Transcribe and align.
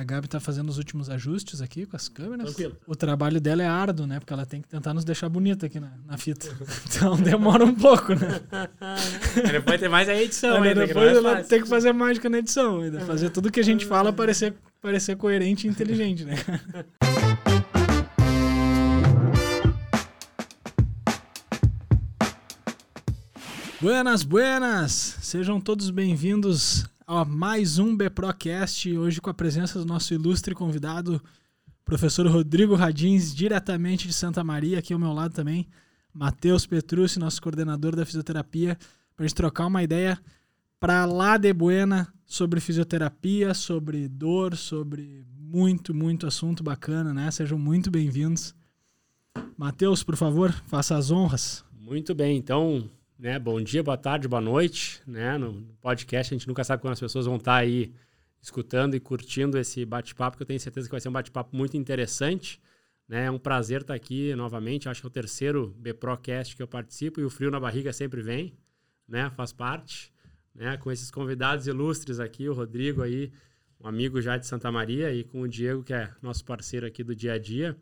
A 0.00 0.02
Gabi 0.02 0.26
tá 0.28 0.40
fazendo 0.40 0.70
os 0.70 0.78
últimos 0.78 1.10
ajustes 1.10 1.60
aqui 1.60 1.84
com 1.84 1.94
as 1.94 2.08
câmeras. 2.08 2.54
Tranquilo. 2.54 2.74
O 2.86 2.96
trabalho 2.96 3.38
dela 3.38 3.62
é 3.62 3.66
árduo, 3.66 4.06
né? 4.06 4.18
Porque 4.18 4.32
ela 4.32 4.46
tem 4.46 4.62
que 4.62 4.66
tentar 4.68 4.94
nos 4.94 5.04
deixar 5.04 5.28
bonita 5.28 5.66
aqui 5.66 5.78
na, 5.78 5.92
na 6.06 6.16
fita. 6.16 6.48
Então 6.88 7.18
demora 7.18 7.66
um 7.66 7.74
pouco, 7.74 8.14
né? 8.14 8.40
depois 9.52 9.78
tem 9.78 9.90
mais 9.90 10.08
a 10.08 10.14
edição 10.14 10.54
Ainda 10.54 10.68
ainda. 10.68 10.86
depois 10.86 11.12
é 11.12 11.16
ela 11.18 11.32
fácil. 11.36 11.48
tem 11.48 11.60
que 11.62 11.68
fazer 11.68 11.92
mágica 11.92 12.30
na 12.30 12.38
edição. 12.38 12.80
Ainda 12.80 13.00
fazer 13.00 13.28
tudo 13.28 13.52
que 13.52 13.60
a 13.60 13.62
gente 13.62 13.84
fala 13.84 14.10
parecer, 14.10 14.54
parecer 14.80 15.16
coerente 15.16 15.66
e 15.66 15.70
inteligente, 15.70 16.24
né? 16.24 16.36
Buenas, 23.78 24.22
buenas! 24.22 25.18
Sejam 25.20 25.60
todos 25.60 25.90
bem-vindos 25.90 26.86
mais 27.26 27.76
um 27.76 27.96
BPROcast, 27.96 28.96
hoje 28.96 29.20
com 29.20 29.28
a 29.28 29.34
presença 29.34 29.80
do 29.80 29.84
nosso 29.84 30.14
ilustre 30.14 30.54
convidado, 30.54 31.20
professor 31.84 32.24
Rodrigo 32.28 32.76
Radins, 32.76 33.34
diretamente 33.34 34.06
de 34.06 34.12
Santa 34.12 34.44
Maria, 34.44 34.78
aqui 34.78 34.92
ao 34.92 34.98
meu 34.98 35.12
lado 35.12 35.34
também, 35.34 35.66
Matheus 36.14 36.66
Petrucci, 36.66 37.18
nosso 37.18 37.42
coordenador 37.42 37.96
da 37.96 38.06
fisioterapia, 38.06 38.78
para 39.16 39.24
a 39.24 39.26
gente 39.26 39.34
trocar 39.34 39.66
uma 39.66 39.82
ideia 39.82 40.16
para 40.78 41.04
lá 41.04 41.36
de 41.36 41.52
buena 41.52 42.06
sobre 42.24 42.60
fisioterapia, 42.60 43.54
sobre 43.54 44.06
dor, 44.06 44.56
sobre 44.56 45.26
muito, 45.36 45.92
muito 45.92 46.28
assunto 46.28 46.62
bacana, 46.62 47.12
né? 47.12 47.28
Sejam 47.32 47.58
muito 47.58 47.90
bem-vindos. 47.90 48.54
Matheus, 49.56 50.04
por 50.04 50.14
favor, 50.14 50.52
faça 50.68 50.96
as 50.96 51.10
honras. 51.10 51.64
Muito 51.76 52.14
bem, 52.14 52.38
então, 52.38 52.88
né, 53.20 53.38
bom 53.38 53.60
dia, 53.60 53.82
boa 53.82 53.98
tarde, 53.98 54.26
boa 54.26 54.40
noite, 54.40 55.02
né? 55.06 55.36
No 55.36 55.62
podcast 55.82 56.32
a 56.32 56.38
gente 56.38 56.48
nunca 56.48 56.64
sabe 56.64 56.80
quando 56.80 56.94
as 56.94 57.00
pessoas 57.00 57.26
vão 57.26 57.36
estar 57.36 57.56
aí 57.56 57.92
escutando 58.40 58.94
e 58.94 59.00
curtindo 59.00 59.58
esse 59.58 59.84
bate-papo, 59.84 60.38
que 60.38 60.42
eu 60.42 60.46
tenho 60.46 60.58
certeza 60.58 60.88
que 60.88 60.90
vai 60.90 61.02
ser 61.02 61.10
um 61.10 61.12
bate-papo 61.12 61.54
muito 61.54 61.76
interessante, 61.76 62.58
né? 63.06 63.26
É 63.26 63.30
um 63.30 63.38
prazer 63.38 63.82
estar 63.82 63.92
aqui 63.92 64.34
novamente, 64.34 64.88
acho 64.88 65.02
que 65.02 65.06
é 65.06 65.08
o 65.08 65.10
terceiro 65.10 65.76
BPROcast 65.78 66.56
que 66.56 66.62
eu 66.62 66.66
participo 66.66 67.20
e 67.20 67.24
o 67.24 67.28
frio 67.28 67.50
na 67.50 67.60
barriga 67.60 67.92
sempre 67.92 68.22
vem, 68.22 68.54
né? 69.06 69.28
Faz 69.36 69.52
parte, 69.52 70.10
né? 70.54 70.78
Com 70.78 70.90
esses 70.90 71.10
convidados 71.10 71.66
ilustres 71.66 72.20
aqui, 72.20 72.48
o 72.48 72.54
Rodrigo 72.54 73.02
aí, 73.02 73.30
um 73.78 73.86
amigo 73.86 74.18
já 74.22 74.38
de 74.38 74.46
Santa 74.46 74.72
Maria 74.72 75.12
e 75.12 75.24
com 75.24 75.42
o 75.42 75.48
Diego, 75.48 75.82
que 75.82 75.92
é 75.92 76.10
nosso 76.22 76.42
parceiro 76.42 76.86
aqui 76.86 77.04
do 77.04 77.14
dia 77.14 77.34
a 77.34 77.38
dia. 77.38 77.76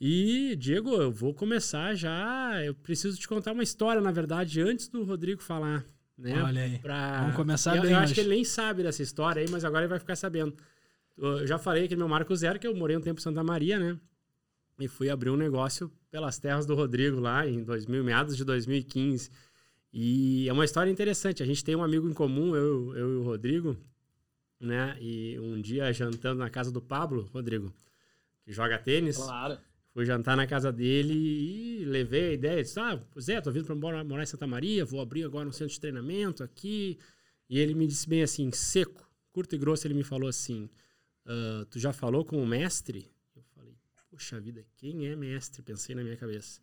E, 0.00 0.56
Diego, 0.56 0.94
eu 0.94 1.12
vou 1.12 1.34
começar 1.34 1.94
já. 1.94 2.64
Eu 2.64 2.74
preciso 2.74 3.18
te 3.18 3.28
contar 3.28 3.52
uma 3.52 3.62
história, 3.62 4.00
na 4.00 4.10
verdade, 4.10 4.62
antes 4.62 4.88
do 4.88 5.04
Rodrigo 5.04 5.42
falar. 5.42 5.84
Né? 6.16 6.42
Olha 6.42 6.62
aí. 6.62 6.78
Pra... 6.78 7.20
Vamos 7.20 7.36
começar 7.36 7.76
eu, 7.76 7.82
bem 7.82 7.90
Eu 7.90 7.98
acho 7.98 8.06
hoje. 8.06 8.14
que 8.14 8.20
ele 8.20 8.30
nem 8.30 8.44
sabe 8.44 8.82
dessa 8.82 9.02
história 9.02 9.42
aí, 9.42 9.50
mas 9.50 9.62
agora 9.62 9.82
ele 9.82 9.90
vai 9.90 9.98
ficar 9.98 10.16
sabendo. 10.16 10.54
Eu 11.18 11.46
já 11.46 11.58
falei 11.58 11.84
aqui 11.84 11.94
no 11.94 12.00
meu 12.00 12.08
Marco 12.08 12.34
Zero 12.34 12.58
que 12.58 12.66
eu 12.66 12.74
morei 12.74 12.96
um 12.96 13.00
tempo 13.00 13.20
em 13.20 13.22
Santa 13.22 13.44
Maria, 13.44 13.78
né? 13.78 13.98
E 14.78 14.88
fui 14.88 15.10
abrir 15.10 15.28
um 15.28 15.36
negócio 15.36 15.92
pelas 16.10 16.38
terras 16.38 16.64
do 16.64 16.74
Rodrigo 16.74 17.20
lá 17.20 17.46
em 17.46 17.62
2000, 17.62 18.02
meados 18.02 18.38
de 18.38 18.44
2015. 18.44 19.30
E 19.92 20.48
é 20.48 20.52
uma 20.52 20.64
história 20.64 20.90
interessante. 20.90 21.42
A 21.42 21.46
gente 21.46 21.62
tem 21.62 21.76
um 21.76 21.84
amigo 21.84 22.08
em 22.08 22.14
comum, 22.14 22.56
eu, 22.56 22.96
eu 22.96 23.12
e 23.12 23.16
o 23.16 23.22
Rodrigo, 23.22 23.76
né? 24.58 24.96
E 24.98 25.38
um 25.38 25.60
dia 25.60 25.92
jantando 25.92 26.38
na 26.38 26.48
casa 26.48 26.72
do 26.72 26.80
Pablo, 26.80 27.28
Rodrigo, 27.34 27.70
que 28.44 28.52
joga 28.52 28.78
tênis. 28.78 29.18
Claro. 29.18 29.58
Fui 29.92 30.04
jantar 30.04 30.36
na 30.36 30.46
casa 30.46 30.72
dele 30.72 31.12
e 31.14 31.84
levei 31.84 32.30
a 32.30 32.32
ideia. 32.32 32.62
Disse, 32.62 32.78
ah, 32.78 33.00
Zé, 33.18 33.40
tô 33.40 33.50
vindo 33.50 33.66
para 33.66 33.74
morar, 33.74 34.22
em 34.22 34.26
Santa 34.26 34.46
Maria, 34.46 34.84
vou 34.84 35.00
abrir 35.00 35.24
agora 35.24 35.48
um 35.48 35.52
centro 35.52 35.74
de 35.74 35.80
treinamento 35.80 36.44
aqui. 36.44 36.98
E 37.48 37.58
ele 37.58 37.74
me 37.74 37.86
disse 37.86 38.08
bem 38.08 38.22
assim, 38.22 38.52
seco, 38.52 39.10
curto 39.32 39.54
e 39.54 39.58
grosso, 39.58 39.86
ele 39.86 39.94
me 39.94 40.04
falou 40.04 40.28
assim, 40.28 40.70
"Ah, 41.26 41.66
tu 41.70 41.78
já 41.78 41.92
falou 41.92 42.24
com 42.24 42.40
o 42.40 42.46
mestre? 42.46 43.10
Eu 43.34 43.42
falei, 43.54 43.76
poxa 44.10 44.40
vida, 44.40 44.64
quem 44.76 45.08
é 45.08 45.16
mestre? 45.16 45.62
Pensei 45.62 45.94
na 45.94 46.04
minha 46.04 46.16
cabeça. 46.16 46.60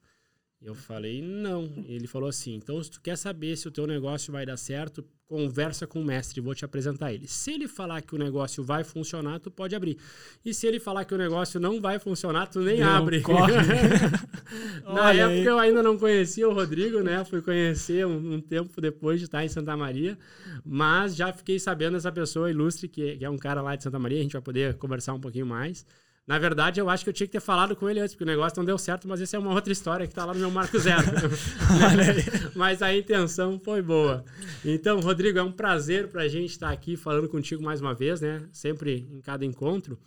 Eu 0.61 0.73
falei, 0.73 1.21
não. 1.21 1.71
Ele 1.87 2.07
falou 2.07 2.27
assim, 2.27 2.55
então 2.55 2.81
se 2.81 2.89
tu 2.89 3.01
quer 3.01 3.15
saber 3.15 3.55
se 3.55 3.67
o 3.67 3.71
teu 3.71 3.85
negócio 3.85 4.33
vai 4.33 4.45
dar 4.45 4.57
certo, 4.57 5.05
conversa 5.27 5.85
com 5.85 6.01
o 6.01 6.05
mestre, 6.05 6.41
vou 6.41 6.55
te 6.55 6.65
apresentar 6.65 7.13
ele. 7.13 7.27
Se 7.27 7.51
ele 7.51 7.67
falar 7.67 8.01
que 8.01 8.15
o 8.15 8.17
negócio 8.17 8.63
vai 8.63 8.83
funcionar, 8.83 9.39
tu 9.39 9.51
pode 9.51 9.75
abrir. 9.75 9.97
E 10.43 10.53
se 10.53 10.65
ele 10.65 10.79
falar 10.79 11.05
que 11.05 11.13
o 11.13 11.17
negócio 11.17 11.59
não 11.59 11.79
vai 11.79 11.99
funcionar, 11.99 12.47
tu 12.47 12.61
nem 12.61 12.79
Não, 12.79 12.87
abre. 12.87 13.21
Na 14.83 15.13
época 15.13 15.27
aí. 15.27 15.45
eu 15.45 15.59
ainda 15.59 15.83
não 15.83 15.97
conhecia 15.97 16.47
o 16.47 16.53
Rodrigo, 16.53 17.01
né? 17.01 17.23
Fui 17.23 17.41
conhecer 17.41 18.05
um, 18.07 18.35
um 18.35 18.41
tempo 18.41 18.79
depois 18.81 19.19
de 19.19 19.25
estar 19.25 19.43
em 19.45 19.49
Santa 19.49 19.75
Maria, 19.77 20.17
mas 20.65 21.15
já 21.15 21.31
fiquei 21.31 21.59
sabendo 21.59 21.93
dessa 21.93 22.11
pessoa 22.11 22.49
ilustre, 22.49 22.87
que, 22.87 23.17
que 23.17 23.25
é 23.25 23.29
um 23.29 23.37
cara 23.37 23.61
lá 23.61 23.75
de 23.75 23.83
Santa 23.83 23.99
Maria, 23.99 24.19
a 24.19 24.23
gente 24.23 24.33
vai 24.33 24.41
poder 24.41 24.75
conversar 24.75 25.13
um 25.13 25.19
pouquinho 25.19 25.45
mais. 25.45 25.85
Na 26.27 26.37
verdade, 26.37 26.81
eu 26.81 26.89
acho 26.89 27.05
que 27.05 27.09
eu 27.09 27.13
tinha 27.13 27.25
que 27.25 27.31
ter 27.31 27.39
falado 27.39 27.73
com 27.73 27.89
ele 27.89 28.01
antes, 28.01 28.13
porque 28.13 28.25
o 28.25 28.27
negócio 28.27 28.57
não 28.57 28.65
deu 28.65 28.77
certo, 28.77 29.07
mas 29.07 29.21
essa 29.21 29.37
é 29.37 29.39
uma 29.39 29.53
outra 29.53 29.71
história 29.71 30.05
que 30.05 30.13
tá 30.13 30.25
lá 30.25 30.33
no 30.33 30.39
meu 30.41 30.51
Marco 30.51 30.77
Zero. 30.77 31.05
mas 32.53 32.81
a 32.81 32.93
intenção 32.93 33.57
foi 33.57 33.81
boa. 33.81 34.25
Então, 34.65 34.99
Rodrigo, 34.99 35.39
é 35.39 35.43
um 35.43 35.53
prazer 35.53 36.09
pra 36.09 36.27
gente 36.27 36.51
estar 36.51 36.69
aqui 36.69 36.97
falando 36.97 37.29
contigo 37.29 37.63
mais 37.63 37.79
uma 37.79 37.93
vez, 37.93 38.19
né? 38.19 38.45
Sempre 38.51 39.07
em 39.09 39.21
cada 39.21 39.45
encontro. 39.45 39.97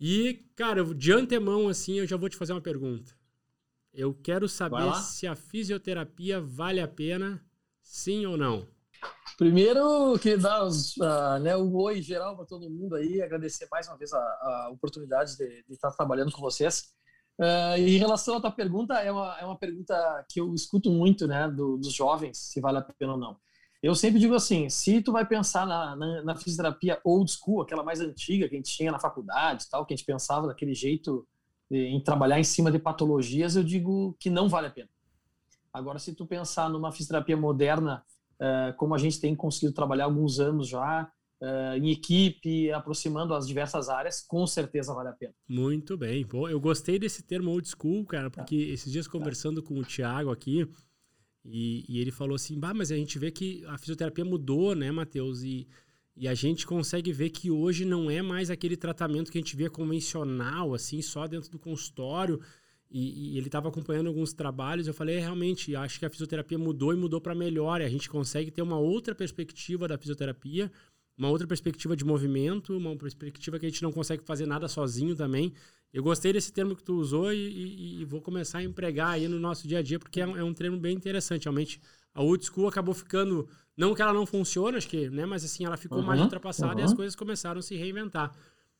E, 0.00 0.44
cara, 0.54 0.84
de 0.84 1.10
antemão, 1.10 1.68
assim, 1.68 1.98
eu 1.98 2.06
já 2.06 2.16
vou 2.16 2.28
te 2.28 2.36
fazer 2.36 2.52
uma 2.52 2.60
pergunta. 2.60 3.12
Eu 3.92 4.14
quero 4.14 4.48
saber 4.48 4.94
se 4.94 5.26
a 5.26 5.34
fisioterapia 5.34 6.40
vale 6.40 6.80
a 6.80 6.86
pena, 6.86 7.44
sim 7.82 8.24
ou 8.26 8.36
não. 8.36 8.64
Primeiro, 9.36 10.18
queria 10.18 10.38
dar 10.38 10.64
os, 10.64 11.00
ah, 11.00 11.38
né, 11.38 11.56
um 11.56 11.74
oi 11.76 12.02
geral 12.02 12.34
para 12.36 12.44
todo 12.44 12.68
mundo 12.68 12.96
aí, 12.96 13.22
agradecer 13.22 13.68
mais 13.70 13.86
uma 13.86 13.96
vez 13.96 14.12
a, 14.12 14.18
a 14.18 14.70
oportunidade 14.72 15.36
de, 15.36 15.62
de 15.64 15.74
estar 15.74 15.90
trabalhando 15.92 16.32
com 16.32 16.40
vocês. 16.40 16.92
E 17.78 17.94
em 17.96 17.98
relação 17.98 18.36
à 18.36 18.40
tua 18.40 18.50
pergunta, 18.50 18.94
é 18.94 19.12
uma, 19.12 19.38
é 19.38 19.44
uma 19.44 19.56
pergunta 19.56 20.24
que 20.28 20.40
eu 20.40 20.52
escuto 20.54 20.90
muito, 20.90 21.26
né, 21.28 21.48
do- 21.48 21.76
dos 21.76 21.92
jovens, 21.92 22.36
se 22.36 22.60
vale 22.60 22.78
a 22.78 22.82
pena 22.82 23.12
ou 23.12 23.18
não. 23.18 23.36
Eu 23.80 23.94
sempre 23.94 24.18
digo 24.18 24.34
assim, 24.34 24.68
se 24.68 25.00
tu 25.00 25.12
vai 25.12 25.24
pensar 25.24 25.64
na, 25.64 25.94
na, 25.94 26.22
na 26.24 26.34
fisioterapia 26.36 27.00
old 27.04 27.30
school, 27.30 27.62
aquela 27.62 27.84
mais 27.84 28.00
antiga 28.00 28.48
que 28.48 28.56
a 28.56 28.58
gente 28.58 28.76
tinha 28.76 28.90
na 28.90 28.98
faculdade 28.98 29.66
tal, 29.70 29.86
que 29.86 29.94
a 29.94 29.96
gente 29.96 30.04
pensava 30.04 30.48
daquele 30.48 30.74
jeito 30.74 31.24
de- 31.70 31.86
em 31.86 32.02
trabalhar 32.02 32.40
em 32.40 32.44
cima 32.44 32.72
de 32.72 32.78
patologias, 32.80 33.54
eu 33.54 33.62
digo 33.62 34.16
que 34.18 34.28
não 34.30 34.48
vale 34.48 34.66
a 34.66 34.70
pena. 34.70 34.88
Agora, 35.72 36.00
se 36.00 36.12
tu 36.16 36.26
pensar 36.26 36.68
numa 36.68 36.90
fisioterapia 36.90 37.36
moderna, 37.36 38.04
como 38.76 38.94
a 38.94 38.98
gente 38.98 39.20
tem 39.20 39.34
conseguido 39.34 39.74
trabalhar 39.74 40.04
alguns 40.04 40.38
anos 40.38 40.68
já, 40.68 41.10
eh, 41.40 41.78
em 41.78 41.90
equipe, 41.90 42.72
aproximando 42.72 43.32
as 43.32 43.46
diversas 43.46 43.88
áreas, 43.88 44.20
com 44.20 44.44
certeza 44.44 44.92
vale 44.92 45.10
a 45.10 45.12
pena. 45.12 45.32
Muito 45.48 45.96
bem. 45.96 46.26
Pô, 46.26 46.48
eu 46.48 46.58
gostei 46.58 46.98
desse 46.98 47.22
termo 47.22 47.52
old 47.52 47.68
school, 47.68 48.04
cara, 48.04 48.28
porque 48.28 48.56
esses 48.56 48.90
dias 48.90 49.06
conversando 49.06 49.62
com 49.62 49.78
o 49.78 49.84
Thiago 49.84 50.32
aqui, 50.32 50.68
e, 51.44 51.84
e 51.88 52.00
ele 52.00 52.10
falou 52.10 52.34
assim, 52.34 52.58
bah, 52.58 52.74
mas 52.74 52.90
a 52.90 52.96
gente 52.96 53.20
vê 53.20 53.30
que 53.30 53.64
a 53.66 53.78
fisioterapia 53.78 54.24
mudou, 54.24 54.74
né, 54.74 54.90
Matheus? 54.90 55.42
E, 55.44 55.68
e 56.16 56.26
a 56.26 56.34
gente 56.34 56.66
consegue 56.66 57.12
ver 57.12 57.30
que 57.30 57.52
hoje 57.52 57.84
não 57.84 58.10
é 58.10 58.20
mais 58.20 58.50
aquele 58.50 58.76
tratamento 58.76 59.30
que 59.30 59.38
a 59.38 59.40
gente 59.40 59.56
via 59.56 59.70
convencional, 59.70 60.74
assim, 60.74 61.00
só 61.00 61.28
dentro 61.28 61.50
do 61.50 61.58
consultório. 61.58 62.40
E, 62.90 63.34
e 63.34 63.38
ele 63.38 63.46
estava 63.48 63.68
acompanhando 63.68 64.06
alguns 64.06 64.32
trabalhos. 64.32 64.86
Eu 64.86 64.94
falei, 64.94 65.16
é, 65.16 65.20
realmente, 65.20 65.76
acho 65.76 65.98
que 65.98 66.06
a 66.06 66.10
fisioterapia 66.10 66.58
mudou 66.58 66.92
e 66.92 66.96
mudou 66.96 67.20
para 67.20 67.34
melhor. 67.34 67.80
E 67.80 67.84
a 67.84 67.88
gente 67.88 68.08
consegue 68.08 68.50
ter 68.50 68.62
uma 68.62 68.78
outra 68.78 69.14
perspectiva 69.14 69.86
da 69.86 69.98
fisioterapia, 69.98 70.70
uma 71.16 71.28
outra 71.28 71.46
perspectiva 71.46 71.94
de 71.96 72.04
movimento, 72.04 72.76
uma 72.76 72.96
perspectiva 72.96 73.58
que 73.58 73.66
a 73.66 73.68
gente 73.68 73.82
não 73.82 73.92
consegue 73.92 74.22
fazer 74.24 74.46
nada 74.46 74.68
sozinho 74.68 75.14
também. 75.14 75.52
Eu 75.92 76.02
gostei 76.02 76.32
desse 76.32 76.52
termo 76.52 76.76
que 76.76 76.82
tu 76.82 76.94
usou 76.94 77.32
e, 77.32 77.36
e- 77.38 78.00
e 78.02 78.04
vou 78.04 78.20
começar 78.20 78.58
a 78.58 78.62
empregar 78.62 79.10
aí 79.10 79.26
no 79.28 79.38
nosso 79.38 79.66
dia 79.66 79.78
a 79.78 79.82
dia, 79.82 79.98
porque 79.98 80.20
é, 80.20 80.26
um- 80.26 80.36
é 80.36 80.44
um 80.44 80.54
termo 80.54 80.78
bem 80.78 80.94
interessante. 80.96 81.44
Realmente, 81.44 81.80
a 82.14 82.22
old 82.22 82.44
school 82.44 82.68
acabou 82.68 82.94
ficando. 82.94 83.48
Não 83.76 83.94
que 83.94 84.02
ela 84.02 84.12
não 84.12 84.26
funcione, 84.26 84.76
acho 84.76 84.88
que, 84.88 85.08
né? 85.10 85.24
Mas 85.26 85.44
assim, 85.44 85.64
ela 85.64 85.76
ficou 85.76 86.02
mais 86.02 86.20
Uhum, 86.20 86.24
ultrapassada 86.24 86.80
e 86.80 86.84
uhum. 86.84 86.84
as 86.84 86.94
coisas 86.94 87.14
começaram 87.14 87.58
a 87.58 87.62
se 87.62 87.74
reinventar. 87.76 88.34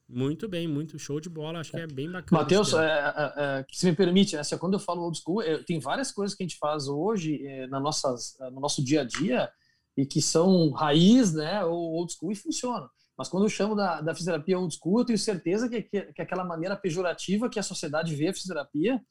Muito 0.08 0.48
bem, 0.48 0.66
muito 0.66 0.98
show 0.98 1.20
de 1.20 1.28
bola. 1.28 1.60
Acho 1.60 1.72
que 1.72 1.76
é 1.76 1.87
bem 1.87 2.10
bacana. 2.10 2.40
Matheus, 2.40 2.72
é, 2.72 2.87
é, 2.87 3.32
é, 3.37 3.66
se 3.70 3.84
me 3.84 3.94
permite, 3.94 4.37
né, 4.37 4.43
se 4.43 4.56
quando 4.56 4.75
eu 4.75 4.81
falo 4.81 5.02
old 5.02 5.19
school, 5.19 5.43
é, 5.43 5.62
tem 5.62 5.78
várias 5.78 6.10
coisas 6.10 6.34
que 6.34 6.43
a 6.43 6.46
gente 6.46 6.56
faz 6.58 6.88
hoje 6.88 7.46
é, 7.46 7.66
na 7.66 7.78
nossas, 7.78 8.34
no 8.52 8.60
nosso 8.60 8.82
dia 8.82 9.02
a 9.02 9.05
dia 9.05 9.50
e 9.96 10.06
que 10.06 10.22
são 10.22 10.70
raiz, 10.70 11.34
né, 11.34 11.62
ou 11.64 11.93
old 11.94 12.12
school 12.12 12.32
e 12.32 12.37
funcionam. 12.37 12.88
Mas 13.19 13.28
quando 13.28 13.44
eu 13.44 13.50
chamo 13.50 13.75
da, 13.75 14.00
da 14.00 14.14
fisioterapia 14.14 14.58
old 14.58 14.75
school, 14.75 15.00
eu 15.00 15.05
tenho 15.05 15.19
certeza 15.19 15.69
que, 15.69 15.82
que, 15.82 16.00
que 16.12 16.20
é 16.22 16.25
aquela 16.25 16.44
maneira 16.44 16.76
pejorativa 16.76 17.50
que 17.50 17.58
a 17.58 17.64
sociedade 17.64 18.14
vê 18.14 18.28
a 18.28 18.32
fisioterapia, 18.32 19.02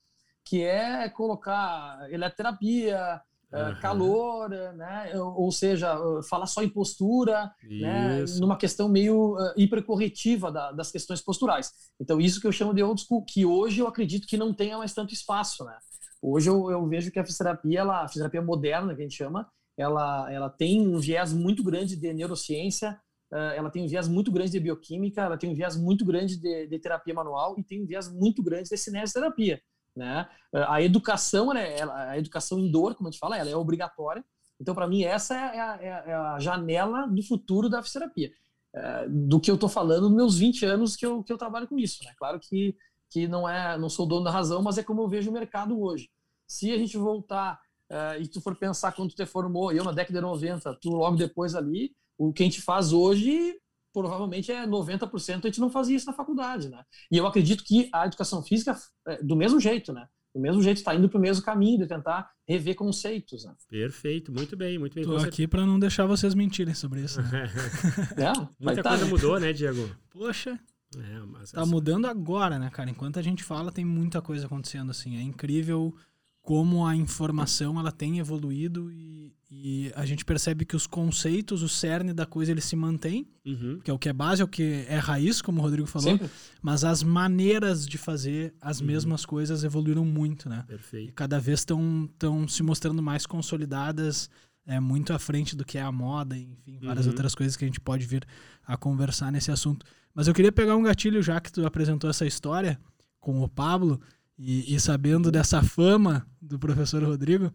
que 0.45 0.63
é 0.63 1.09
colocar 1.09 2.07
eletroterapia, 2.09 3.21
eh, 3.53 3.57
Aham. 3.57 3.79
calor, 3.79 4.49
né, 4.49 5.11
ou 5.19 5.51
seja, 5.51 5.93
eh, 5.93 6.23
falar 6.29 6.45
só 6.47 6.61
em 6.63 6.69
postura, 6.69 7.51
né, 7.79 8.25
numa 8.39 8.57
questão 8.57 8.89
meio 8.89 9.35
uh, 9.35 9.53
hipercorretiva 9.55 10.51
da- 10.51 10.71
das 10.71 10.91
questões 10.91 11.21
posturais. 11.21 11.71
Então, 11.99 12.19
isso 12.19 12.41
que 12.41 12.47
eu 12.47 12.51
chamo 12.51 12.73
de 12.73 12.81
old 12.83 12.99
school, 13.01 13.23
que 13.23 13.45
hoje 13.45 13.79
eu 13.81 13.87
acredito 13.87 14.27
que 14.27 14.35
não 14.37 14.53
tenha 14.53 14.77
mais 14.77 14.93
tanto 14.93 15.13
espaço, 15.13 15.63
né? 15.63 15.77
Hoje 16.21 16.49
eu, 16.49 16.71
eu 16.71 16.87
vejo 16.87 17.11
que 17.11 17.19
a 17.19 17.25
fisioterapia, 17.25 17.79
ela, 17.81 18.03
a 18.03 18.07
fisioterapia 18.07 18.41
moderna, 18.41 18.95
que 18.95 19.01
a 19.01 19.03
gente 19.03 19.15
chama, 19.15 19.47
ela, 19.77 20.31
ela 20.31 20.49
tem 20.49 20.81
um 20.87 20.99
viés 20.99 21.31
muito 21.33 21.63
grande 21.63 21.95
de 21.95 22.13
neurociência, 22.13 22.99
ela 23.31 23.69
tem 23.69 23.83
um 23.83 23.87
viés 23.87 24.07
muito 24.07 24.31
grande 24.31 24.51
de 24.51 24.59
bioquímica, 24.59 25.21
ela 25.21 25.37
tem 25.37 25.49
um 25.49 25.53
viés 25.53 25.75
muito 25.75 26.05
grande 26.05 26.37
de, 26.37 26.67
de 26.67 26.79
terapia 26.79 27.13
manual 27.13 27.55
e 27.59 27.63
tem 27.63 27.83
um 27.83 27.85
viés 27.85 28.11
muito 28.11 28.41
grande 28.41 28.69
de 28.69 28.77
cinesioterapia. 28.77 29.61
Né? 29.97 30.29
A 30.53 30.79
educação, 30.81 31.53
né, 31.53 31.81
a 31.81 32.17
educação 32.17 32.59
em 32.59 32.69
dor, 32.69 32.93
como 32.93 33.09
a 33.09 33.11
gente 33.11 33.19
fala, 33.19 33.35
ela 33.35 33.49
é 33.49 33.55
obrigatória. 33.55 34.23
Então, 34.61 34.75
para 34.75 34.87
mim, 34.87 35.03
essa 35.03 35.35
é 35.35 35.59
a, 35.59 35.77
é, 35.81 35.87
é 36.11 36.13
a, 36.13 36.39
janela 36.39 37.07
do 37.07 37.23
futuro 37.23 37.67
da 37.67 37.81
fisioterapia. 37.81 38.31
É, 38.75 39.07
do 39.09 39.39
que 39.39 39.49
eu 39.49 39.55
estou 39.55 39.69
falando 39.69 40.03
nos 40.03 40.15
meus 40.15 40.37
20 40.37 40.65
anos 40.65 40.95
que 40.95 41.05
eu, 41.05 41.23
que 41.23 41.33
eu 41.33 41.37
trabalho 41.37 41.67
com 41.67 41.79
isso. 41.79 42.03
Né? 42.03 42.13
Claro 42.17 42.39
que, 42.39 42.75
que 43.09 43.27
não 43.27 43.49
é 43.49 43.77
não 43.77 43.89
sou 43.89 44.05
dono 44.05 44.23
da 44.23 44.31
razão, 44.31 44.61
mas 44.61 44.77
é 44.77 44.83
como 44.83 45.01
eu 45.01 45.07
vejo 45.07 45.31
o 45.31 45.33
mercado 45.33 45.79
hoje. 45.81 46.09
Se 46.45 46.71
a 46.71 46.77
gente 46.77 46.95
voltar 46.95 47.59
uh, 47.89 48.21
e 48.21 48.27
tu 48.27 48.39
for 48.39 48.55
pensar 48.55 48.91
quando 48.91 49.09
tu 49.09 49.15
te 49.15 49.25
formou, 49.25 49.71
eu 49.71 49.83
na 49.83 49.91
década 49.91 50.19
de 50.19 50.25
90, 50.25 50.75
tu 50.75 50.89
logo 50.89 51.17
depois 51.17 51.55
ali, 51.55 51.95
o 52.17 52.31
que 52.31 52.43
a 52.43 52.45
gente 52.45 52.61
faz 52.61 52.93
hoje 52.93 53.59
provavelmente 53.97 54.51
é 54.51 54.67
90% 54.67 55.45
a 55.45 55.47
gente 55.47 55.59
não 55.59 55.71
fazia 55.71 55.97
isso 55.97 56.05
na 56.05 56.13
faculdade, 56.13 56.69
né? 56.69 56.83
E 57.11 57.17
eu 57.17 57.25
acredito 57.25 57.63
que 57.63 57.89
a 57.91 58.05
educação 58.05 58.43
física 58.43 58.77
é 59.07 59.23
do 59.23 59.35
mesmo 59.35 59.59
jeito, 59.59 59.91
né? 59.91 60.07
Do 60.35 60.39
mesmo 60.39 60.61
jeito 60.61 60.77
está 60.77 60.93
indo 60.93 61.09
para 61.09 61.17
o 61.17 61.21
mesmo 61.21 61.43
caminho 61.43 61.79
de 61.79 61.87
tentar 61.87 62.29
rever 62.47 62.75
conceitos. 62.75 63.43
Né? 63.43 63.55
Perfeito, 63.67 64.31
muito 64.31 64.55
bem, 64.55 64.77
muito 64.77 64.93
bem. 64.93 65.03
Estou 65.03 65.17
aqui 65.17 65.47
para 65.47 65.65
não 65.65 65.79
deixar 65.79 66.05
vocês 66.05 66.35
mentirem 66.35 66.75
sobre 66.75 67.01
isso. 67.01 67.19
Né? 67.23 67.51
é, 68.17 68.47
Muita 68.59 68.83
tá, 68.83 68.89
coisa 68.89 69.05
né? 69.05 69.09
mudou, 69.09 69.39
né, 69.39 69.51
Diego? 69.51 69.89
Poxa, 70.11 70.59
é, 70.95 71.19
mas 71.25 71.51
tá 71.51 71.63
assim... 71.63 71.71
mudando 71.71 72.05
agora, 72.05 72.59
né, 72.59 72.69
cara? 72.69 72.91
Enquanto 72.91 73.17
a 73.17 73.23
gente 73.23 73.43
fala, 73.43 73.71
tem 73.71 73.83
muita 73.83 74.21
coisa 74.21 74.45
acontecendo 74.45 74.91
assim. 74.91 75.17
É 75.17 75.21
incrível 75.23 75.95
como 76.43 76.85
a 76.85 76.95
informação 76.95 77.79
ela 77.79 77.91
tem 77.91 78.19
evoluído 78.19 78.91
e, 78.91 79.33
e, 79.49 79.91
a 79.95 80.05
gente 80.05 80.25
percebe 80.25 80.65
que 80.65 80.75
os 80.75 80.85
conceitos, 80.85 81.63
o 81.63 81.69
cerne 81.69 82.11
da 82.13 82.25
coisa, 82.25 82.51
ele 82.51 82.59
se 82.59 82.75
mantém, 82.75 83.27
uhum. 83.45 83.79
que 83.81 83.89
é 83.89 83.93
o 83.93 83.97
que 83.97 84.09
é 84.09 84.13
base, 84.13 84.41
é 84.41 84.45
o 84.45 84.47
que 84.47 84.85
é 84.89 84.97
raiz, 84.97 85.41
como 85.41 85.59
o 85.59 85.63
Rodrigo 85.63 85.87
falou, 85.87 86.11
Sempre. 86.11 86.29
mas 86.61 86.83
as 86.83 87.01
maneiras 87.01 87.87
de 87.87 87.97
fazer 87.97 88.53
as 88.59 88.81
uhum. 88.81 88.87
mesmas 88.87 89.25
coisas 89.25 89.63
evoluíram 89.63 90.03
muito, 90.03 90.49
né? 90.49 90.65
Perfeito. 90.67 91.09
E 91.09 91.13
cada 91.13 91.39
vez 91.39 91.59
estão 91.59 92.09
se 92.47 92.61
mostrando 92.61 93.01
mais 93.01 93.25
consolidadas, 93.25 94.29
é, 94.65 94.81
muito 94.81 95.13
à 95.13 95.19
frente 95.19 95.55
do 95.55 95.63
que 95.63 95.77
é 95.77 95.81
a 95.81 95.91
moda, 95.93 96.37
enfim, 96.37 96.77
várias 96.81 97.05
uhum. 97.05 97.13
outras 97.13 97.33
coisas 97.33 97.55
que 97.55 97.63
a 97.63 97.67
gente 97.67 97.79
pode 97.79 98.05
vir 98.05 98.27
a 98.65 98.75
conversar 98.75 99.31
nesse 99.31 99.49
assunto. 99.49 99.85
Mas 100.13 100.27
eu 100.27 100.33
queria 100.33 100.51
pegar 100.51 100.75
um 100.75 100.83
gatilho, 100.83 101.23
já 101.23 101.39
que 101.39 101.51
tu 101.51 101.65
apresentou 101.65 102.09
essa 102.09 102.25
história 102.25 102.77
com 103.21 103.41
o 103.41 103.47
Pablo, 103.47 104.01
e, 104.37 104.75
e, 104.75 104.79
sabendo 104.79 105.31
dessa 105.31 105.63
fama 105.63 106.27
do 106.39 106.59
professor 106.59 107.03
Rodrigo, 107.03 107.51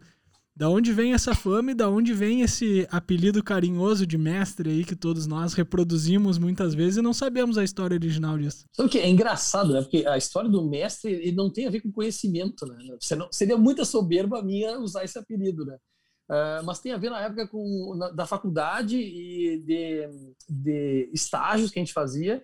da 0.55 0.69
onde 0.69 0.93
vem 0.93 1.13
essa 1.13 1.33
fama 1.33 1.71
e 1.71 1.75
da 1.75 1.89
onde 1.89 2.13
vem 2.13 2.41
esse 2.41 2.87
apelido 2.91 3.43
carinhoso 3.43 4.05
de 4.05 4.17
mestre 4.17 4.69
aí 4.69 4.85
que 4.85 4.95
todos 4.95 5.25
nós 5.25 5.53
reproduzimos 5.53 6.37
muitas 6.37 6.75
vezes 6.75 6.97
e 6.97 7.01
não 7.01 7.13
sabemos 7.13 7.57
a 7.57 7.63
história 7.63 7.95
original 7.95 8.37
disso? 8.37 8.65
Sabe 8.71 8.87
o 8.87 8.91
que 8.91 8.99
é 8.99 9.09
engraçado, 9.09 9.73
né? 9.73 9.81
Porque 9.81 10.05
a 10.05 10.17
história 10.17 10.49
do 10.49 10.67
mestre 10.69 11.11
ele 11.11 11.31
não 11.31 11.51
tem 11.51 11.67
a 11.67 11.71
ver 11.71 11.81
com 11.81 11.91
conhecimento, 11.91 12.65
né? 12.67 12.77
Seria 13.31 13.57
muita 13.57 13.83
soberba 13.83 14.43
minha 14.43 14.79
usar 14.79 15.03
esse 15.03 15.17
apelido, 15.17 15.65
né? 15.65 15.77
Uh, 16.29 16.63
mas 16.63 16.79
tem 16.79 16.93
a 16.93 16.97
ver 16.97 17.09
na 17.09 17.19
época 17.19 17.47
com 17.47 17.95
na, 17.97 18.09
da 18.11 18.25
faculdade 18.25 18.97
e 18.97 19.61
de, 19.65 20.07
de 20.49 21.09
estágios 21.13 21.69
que 21.69 21.79
a 21.79 21.81
gente 21.81 21.93
fazia 21.93 22.41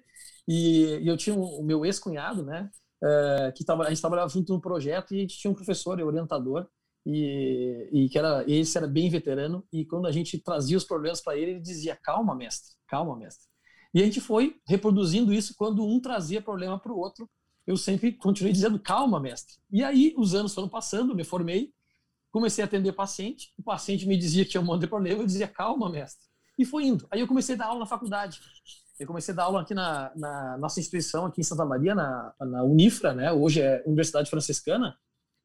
e, 0.47 0.99
e 1.01 1.07
eu 1.07 1.15
tinha 1.15 1.35
o 1.35 1.63
meu 1.63 1.85
ex-cunhado, 1.85 2.43
né? 2.43 2.69
é, 3.03 3.51
que 3.55 3.63
tava, 3.63 3.83
a 3.83 3.89
gente 3.89 4.01
trabalhava 4.01 4.29
junto 4.29 4.53
no 4.53 4.61
projeto 4.61 5.13
e 5.13 5.17
a 5.17 5.21
gente 5.21 5.37
tinha 5.37 5.51
um 5.51 5.55
professor, 5.55 5.99
orientador, 6.01 6.67
e, 7.05 7.89
e 7.91 8.09
que 8.09 8.17
era 8.17 8.43
esse 8.47 8.77
era 8.77 8.87
bem 8.87 9.09
veterano 9.09 9.65
e 9.71 9.85
quando 9.85 10.07
a 10.07 10.11
gente 10.11 10.37
trazia 10.37 10.77
os 10.77 10.83
problemas 10.83 11.21
para 11.21 11.37
ele 11.37 11.51
ele 11.51 11.59
dizia 11.59 11.95
calma 11.95 12.35
mestre 12.35 12.75
calma 12.87 13.15
mestre. 13.15 13.47
E 13.93 14.01
a 14.01 14.05
gente 14.05 14.19
foi 14.19 14.55
reproduzindo 14.67 15.33
isso 15.33 15.55
quando 15.55 15.85
um 15.85 15.99
trazia 15.99 16.41
problema 16.41 16.79
para 16.79 16.91
o 16.91 16.97
outro 16.97 17.29
eu 17.65 17.77
sempre 17.77 18.11
continuei 18.11 18.51
dizendo 18.51 18.79
calma 18.79 19.19
mestre. 19.19 19.57
E 19.71 19.83
aí 19.83 20.13
os 20.17 20.33
anos 20.33 20.53
foram 20.53 20.67
passando 20.67 21.15
me 21.15 21.23
formei 21.23 21.73
comecei 22.31 22.63
a 22.63 22.65
atender 22.65 22.93
paciente 22.93 23.53
o 23.57 23.63
paciente 23.63 24.07
me 24.07 24.17
dizia 24.17 24.43
que 24.43 24.51
tinha 24.51 24.61
um 24.61 24.65
monte 24.65 24.81
de 24.81 24.87
problema 24.87 25.21
eu 25.21 25.25
dizia 25.25 25.47
calma 25.47 25.89
mestre. 25.89 26.27
E 26.57 26.65
foi 26.65 26.83
indo. 26.83 27.07
Aí 27.09 27.21
eu 27.21 27.27
comecei 27.27 27.55
a 27.55 27.57
dar 27.57 27.65
aula 27.67 27.79
na 27.79 27.85
faculdade. 27.85 28.41
Eu 28.99 29.07
comecei 29.07 29.33
a 29.33 29.37
dar 29.37 29.43
aula 29.43 29.61
aqui 29.61 29.73
na, 29.73 30.11
na 30.13 30.57
nossa 30.57 30.77
instituição, 30.77 31.25
aqui 31.25 31.39
em 31.39 31.43
Santa 31.43 31.63
Maria, 31.63 31.95
na, 31.95 32.33
na 32.37 32.63
Unifra, 32.63 33.13
né? 33.13 33.31
hoje 33.31 33.61
é 33.61 33.81
Universidade 33.85 34.29
Franciscana, 34.29 34.97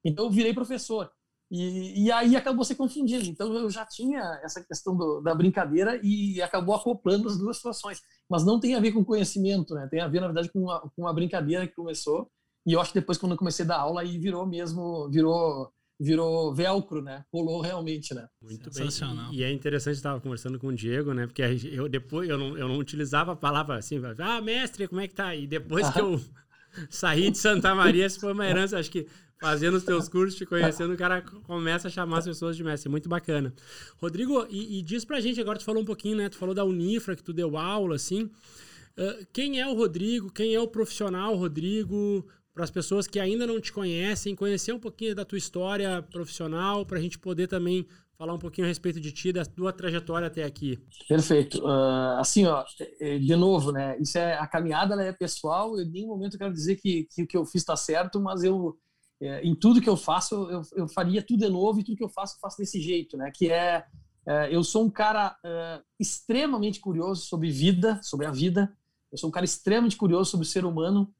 então 0.04 0.24
eu 0.24 0.30
virei 0.30 0.52
professor. 0.52 1.08
E, 1.56 2.06
e, 2.06 2.12
aí 2.12 2.34
acabou 2.34 2.64
se 2.64 2.74
confundindo. 2.74 3.24
Então 3.26 3.54
eu 3.54 3.70
já 3.70 3.86
tinha 3.86 4.20
essa 4.42 4.60
questão 4.60 4.96
do, 4.96 5.20
da 5.20 5.32
brincadeira 5.32 6.00
e 6.02 6.42
acabou 6.42 6.74
acoplando 6.74 7.28
as 7.28 7.38
duas 7.38 7.58
situações. 7.58 8.02
Mas 8.28 8.44
não 8.44 8.58
tem 8.58 8.74
a 8.74 8.80
ver 8.80 8.90
com 8.90 9.04
conhecimento, 9.04 9.72
né? 9.72 9.86
Tem 9.88 10.00
a 10.00 10.08
ver, 10.08 10.20
na 10.20 10.26
verdade, 10.26 10.50
com 10.50 10.68
a, 10.68 10.80
com 10.96 11.06
a 11.06 11.12
brincadeira 11.12 11.64
que 11.68 11.74
começou. 11.74 12.28
E 12.66 12.72
eu 12.72 12.80
acho 12.80 12.92
que 12.92 12.98
depois, 12.98 13.18
quando 13.18 13.32
eu 13.32 13.38
comecei 13.38 13.64
a 13.64 13.68
dar 13.68 13.78
aula, 13.78 14.00
aí 14.00 14.18
virou 14.18 14.44
mesmo, 14.44 15.08
virou 15.10 15.70
virou 16.00 16.52
velcro, 16.52 17.00
né? 17.00 17.24
Colou 17.30 17.60
realmente, 17.60 18.12
né? 18.12 18.26
Muito 18.42 18.68
bem. 18.72 18.88
E, 19.32 19.36
e 19.36 19.44
é 19.44 19.52
interessante, 19.52 19.94
estava 19.94 20.20
conversando 20.20 20.58
com 20.58 20.66
o 20.66 20.74
Diego, 20.74 21.14
né? 21.14 21.24
Porque 21.24 21.42
eu 21.70 21.88
depois 21.88 22.28
eu 22.28 22.36
não, 22.36 22.58
eu 22.58 22.66
não 22.66 22.78
utilizava 22.78 23.32
a 23.32 23.36
palavra 23.36 23.76
assim, 23.76 24.00
ah, 24.18 24.40
mestre, 24.40 24.88
como 24.88 25.00
é 25.00 25.06
que 25.06 25.14
tá? 25.14 25.36
E 25.36 25.46
depois 25.46 25.88
que 25.90 26.00
eu 26.00 26.20
saí 26.90 27.30
de 27.30 27.38
Santa 27.38 27.72
Maria, 27.76 28.06
isso 28.06 28.18
foi 28.18 28.32
uma 28.32 28.44
herança, 28.44 28.76
acho 28.76 28.90
que 28.90 29.06
fazendo 29.44 29.74
os 29.74 29.84
teus 29.84 30.08
cursos, 30.08 30.38
te 30.38 30.46
conhecendo, 30.46 30.94
o 30.94 30.96
cara 30.96 31.20
começa 31.20 31.88
a 31.88 31.90
chamar 31.90 32.18
as 32.18 32.24
pessoas 32.24 32.56
de 32.56 32.64
mestre. 32.64 32.88
Muito 32.88 33.10
bacana. 33.10 33.52
Rodrigo, 33.98 34.46
e, 34.48 34.78
e 34.78 34.82
diz 34.82 35.04
pra 35.04 35.20
gente, 35.20 35.38
agora 35.38 35.58
tu 35.58 35.64
falou 35.64 35.82
um 35.82 35.84
pouquinho, 35.84 36.16
né? 36.16 36.30
Tu 36.30 36.36
falou 36.38 36.54
da 36.54 36.64
Unifra, 36.64 37.14
que 37.14 37.22
tu 37.22 37.30
deu 37.30 37.58
aula, 37.58 37.94
assim. 37.94 38.22
Uh, 38.96 39.26
quem 39.34 39.60
é 39.60 39.68
o 39.68 39.74
Rodrigo? 39.74 40.32
Quem 40.32 40.54
é 40.54 40.60
o 40.60 40.66
profissional 40.66 41.34
Rodrigo? 41.34 42.26
para 42.54 42.62
as 42.62 42.70
pessoas 42.70 43.08
que 43.08 43.18
ainda 43.18 43.48
não 43.48 43.60
te 43.60 43.72
conhecem, 43.72 44.36
conhecer 44.36 44.72
um 44.72 44.78
pouquinho 44.78 45.12
da 45.12 45.24
tua 45.24 45.36
história 45.36 46.00
profissional, 46.00 46.86
para 46.86 46.98
a 46.98 47.00
gente 47.00 47.18
poder 47.18 47.48
também 47.48 47.84
falar 48.16 48.32
um 48.32 48.38
pouquinho 48.38 48.66
a 48.66 48.68
respeito 48.68 49.00
de 49.00 49.10
ti, 49.10 49.32
da 49.32 49.44
tua 49.44 49.72
trajetória 49.72 50.28
até 50.28 50.44
aqui. 50.44 50.78
Perfeito. 51.08 51.58
Uh, 51.58 52.16
assim, 52.16 52.46
ó, 52.46 52.64
é, 53.00 53.18
de 53.18 53.34
novo, 53.34 53.72
né? 53.72 53.98
Isso 53.98 54.16
é 54.18 54.38
a 54.38 54.46
caminhada, 54.46 54.94
é 55.02 55.12
pessoal. 55.12 55.76
Em 55.80 55.90
nenhum 55.90 56.06
momento 56.06 56.34
eu 56.34 56.38
quero 56.38 56.52
dizer 56.52 56.76
que, 56.76 57.08
que 57.12 57.24
o 57.24 57.26
que 57.26 57.36
eu 57.36 57.44
fiz 57.44 57.62
está 57.62 57.76
certo, 57.76 58.20
mas 58.20 58.44
eu 58.44 58.78
é, 59.26 59.42
em 59.42 59.54
tudo 59.54 59.80
que 59.80 59.88
eu 59.88 59.96
faço 59.96 60.50
eu, 60.50 60.62
eu 60.74 60.88
faria 60.88 61.22
tudo 61.22 61.40
de 61.40 61.48
novo 61.48 61.80
e 61.80 61.84
tudo 61.84 61.96
que 61.96 62.04
eu 62.04 62.08
faço 62.08 62.36
eu 62.36 62.40
faço 62.40 62.58
desse 62.58 62.80
jeito, 62.80 63.16
né? 63.16 63.30
Que 63.30 63.50
é, 63.50 63.84
é 64.26 64.54
eu 64.54 64.62
sou 64.62 64.84
um 64.84 64.90
cara 64.90 65.36
é, 65.44 65.80
extremamente 65.98 66.80
curioso 66.80 67.24
sobre 67.26 67.50
vida, 67.50 68.00
sobre 68.02 68.26
a 68.26 68.30
vida. 68.30 68.76
Eu 69.10 69.18
sou 69.18 69.28
um 69.28 69.32
cara 69.32 69.44
extremamente 69.44 69.96
curioso 69.96 70.30
sobre 70.30 70.46
o 70.46 70.48
ser 70.48 70.64
humano 70.64 71.12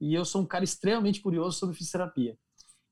e 0.00 0.14
eu 0.14 0.24
sou 0.24 0.42
um 0.42 0.46
cara 0.46 0.64
extremamente 0.64 1.20
curioso 1.20 1.58
sobre 1.58 1.74
fisioterapia. 1.74 2.36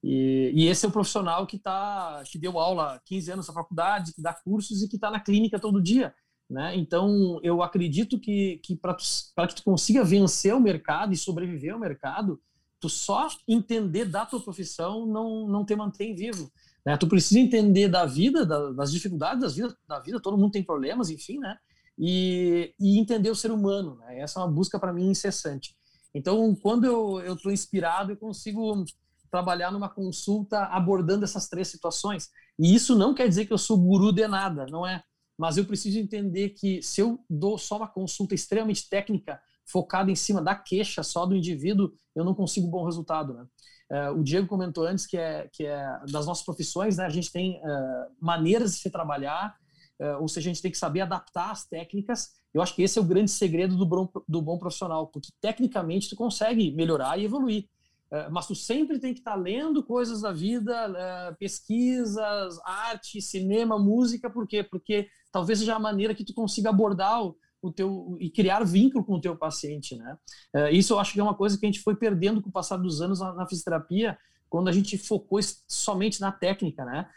E, 0.03 0.53
e 0.55 0.67
esse 0.67 0.85
é 0.85 0.89
o 0.89 0.93
profissional 0.93 1.47
que 1.47 1.59
tá, 1.59 2.23
que 2.27 2.39
deu 2.39 2.59
aula 2.59 3.01
15 3.05 3.33
anos 3.33 3.49
na 3.49 3.55
faculdade, 3.55 4.13
que 4.15 4.23
dá 4.23 4.33
cursos 4.33 4.83
e 4.83 4.89
que 4.89 4.97
está 4.97 5.11
na 5.11 5.21
clínica 5.21 5.59
todo 5.59 5.83
dia. 5.83 6.15
Né? 6.49 6.77
Então, 6.77 7.41
eu 7.43 7.63
acredito 7.63 8.19
que, 8.19 8.59
que 8.63 8.77
para 8.77 8.95
que 8.95 9.55
tu 9.57 9.65
consiga 9.65 10.05
vencer 10.05 10.55
o 10.55 10.61
mercado 10.61 11.13
e 11.13 11.17
sobreviver 11.17 11.75
ao 11.75 11.81
mercado, 11.81 12.41
tu 12.87 12.89
só 12.89 13.29
entender 13.49 14.05
da 14.05 14.25
tua 14.25 14.41
profissão 14.41 15.05
não, 15.05 15.49
não 15.49 15.65
te 15.65 15.75
mantém 15.75 16.15
vivo. 16.15 16.51
Né? 16.85 16.97
Tu 16.97 17.09
precisa 17.09 17.41
entender 17.41 17.89
da 17.89 18.07
vida, 18.07 18.47
da, 18.47 18.71
das 18.71 18.93
dificuldades 18.93 19.41
das 19.41 19.57
vida, 19.57 19.77
da 19.89 19.99
vida, 19.99 20.21
todo 20.21 20.39
mundo 20.39 20.53
tem 20.53 20.63
problemas, 20.63 21.11
enfim, 21.11 21.39
né? 21.39 21.57
E, 21.99 22.75
e 22.79 22.99
entender 22.99 23.31
o 23.31 23.35
ser 23.35 23.51
humano. 23.51 23.97
Né? 23.97 24.21
Essa 24.21 24.39
é 24.39 24.43
uma 24.43 24.53
busca 24.53 24.79
para 24.79 24.93
mim 24.93 25.11
incessante. 25.11 25.75
Então, 26.15 26.55
quando 26.55 26.87
eu 26.87 27.35
estou 27.35 27.51
inspirado, 27.51 28.13
eu 28.13 28.17
consigo 28.17 28.85
trabalhar 29.31 29.73
numa 29.73 29.89
consulta 29.89 30.65
abordando 30.67 31.25
essas 31.25 31.49
três 31.49 31.69
situações. 31.69 32.31
E 32.59 32.75
isso 32.75 32.97
não 32.97 33.15
quer 33.15 33.29
dizer 33.29 33.47
que 33.47 33.53
eu 33.53 33.59
sou 33.59 33.77
guru 33.77 34.13
de 34.13 34.27
nada, 34.29 34.67
não 34.71 34.87
é? 34.87 35.03
Mas 35.37 35.57
eu 35.57 35.65
preciso 35.65 35.99
entender 35.99 36.51
que 36.51 36.81
se 36.83 37.01
eu 37.01 37.19
dou 37.29 37.59
só 37.59 37.79
uma 37.79 37.89
consulta 37.89 38.35
extremamente 38.35 38.89
técnica, 38.89 39.41
focada 39.67 40.11
em 40.11 40.15
cima 40.15 40.41
da 40.41 40.55
queixa 40.55 41.03
só 41.03 41.27
do 41.27 41.37
indivíduo, 41.37 41.93
eu 42.15 42.25
não 42.25 42.35
consigo 42.35 42.67
um 42.67 42.71
bom 42.71 42.85
resultado, 42.85 43.35
né? 43.35 43.47
Uh, 43.89 44.19
o 44.19 44.25
Diego 44.25 44.49
comentou 44.49 44.85
antes 44.85 45.07
que 45.07 45.17
é, 45.17 45.49
que 45.53 45.65
é 45.65 46.01
das 46.11 46.27
nossas 46.27 46.45
profissões, 46.45 46.97
né? 46.97 47.05
A 47.05 47.11
gente 47.11 47.31
tem 47.31 47.61
uh, 47.61 48.07
maneiras 48.21 48.73
de 48.73 48.79
se 48.79 48.91
trabalhar, 48.91 49.55
uh, 50.01 50.21
ou 50.21 50.29
seja, 50.29 50.51
a 50.51 50.53
gente 50.53 50.63
tem 50.63 50.73
que 50.73 50.79
saber 50.79 51.03
adaptar 51.03 51.53
as 51.53 51.67
técnicas 51.67 52.37
eu 52.57 52.63
acho 52.63 52.75
que 52.75 52.83
esse 52.83 52.99
é 52.99 53.03
o 53.03 53.05
grande 53.05 53.31
segredo 53.31 53.77
do 53.77 53.85
bom, 53.85 54.09
do 54.27 54.41
bom 54.41 54.57
profissional, 54.57 55.09
porque 55.09 55.29
tecnicamente 55.43 56.09
tu 56.09 56.17
consegue 56.17 56.71
melhorar 56.71 57.19
e 57.19 57.25
evoluir. 57.27 57.69
É, 58.11 58.31
mas 58.31 58.47
tu 58.47 58.55
sempre 58.55 58.99
tem 58.99 59.13
que 59.13 59.21
estar 59.21 59.33
tá 59.33 59.37
lendo 59.37 59.83
coisas 59.83 60.23
da 60.23 60.33
vida, 60.33 60.73
é, 60.97 61.35
pesquisas, 61.35 62.59
arte, 62.65 63.21
cinema, 63.21 63.79
música, 63.79 64.31
por 64.31 64.47
quê? 64.47 64.63
Porque 64.63 65.07
talvez 65.31 65.59
seja 65.59 65.75
a 65.75 65.79
maneira 65.79 66.15
que 66.15 66.25
tu 66.25 66.33
consiga 66.33 66.71
abordar 66.71 67.27
o, 67.27 67.37
o 67.69 67.73
teu 67.73 68.17
e 68.21 68.31
criar 68.31 68.65
vínculo 68.65 69.05
com 69.05 69.15
o 69.15 69.21
teu 69.21 69.37
paciente, 69.37 69.97
né? 69.97 70.17
É, 70.55 70.71
isso 70.73 70.95
eu 70.95 70.99
acho 70.99 71.13
que 71.13 71.21
é 71.21 71.23
uma 71.23 71.35
coisa 71.35 71.59
que 71.59 71.67
a 71.67 71.69
gente 71.69 71.83
foi 71.83 71.95
perdendo 71.95 72.43
com 72.43 72.49
o 72.49 72.53
passar 72.53 72.77
dos 72.77 73.01
anos 73.01 73.21
na, 73.21 73.33
na 73.35 73.47
fisioterapia, 73.47 74.19
quando 74.49 74.69
a 74.69 74.73
gente 74.73 74.97
focou 74.97 75.41
somente 75.69 76.21
na 76.21 76.31
técnica, 76.31 76.85
né? 76.85 77.09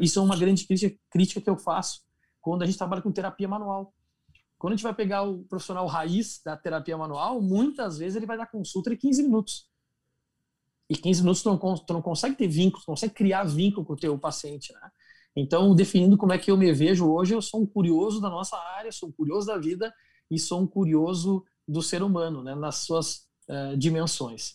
Isso 0.00 0.18
é 0.18 0.22
uma 0.22 0.36
grande 0.36 0.64
crítica, 0.66 0.96
crítica 1.10 1.40
que 1.40 1.50
eu 1.50 1.58
faço 1.58 2.00
quando 2.40 2.62
a 2.62 2.66
gente 2.66 2.78
trabalha 2.78 3.02
com 3.02 3.12
terapia 3.12 3.46
manual 3.46 3.92
quando 4.62 4.74
a 4.74 4.76
gente 4.76 4.84
vai 4.84 4.94
pegar 4.94 5.24
o 5.24 5.42
profissional 5.42 5.84
raiz 5.88 6.40
da 6.44 6.56
terapia 6.56 6.96
manual, 6.96 7.42
muitas 7.42 7.98
vezes 7.98 8.14
ele 8.14 8.26
vai 8.26 8.36
dar 8.36 8.46
consulta 8.46 8.90
de 8.90 8.96
15 8.96 9.24
minutos. 9.24 9.68
E 10.88 10.94
15 10.94 11.22
minutos 11.22 11.42
tu 11.42 11.48
não, 11.48 11.58
tu 11.58 11.92
não 11.92 12.00
consegue 12.00 12.36
ter 12.36 12.46
vínculo, 12.46 12.80
tu 12.84 12.86
não 12.86 12.94
consegue 12.94 13.12
criar 13.12 13.42
vínculo 13.42 13.84
com 13.84 13.94
o 13.94 13.96
teu 13.96 14.16
paciente, 14.16 14.72
né? 14.72 14.88
Então, 15.36 15.74
definindo 15.74 16.18
como 16.18 16.32
é 16.32 16.38
que 16.38 16.50
eu 16.50 16.56
me 16.56 16.72
vejo 16.72 17.10
hoje, 17.10 17.34
eu 17.34 17.42
sou 17.42 17.62
um 17.62 17.66
curioso 17.66 18.20
da 18.20 18.28
nossa 18.28 18.56
área, 18.56 18.92
sou 18.92 19.08
um 19.08 19.12
curioso 19.12 19.46
da 19.46 19.56
vida 19.56 19.92
e 20.30 20.38
sou 20.38 20.60
um 20.60 20.66
curioso 20.66 21.44
do 21.66 21.82
ser 21.82 22.02
humano, 22.02 22.42
né, 22.42 22.54
nas 22.54 22.76
suas 22.76 23.26
uh, 23.48 23.76
dimensões. 23.76 24.54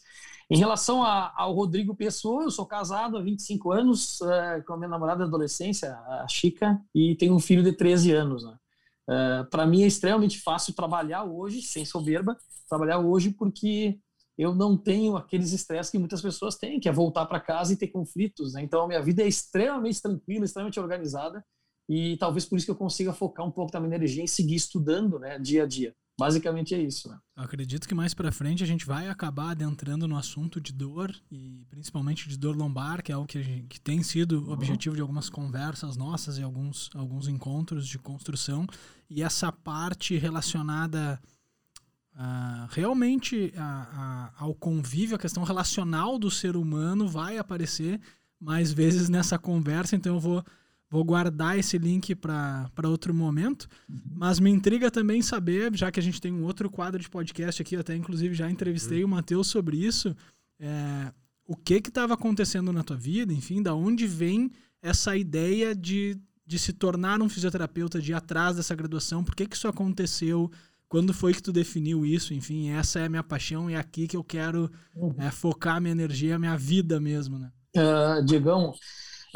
Em 0.49 0.57
relação 0.57 1.03
a, 1.03 1.33
ao 1.35 1.53
Rodrigo 1.53 1.95
Pessoa, 1.95 2.43
eu 2.43 2.51
sou 2.51 2.65
casado 2.65 3.17
há 3.17 3.21
25 3.21 3.71
anos 3.71 4.21
uh, 4.21 4.63
com 4.65 4.73
a 4.73 4.77
minha 4.77 4.89
namorada 4.89 5.19
da 5.19 5.25
adolescência, 5.25 5.93
a 5.93 6.27
Chica, 6.29 6.79
e 6.95 7.15
tenho 7.15 7.35
um 7.35 7.39
filho 7.39 7.63
de 7.63 7.73
13 7.73 8.13
anos. 8.13 8.43
Né? 8.45 8.57
Uh, 9.09 9.49
Para 9.49 9.65
mim 9.65 9.83
é 9.83 9.87
extremamente 9.87 10.39
fácil 10.39 10.73
trabalhar 10.73 11.23
hoje, 11.23 11.61
sem 11.61 11.83
soberba, 11.83 12.37
trabalhar 12.69 12.99
hoje 12.99 13.31
porque 13.31 13.99
eu 14.37 14.53
não 14.53 14.77
tenho 14.77 15.17
aqueles 15.17 15.51
estresses 15.51 15.91
que 15.91 15.97
muitas 15.97 16.21
pessoas 16.21 16.55
têm, 16.55 16.79
que 16.79 16.87
é 16.87 16.91
voltar 16.91 17.25
para 17.25 17.39
casa 17.39 17.73
e 17.73 17.77
ter 17.77 17.87
conflitos. 17.87 18.53
Né? 18.53 18.61
Então, 18.61 18.83
a 18.83 18.87
minha 18.87 19.01
vida 19.01 19.23
é 19.23 19.27
extremamente 19.27 20.01
tranquila, 20.01 20.45
extremamente 20.45 20.79
organizada, 20.79 21.43
e 21.89 22.17
talvez 22.17 22.45
por 22.45 22.57
isso 22.57 22.65
que 22.65 22.71
eu 22.71 22.75
consiga 22.75 23.13
focar 23.13 23.45
um 23.45 23.51
pouco 23.51 23.71
da 23.71 23.79
minha 23.79 23.95
energia 23.95 24.23
em 24.23 24.27
seguir 24.27 24.55
estudando 24.55 25.17
né, 25.17 25.39
dia 25.39 25.63
a 25.63 25.65
dia. 25.65 25.95
Basicamente 26.19 26.73
é 26.73 26.81
isso. 26.81 27.09
Né? 27.09 27.17
Acredito 27.35 27.87
que 27.87 27.93
mais 27.93 28.13
para 28.13 28.31
frente 28.31 28.63
a 28.63 28.67
gente 28.67 28.85
vai 28.85 29.07
acabar 29.07 29.51
adentrando 29.51 30.07
no 30.07 30.17
assunto 30.17 30.59
de 30.59 30.73
dor, 30.73 31.15
e 31.31 31.63
principalmente 31.69 32.27
de 32.27 32.37
dor 32.37 32.55
lombar, 32.55 33.03
que 33.03 33.11
é 33.11 33.15
algo 33.15 33.27
que, 33.27 33.41
gente, 33.41 33.67
que 33.67 33.79
tem 33.79 34.01
sido 34.01 34.43
uhum. 34.43 34.51
objetivo 34.51 34.95
de 34.95 35.01
algumas 35.01 35.29
conversas 35.29 35.95
nossas 35.95 36.39
e 36.39 36.43
alguns, 36.43 36.89
alguns 36.95 37.27
encontros 37.27 37.87
de 37.87 37.99
construção, 37.99 38.65
e 39.09 39.21
essa 39.21 39.51
parte 39.51 40.17
relacionada 40.17 41.21
Uh, 42.17 42.65
realmente 42.71 43.53
a, 43.55 44.31
a, 44.39 44.43
ao 44.43 44.55
convívio, 44.55 45.15
a 45.15 45.19
questão 45.19 45.43
relacional 45.43 46.17
do 46.17 46.31
ser 46.31 46.55
humano 46.57 47.07
vai 47.07 47.37
aparecer 47.37 48.01
mais 48.39 48.71
vezes 48.71 49.07
nessa 49.07 49.37
conversa, 49.37 49.95
então 49.95 50.15
eu 50.15 50.19
vou, 50.19 50.43
vou 50.89 51.03
guardar 51.03 51.59
esse 51.59 51.77
link 51.77 52.15
para 52.15 52.71
outro 52.85 53.13
momento. 53.13 53.67
Uhum. 53.87 54.01
Mas 54.15 54.39
me 54.39 54.49
intriga 54.49 54.89
também 54.89 55.21
saber, 55.21 55.75
já 55.75 55.91
que 55.91 55.99
a 55.99 56.03
gente 56.03 56.19
tem 56.19 56.33
um 56.33 56.43
outro 56.43 56.71
quadro 56.71 56.99
de 56.99 57.07
podcast 57.07 57.61
aqui, 57.61 57.75
até 57.75 57.95
inclusive 57.95 58.33
já 58.33 58.49
entrevistei 58.49 59.03
uhum. 59.03 59.09
o 59.09 59.11
Matheus 59.11 59.45
sobre 59.45 59.77
isso, 59.77 60.15
é, 60.59 61.13
o 61.45 61.55
que 61.55 61.75
estava 61.75 62.15
acontecendo 62.15 62.73
na 62.73 62.83
tua 62.83 62.97
vida, 62.97 63.31
enfim, 63.31 63.61
da 63.61 63.75
onde 63.75 64.07
vem 64.07 64.49
essa 64.81 65.15
ideia 65.15 65.75
de, 65.75 66.17
de 66.47 66.57
se 66.57 66.73
tornar 66.73 67.21
um 67.21 67.29
fisioterapeuta, 67.29 68.01
de 68.01 68.11
ir 68.11 68.15
atrás 68.15 68.55
dessa 68.55 68.73
graduação, 68.73 69.23
por 69.23 69.35
que, 69.35 69.45
que 69.45 69.55
isso 69.55 69.67
aconteceu? 69.67 70.51
Quando 70.89 71.13
foi 71.13 71.33
que 71.33 71.43
tu 71.43 71.51
definiu 71.51 72.05
isso? 72.05 72.33
Enfim, 72.33 72.69
essa 72.71 72.99
é 72.99 73.05
a 73.05 73.09
minha 73.09 73.23
paixão 73.23 73.69
e 73.69 73.73
é 73.73 73.77
aqui 73.77 74.07
que 74.07 74.15
eu 74.15 74.23
quero 74.23 74.71
uhum. 74.95 75.15
é, 75.19 75.29
focar 75.29 75.81
minha 75.81 75.91
energia, 75.91 76.39
minha 76.39 76.57
vida 76.57 76.99
mesmo, 76.99 77.37
né? 77.37 77.51
Uh, 77.75 78.23
Diegão, 78.25 78.71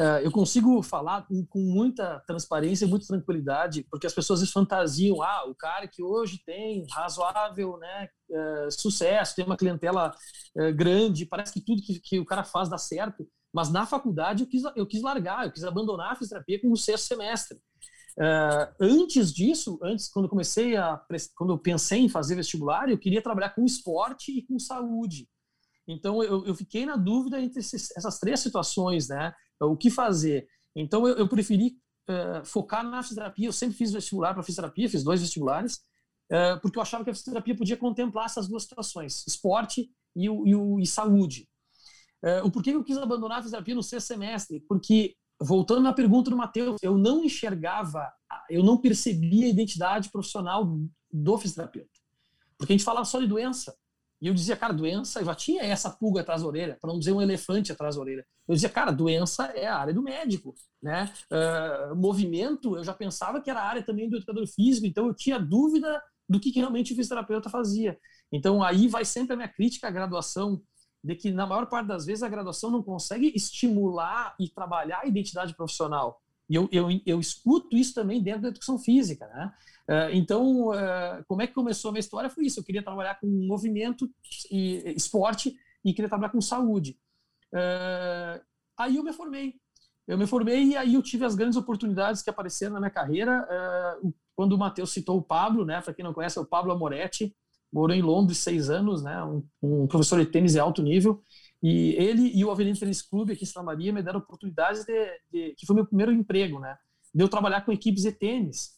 uh, 0.00 0.18
eu 0.22 0.32
consigo 0.32 0.82
falar 0.82 1.26
com, 1.26 1.44
com, 1.46 1.60
muita 1.60 2.20
transparência 2.26 2.86
e 2.86 2.88
muita 2.88 3.06
tranquilidade, 3.06 3.86
porque 3.90 4.06
as 4.06 4.14
pessoas 4.14 4.50
fantasiam, 4.50 5.22
ah, 5.22 5.44
o 5.46 5.54
cara 5.54 5.86
que 5.86 6.02
hoje 6.02 6.40
tem 6.44 6.86
razoável 6.90 7.76
né, 7.78 8.08
uh, 8.30 8.70
sucesso, 8.70 9.36
tem 9.36 9.44
uma 9.44 9.56
clientela 9.56 10.12
grande, 10.74 11.26
parece 11.26 11.52
que 11.52 11.64
tudo 11.64 11.82
que, 11.82 12.00
que, 12.00 12.18
o 12.18 12.26
cara 12.26 12.44
faz 12.44 12.68
dá 12.68 12.76
certo, 12.76 13.26
mas 13.54 13.70
na 13.70 13.86
faculdade 13.86 14.42
eu 14.42 14.48
quis, 14.48 14.62
eu 14.74 14.86
quis 14.86 15.02
largar, 15.02 15.44
eu 15.44 15.52
quis 15.52 15.64
abandonar 15.64 16.12
a 16.12 16.16
fisioterapia 16.16 16.60
com 16.60 16.70
o 16.72 16.76
sexto 16.76 17.06
semestre. 17.06 17.58
Uh, 18.18 18.68
antes 18.78 19.32
disso, 19.32 19.78
antes 19.82 20.08
quando 20.08 20.28
comecei 20.28 20.76
a 20.76 21.00
quando 21.34 21.54
eu 21.54 21.58
pensei 21.58 22.00
em 22.00 22.08
fazer 22.08 22.34
vestibular, 22.34 22.90
eu 22.90 22.98
queria 22.98 23.22
trabalhar 23.22 23.50
com 23.50 23.64
esporte 23.64 24.36
e 24.36 24.42
com 24.42 24.58
saúde. 24.58 25.28
Então 25.88 26.22
eu, 26.22 26.44
eu 26.46 26.54
fiquei 26.54 26.84
na 26.84 26.96
dúvida 26.96 27.40
entre 27.40 27.60
esses, 27.60 27.90
essas 27.96 28.18
três 28.18 28.40
situações, 28.40 29.08
né? 29.08 29.32
O 29.60 29.76
que 29.76 29.90
fazer? 29.90 30.46
Então 30.76 31.08
eu, 31.08 31.16
eu 31.16 31.28
preferi 31.28 31.78
uh, 32.08 32.44
focar 32.44 32.84
na 32.84 33.02
fisioterapia. 33.02 33.48
Eu 33.48 33.52
sempre 33.52 33.76
fiz 33.76 33.92
vestibular 33.92 34.34
para 34.34 34.42
fisioterapia, 34.42 34.90
fiz 34.90 35.02
dois 35.02 35.20
vestibulares, 35.20 35.76
uh, 36.30 36.60
porque 36.60 36.78
eu 36.78 36.82
achava 36.82 37.04
que 37.04 37.10
a 37.10 37.14
fisioterapia 37.14 37.56
podia 37.56 37.76
contemplar 37.78 38.26
essas 38.26 38.46
duas 38.46 38.64
situações, 38.64 39.24
esporte 39.26 39.90
e, 40.14 40.28
o, 40.28 40.46
e, 40.46 40.54
o, 40.54 40.78
e 40.78 40.86
saúde. 40.86 41.48
o 42.44 42.50
porquê 42.50 42.70
eu 42.70 42.84
quis 42.84 42.98
abandonar 42.98 43.38
a 43.38 43.42
fisioterapia 43.42 43.74
no 43.74 43.82
sexto 43.82 44.08
semestre? 44.08 44.60
Porque 44.68 45.16
voltando 45.42 45.88
à 45.88 45.92
pergunta 45.92 46.30
do 46.30 46.36
Matheus, 46.36 46.80
eu 46.82 46.96
não 46.96 47.24
enxergava, 47.24 48.10
eu 48.48 48.62
não 48.62 48.78
percebia 48.78 49.46
a 49.46 49.50
identidade 49.50 50.10
profissional 50.10 50.78
do 51.12 51.38
fisioterapeuta. 51.38 51.90
Porque 52.56 52.72
a 52.72 52.76
gente 52.76 52.84
falava 52.84 53.04
só 53.04 53.20
de 53.20 53.26
doença. 53.26 53.74
E 54.20 54.28
eu 54.28 54.34
dizia, 54.34 54.56
cara, 54.56 54.72
doença, 54.72 55.20
eu 55.20 55.24
já 55.24 55.34
tinha 55.34 55.64
essa 55.64 55.90
pulga 55.90 56.20
atrás 56.20 56.42
da 56.42 56.46
orelha, 56.46 56.78
para 56.80 56.92
não 56.92 56.98
dizer 56.98 57.10
um 57.10 57.20
elefante 57.20 57.72
atrás 57.72 57.96
da 57.96 58.00
orelha. 58.00 58.24
Eu 58.46 58.54
dizia, 58.54 58.68
cara, 58.68 58.92
doença 58.92 59.46
é 59.46 59.66
a 59.66 59.76
área 59.76 59.92
do 59.92 60.00
médico, 60.00 60.54
né? 60.80 61.12
Uh, 61.28 61.96
movimento, 61.96 62.76
eu 62.76 62.84
já 62.84 62.94
pensava 62.94 63.40
que 63.40 63.50
era 63.50 63.60
a 63.60 63.64
área 63.64 63.82
também 63.82 64.08
do 64.08 64.16
educador 64.16 64.46
físico, 64.46 64.86
então 64.86 65.08
eu 65.08 65.14
tinha 65.14 65.40
dúvida 65.40 66.00
do 66.28 66.38
que, 66.38 66.52
que 66.52 66.60
realmente 66.60 66.92
o 66.92 66.96
fisioterapeuta 66.96 67.50
fazia. 67.50 67.98
Então 68.30 68.62
aí 68.62 68.86
vai 68.86 69.04
sempre 69.04 69.34
a 69.34 69.36
minha 69.36 69.48
crítica 69.48 69.88
à 69.88 69.90
graduação 69.90 70.62
de 71.02 71.16
que, 71.16 71.32
na 71.32 71.46
maior 71.46 71.66
parte 71.66 71.88
das 71.88 72.06
vezes, 72.06 72.22
a 72.22 72.28
graduação 72.28 72.70
não 72.70 72.82
consegue 72.82 73.32
estimular 73.34 74.34
e 74.38 74.48
trabalhar 74.48 75.00
a 75.00 75.06
identidade 75.06 75.54
profissional. 75.54 76.22
E 76.48 76.54
eu, 76.54 76.68
eu, 76.70 76.88
eu 77.04 77.18
escuto 77.18 77.74
isso 77.76 77.94
também 77.94 78.22
dentro 78.22 78.42
da 78.42 78.48
educação 78.48 78.78
física. 78.78 79.26
Né? 79.26 79.52
Uh, 79.88 80.14
então, 80.14 80.68
uh, 80.68 81.24
como 81.26 81.42
é 81.42 81.46
que 81.46 81.54
começou 81.54 81.88
a 81.88 81.92
minha 81.92 82.00
história? 82.00 82.30
Foi 82.30 82.44
isso. 82.44 82.60
Eu 82.60 82.64
queria 82.64 82.82
trabalhar 82.82 83.18
com 83.18 83.26
movimento 83.26 84.08
e 84.50 84.94
esporte 84.96 85.56
e 85.84 85.92
queria 85.92 86.08
trabalhar 86.08 86.30
com 86.30 86.40
saúde. 86.40 86.98
Uh, 87.52 88.40
aí 88.78 88.96
eu 88.96 89.02
me 89.02 89.12
formei. 89.12 89.54
Eu 90.06 90.18
me 90.18 90.26
formei 90.26 90.64
e 90.64 90.76
aí 90.76 90.94
eu 90.94 91.02
tive 91.02 91.24
as 91.24 91.34
grandes 91.34 91.56
oportunidades 91.56 92.22
que 92.22 92.30
apareceram 92.30 92.74
na 92.74 92.80
minha 92.80 92.90
carreira. 92.90 93.46
quando 94.34 94.52
o 94.52 94.58
Matheus 94.58 94.92
citou 94.92 95.16
o 95.16 95.22
Pablo, 95.22 95.64
né? 95.64 95.80
Para 95.80 95.94
quem 95.94 96.04
não 96.04 96.12
conhece, 96.12 96.38
é 96.38 96.40
o 96.40 96.46
Pablo 96.46 96.72
Amoretti 96.72 97.34
morou 97.72 97.96
em 97.96 98.02
Londres 98.02 98.38
seis 98.38 98.68
anos, 98.68 99.02
né, 99.02 99.24
um, 99.24 99.42
um, 99.62 99.86
professor 99.86 100.20
de 100.20 100.26
tênis 100.26 100.52
de 100.52 100.58
alto 100.58 100.82
nível, 100.82 101.22
e 101.62 101.94
ele 101.96 102.30
e 102.34 102.44
o 102.44 102.50
Avenida 102.50 102.78
Tênis 102.78 103.00
Clube 103.00 103.32
aqui 103.32 103.44
em 103.44 103.46
Santa 103.46 103.64
Maria 103.64 103.92
me 103.92 104.02
deram 104.02 104.18
oportunidades 104.18 104.84
de, 104.84 105.20
de, 105.30 105.54
que 105.56 105.64
foi 105.64 105.76
meu 105.76 105.86
primeiro 105.86 106.12
emprego, 106.12 106.58
né, 106.60 106.76
de 107.14 107.22
eu 107.22 107.28
trabalhar 107.28 107.62
com 107.62 107.72
equipes 107.72 108.02
de 108.02 108.12
tênis. 108.12 108.72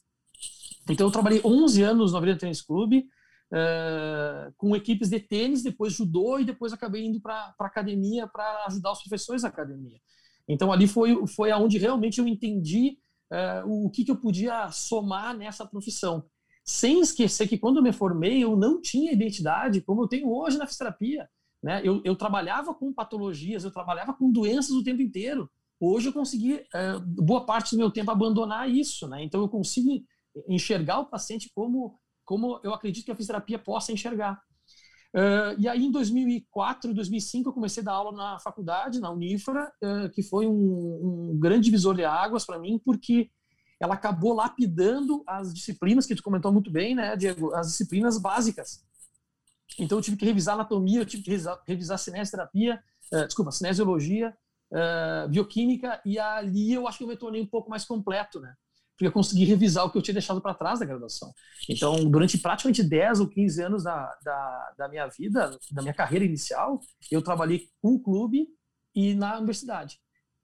Então 0.89 1.07
eu 1.07 1.11
trabalhei 1.11 1.41
11 1.45 1.83
anos 1.83 2.13
no 2.13 2.19
Avenida 2.19 2.39
Tênis 2.39 2.61
Clube, 2.61 3.07
uh, 3.53 4.53
com 4.57 4.77
equipes 4.77 5.09
de 5.09 5.19
tênis, 5.19 5.63
depois 5.63 5.95
judô 5.95 6.39
e 6.39 6.45
depois 6.45 6.73
acabei 6.73 7.05
indo 7.05 7.21
para 7.21 7.55
a 7.59 7.67
academia 7.67 8.27
para 8.27 8.67
ajudar 8.67 8.93
os 8.93 9.01
professores 9.01 9.43
da 9.43 9.49
academia. 9.49 9.99
Então 10.47 10.71
ali 10.71 10.87
foi 10.87 11.27
foi 11.27 11.51
aonde 11.51 11.79
realmente 11.79 12.19
eu 12.19 12.29
entendi 12.29 12.99
uh, 13.33 13.87
o 13.87 13.91
que, 13.91 14.05
que 14.05 14.11
eu 14.11 14.17
podia 14.17 14.71
somar 14.71 15.35
nessa 15.37 15.67
profissão 15.67 16.25
sem 16.65 17.01
esquecer 17.01 17.47
que 17.47 17.59
quando 17.59 17.77
eu 17.77 17.83
me 17.83 17.93
formei 17.93 18.43
eu 18.43 18.57
não 18.57 18.81
tinha 18.81 19.13
identidade 19.13 19.83
como 19.83 20.03
eu 20.03 20.09
tenho 20.09 20.33
hoje 20.33 20.57
na 20.57 20.67
fisioterapia. 20.67 21.29
Né? 21.63 21.81
Eu, 21.85 22.01
eu 22.05 22.17
trabalhava 22.17 22.75
com 22.75 22.93
patologias, 22.93 23.65
eu 23.65 23.71
trabalhava 23.71 24.15
com 24.15 24.31
doenças 24.31 24.71
o 24.71 24.83
tempo 24.83 25.03
inteiro. 25.03 25.51
Hoje 25.79 26.09
eu 26.09 26.13
consegui, 26.13 26.65
é, 26.75 26.99
boa 27.01 27.45
parte 27.45 27.73
do 27.73 27.79
meu 27.79 27.91
tempo, 27.91 28.11
abandonar 28.11 28.71
isso. 28.71 29.07
Né? 29.09 29.23
Então 29.25 29.41
eu 29.41 29.49
consigo 29.49 30.03
enxergar 30.49 31.01
o 31.01 31.07
paciente 31.07 31.51
como, 31.55 31.99
como 32.25 32.61
eu 32.65 32.73
acredito 32.73 33.05
que 33.05 33.13
a 33.13 33.17
fisioterapia 33.17 33.59
possa 33.59 33.93
enxergar. 33.93 34.41
Uh, 35.15 35.55
e 35.61 35.69
aí, 35.69 35.85
em 35.85 35.93
2004, 35.93 36.93
2005, 36.93 37.49
eu 37.49 37.53
comecei 37.53 37.83
a 37.83 37.85
dar 37.85 37.93
aula 37.93 38.11
na 38.11 38.41
faculdade, 38.41 38.99
na 38.99 39.13
Unifra, 39.13 39.73
uh, 39.81 40.11
que 40.11 40.25
foi 40.25 40.45
um, 40.45 41.31
um 41.31 41.39
grande 41.39 41.67
divisor 41.67 41.95
de 41.95 42.05
águas 42.05 42.45
para 42.45 42.59
mim, 42.59 42.81
porque 42.85 43.31
ela 43.85 43.95
acabou 43.95 44.35
lapidando 44.35 45.23
as 45.27 45.53
disciplinas 45.53 46.07
que 46.07 46.15
tu 46.15 46.23
comentou 46.23 46.53
muito 46.53 46.71
bem, 46.71 46.95
né, 46.95 47.17
Diego? 47.17 47.55
As 47.55 47.69
disciplinas 47.69 48.19
básicas. 48.19 48.83
Então 49.79 49.99
eu 49.99 50.03
tive 50.03 50.17
que 50.17 50.25
revisar 50.25 50.55
anatomia, 50.55 51.01
eu 51.01 51.07
tive 51.07 51.23
que 51.23 51.31
revisar, 51.67 51.99
cinesioterapia, 51.99 52.83
uh, 53.13 53.27
desculpa, 53.27 53.51
cinesiologia, 53.51 54.35
uh, 54.71 55.29
bioquímica, 55.29 56.01
e 56.05 56.19
ali 56.19 56.73
eu 56.73 56.89
acho 56.89 56.99
que 56.99 57.05
eu 57.05 57.09
me 57.09 57.17
tornei 57.17 57.43
um 57.43 57.47
pouco 57.47 57.69
mais 57.69 57.85
completo, 57.85 58.41
né? 58.41 58.55
Porque 58.93 59.09
eu 59.09 59.13
consegui 59.13 59.45
revisar 59.45 59.85
o 59.85 59.91
que 59.91 59.99
eu 59.99 60.03
tinha 60.03 60.15
deixado 60.15 60.41
para 60.41 60.55
trás 60.55 60.79
da 60.79 60.87
graduação. 60.87 61.35
Então, 61.69 62.09
durante 62.09 62.39
praticamente 62.39 62.83
10 62.83 63.21
ou 63.21 63.29
15 63.29 63.63
anos 63.63 63.83
da, 63.83 64.17
da, 64.23 64.75
da 64.79 64.89
minha 64.89 65.09
vida, 65.09 65.59
da 65.73 65.83
minha 65.83 65.95
carreira 65.95 66.25
inicial, 66.25 66.81
eu 67.11 67.21
trabalhei 67.21 67.69
com 67.83 67.95
o 67.95 68.01
clube 68.01 68.47
e 68.95 69.15
na 69.15 69.37
universidade. 69.37 69.99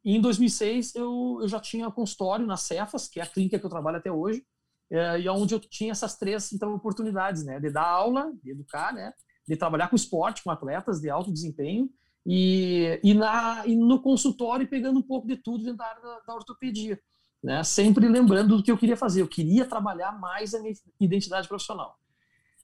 Em 0.05 0.21
2006 0.21 0.95
eu, 0.95 1.39
eu 1.43 1.49
já 1.49 1.61
tinha 1.61 1.91
consultório 1.91 2.47
na 2.47 2.57
Cefas, 2.57 3.09
que 3.09 3.21
é 3.21 3.23
a 3.23 3.27
clínica 3.27 3.59
que 3.59 3.67
eu 3.67 3.71
trabalho 3.71 3.99
até 3.99 4.11
hoje, 4.11 4.45
é, 4.91 5.21
e 5.21 5.29
onde 5.29 5.55
eu 5.55 5.61
tinha 5.61 5.93
essas 5.93 6.17
três 6.17 6.53
então 6.53 6.75
oportunidades, 6.75 7.45
né, 7.45 7.61
de 7.61 7.71
dar 7.71 7.87
aula, 7.87 8.33
de 8.43 8.51
educar, 8.51 8.93
né, 8.93 9.13
de 9.47 9.57
trabalhar 9.57 9.89
com 9.89 9.97
esporte, 9.97 10.43
com 10.43 10.51
atletas 10.51 11.01
de 11.01 11.11
alto 11.11 11.33
desempenho 11.33 11.89
e, 12.27 13.01
e, 13.03 13.15
na, 13.15 13.63
e 13.67 13.77
no 13.77 14.01
consultório 14.01 14.69
pegando 14.69 14.99
um 14.99 15.03
pouco 15.03 15.27
de 15.27 15.37
tudo 15.37 15.65
dentro 15.65 15.79
da 15.79 15.87
área 15.87 16.03
da, 16.03 16.21
da 16.21 16.35
ortopedia. 16.35 16.99
né? 17.43 17.63
Sempre 17.65 18.09
lembrando 18.09 18.57
do 18.57 18.63
que 18.63 18.71
eu 18.71 18.79
queria 18.79 18.97
fazer. 18.97 19.23
Eu 19.23 19.29
queria 19.29 19.67
trabalhar 19.67 20.19
mais 20.19 20.55
a 20.55 20.61
minha 20.61 20.75
identidade 21.01 21.49
profissional. 21.49 21.99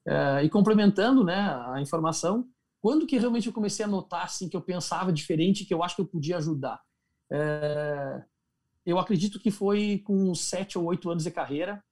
É, 0.06 0.44
e 0.44 0.50
complementando, 0.50 1.24
né, 1.24 1.36
a 1.72 1.80
informação, 1.80 2.46
quando 2.80 3.06
que 3.06 3.18
realmente 3.18 3.48
eu 3.48 3.52
comecei 3.52 3.84
a 3.84 3.88
notar 3.88 4.24
assim 4.24 4.48
que 4.48 4.56
eu 4.56 4.62
pensava 4.62 5.12
diferente, 5.12 5.64
que 5.64 5.74
eu 5.74 5.82
acho 5.82 5.96
que 5.96 6.02
eu 6.02 6.06
podia 6.06 6.36
ajudar? 6.36 6.80
É, 7.30 8.22
eu 8.84 8.98
acredito 8.98 9.40
que 9.40 9.50
foi 9.50 10.02
com 10.04 10.34
sete 10.34 10.78
ou 10.78 10.84
oito 10.84 11.10
anos 11.10 11.24
de 11.24 11.30
carreira, 11.30 11.82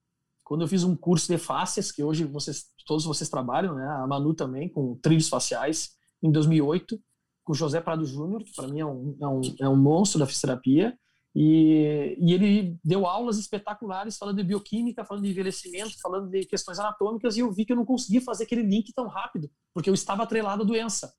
quando 0.45 0.61
eu 0.61 0.69
fiz 0.69 0.85
um 0.85 0.95
curso 0.95 1.27
de 1.27 1.39
fáscias, 1.39 1.91
que 1.91 2.05
hoje 2.05 2.25
vocês, 2.25 2.67
todos 2.87 3.05
vocês 3.05 3.31
trabalham, 3.31 3.75
né? 3.75 3.87
A 3.87 4.07
Manu 4.07 4.35
também, 4.35 4.69
com 4.69 4.95
trilhos 4.97 5.29
faciais, 5.29 5.97
em 6.23 6.31
2008, 6.31 7.01
com 7.43 7.55
José 7.55 7.81
Prado 7.81 8.05
Júnior, 8.05 8.45
que 8.45 8.55
para 8.55 8.69
mim 8.69 8.81
é 8.81 8.87
um, 8.87 9.17
é, 9.21 9.27
um, 9.27 9.41
é 9.63 9.69
um 9.69 9.77
monstro 9.77 10.19
da 10.19 10.27
fisioterapia. 10.27 10.97
E, 11.35 12.17
e, 12.21 12.33
ele 12.33 12.79
deu 12.85 13.07
aulas 13.07 13.39
espetaculares 13.39 14.17
falando 14.17 14.37
de 14.37 14.45
bioquímica, 14.45 15.05
falando 15.05 15.25
de 15.25 15.31
envelhecimento, 15.31 16.01
falando 16.01 16.31
de 16.31 16.45
questões 16.47 16.79
anatômicas, 16.79 17.37
e 17.37 17.41
eu 17.41 17.53
vi 17.53 17.65
que 17.65 17.73
eu 17.73 17.77
não 17.77 17.85
conseguia 17.85 18.21
fazer 18.21 18.45
aquele 18.45 18.63
link 18.63 18.93
tão 18.95 19.09
rápido, 19.09 19.51
porque 19.73 19.91
eu 19.91 19.95
estava 19.95 20.23
atrelado 20.23 20.63
à 20.63 20.65
doença. 20.65 21.13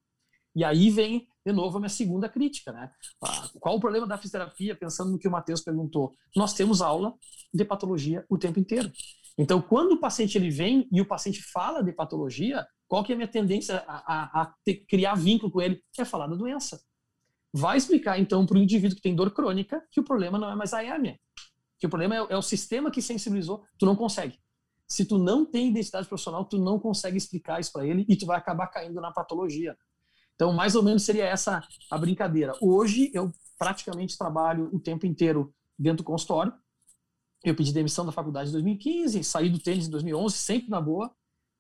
E 0.55 0.63
aí 0.63 0.89
vem, 0.89 1.27
de 1.46 1.54
novo, 1.54 1.78
a 1.78 1.80
minha 1.80 1.90
segunda 1.90 2.28
crítica. 2.28 2.72
Né? 2.72 2.90
Ah, 3.24 3.50
qual 3.60 3.75
o 3.75 3.80
problema 3.80 4.08
da 4.08 4.18
fisioterapia, 4.18 4.75
pensando 4.75 5.12
no 5.12 5.20
que 5.20 5.28
o 5.28 5.32
Matheus 5.32 5.62
perguntou? 5.62 6.14
Nós 6.36 6.54
temos 6.54 6.82
aula 6.82 7.14
de 7.54 7.64
patologia 7.64 8.25
o 8.28 8.38
tempo 8.38 8.60
inteiro. 8.60 8.92
Então, 9.38 9.62
quando 9.62 9.94
o 9.94 10.00
paciente 10.00 10.38
ele 10.38 10.50
vem 10.50 10.88
e 10.92 11.02
o 11.02 11.06
paciente 11.06 11.44
fala 11.44 11.84
de 11.84 11.92
patologia, 11.92 12.66
qual 12.88 13.04
que 13.04 13.12
é 13.12 13.16
a 13.16 13.18
minha 13.18 13.28
tendência 13.28 13.84
a, 13.88 14.14
a, 14.14 14.42
a 14.42 14.54
ter, 14.64 14.86
criar 14.88 15.16
vínculo 15.16 15.52
com 15.52 15.62
ele? 15.62 15.84
É 16.00 16.06
falar 16.06 16.28
da 16.28 16.36
doença. 16.36 16.82
Vai 17.54 17.78
explicar, 17.78 18.20
então, 18.20 18.46
para 18.46 18.58
o 18.58 18.62
indivíduo 18.62 18.96
que 18.96 19.02
tem 19.02 19.16
dor 19.16 19.32
crônica 19.32 19.82
que 19.92 20.00
o 20.00 20.04
problema 20.04 20.38
não 20.38 20.50
é 20.50 20.56
mais 20.56 20.74
a 20.74 20.84
hérnia, 20.84 21.20
que 21.80 21.86
o 21.86 21.90
problema 21.90 22.16
é, 22.16 22.28
é 22.30 22.38
o 22.38 22.42
sistema 22.42 22.90
que 22.90 23.02
sensibilizou, 23.02 23.64
tu 23.78 23.86
não 23.86 23.96
consegue. 23.96 24.40
Se 24.88 25.06
tu 25.06 25.18
não 25.18 25.46
tem 25.46 25.70
identidade 25.70 26.08
profissional, 26.08 26.46
tu 26.46 26.58
não 26.58 26.80
consegue 26.80 27.18
explicar 27.18 27.60
isso 27.60 27.72
para 27.72 27.86
ele 27.86 28.06
e 28.08 28.16
tu 28.16 28.25
vai 28.25 28.38
acabar 28.38 28.68
caindo 28.68 29.02
na 29.02 29.12
patologia. 29.12 29.75
Então, 30.36 30.54
mais 30.54 30.75
ou 30.75 30.84
menos 30.84 31.04
seria 31.04 31.25
essa 31.25 31.65
a 31.89 31.98
brincadeira. 31.98 32.54
Hoje, 32.62 33.10
eu 33.13 33.32
praticamente 33.58 34.18
trabalho 34.18 34.70
o 34.74 34.80
tempo 34.80 35.06
inteiro 35.06 35.54
dentro 35.80 35.98
do 35.98 36.04
consultório. 36.04 36.54
Eu 37.44 37.56
pedi 37.56 37.72
demissão 37.72 38.06
da 38.06 38.12
faculdade 38.12 38.50
em 38.50 38.54
2015, 38.54 39.24
saí 39.24 39.50
do 39.50 39.60
tênis 39.60 39.88
em 39.88 39.92
2011, 39.92 40.36
sempre 40.36 40.70
na 40.70 40.82
boa, 40.82 41.08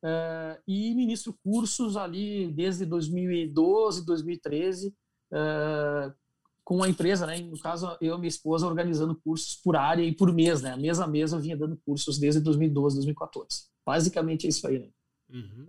uh, 0.03 0.61
e 0.67 0.93
ministro 0.95 1.37
cursos 1.43 1.95
ali 1.95 2.51
desde 2.51 2.85
2012, 2.85 4.05
2013, 4.05 4.87
uh, 5.31 6.13
com 6.63 6.83
a 6.83 6.89
empresa, 6.89 7.27
né? 7.27 7.37
No 7.37 7.59
caso, 7.59 7.95
eu 8.01 8.15
e 8.15 8.17
minha 8.17 8.27
esposa 8.27 8.65
organizando 8.65 9.15
cursos 9.15 9.55
por 9.55 9.75
área 9.75 10.01
e 10.01 10.11
por 10.11 10.33
mês, 10.33 10.61
né? 10.61 10.75
Mês 10.75 10.99
a 10.99 11.07
mês 11.07 11.31
eu 11.31 11.39
vinha 11.39 11.55
dando 11.55 11.77
cursos 11.85 12.17
desde 12.17 12.41
2012, 12.41 12.95
2014. 12.95 13.67
Basicamente 13.85 14.47
é 14.47 14.49
isso 14.49 14.67
aí, 14.67 14.79
né? 14.79 14.89
Uhum. 15.29 15.67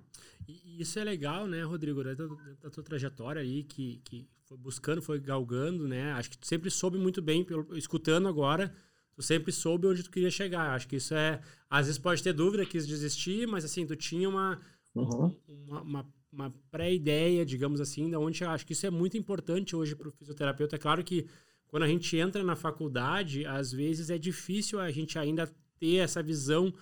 Isso 0.79 0.99
é 0.99 1.05
legal, 1.05 1.47
né, 1.47 1.63
Rodrigo, 1.63 2.03
da, 2.03 2.15
da 2.15 2.71
tua 2.71 2.83
trajetória 2.83 3.41
aí, 3.41 3.63
que, 3.63 4.01
que 4.05 4.29
foi 4.45 4.57
buscando, 4.57 5.03
foi 5.03 5.19
galgando, 5.19 5.89
né? 5.89 6.13
Acho 6.13 6.31
que 6.31 6.39
tu 6.39 6.47
sempre 6.47 6.71
soube 6.71 6.99
muito 6.99 7.21
bem, 7.21 7.45
pelo, 7.45 7.77
escutando 7.77 8.29
agora, 8.29 8.73
tu 9.15 9.23
sempre 9.23 9.51
soube 9.51 9.87
onde 9.87 10.03
tu 10.03 10.11
queria 10.11 10.31
chegar. 10.31 10.75
Acho 10.75 10.87
que 10.87 10.97
isso 10.97 11.15
é. 11.15 11.41
Às 11.69 11.87
vezes 11.87 11.99
pode 11.99 12.23
ter 12.23 12.33
dúvida, 12.33 12.65
quis 12.65 12.87
desistir, 12.87 13.47
mas 13.47 13.65
assim, 13.65 13.87
tu 13.87 13.97
tinha 13.97 14.29
uma, 14.29 14.61
uhum. 14.95 15.35
uma, 15.49 15.83
uma, 15.83 16.07
uma 16.33 16.55
pré-ideia, 16.71 17.45
digamos 17.45 17.81
assim, 17.81 18.11
da 18.11 18.19
onde 18.19 18.45
acho 18.45 18.67
que 18.67 18.73
isso 18.73 18.87
é 18.87 18.91
muito 18.91 19.17
importante 19.17 19.75
hoje 19.75 19.97
para 19.97 20.09
o 20.09 20.13
fisioterapeuta. 20.13 20.77
É 20.77 20.79
claro 20.79 21.03
que 21.03 21.27
quando 21.67 21.83
a 21.83 21.89
gente 21.89 22.17
entra 22.17 22.45
na 22.45 22.55
faculdade, 22.55 23.45
às 23.45 23.73
vezes 23.73 24.11
é 24.11 24.19
difícil 24.19 24.79
a 24.79 24.91
gente 24.91 25.19
ainda 25.19 25.51
ter 25.79 25.97
essa 25.97 26.23
visão 26.23 26.73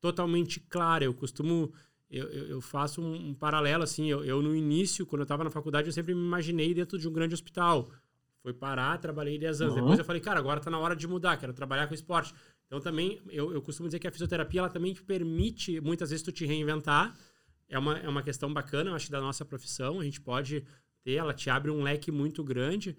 totalmente 0.00 0.58
clara. 0.60 1.04
Eu 1.04 1.14
costumo 1.14 1.72
eu, 2.12 2.28
eu, 2.28 2.60
faço 2.60 3.00
um, 3.00 3.30
um, 3.30 3.34
paralelo, 3.34 3.82
assim, 3.82 4.06
eu, 4.10 4.22
eu, 4.22 4.42
no 4.42 4.54
início, 4.54 5.06
quando 5.06 5.20
eu 5.20 5.24
estava 5.24 5.42
na 5.42 5.50
faculdade, 5.50 5.88
eu 5.88 5.92
sempre 5.92 6.14
me 6.14 6.20
imaginei 6.20 6.74
dentro 6.74 6.98
de 6.98 7.08
um 7.08 7.12
grande 7.12 7.32
hospital. 7.32 7.88
Foi 8.42 8.52
parar, 8.52 8.98
trabalhei 8.98 9.38
10 9.38 9.62
anos. 9.62 9.74
Uhum. 9.74 9.80
Depois 9.80 9.98
eu 9.98 10.04
falei, 10.04 10.20
cara, 10.20 10.38
agora 10.38 10.60
está 10.60 10.70
na 10.70 10.78
hora 10.78 10.94
de 10.94 11.08
mudar, 11.08 11.38
quero 11.38 11.54
trabalhar 11.54 11.86
com 11.86 11.94
esporte. 11.94 12.34
Então 12.66 12.80
também, 12.80 13.18
eu, 13.30 13.52
eu 13.54 13.62
costumo 13.62 13.88
dizer 13.88 13.98
que 13.98 14.06
a 14.06 14.12
fisioterapia, 14.12 14.60
ela 14.60 14.68
também 14.68 14.92
te 14.92 15.02
permite, 15.02 15.80
muitas 15.80 16.10
vezes, 16.10 16.22
tu 16.22 16.30
te 16.30 16.44
reinventar. 16.44 17.16
É 17.66 17.78
uma, 17.78 17.98
é 17.98 18.08
uma 18.08 18.22
questão 18.22 18.52
bacana, 18.52 18.90
eu 18.90 18.94
acho, 18.94 19.10
da 19.10 19.20
nossa 19.20 19.42
profissão. 19.44 19.98
A 19.98 20.04
gente 20.04 20.20
pode 20.20 20.64
ter, 21.02 21.12
ela 21.12 21.32
te 21.32 21.48
abre 21.48 21.70
um 21.70 21.82
leque 21.82 22.12
muito 22.12 22.44
grande 22.44 22.94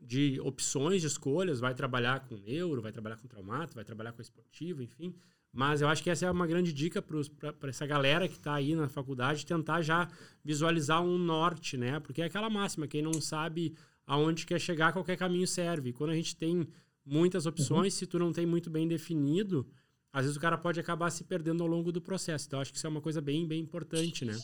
de 0.00 0.40
opções 0.40 1.02
de 1.02 1.06
escolhas. 1.06 1.60
Vai 1.60 1.72
trabalhar 1.72 2.20
com 2.26 2.36
neuro, 2.36 2.82
vai 2.82 2.90
trabalhar 2.90 3.16
com 3.16 3.28
traumato, 3.28 3.76
vai 3.76 3.84
trabalhar 3.84 4.12
com 4.12 4.20
esportivo, 4.20 4.82
enfim. 4.82 5.14
Mas 5.56 5.80
eu 5.80 5.88
acho 5.88 6.02
que 6.02 6.10
essa 6.10 6.26
é 6.26 6.30
uma 6.30 6.46
grande 6.46 6.70
dica 6.70 7.00
para 7.00 7.70
essa 7.70 7.86
galera 7.86 8.28
que 8.28 8.34
está 8.34 8.54
aí 8.54 8.74
na 8.74 8.90
faculdade 8.90 9.46
tentar 9.46 9.80
já 9.80 10.06
visualizar 10.44 11.02
um 11.02 11.16
norte, 11.16 11.78
né? 11.78 11.98
Porque 11.98 12.20
é 12.20 12.26
aquela 12.26 12.50
máxima, 12.50 12.86
quem 12.86 13.00
não 13.00 13.14
sabe 13.14 13.74
aonde 14.06 14.44
quer 14.44 14.60
chegar, 14.60 14.92
qualquer 14.92 15.16
caminho 15.16 15.46
serve. 15.46 15.94
Quando 15.94 16.10
a 16.10 16.14
gente 16.14 16.36
tem 16.36 16.68
muitas 17.04 17.46
opções, 17.46 17.94
uhum. 17.94 17.98
se 17.98 18.06
tu 18.06 18.18
não 18.18 18.32
tem 18.34 18.44
muito 18.44 18.68
bem 18.68 18.86
definido, 18.86 19.66
às 20.12 20.24
vezes 20.24 20.36
o 20.36 20.40
cara 20.40 20.58
pode 20.58 20.78
acabar 20.78 21.08
se 21.08 21.24
perdendo 21.24 21.62
ao 21.62 21.68
longo 21.68 21.90
do 21.90 22.02
processo. 22.02 22.46
Então, 22.46 22.60
acho 22.60 22.70
que 22.70 22.76
isso 22.76 22.86
é 22.86 22.90
uma 22.90 23.00
coisa 23.00 23.22
bem, 23.22 23.46
bem 23.46 23.62
importante, 23.62 24.26
né? 24.26 24.38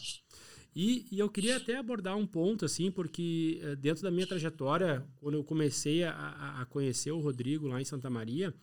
E, 0.75 1.07
e, 1.13 1.19
eu 1.19 1.29
queria 1.29 1.59
até 1.59 1.77
abordar 1.77 2.17
um 2.17 2.27
ponto, 2.27 2.65
assim, 2.65 2.91
porque 2.91 3.61
eh, 3.63 3.77
dentro 3.77 4.03
da 4.03 4.11
minha 4.11 4.27
trajetória, 4.27 5.07
quando 5.17 5.35
eu 5.35 5.45
comecei 5.45 6.03
a, 6.05 6.61
a 6.63 6.65
conhecer 6.65 7.11
o 7.11 7.21
Rodrigo 7.21 7.67
lá 7.67 7.79
em 7.79 7.85
Santa 7.85 8.09
Maria, 8.09 8.55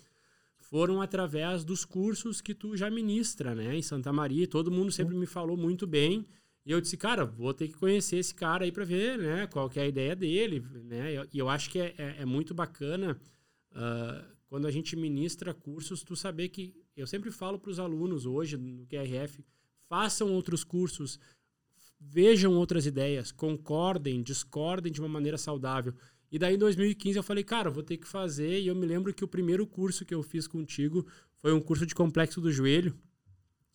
foram 0.70 1.02
através 1.02 1.64
dos 1.64 1.84
cursos 1.84 2.42
que 2.42 2.54
tu 2.54 2.78
já 2.78 2.90
ministra, 2.90 3.56
né, 3.56 3.76
em 3.76 3.82
Santa 3.82 4.14
Maria. 4.14 4.48
Todo 4.48 4.72
mundo 4.72 4.92
sempre 4.92 5.16
me 5.16 5.26
falou 5.26 5.58
muito 5.58 5.88
bem. 5.88 6.28
E 6.66 6.72
eu 6.72 6.80
disse, 6.80 6.96
cara, 6.96 7.26
vou 7.26 7.54
ter 7.54 7.68
que 7.68 7.74
conhecer 7.74 8.18
esse 8.18 8.36
cara 8.36 8.64
aí 8.64 8.72
para 8.72 8.86
ver, 8.86 9.18
né, 9.18 9.48
qual 9.48 9.68
que 9.68 9.80
é 9.80 9.84
a 9.84 9.88
ideia 9.88 10.16
dele, 10.16 10.64
né? 10.84 11.26
E 11.34 11.40
eu, 11.40 11.50
acho 11.50 11.70
que 11.72 11.80
é, 11.80 11.96
é, 11.98 12.16
é 12.20 12.26
muito 12.26 12.54
bacana 12.54 13.20
uh, 13.72 14.36
quando 14.48 14.68
a 14.68 14.72
gente 14.72 14.96
ministra 14.96 15.54
cursos, 15.54 16.04
tu 16.04 16.16
saber 16.16 16.50
que 16.50 16.76
eu 16.96 17.08
sempre 17.08 17.32
falo 17.32 17.58
para 17.58 17.72
os 17.72 17.80
alunos 17.80 18.28
hoje 18.28 18.56
no 18.58 18.86
QRF, 18.86 19.44
façam 19.88 20.32
outros 20.34 20.64
cursos, 20.64 21.20
vejam 22.00 22.54
outras 22.54 22.86
ideias, 22.86 23.32
concordem, 23.32 24.22
discordem 24.22 24.92
de 24.92 25.00
uma 25.00 25.10
maneira 25.10 25.38
saudável. 25.38 25.96
E 26.32 26.38
daí 26.38 26.56
em 26.56 26.58
2015 26.58 27.18
eu 27.18 27.24
falei, 27.24 27.44
cara, 27.44 27.70
vou 27.70 27.84
ter 27.84 27.98
que 27.98 28.08
fazer. 28.08 28.60
E 28.60 28.68
eu 28.68 28.76
me 28.76 28.86
lembro 28.86 29.14
que 29.14 29.24
o 29.24 29.28
primeiro 29.28 29.66
curso 29.66 30.06
que 30.06 30.14
eu 30.14 30.22
fiz 30.22 30.48
contigo 30.48 31.06
foi 31.38 31.54
um 31.54 31.60
curso 31.60 31.86
de 31.86 31.96
complexo 31.96 32.40
do 32.40 32.52
joelho. 32.52 32.96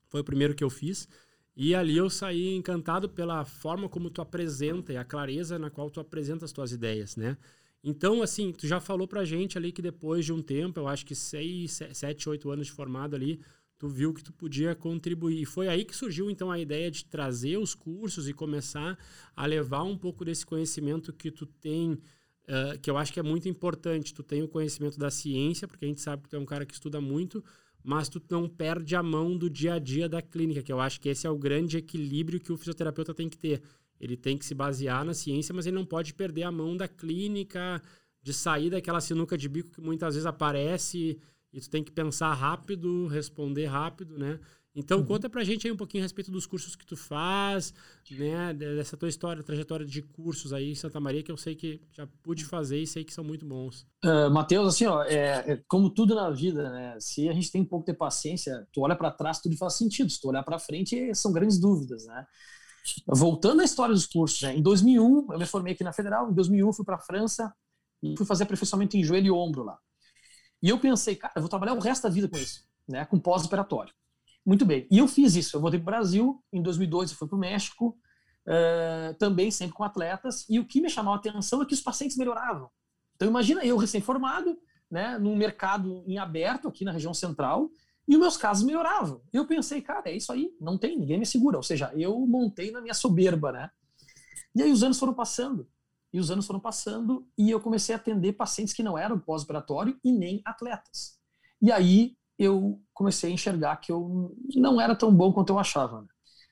Foi 0.09 0.21
o 0.21 0.25
primeiro 0.25 0.55
que 0.55 0.63
eu 0.63 0.71
fiz. 0.71 1.09
E 1.57 1.75
ali 1.75 1.97
eu 1.97 2.11
saí 2.11 2.55
encantado 2.55 3.09
pela 3.09 3.45
forma 3.45 3.89
como 3.89 4.11
tu 4.11 4.21
apresenta 4.21 4.93
e 4.93 4.97
a 4.97 5.05
clareza 5.05 5.59
na 5.59 5.71
qual 5.71 5.89
tu 5.89 6.01
apresenta 6.01 6.45
as 6.45 6.53
tuas 6.53 6.73
ideias, 6.73 7.17
né? 7.17 7.37
Então, 7.83 8.23
assim, 8.23 8.51
tu 8.51 8.67
já 8.67 8.81
falou 8.81 9.07
pra 9.07 9.25
gente 9.25 9.59
ali 9.59 9.71
que 9.71 9.83
depois 9.83 10.25
de 10.25 10.33
um 10.33 10.43
tempo, 10.43 10.81
eu 10.81 10.89
acho 10.89 11.05
que 11.05 11.15
seis, 11.15 11.81
sete, 11.93 12.29
oito 12.29 12.51
anos 12.51 12.67
de 12.67 12.73
formado 12.73 13.15
ali, 13.15 13.41
tu 13.79 13.89
viu 13.89 14.15
que 14.15 14.25
tu 14.25 14.33
podia 14.33 14.75
contribuir. 14.75 15.43
E 15.43 15.45
foi 15.45 15.69
aí 15.69 15.85
que 15.85 15.95
surgiu, 15.95 16.31
então, 16.31 16.51
a 16.51 16.59
ideia 16.59 16.91
de 16.91 17.05
trazer 17.05 17.59
os 17.59 17.75
cursos 17.75 18.27
e 18.29 18.33
começar 18.33 18.99
a 19.37 19.45
levar 19.47 19.83
um 19.83 19.99
pouco 19.99 20.25
desse 20.25 20.47
conhecimento 20.47 21.13
que 21.13 21.31
tu 21.31 21.45
tem 21.45 22.01
uh, 22.49 22.79
que 22.81 22.91
eu 22.91 22.97
acho 22.97 23.13
que 23.13 23.21
é 23.21 23.23
muito 23.23 23.49
importante. 23.49 24.15
Tu 24.15 24.23
tem 24.23 24.43
o 24.43 24.49
conhecimento 24.49 24.99
da 24.99 25.11
ciência, 25.11 25.67
porque 25.69 25.85
a 25.85 25.89
gente 25.89 26.01
sabe 26.01 26.23
que 26.23 26.29
tu 26.29 26.37
é 26.37 26.39
um 26.39 26.45
cara 26.45 26.65
que 26.65 26.75
estuda 26.75 27.01
muito, 27.01 27.45
mas 27.83 28.09
tu 28.09 28.23
não 28.31 28.49
perde 28.49 28.97
a 28.97 29.03
mão 29.03 29.37
do 29.37 29.51
dia 29.51 29.75
a 29.75 29.79
dia 29.79 30.09
da 30.09 30.23
clínica, 30.23 30.63
que 30.63 30.73
eu 30.73 30.81
acho 30.81 31.01
que 31.01 31.09
esse 31.09 31.27
é 31.27 31.31
o 31.31 31.39
grande 31.39 31.77
equilíbrio 31.77 32.41
que 32.41 32.53
o 32.53 32.57
fisioterapeuta 32.57 33.13
tem 33.13 33.29
que 33.29 33.37
ter. 33.37 33.63
Ele 34.01 34.17
tem 34.17 34.37
que 34.37 34.45
se 34.45 34.55
basear 34.55 35.05
na 35.05 35.15
ciência, 35.15 35.55
mas 35.55 35.67
ele 35.67 35.77
não 35.77 35.85
pode 35.85 36.15
perder 36.15 36.43
a 36.43 36.53
mão 36.53 36.77
da 36.77 36.89
clínica, 36.89 37.81
de 38.23 38.33
sair 38.33 38.71
daquela 38.71 39.01
sinuca 39.01 39.37
de 39.37 39.49
bico 39.49 39.71
que 39.71 39.81
muitas 39.81 40.15
vezes 40.15 40.27
aparece 40.27 41.19
e 41.53 41.61
tu 41.61 41.71
tem 41.71 41.85
que 41.85 41.93
pensar 41.93 42.33
rápido, 42.33 43.07
responder 43.07 43.67
rápido, 43.67 44.19
né? 44.19 44.41
Então, 44.77 44.99
uhum. 44.99 45.07
conta 45.07 45.31
pra 45.31 45.45
gente 45.45 45.67
aí 45.67 45.73
um 45.73 45.77
pouquinho 45.77 46.03
a 46.03 46.05
respeito 46.05 46.33
dos 46.33 46.47
cursos 46.47 46.75
que 46.75 46.85
tu 46.85 46.97
faz, 46.97 47.73
né? 48.11 48.53
Dessa 48.53 48.97
tua 48.97 49.09
história, 49.09 49.43
trajetória 49.43 49.87
de 49.87 50.03
cursos 50.03 50.53
aí 50.53 50.73
em 50.73 50.75
Santa 50.75 50.99
Maria, 50.99 51.23
que 51.23 51.31
eu 51.31 51.37
sei 51.37 51.55
que 51.55 51.81
já 51.93 52.09
pude 52.23 52.45
fazer 52.45 52.81
e 52.81 52.87
sei 52.87 53.05
que 53.05 53.15
são 53.15 53.23
muito 53.23 53.47
bons. 53.47 53.87
Uh, 54.05 54.29
Matheus, 54.31 54.75
assim, 54.75 54.87
ó, 54.87 55.05
é, 55.05 55.53
é, 55.53 55.63
como 55.69 55.89
tudo 55.91 56.17
na 56.17 56.29
vida, 56.31 56.71
né? 56.71 56.97
Se 56.99 57.29
a 57.29 57.33
gente 57.33 57.53
tem 57.53 57.63
um 57.63 57.67
pouco 57.67 57.87
de 57.87 57.97
paciência, 57.97 58.67
tu 58.73 58.81
olha 58.81 58.97
para 58.97 59.13
trás, 59.13 59.41
tudo 59.41 59.57
faz 59.57 59.75
sentido. 59.75 60.11
Se 60.11 60.21
tu 60.21 60.29
olhar 60.29 60.43
para 60.43 60.59
frente, 60.59 61.15
são 61.15 61.33
grandes 61.33 61.61
dúvidas, 61.61 62.05
né? 62.07 62.27
Voltando 63.07 63.61
à 63.61 63.65
história 63.65 63.95
dos 63.95 64.07
cursos, 64.07 64.43
né? 64.43 64.57
em 64.57 64.63
2001, 64.63 65.33
eu 65.33 65.39
me 65.39 65.47
formei 65.47 65.73
aqui 65.73 65.83
na 65.83 65.93
Federal, 65.93 66.31
em 66.31 66.35
2001 66.35 66.73
fui 66.73 66.85
para 66.85 66.97
a 66.97 67.01
França 67.01 67.51
e 68.03 68.15
fui 68.17 68.27
fazer 68.27 68.45
aperfeiçoamento 68.45 68.97
em 68.97 69.03
joelho 69.03 69.27
e 69.29 69.31
ombro 69.31 69.65
lá. 69.65 69.79
E 70.63 70.69
eu 70.69 70.79
pensei, 70.79 71.17
cara, 71.17 71.33
eu 71.37 71.43
vou 71.43 71.49
trabalhar 71.49 71.75
o 71.75 71.81
resto 71.81 72.03
da 72.03 72.11
vida 72.11 72.29
com 72.29 72.37
isso, 72.37 72.65
né? 72.89 73.05
Com 73.07 73.19
pós-operatório. 73.19 73.95
Muito 74.45 74.65
bem. 74.67 74.87
E 74.91 74.99
eu 74.99 75.09
fiz 75.09 75.35
isso. 75.35 75.57
Eu 75.57 75.61
voltei 75.61 75.81
para 75.81 75.85
o 75.85 75.97
Brasil, 75.97 76.45
em 76.53 76.63
2002 76.63 77.11
eu 77.11 77.17
fui 77.17 77.27
para 77.27 77.37
o 77.37 77.41
México, 77.41 77.99
uh, 78.47 79.15
também 79.19 79.51
sempre 79.51 79.75
com 79.75 79.85
atletas, 79.85 80.45
e 80.49 80.59
o 80.59 80.67
que 80.67 80.81
me 80.81 80.91
chamou 80.91 81.15
a 81.15 81.17
atenção 81.17 81.63
é 81.63 81.67
que 81.67 81.75
os 81.75 81.81
pacientes 81.81 82.17
melhoravam. 82.17 82.69
Então 83.17 83.29
imagina 83.29 83.65
eu 83.65 83.77
recém-formado, 83.77 84.59
né, 84.91 85.19
num 85.19 85.35
mercado 85.35 86.05
em 86.07 86.19
aberto 86.19 86.69
aqui 86.69 86.85
na 86.85 86.93
região 86.93 87.15
central, 87.15 87.71
e 88.07 88.15
os 88.15 88.21
meus 88.21 88.37
casos 88.37 88.65
melhoravam. 88.65 89.23
Eu 89.33 89.47
pensei, 89.47 89.81
cara, 89.81 90.11
é 90.11 90.17
isso 90.17 90.31
aí, 90.31 90.55
não 90.61 90.77
tem, 90.77 90.99
ninguém 90.99 91.19
me 91.19 91.25
segura. 91.25 91.57
Ou 91.57 91.63
seja, 91.63 91.91
eu 91.95 92.19
montei 92.27 92.71
na 92.71 92.83
minha 92.83 92.93
soberba, 92.93 93.51
né? 93.51 93.71
E 94.55 94.63
aí 94.63 94.71
os 94.71 94.83
anos 94.83 94.99
foram 94.99 95.15
passando, 95.15 95.67
e 96.13 96.21
os 96.21 96.31
anos 96.31 96.47
foram 96.47 96.61
passando, 96.61 97.27
e 97.37 97.51
eu 97.51 97.61
comecei 97.61 97.95
a 97.95 97.99
atender 97.99 98.35
pacientes 98.35 98.75
que 98.75 98.83
não 98.83 98.97
eram 98.99 99.19
pós-operatório 99.19 99.99
e 100.05 100.13
nem 100.13 100.43
atletas. 100.45 101.19
E 101.63 101.73
aí 101.73 102.15
eu 102.39 102.81
comecei 102.93 103.31
a 103.31 103.35
enxergar 103.35 103.77
que 103.77 103.93
eu 103.93 104.35
não 104.55 104.81
era 104.81 104.95
tão 104.95 105.15
bom 105.15 105.33
quanto 105.33 105.51
eu 105.51 105.59
achava. 105.59 106.03
Né? 106.03 106.09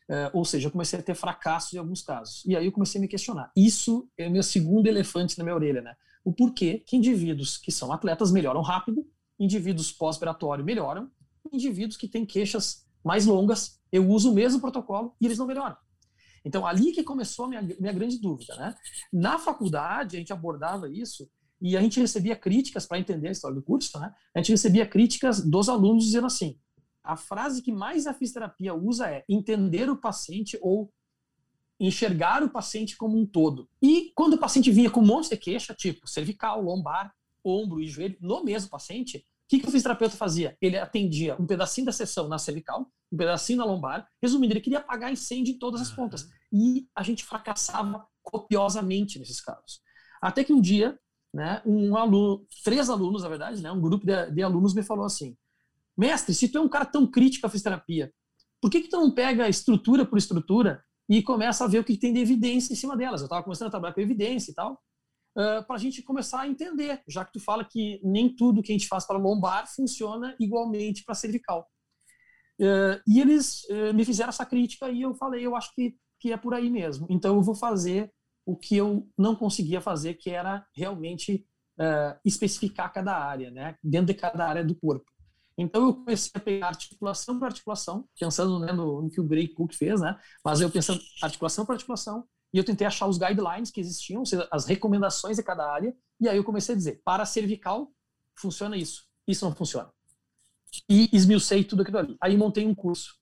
É, 0.08 0.30
ou 0.32 0.44
seja, 0.44 0.68
eu 0.68 0.72
comecei 0.72 0.98
a 0.98 1.02
ter 1.02 1.14
fracassos 1.14 1.72
em 1.72 1.78
alguns 1.78 2.02
casos. 2.02 2.44
E 2.44 2.56
aí 2.56 2.66
eu 2.66 2.72
comecei 2.72 2.98
a 2.98 3.02
me 3.02 3.08
questionar. 3.08 3.50
Isso 3.56 4.08
é 4.16 4.28
o 4.28 4.30
meu 4.30 4.42
segundo 4.42 4.86
elefante 4.86 5.38
na 5.38 5.44
minha 5.44 5.54
orelha, 5.54 5.80
né? 5.80 5.94
O 6.24 6.32
porquê 6.32 6.82
que 6.86 6.96
indivíduos 6.96 7.58
que 7.58 7.72
são 7.72 7.92
atletas 7.92 8.30
melhoram 8.30 8.60
rápido, 8.60 9.04
indivíduos 9.38 9.90
pós-operatório 9.90 10.64
melhoram, 10.64 11.10
indivíduos 11.52 11.96
que 11.96 12.06
têm 12.06 12.24
queixas 12.24 12.86
mais 13.04 13.26
longas, 13.26 13.80
eu 13.90 14.08
uso 14.08 14.30
o 14.30 14.34
mesmo 14.34 14.60
protocolo 14.60 15.16
e 15.20 15.26
eles 15.26 15.38
não 15.38 15.46
melhoram. 15.46 15.76
Então, 16.44 16.66
ali 16.66 16.92
que 16.92 17.02
começou 17.02 17.44
a 17.46 17.48
minha, 17.48 17.62
minha 17.62 17.92
grande 17.92 18.18
dúvida. 18.18 18.54
Né? 18.56 18.74
Na 19.12 19.38
faculdade, 19.38 20.16
a 20.16 20.18
gente 20.18 20.32
abordava 20.32 20.88
isso 20.88 21.28
e 21.62 21.76
a 21.76 21.80
gente 21.80 22.00
recebia 22.00 22.34
críticas 22.34 22.84
para 22.84 22.98
entender 22.98 23.28
a 23.28 23.32
história 23.32 23.54
do 23.54 23.62
curso. 23.62 23.98
Né? 23.98 24.12
A 24.34 24.38
gente 24.38 24.50
recebia 24.50 24.86
críticas 24.86 25.40
dos 25.40 25.68
alunos 25.68 26.04
dizendo 26.04 26.26
assim: 26.26 26.58
a 27.02 27.16
frase 27.16 27.62
que 27.62 27.72
mais 27.72 28.06
a 28.06 28.14
fisioterapia 28.14 28.74
usa 28.74 29.08
é 29.08 29.24
entender 29.28 29.88
o 29.88 29.96
paciente 29.96 30.58
ou 30.60 30.92
enxergar 31.78 32.42
o 32.42 32.50
paciente 32.50 32.96
como 32.96 33.18
um 33.18 33.26
todo. 33.26 33.68
E 33.80 34.12
quando 34.14 34.34
o 34.34 34.38
paciente 34.38 34.70
vinha 34.70 34.90
com 34.90 35.00
um 35.00 35.06
monte 35.06 35.30
de 35.30 35.36
queixa, 35.36 35.74
tipo 35.74 36.06
cervical, 36.06 36.60
lombar, 36.62 37.14
ombro 37.44 37.80
e 37.80 37.88
joelho, 37.88 38.16
no 38.20 38.44
mesmo 38.44 38.70
paciente, 38.70 39.24
que, 39.52 39.58
que 39.60 39.68
o 39.68 39.70
fisioterapeuta 39.70 40.16
fazia? 40.16 40.56
Ele 40.62 40.78
atendia 40.78 41.36
um 41.38 41.46
pedacinho 41.46 41.84
da 41.84 41.92
sessão 41.92 42.26
na 42.26 42.38
cervical, 42.38 42.90
um 43.12 43.16
pedacinho 43.18 43.58
na 43.58 43.66
lombar. 43.66 44.08
Resumindo, 44.22 44.54
ele 44.54 44.62
queria 44.62 44.78
apagar 44.78 45.12
incêndio 45.12 45.54
em 45.54 45.58
todas 45.58 45.82
as 45.82 45.90
pontas. 45.90 46.26
E 46.50 46.88
a 46.96 47.02
gente 47.02 47.22
fracassava 47.22 48.06
copiosamente 48.22 49.18
nesses 49.18 49.42
casos. 49.42 49.82
Até 50.22 50.42
que 50.42 50.54
um 50.54 50.60
dia, 50.60 50.98
né, 51.32 51.62
um 51.64 51.96
aluno, 51.96 52.46
três 52.64 52.90
alunos, 52.90 53.22
na 53.22 53.28
verdade, 53.28 53.62
né, 53.62 53.72
um 53.72 53.80
grupo 53.80 54.04
de, 54.04 54.30
de 54.30 54.42
alunos 54.42 54.74
me 54.74 54.82
falou 54.82 55.04
assim: 55.04 55.36
Mestre, 55.96 56.34
se 56.34 56.48
tu 56.48 56.58
é 56.58 56.60
um 56.60 56.68
cara 56.68 56.84
tão 56.84 57.06
crítico 57.06 57.46
à 57.46 57.50
fisioterapia, 57.50 58.12
por 58.60 58.70
que, 58.70 58.80
que 58.80 58.88
tu 58.88 58.96
não 58.96 59.10
pega 59.10 59.48
estrutura 59.48 60.04
por 60.04 60.18
estrutura 60.18 60.82
e 61.08 61.22
começa 61.22 61.64
a 61.64 61.68
ver 61.68 61.78
o 61.78 61.84
que 61.84 61.96
tem 61.96 62.12
de 62.12 62.20
evidência 62.20 62.72
em 62.72 62.76
cima 62.76 62.96
delas? 62.96 63.20
Eu 63.20 63.26
estava 63.26 63.42
começando 63.42 63.68
a 63.68 63.70
trabalhar 63.70 63.94
com 63.94 64.00
evidência 64.00 64.52
e 64.52 64.54
tal 64.54 64.80
uh, 65.36 65.64
para 65.66 65.76
a 65.76 65.78
gente 65.78 66.02
começar 66.02 66.42
a 66.42 66.48
entender, 66.48 67.02
já 67.08 67.24
que 67.24 67.32
tu 67.32 67.40
fala 67.40 67.64
que 67.64 68.00
nem 68.02 68.34
tudo 68.34 68.62
que 68.62 68.72
a 68.72 68.74
gente 68.74 68.88
faz 68.88 69.06
para 69.06 69.18
lombar 69.18 69.66
funciona 69.74 70.36
igualmente 70.38 71.04
para 71.04 71.14
cervical. 71.14 71.68
Uh, 72.60 73.00
e 73.06 73.20
eles 73.20 73.64
uh, 73.64 73.94
me 73.94 74.04
fizeram 74.04 74.28
essa 74.28 74.46
crítica 74.46 74.88
e 74.90 75.02
eu 75.02 75.14
falei, 75.14 75.44
eu 75.44 75.56
acho 75.56 75.74
que, 75.74 75.96
que 76.20 76.32
é 76.32 76.36
por 76.36 76.54
aí 76.54 76.70
mesmo. 76.70 77.06
Então 77.10 77.36
eu 77.36 77.42
vou 77.42 77.54
fazer 77.54 78.12
o 78.44 78.56
que 78.56 78.76
eu 78.76 79.08
não 79.16 79.34
conseguia 79.34 79.80
fazer, 79.80 80.14
que 80.14 80.30
era 80.30 80.66
realmente 80.74 81.46
especificar 82.24 82.92
cada 82.92 83.16
área, 83.16 83.50
né, 83.50 83.76
dentro 83.82 84.06
de 84.08 84.14
cada 84.14 84.46
área 84.46 84.64
do 84.64 84.74
corpo. 84.74 85.10
Então 85.56 85.86
eu 85.86 85.94
comecei 85.94 86.30
a 86.34 86.40
pegar 86.40 86.68
articulação 86.68 87.38
por 87.38 87.46
articulação, 87.46 88.08
pensando 88.18 88.58
né, 88.60 88.72
no, 88.72 89.02
no, 89.02 89.10
que 89.10 89.20
o 89.20 89.24
Gray 89.24 89.48
Cook 89.48 89.74
fez, 89.74 90.00
né? 90.00 90.18
Mas 90.44 90.60
eu 90.60 90.70
pensando 90.70 91.00
articulação 91.22 91.66
por 91.66 91.72
articulação, 91.72 92.26
e 92.52 92.58
eu 92.58 92.64
tentei 92.64 92.86
achar 92.86 93.06
os 93.06 93.18
guidelines 93.18 93.70
que 93.70 93.80
existiam, 93.80 94.24
seja, 94.24 94.46
as 94.50 94.66
recomendações 94.66 95.36
de 95.36 95.42
cada 95.42 95.70
área, 95.70 95.94
e 96.20 96.28
aí 96.28 96.36
eu 96.36 96.44
comecei 96.44 96.74
a 96.74 96.78
dizer, 96.78 97.00
para 97.04 97.24
cervical, 97.24 97.90
funciona 98.38 98.76
isso, 98.76 99.04
isso 99.26 99.44
não 99.44 99.54
funciona. 99.54 99.90
E 100.88 101.08
esmiucei 101.12 101.64
tudo 101.64 101.82
aquilo 101.82 101.98
ali. 101.98 102.16
Aí 102.20 102.36
montei 102.36 102.66
um 102.66 102.74
curso. 102.74 103.14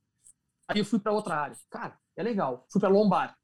Aí 0.69 0.79
eu 0.79 0.85
fui 0.85 1.01
para 1.01 1.13
outra 1.13 1.35
área. 1.37 1.57
Cara, 1.69 1.99
é 2.17 2.23
legal. 2.23 2.65
Fui 2.71 2.81
para 2.81 2.89
lombar, 2.89 3.37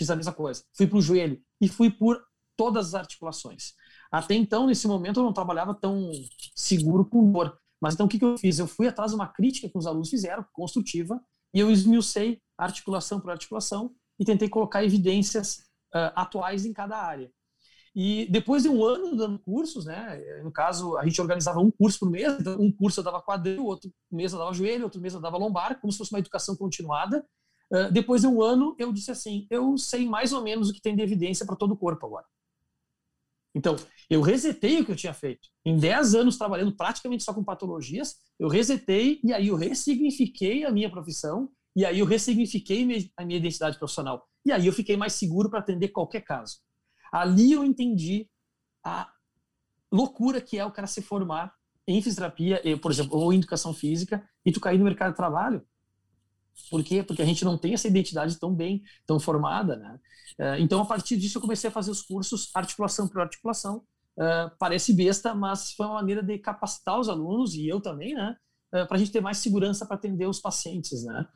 fiz 0.00 0.10
a 0.10 0.16
mesma 0.16 0.32
coisa. 0.32 0.64
Fui 0.74 0.86
para 0.86 0.96
o 0.96 1.02
joelho 1.02 1.38
e 1.60 1.68
fui 1.68 1.90
por 1.90 2.18
todas 2.56 2.88
as 2.88 2.94
articulações. 2.94 3.74
Até 4.10 4.34
então, 4.34 4.66
nesse 4.66 4.88
momento, 4.88 5.20
eu 5.20 5.24
não 5.24 5.32
trabalhava 5.32 5.74
tão 5.74 6.10
seguro 6.56 7.04
com 7.04 7.30
dor. 7.30 7.56
Mas 7.80 7.94
então 7.94 8.06
o 8.06 8.08
que, 8.08 8.18
que 8.18 8.24
eu 8.24 8.38
fiz? 8.38 8.58
Eu 8.58 8.66
fui 8.66 8.88
atrás 8.88 9.10
de 9.10 9.14
uma 9.14 9.28
crítica 9.28 9.68
que 9.68 9.76
os 9.78 9.86
alunos 9.86 10.08
fizeram, 10.08 10.44
construtiva, 10.52 11.20
e 11.52 11.60
eu 11.60 11.70
esmiucei 11.70 12.40
articulação 12.56 13.20
por 13.20 13.30
articulação 13.30 13.94
e 14.18 14.24
tentei 14.24 14.48
colocar 14.48 14.84
evidências 14.84 15.58
uh, 15.94 16.12
atuais 16.14 16.64
em 16.64 16.72
cada 16.72 16.96
área. 16.96 17.30
E 17.94 18.26
depois 18.30 18.62
de 18.62 18.68
um 18.68 18.84
ano 18.84 19.16
dando 19.16 19.38
cursos, 19.38 19.84
né, 19.84 20.18
no 20.44 20.52
caso, 20.52 20.96
a 20.96 21.04
gente 21.04 21.20
organizava 21.20 21.60
um 21.60 21.70
curso 21.70 21.98
por 21.98 22.10
mês, 22.10 22.36
então 22.38 22.58
um 22.60 22.70
curso 22.70 23.00
eu 23.00 23.04
dava 23.04 23.20
quadril, 23.20 23.64
outro 23.64 23.90
mês 24.10 24.32
eu 24.32 24.38
dava 24.38 24.52
joelho, 24.52 24.84
outro 24.84 25.00
mês 25.00 25.12
eu 25.12 25.20
dava 25.20 25.36
lombar, 25.36 25.80
como 25.80 25.92
se 25.92 25.98
fosse 25.98 26.12
uma 26.12 26.20
educação 26.20 26.56
continuada. 26.56 27.26
Uh, 27.70 27.90
depois 27.92 28.22
de 28.22 28.26
um 28.26 28.42
ano, 28.42 28.74
eu 28.78 28.92
disse 28.92 29.10
assim: 29.10 29.46
eu 29.50 29.76
sei 29.78 30.06
mais 30.06 30.32
ou 30.32 30.42
menos 30.42 30.68
o 30.68 30.72
que 30.72 30.80
tem 30.80 30.96
de 30.96 31.02
evidência 31.02 31.46
para 31.46 31.56
todo 31.56 31.72
o 31.72 31.76
corpo 31.76 32.06
agora. 32.06 32.26
Então, 33.54 33.76
eu 34.08 34.20
resetei 34.20 34.80
o 34.80 34.84
que 34.84 34.92
eu 34.92 34.96
tinha 34.96 35.14
feito. 35.14 35.48
Em 35.64 35.76
10 35.76 36.14
anos 36.14 36.36
trabalhando 36.36 36.76
praticamente 36.76 37.24
só 37.24 37.34
com 37.34 37.42
patologias, 37.42 38.16
eu 38.38 38.48
resetei 38.48 39.20
e 39.24 39.32
aí 39.32 39.48
eu 39.48 39.56
ressignifiquei 39.56 40.64
a 40.64 40.70
minha 40.70 40.90
profissão 40.90 41.50
e 41.74 41.84
aí 41.84 41.98
eu 41.98 42.06
ressignifiquei 42.06 43.10
a 43.16 43.24
minha 43.24 43.38
identidade 43.38 43.78
profissional. 43.78 44.26
E 44.44 44.52
aí 44.52 44.66
eu 44.66 44.72
fiquei 44.72 44.96
mais 44.96 45.14
seguro 45.14 45.50
para 45.50 45.58
atender 45.58 45.88
qualquer 45.88 46.22
caso. 46.22 46.58
Ali 47.12 47.52
eu 47.52 47.64
entendi 47.64 48.28
a 48.84 49.10
loucura 49.90 50.40
que 50.40 50.56
é 50.56 50.64
o 50.64 50.70
cara 50.70 50.86
se 50.86 51.02
formar 51.02 51.52
em 51.86 52.00
fisioterapia, 52.00 52.62
por 52.80 52.90
exemplo, 52.92 53.18
ou 53.18 53.32
em 53.32 53.38
educação 53.38 53.74
física, 53.74 54.24
e 54.44 54.52
tu 54.52 54.60
cair 54.60 54.78
no 54.78 54.84
mercado 54.84 55.10
de 55.10 55.16
trabalho. 55.16 55.66
Por 56.70 56.84
quê? 56.84 57.02
Porque 57.02 57.22
a 57.22 57.24
gente 57.24 57.44
não 57.44 57.58
tem 57.58 57.74
essa 57.74 57.88
identidade 57.88 58.38
tão 58.38 58.54
bem, 58.54 58.82
tão 59.06 59.18
formada, 59.18 59.76
né? 59.76 60.00
É, 60.38 60.60
então, 60.60 60.80
a 60.80 60.86
partir 60.86 61.16
disso, 61.16 61.38
eu 61.38 61.42
comecei 61.42 61.68
a 61.68 61.72
fazer 61.72 61.90
os 61.90 62.02
cursos 62.02 62.50
articulação 62.54 63.08
por 63.08 63.20
articulação. 63.20 63.82
É, 64.18 64.50
parece 64.58 64.92
besta, 64.92 65.34
mas 65.34 65.72
foi 65.72 65.86
uma 65.86 65.96
maneira 65.96 66.22
de 66.22 66.38
capacitar 66.38 66.98
os 66.98 67.08
alunos, 67.08 67.54
e 67.54 67.66
eu 67.66 67.80
também, 67.80 68.14
né? 68.14 68.36
É, 68.72 68.84
para 68.84 68.96
a 68.96 69.00
gente 69.00 69.10
ter 69.10 69.20
mais 69.20 69.38
segurança 69.38 69.84
para 69.84 69.96
atender 69.96 70.26
os 70.26 70.40
pacientes, 70.40 71.04
né? 71.04 71.26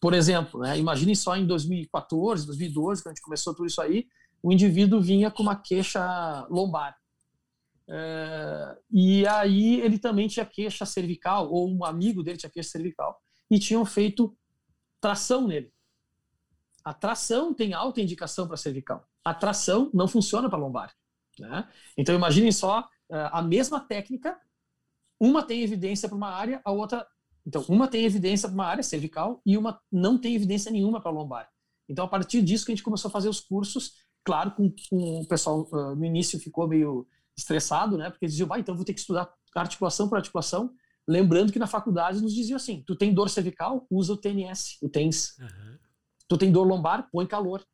Por 0.00 0.14
exemplo, 0.14 0.60
né, 0.60 0.76
imagine 0.78 1.14
só 1.14 1.36
em 1.36 1.46
2014, 1.46 2.44
2012, 2.44 3.02
quando 3.02 3.12
a 3.12 3.14
gente 3.14 3.22
começou 3.22 3.54
tudo 3.54 3.66
isso 3.66 3.80
aí, 3.80 4.06
o 4.42 4.52
indivíduo 4.52 5.00
vinha 5.00 5.30
com 5.30 5.44
uma 5.44 5.54
queixa 5.54 6.46
lombar. 6.50 6.96
E 8.90 9.24
aí 9.26 9.80
ele 9.80 9.98
também 9.98 10.26
tinha 10.26 10.44
queixa 10.44 10.84
cervical, 10.84 11.48
ou 11.48 11.70
um 11.70 11.84
amigo 11.84 12.22
dele 12.22 12.36
tinha 12.36 12.50
queixa 12.50 12.70
cervical, 12.70 13.16
e 13.48 13.60
tinham 13.60 13.84
feito 13.84 14.36
tração 15.02 15.46
nele. 15.46 15.70
A 16.84 16.94
tração 16.94 17.52
tem 17.52 17.74
alta 17.74 18.00
indicação 18.00 18.46
para 18.46 18.56
cervical. 18.56 19.06
A 19.24 19.34
tração 19.34 19.90
não 19.92 20.08
funciona 20.08 20.48
para 20.48 20.58
lombar. 20.58 20.94
Né? 21.38 21.68
Então 21.98 22.14
imaginem 22.14 22.52
só 22.52 22.88
é, 23.10 23.28
a 23.32 23.42
mesma 23.42 23.80
técnica, 23.80 24.40
uma 25.20 25.42
tem 25.42 25.62
evidência 25.62 26.08
para 26.08 26.16
uma 26.16 26.30
área, 26.30 26.60
a 26.64 26.72
outra 26.72 27.06
então, 27.44 27.64
uma 27.68 27.88
tem 27.88 28.04
evidência 28.04 28.48
para 28.48 28.54
uma 28.54 28.66
área 28.66 28.82
cervical 28.84 29.42
e 29.44 29.58
uma 29.58 29.80
não 29.90 30.16
tem 30.16 30.34
evidência 30.34 30.70
nenhuma 30.70 31.00
para 31.00 31.10
lombar. 31.10 31.48
Então, 31.88 32.04
a 32.04 32.08
partir 32.08 32.40
disso 32.40 32.64
que 32.64 32.70
a 32.70 32.74
gente 32.74 32.84
começou 32.84 33.08
a 33.08 33.12
fazer 33.12 33.28
os 33.28 33.40
cursos, 33.40 33.94
claro, 34.24 34.52
com, 34.52 34.72
com 34.88 35.20
o 35.20 35.26
pessoal 35.26 35.68
uh, 35.72 35.96
no 35.96 36.04
início 36.04 36.38
ficou 36.38 36.68
meio 36.68 37.06
estressado, 37.36 37.98
né? 37.98 38.10
Porque 38.10 38.26
diziam, 38.26 38.46
vai, 38.46 38.60
então 38.60 38.76
vou 38.76 38.84
ter 38.84 38.94
que 38.94 39.00
estudar 39.00 39.28
articulação 39.54 40.08
por 40.08 40.16
articulação. 40.16 40.72
Lembrando 41.06 41.52
que 41.52 41.58
na 41.58 41.66
faculdade 41.66 42.20
nos 42.20 42.32
diziam 42.32 42.56
assim: 42.56 42.82
tu 42.86 42.94
tem 42.94 43.12
dor 43.12 43.28
cervical, 43.28 43.86
usa 43.90 44.12
o 44.12 44.16
TNS, 44.16 44.78
o 44.80 44.88
TENS. 44.88 45.36
Uhum. 45.38 45.78
Tu 46.28 46.38
tem 46.38 46.52
dor 46.52 46.64
lombar, 46.64 47.08
põe 47.10 47.26
calor. 47.26 47.64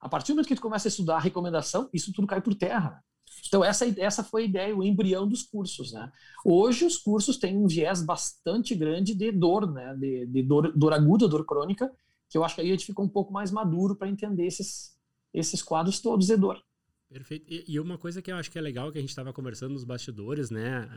A 0.00 0.08
partir 0.08 0.28
do 0.28 0.36
momento 0.36 0.48
que 0.48 0.54
tu 0.54 0.62
começa 0.62 0.86
a 0.86 0.90
estudar 0.90 1.16
a 1.16 1.20
recomendação, 1.20 1.90
isso 1.92 2.12
tudo 2.12 2.26
cai 2.26 2.40
por 2.40 2.54
terra. 2.54 3.02
Então, 3.46 3.64
essa, 3.64 3.86
essa 4.00 4.24
foi 4.24 4.42
a 4.42 4.44
ideia, 4.46 4.76
o 4.76 4.82
embrião 4.82 5.28
dos 5.28 5.42
cursos. 5.42 5.92
Né? 5.92 6.10
Hoje, 6.44 6.84
os 6.84 6.98
cursos 6.98 7.36
têm 7.36 7.56
um 7.56 7.66
viés 7.66 8.02
bastante 8.02 8.74
grande 8.74 9.14
de 9.14 9.32
dor, 9.32 9.70
né? 9.70 9.94
de, 9.94 10.26
de 10.26 10.42
dor, 10.42 10.72
dor 10.76 10.92
aguda, 10.92 11.28
dor 11.28 11.44
crônica, 11.44 11.90
que 12.28 12.36
eu 12.36 12.44
acho 12.44 12.54
que 12.54 12.60
aí 12.60 12.68
a 12.68 12.70
gente 12.72 12.86
fica 12.86 13.02
um 13.02 13.08
pouco 13.08 13.32
mais 13.32 13.50
maduro 13.50 13.96
para 13.96 14.08
entender 14.08 14.46
esses, 14.46 14.96
esses 15.32 15.62
quadros 15.62 16.00
todos 16.00 16.26
de 16.26 16.36
dor. 16.36 16.62
Perfeito. 17.08 17.46
E, 17.48 17.64
e, 17.66 17.80
uma 17.80 17.96
coisa 17.96 18.20
que 18.20 18.30
eu 18.30 18.36
acho 18.36 18.50
que 18.50 18.58
é 18.58 18.62
legal, 18.62 18.92
que 18.92 18.98
a 18.98 19.00
gente 19.00 19.10
estava 19.10 19.32
conversando 19.32 19.72
nos 19.72 19.84
bastidores, 19.84 20.50
né? 20.50 20.88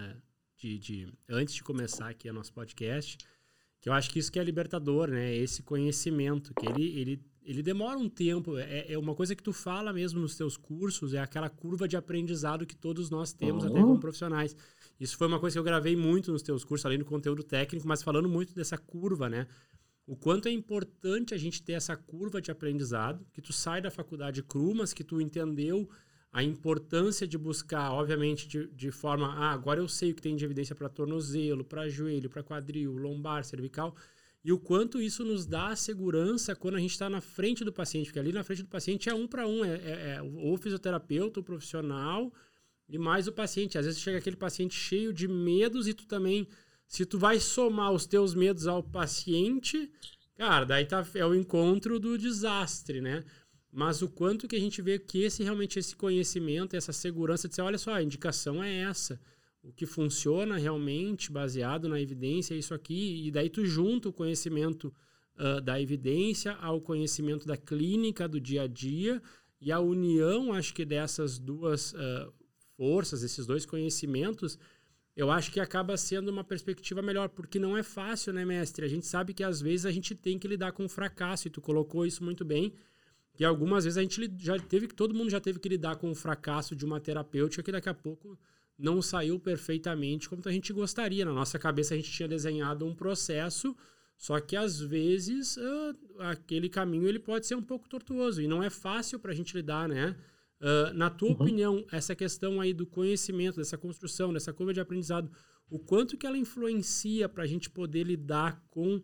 De, 0.62 0.78
de, 0.78 1.14
antes 1.28 1.56
de 1.56 1.64
começar 1.64 2.10
aqui 2.10 2.30
o 2.30 2.34
nosso 2.34 2.54
podcast, 2.54 3.18
que 3.80 3.90
eu 3.90 3.94
acho 3.94 4.12
que 4.12 4.20
isso 4.20 4.32
que 4.32 4.38
é 4.38 4.44
libertador, 4.44 5.10
né? 5.10 5.36
Esse 5.36 5.64
conhecimento, 5.64 6.54
que 6.54 6.68
ele, 6.68 7.00
ele 7.00 7.32
ele 7.44 7.64
demora 7.64 7.98
um 7.98 8.08
tempo. 8.08 8.58
É, 8.58 8.94
é, 8.94 8.98
uma 8.98 9.16
coisa 9.16 9.36
que 9.36 9.42
tu 9.42 9.52
fala 9.52 9.92
mesmo 9.92 10.20
nos 10.20 10.36
teus 10.36 10.56
cursos, 10.56 11.14
é 11.16 11.20
aquela 11.20 11.50
curva 11.50 11.88
de 11.88 11.98
aprendizado 11.98 12.66
que 12.66 12.76
todos 12.76 13.10
nós 13.10 13.34
temos, 13.34 13.64
uhum. 13.64 13.72
até 13.72 13.82
como 13.82 14.00
profissionais. 14.00 14.56
Isso 15.00 15.18
foi 15.18 15.28
uma 15.28 15.40
coisa 15.40 15.56
que 15.56 15.60
eu 15.60 15.64
gravei 15.64 15.96
muito 15.96 16.32
nos 16.32 16.44
teus 16.44 16.64
cursos, 16.64 16.86
além 16.86 17.00
do 17.00 17.06
conteúdo 17.06 17.44
técnico, 17.44 17.88
mas 17.88 18.04
falando 18.04 18.30
muito 18.30 18.54
dessa 18.54 18.78
curva, 18.78 19.28
né? 19.28 19.48
O 20.06 20.16
quanto 20.16 20.48
é 20.48 20.52
importante 20.52 21.34
a 21.34 21.38
gente 21.38 21.64
ter 21.64 21.74
essa 21.74 21.96
curva 21.96 22.40
de 22.40 22.52
aprendizado, 22.52 23.26
que 23.34 23.42
tu 23.42 23.52
sai 23.52 23.82
da 23.82 23.90
faculdade 23.90 24.44
cru, 24.44 24.76
mas 24.76 24.94
que 24.94 25.04
tu 25.04 25.20
entendeu 25.20 25.90
a 26.32 26.42
importância 26.42 27.28
de 27.28 27.38
buscar, 27.38 27.92
obviamente, 27.92 28.48
de, 28.48 28.68
de 28.68 28.90
forma. 28.90 29.28
Ah, 29.28 29.52
agora 29.52 29.80
eu 29.80 29.88
sei 29.88 30.12
o 30.12 30.16
que 30.16 30.22
tem 30.22 30.36
de 30.36 30.46
evidência 30.46 30.74
para 30.74 30.88
tornozelo, 30.88 31.66
para 31.66 31.90
joelho, 31.90 32.30
para 32.30 32.42
quadril, 32.42 32.94
lombar, 32.94 33.44
cervical. 33.44 33.96
E 34.44 34.52
o 34.52 34.58
quanto 34.58 35.02
isso 35.02 35.24
nos 35.24 35.46
dá 35.46 35.76
segurança 35.76 36.56
quando 36.56 36.76
a 36.76 36.80
gente 36.80 36.92
está 36.92 37.10
na 37.10 37.22
frente 37.22 37.64
do 37.64 37.72
paciente, 37.72 38.06
porque 38.06 38.20
ali 38.20 38.32
na 38.32 38.44
frente 38.44 38.64
do 38.64 38.70
paciente 38.70 39.10
é 39.10 39.14
um 39.14 39.28
para 39.28 39.48
um, 39.48 39.64
é, 39.64 39.76
é, 39.76 40.16
é, 40.16 40.22
o 40.22 40.58
fisioterapeuta, 40.58 41.40
o 41.40 41.44
profissional 41.44 42.34
e 42.90 42.98
mais 42.98 43.28
o 43.28 43.32
paciente. 43.32 43.78
Às 43.78 43.86
vezes 43.86 44.02
chega 44.02 44.18
aquele 44.18 44.38
paciente 44.38 44.74
cheio 44.74 45.14
de 45.14 45.28
medos 45.28 45.88
e 45.88 45.94
tu 45.94 46.08
também, 46.08 46.48
se 46.88 47.06
tu 47.06 47.20
vai 47.20 47.40
somar 47.40 47.92
os 47.92 48.08
teus 48.08 48.34
medos 48.34 48.66
ao 48.66 48.82
paciente, 48.82 49.92
cara, 50.36 50.66
daí 50.66 50.86
tá, 50.86 51.06
é 51.14 51.26
o 51.26 51.36
encontro 51.36 52.00
do 52.00 52.18
desastre, 52.18 53.00
né? 53.00 53.24
Mas 53.72 54.02
o 54.02 54.10
quanto 54.10 54.48
que 54.48 54.56
a 54.56 54.60
gente 54.60 54.82
vê 54.82 55.00
que 55.00 55.24
esse 55.24 55.44
realmente 55.44 55.80
esse 55.80 55.96
conhecimento, 55.96 56.76
essa 56.76 56.92
segurança 56.92 57.48
de 57.48 57.54
dizer, 57.54 57.62
olha 57.62 57.78
só, 57.78 57.94
a 57.94 58.04
indicação 58.04 58.62
é 58.62 58.82
essa. 58.82 59.20
O 59.64 59.72
que 59.72 59.86
funciona 59.86 60.58
realmente, 60.58 61.32
baseado 61.32 61.88
na 61.88 62.02
evidência, 62.02 62.54
é 62.54 62.58
isso 62.58 62.74
aqui, 62.74 63.26
e 63.26 63.32
daí 63.32 63.50
tu 63.50 63.66
junta 63.66 64.10
o 64.10 64.14
conhecimento 64.14 64.94
uh, 65.38 65.62
da 65.62 65.80
evidência 65.80 66.54
ao 66.54 66.82
conhecimento 66.82 67.48
da 67.48 67.56
clínica 67.56 68.28
do 68.28 68.42
dia 68.42 68.64
a 68.64 68.68
dia, 68.68 69.22
e 69.62 69.72
a 69.72 69.80
união, 69.80 70.52
acho 70.52 70.74
que 70.74 70.84
dessas 70.84 71.38
duas 71.38 71.94
uh, 71.94 72.34
forças, 72.76 73.22
esses 73.22 73.46
dois 73.46 73.66
conhecimentos, 73.66 74.58
eu 75.16 75.30
acho 75.30 75.52
que 75.52 75.60
acaba 75.60 75.96
sendo 75.96 76.30
uma 76.30 76.44
perspectiva 76.44 77.02
melhor, 77.02 77.30
porque 77.30 77.60
não 77.60 77.78
é 77.78 77.84
fácil, 77.84 78.34
né, 78.34 78.44
mestre? 78.44 78.84
A 78.84 78.90
gente 78.90 79.06
sabe 79.06 79.34
que 79.34 79.44
às 79.44 79.62
vezes 79.62 79.86
a 79.86 79.92
gente 79.92 80.16
tem 80.16 80.40
que 80.40 80.48
lidar 80.48 80.72
com 80.72 80.90
fracasso, 80.90 81.48
e 81.48 81.52
tu 81.52 81.62
colocou 81.62 82.06
isso 82.06 82.24
muito 82.24 82.44
bem, 82.44 82.74
que 83.42 83.46
algumas 83.46 83.86
vezes 83.86 83.98
a 83.98 84.04
gente 84.04 84.32
já 84.38 84.60
teve 84.60 84.88
que 84.88 84.94
todo 84.94 85.16
mundo 85.16 85.32
já 85.32 85.40
teve 85.40 85.58
que 85.58 85.68
lidar 85.68 85.96
com 85.96 86.12
o 86.12 86.14
fracasso 86.14 86.76
de 86.76 86.86
uma 86.86 87.00
terapêutica 87.00 87.64
que 87.64 87.72
daqui 87.72 87.90
a 87.90 87.94
pouco 87.94 88.38
não 88.78 89.02
saiu 89.02 89.40
perfeitamente 89.40 90.30
como 90.30 90.44
a 90.46 90.52
gente 90.52 90.72
gostaria. 90.72 91.26
Na 91.26 91.34
nossa 91.34 91.58
cabeça 91.58 91.96
a 91.96 91.98
gente 91.98 92.12
tinha 92.12 92.28
desenhado 92.28 92.86
um 92.86 92.94
processo, 92.94 93.76
só 94.16 94.40
que 94.40 94.56
às 94.56 94.80
vezes 94.80 95.58
uh, 95.58 95.98
aquele 96.20 96.70
caminho 96.70 97.08
ele 97.08 97.18
pode 97.18 97.48
ser 97.48 97.56
um 97.56 97.64
pouco 97.64 97.90
tortuoso 97.90 98.44
e 98.44 98.48
não 98.48 98.62
é 98.62 98.70
fácil 98.70 99.18
para 99.18 99.32
a 99.32 99.36
gente 99.36 99.58
lidar, 99.58 99.90
né? 99.90 100.16
Uh, 100.60 100.94
na 100.94 101.10
tua 101.10 101.30
uhum. 101.30 101.34
opinião, 101.34 101.86
essa 101.92 102.16
questão 102.16 102.62
aí 102.62 102.76
do 102.76 102.86
conhecimento, 102.86 103.56
dessa 103.56 103.76
construção, 103.76 104.32
dessa 104.32 104.54
curva 104.54 104.72
de 104.72 104.80
aprendizado, 104.80 105.32
o 105.68 105.80
quanto 105.80 106.16
que 106.16 106.28
ela 106.28 106.38
influencia 106.38 107.28
para 107.28 107.42
a 107.42 107.48
gente 107.48 107.72
poder 107.72 108.04
lidar 108.04 108.64
com 108.70 109.02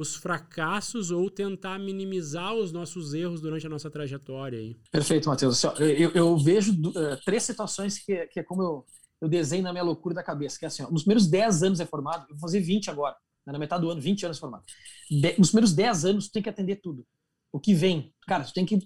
os 0.00 0.16
fracassos 0.16 1.10
ou 1.10 1.30
tentar 1.30 1.78
minimizar 1.78 2.54
os 2.54 2.72
nossos 2.72 3.12
erros 3.12 3.38
durante 3.38 3.66
a 3.66 3.68
nossa 3.68 3.90
trajetória. 3.90 4.58
Aí. 4.58 4.74
Perfeito, 4.90 5.28
Matheus. 5.28 5.62
Assim, 5.62 5.82
eu, 5.82 6.10
eu, 6.12 6.38
vejo 6.38 6.72
uh, 6.72 7.22
três 7.22 7.42
situações 7.42 7.98
que, 7.98 8.26
que 8.28 8.40
é 8.40 8.42
como 8.42 8.62
eu, 8.62 8.86
eu 9.20 9.28
desenho 9.28 9.62
na 9.62 9.72
minha 9.72 9.84
loucura 9.84 10.14
da 10.14 10.22
cabeça, 10.22 10.58
que 10.58 10.64
é 10.64 10.68
assim, 10.68 10.82
ó, 10.82 10.90
nos 10.90 11.02
primeiros 11.02 11.26
10 11.26 11.62
anos 11.64 11.80
é 11.80 11.84
formado, 11.84 12.24
eu 12.30 12.34
vou 12.34 12.40
fazer 12.40 12.60
20 12.60 12.88
agora, 12.88 13.14
né, 13.46 13.52
na 13.52 13.58
metade 13.58 13.82
do 13.82 13.90
ano, 13.90 14.00
20 14.00 14.24
anos 14.24 14.38
formado. 14.38 14.64
De, 15.10 15.38
nos 15.38 15.50
primeiros 15.50 15.74
10 15.74 16.04
anos, 16.06 16.28
tu 16.28 16.32
tem 16.32 16.42
que 16.42 16.48
atender 16.48 16.76
tudo. 16.76 17.06
O 17.52 17.60
que 17.60 17.74
vem, 17.74 18.14
cara, 18.26 18.44
tu 18.44 18.54
tem 18.54 18.64
que 18.64 18.78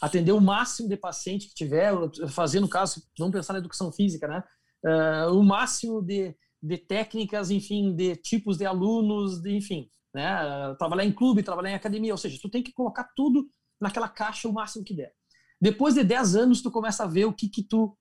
atender 0.00 0.32
o 0.32 0.40
máximo 0.40 0.88
de 0.88 0.96
paciente 0.96 1.48
que 1.48 1.54
tiver, 1.54 1.92
fazer, 2.30 2.60
no 2.60 2.68
caso, 2.68 3.02
vamos 3.18 3.34
pensar 3.34 3.52
na 3.52 3.58
educação 3.58 3.92
física, 3.92 4.26
né? 4.26 4.42
Uh, 4.82 5.38
o 5.38 5.44
máximo 5.44 6.00
de, 6.00 6.34
de 6.62 6.78
técnicas, 6.78 7.50
enfim, 7.50 7.94
de 7.94 8.16
tipos 8.16 8.56
de 8.56 8.64
alunos, 8.64 9.42
de, 9.42 9.54
enfim, 9.54 9.90
né? 10.16 10.74
Trabalhar 10.78 11.04
em 11.04 11.12
clube, 11.12 11.42
trabalhar 11.42 11.70
em 11.70 11.74
academia, 11.74 12.14
ou 12.14 12.16
seja, 12.16 12.38
tu 12.40 12.48
tem 12.48 12.62
que 12.62 12.72
colocar 12.72 13.04
tudo 13.14 13.50
naquela 13.78 14.08
caixa 14.08 14.48
o 14.48 14.52
máximo 14.52 14.82
que 14.82 14.94
der. 14.94 15.12
Depois 15.60 15.94
de 15.94 16.02
10 16.02 16.36
anos, 16.36 16.62
tu 16.62 16.70
começa 16.70 17.04
a 17.04 17.06
ver 17.06 17.26
o 17.26 17.34
que 17.34 17.50
que 17.50 17.62
tu 17.62 17.94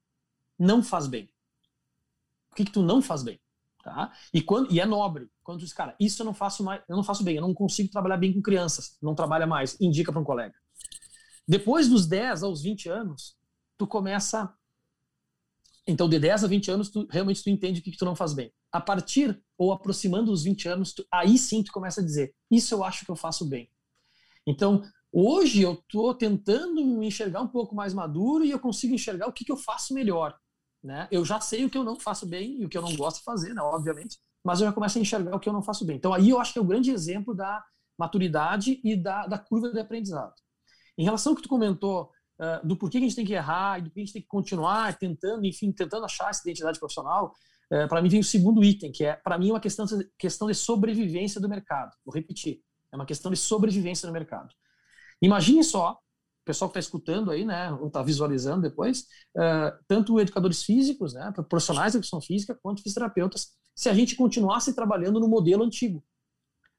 não 0.57 0.81
faz 0.81 1.07
bem. 1.07 1.29
O 2.53 2.55
que 2.55 2.63
que 2.63 2.71
tu 2.71 2.81
não 2.81 3.01
faz 3.01 3.21
bem, 3.21 3.37
tá? 3.83 4.13
E 4.33 4.41
quando 4.41 4.71
e 4.71 4.79
é 4.79 4.85
nobre, 4.85 5.29
quando 5.43 5.59
tu 5.59 5.65
diz, 5.65 5.73
cara, 5.73 5.93
isso 5.99 6.21
eu 6.21 6.25
não 6.25 6.33
faço 6.33 6.63
mais, 6.63 6.81
eu 6.87 6.95
não 6.95 7.03
faço 7.03 7.21
bem, 7.21 7.35
eu 7.35 7.41
não 7.41 7.53
consigo 7.53 7.91
trabalhar 7.91 8.15
bem 8.15 8.33
com 8.33 8.41
crianças, 8.41 8.97
não 9.01 9.13
trabalha 9.13 9.45
mais, 9.45 9.79
indica 9.81 10.09
para 10.09 10.21
um 10.21 10.23
colega. 10.23 10.55
Depois 11.45 11.89
dos 11.89 12.07
10 12.07 12.43
aos 12.43 12.61
20 12.61 12.87
anos, 12.87 13.35
tu 13.77 13.85
começa 13.85 14.53
então, 15.87 16.09
de 16.09 16.17
10 16.17 16.43
a 16.43 16.47
20 16.47 16.71
anos, 16.71 16.89
tu, 16.89 17.07
realmente 17.09 17.43
tu 17.43 17.49
entende 17.49 17.79
o 17.79 17.83
que, 17.83 17.91
que 17.91 17.97
tu 17.97 18.05
não 18.05 18.15
faz 18.15 18.33
bem. 18.33 18.51
A 18.71 18.81
partir 18.81 19.39
ou 19.57 19.71
aproximando 19.71 20.31
dos 20.31 20.43
20 20.43 20.67
anos, 20.67 20.93
tu, 20.93 21.05
aí 21.11 21.37
sim 21.37 21.63
tu 21.63 21.71
começa 21.71 22.01
a 22.01 22.03
dizer: 22.03 22.33
Isso 22.49 22.73
eu 22.73 22.83
acho 22.83 23.05
que 23.05 23.11
eu 23.11 23.15
faço 23.15 23.45
bem. 23.45 23.69
Então, 24.47 24.81
hoje 25.11 25.61
eu 25.61 25.73
estou 25.73 26.13
tentando 26.13 26.83
me 26.83 27.07
enxergar 27.07 27.41
um 27.41 27.47
pouco 27.47 27.75
mais 27.75 27.93
maduro 27.93 28.43
e 28.43 28.51
eu 28.51 28.59
consigo 28.59 28.95
enxergar 28.95 29.27
o 29.27 29.33
que, 29.33 29.45
que 29.45 29.51
eu 29.51 29.57
faço 29.57 29.93
melhor. 29.93 30.35
Né? 30.83 31.07
Eu 31.11 31.23
já 31.23 31.39
sei 31.39 31.65
o 31.65 31.69
que 31.69 31.77
eu 31.77 31.83
não 31.83 31.99
faço 31.99 32.27
bem 32.27 32.61
e 32.61 32.65
o 32.65 32.69
que 32.69 32.77
eu 32.77 32.81
não 32.81 32.95
gosto 32.95 33.17
de 33.17 33.23
fazer, 33.23 33.55
né, 33.55 33.61
obviamente, 33.61 34.19
mas 34.43 34.61
eu 34.61 34.67
já 34.67 34.73
começo 34.73 34.99
a 34.99 35.01
enxergar 35.01 35.35
o 35.35 35.39
que 35.39 35.49
eu 35.49 35.53
não 35.53 35.63
faço 35.63 35.83
bem. 35.83 35.97
Então, 35.97 36.13
aí 36.13 36.29
eu 36.29 36.39
acho 36.39 36.53
que 36.53 36.59
é 36.59 36.61
o 36.61 36.65
grande 36.65 36.91
exemplo 36.91 37.33
da 37.33 37.63
maturidade 37.97 38.79
e 38.83 38.95
da, 38.95 39.25
da 39.25 39.39
curva 39.39 39.71
de 39.71 39.79
aprendizado. 39.79 40.33
Em 40.95 41.03
relação 41.03 41.31
ao 41.31 41.35
que 41.35 41.41
tu 41.41 41.49
comentou 41.49 42.11
uh, 42.39 42.65
do 42.65 42.77
porquê 42.77 42.99
que 42.99 43.05
a 43.05 43.07
gente 43.07 43.15
tem 43.15 43.25
que 43.25 43.33
errar 43.33 43.79
e 43.79 43.83
do 43.83 43.89
que 43.89 43.99
a 43.99 44.03
gente 44.03 44.13
tem 44.13 44.21
que 44.21 44.27
continuar 44.27 44.97
tentando, 44.97 45.45
enfim, 45.45 45.71
tentando 45.71 46.05
achar 46.05 46.29
essa 46.29 46.41
identidade 46.43 46.79
profissional, 46.79 47.33
uh, 47.71 47.87
para 47.87 48.01
mim 48.01 48.09
vem 48.09 48.19
o 48.19 48.23
segundo 48.23 48.63
item, 48.63 48.91
que 48.91 49.05
é, 49.05 49.15
para 49.15 49.37
mim, 49.37 49.51
uma 49.51 49.59
questão, 49.59 49.85
questão 50.17 50.47
de 50.47 50.55
sobrevivência 50.55 51.39
do 51.39 51.49
mercado. 51.49 51.91
Vou 52.05 52.13
repetir, 52.13 52.61
é 52.91 52.95
uma 52.95 53.05
questão 53.05 53.31
de 53.31 53.37
sobrevivência 53.37 54.07
no 54.07 54.13
mercado. 54.13 54.49
Imagine 55.21 55.63
só, 55.63 55.93
o 55.93 56.45
pessoal 56.45 56.69
que 56.69 56.77
está 56.77 56.87
escutando 56.87 57.31
aí, 57.31 57.43
né, 57.43 57.71
ou 57.73 57.87
está 57.87 58.03
visualizando 58.03 58.61
depois, 58.61 59.01
uh, 59.35 59.75
tanto 59.87 60.19
educadores 60.19 60.63
físicos, 60.63 61.13
né, 61.13 61.33
profissionais 61.49 61.93
de 61.93 61.97
educação 61.97 62.21
física, 62.21 62.57
quanto 62.61 62.83
fisioterapeutas, 62.83 63.53
se 63.75 63.89
a 63.89 63.93
gente 63.93 64.15
continuasse 64.15 64.73
trabalhando 64.73 65.19
no 65.19 65.27
modelo 65.27 65.63
antigo. 65.63 66.03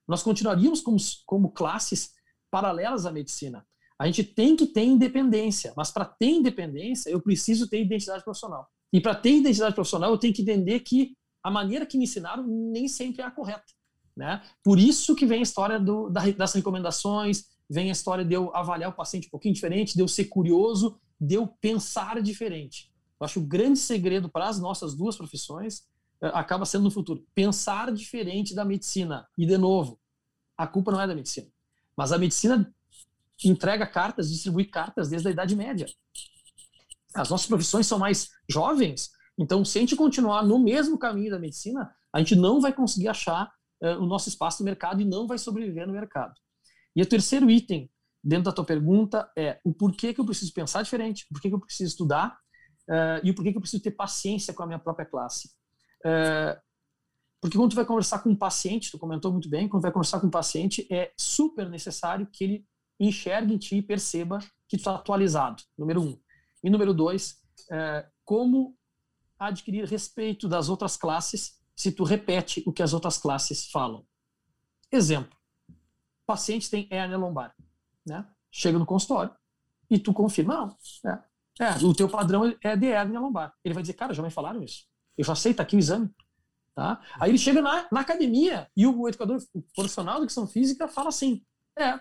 Nós 0.07 0.23
continuaríamos 0.23 0.81
como, 0.81 0.97
como 1.27 1.51
classes 1.51 2.13
paralelas 2.51 3.07
à 3.07 3.13
medicina. 3.13 3.67
A 3.99 4.07
gente 4.07 4.23
tem 4.23 4.55
que 4.55 4.67
ter 4.67 4.85
independência, 4.85 5.73
mas 5.77 5.91
para 5.91 6.05
ter 6.05 6.29
independência, 6.29 7.11
eu 7.11 7.21
preciso 7.21 7.69
ter 7.69 7.83
identidade 7.83 8.23
profissional. 8.23 8.69
E 8.93 9.01
para 9.01 9.15
ter 9.15 9.37
identidade 9.37 9.75
profissional, 9.75 10.11
eu 10.11 10.19
tenho 10.19 10.35
que 10.35 10.43
entender 10.43 10.81
que 10.81 11.17
a 11.43 11.51
maneira 11.51 11.87
que 11.87 11.97
me 11.97 12.05
ensinaram 12.05 12.47
nem 12.47 12.89
sempre 12.89 13.23
é 13.23 13.25
a 13.25 13.31
correta. 13.31 13.65
Né? 14.17 14.43
Por 14.63 14.79
isso 14.79 15.15
que 15.15 15.27
vem 15.27 15.41
a 15.41 15.43
história 15.43 15.79
do, 15.79 16.11
das 16.11 16.55
recomendações, 16.55 17.45
vem 17.69 17.89
a 17.89 17.93
história 17.93 18.25
de 18.25 18.35
eu 18.35 18.55
avaliar 18.55 18.91
o 18.91 18.95
paciente 18.95 19.27
um 19.27 19.31
pouquinho 19.31 19.55
diferente, 19.55 19.95
de 19.95 20.01
eu 20.01 20.09
ser 20.09 20.27
curioso, 20.27 20.99
de 21.21 21.35
eu 21.35 21.47
pensar 21.47 22.21
diferente. 22.23 22.91
Eu 23.19 23.25
acho 23.25 23.35
que 23.35 23.47
o 23.47 23.49
grande 23.49 23.79
segredo 23.79 24.29
para 24.29 24.49
as 24.49 24.61
nossas 24.61 24.95
duas 24.95 25.17
profissões 25.17 25.83
eh, 26.23 26.31
acaba 26.35 26.65
sendo 26.65 26.85
no 26.85 26.91
futuro 26.91 27.25
pensar 27.35 27.93
diferente 27.93 28.55
da 28.55 28.65
medicina. 28.65 29.27
E, 29.37 29.47
de 29.47 29.57
novo, 29.57 29.99
a 30.57 30.67
culpa 30.67 30.93
não 30.93 31.01
é 31.01 31.07
da 31.07 31.15
medicina. 31.15 31.49
Mas 31.97 32.13
a 32.13 32.19
medicina 32.19 32.75
entrega 33.45 33.87
cartas, 33.87 34.31
distribui 34.31 34.65
cartas 34.65 35.09
desde 35.09 35.29
a 35.29 35.31
Idade 35.31 35.55
Média. 35.55 35.87
As 37.15 37.31
nossas 37.31 37.47
profissões 37.47 37.87
são 37.87 37.99
mais 37.99 38.31
jovens, 38.49 39.11
então 39.39 39.65
se 39.65 39.79
a 39.79 39.81
gente 39.81 39.97
continuar 39.97 40.43
no 40.43 40.59
mesmo 40.59 40.99
caminho 40.99 41.31
da 41.31 41.39
medicina, 41.39 41.95
a 42.13 42.19
gente 42.19 42.35
não 42.35 42.61
vai 42.61 42.73
conseguir 42.73 43.09
achar 43.09 43.53
uh, 43.83 44.03
o 44.03 44.07
nosso 44.07 44.29
espaço 44.29 44.63
no 44.63 44.65
mercado 44.65 45.01
e 45.01 45.05
não 45.05 45.27
vai 45.27 45.39
sobreviver 45.39 45.87
no 45.87 45.93
mercado. 45.93 46.35
E 46.95 47.03
o 47.03 47.07
terceiro 47.07 47.51
item 47.51 47.91
dentro 48.25 48.45
da 48.45 48.53
tua 48.53 48.65
pergunta 48.65 49.31
é 49.37 49.61
o 49.65 49.73
porquê 49.73 50.15
que 50.15 50.21
eu 50.21 50.25
preciso 50.25 50.53
pensar 50.53 50.83
diferente, 50.83 51.27
por 51.31 51.41
que 51.41 51.49
eu 51.49 51.61
preciso 51.61 51.91
estudar 51.91 52.39
uh, 52.89 53.21
e 53.23 53.31
o 53.31 53.35
porquê 53.35 53.53
que 53.53 53.59
eu 53.59 53.61
preciso 53.61 53.83
ter 53.83 53.91
paciência 53.91 54.55
com 54.55 54.63
a 54.63 54.67
minha 54.67 54.79
própria 54.79 55.07
classe. 55.07 55.51
Uh, 56.01 56.59
porque 57.41 57.59
quando 57.59 57.71
tu 57.71 57.77
vai 57.77 57.85
conversar 57.85 58.21
com 58.21 58.31
um 58.31 58.37
paciente, 58.37 58.91
tu 58.91 58.99
comentou 58.99 59.31
muito 59.31 59.49
bem, 59.49 59.69
quando 59.69 59.83
vai 59.83 59.93
conversar 59.93 60.21
com 60.21 60.27
um 60.27 60.31
paciente, 60.31 60.87
é 60.91 61.13
super 61.17 61.69
necessário 61.69 62.27
que 62.33 62.43
ele 62.43 62.67
enxergue 62.99 63.55
em 63.55 63.59
ti 63.59 63.77
e 63.77 63.83
perceba 63.83 64.39
que 64.69 64.77
tu 64.77 64.81
está 64.81 64.95
atualizado, 64.95 65.63
número 65.77 66.03
um. 66.03 66.21
E 66.63 66.71
número 66.71 66.93
dois, 66.93 67.41
é, 67.71 68.07
como 68.25 68.77
adquirir 69.39 69.85
respeito 69.85 70.49
das 70.49 70.69
outras 70.69 70.97
classes 70.97 71.61
se 71.75 71.93
tu 71.93 72.05
repete 72.05 72.63
o 72.67 72.73
que 72.73 72.83
as 72.83 72.95
outras 72.95 73.19
classes 73.19 73.71
falam. 73.71 74.07
Exemplo, 74.91 75.37
paciente 76.27 76.71
tem 76.71 76.89
hérnia 76.91 77.19
lombar, 77.19 77.55
né? 78.07 78.27
Chega 78.51 78.79
no 78.79 78.87
consultório 78.87 79.35
e 79.91 79.99
tu 79.99 80.13
confirma, 80.13 80.57
não, 80.57 81.13
é, 81.13 81.65
é, 81.65 81.85
o 81.85 81.95
teu 81.95 82.09
padrão 82.09 82.57
é 82.63 82.77
de 82.77 82.87
hérnia 82.87 83.21
lombar. 83.21 83.55
Ele 83.65 83.75
vai 83.75 83.83
dizer, 83.83 83.95
cara, 83.95 84.15
já 84.15 84.23
me 84.23 84.31
falaram 84.31 84.63
isso. 84.63 84.87
Eu 85.17 85.25
já 85.25 85.35
sei, 85.35 85.55
tá 85.55 85.63
aqui 85.63 85.77
o 85.77 85.79
exame. 85.79 86.11
Tá? 86.75 87.01
Aí 87.19 87.31
ele 87.31 87.39
chega 87.39 87.63
na, 87.63 87.89
na 87.91 88.01
academia 88.01 88.71
e 88.77 88.87
o 88.87 89.09
educador 89.09 89.39
o 89.55 89.63
profissional 89.75 90.17
de 90.17 90.21
educação 90.21 90.47
física 90.47 90.87
fala 90.87 91.09
assim, 91.09 91.43
é, 91.79 91.99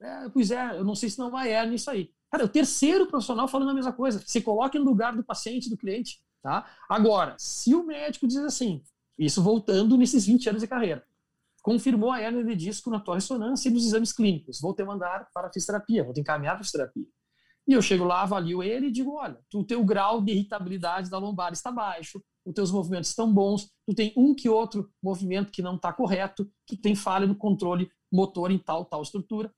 é, 0.00 0.28
pois 0.28 0.50
é, 0.50 0.78
eu 0.78 0.84
não 0.84 0.94
sei 0.94 1.08
se 1.10 1.18
não 1.18 1.30
vai 1.30 1.50
errar 1.50 1.66
nisso 1.66 1.90
aí. 1.90 2.10
Cara, 2.30 2.44
o 2.44 2.48
terceiro 2.48 3.06
profissional 3.06 3.46
falando 3.46 3.70
a 3.70 3.74
mesma 3.74 3.92
coisa. 3.92 4.22
Se 4.26 4.40
coloque 4.40 4.78
no 4.78 4.84
lugar 4.84 5.14
do 5.16 5.24
paciente, 5.24 5.70
do 5.70 5.76
cliente. 5.76 6.20
Tá? 6.42 6.66
Agora, 6.88 7.36
se 7.38 7.74
o 7.74 7.84
médico 7.84 8.26
diz 8.26 8.38
assim, 8.38 8.82
isso 9.18 9.42
voltando 9.42 9.96
nesses 9.96 10.26
20 10.26 10.50
anos 10.50 10.62
de 10.62 10.68
carreira, 10.68 11.04
confirmou 11.62 12.10
a 12.12 12.20
hernia 12.20 12.44
de 12.44 12.54
disco 12.54 12.90
na 12.90 13.00
tua 13.00 13.14
ressonância 13.14 13.68
e 13.68 13.72
nos 13.72 13.86
exames 13.86 14.12
clínicos, 14.12 14.60
vou 14.60 14.74
te 14.74 14.84
mandar 14.84 15.28
para 15.32 15.48
a 15.48 15.52
fisioterapia, 15.52 16.04
vou 16.04 16.12
te 16.12 16.20
encaminhar 16.20 16.54
para 16.54 16.60
a 16.60 16.64
fisioterapia. 16.64 17.06
E 17.66 17.72
eu 17.72 17.80
chego 17.80 18.04
lá, 18.04 18.22
avalio 18.22 18.62
ele 18.62 18.88
e 18.88 18.90
digo: 18.90 19.14
olha, 19.14 19.38
o 19.54 19.64
teu 19.64 19.82
grau 19.82 20.20
de 20.20 20.32
irritabilidade 20.32 21.08
da 21.08 21.16
lombar 21.16 21.52
está 21.52 21.72
baixo, 21.72 22.22
os 22.44 22.52
teus 22.52 22.70
movimentos 22.70 23.08
estão 23.08 23.32
bons, 23.32 23.70
tu 23.86 23.94
tem 23.94 24.12
um 24.16 24.34
que 24.34 24.48
outro 24.48 24.90
movimento 25.02 25.50
que 25.50 25.62
não 25.62 25.76
está 25.76 25.92
correto, 25.92 26.50
que 26.66 26.76
tem 26.76 26.94
falha 26.94 27.26
no 27.26 27.34
controle 27.34 27.90
motor 28.12 28.50
em 28.50 28.58
tal, 28.58 28.84
tal 28.84 29.00
estrutura. 29.00 29.50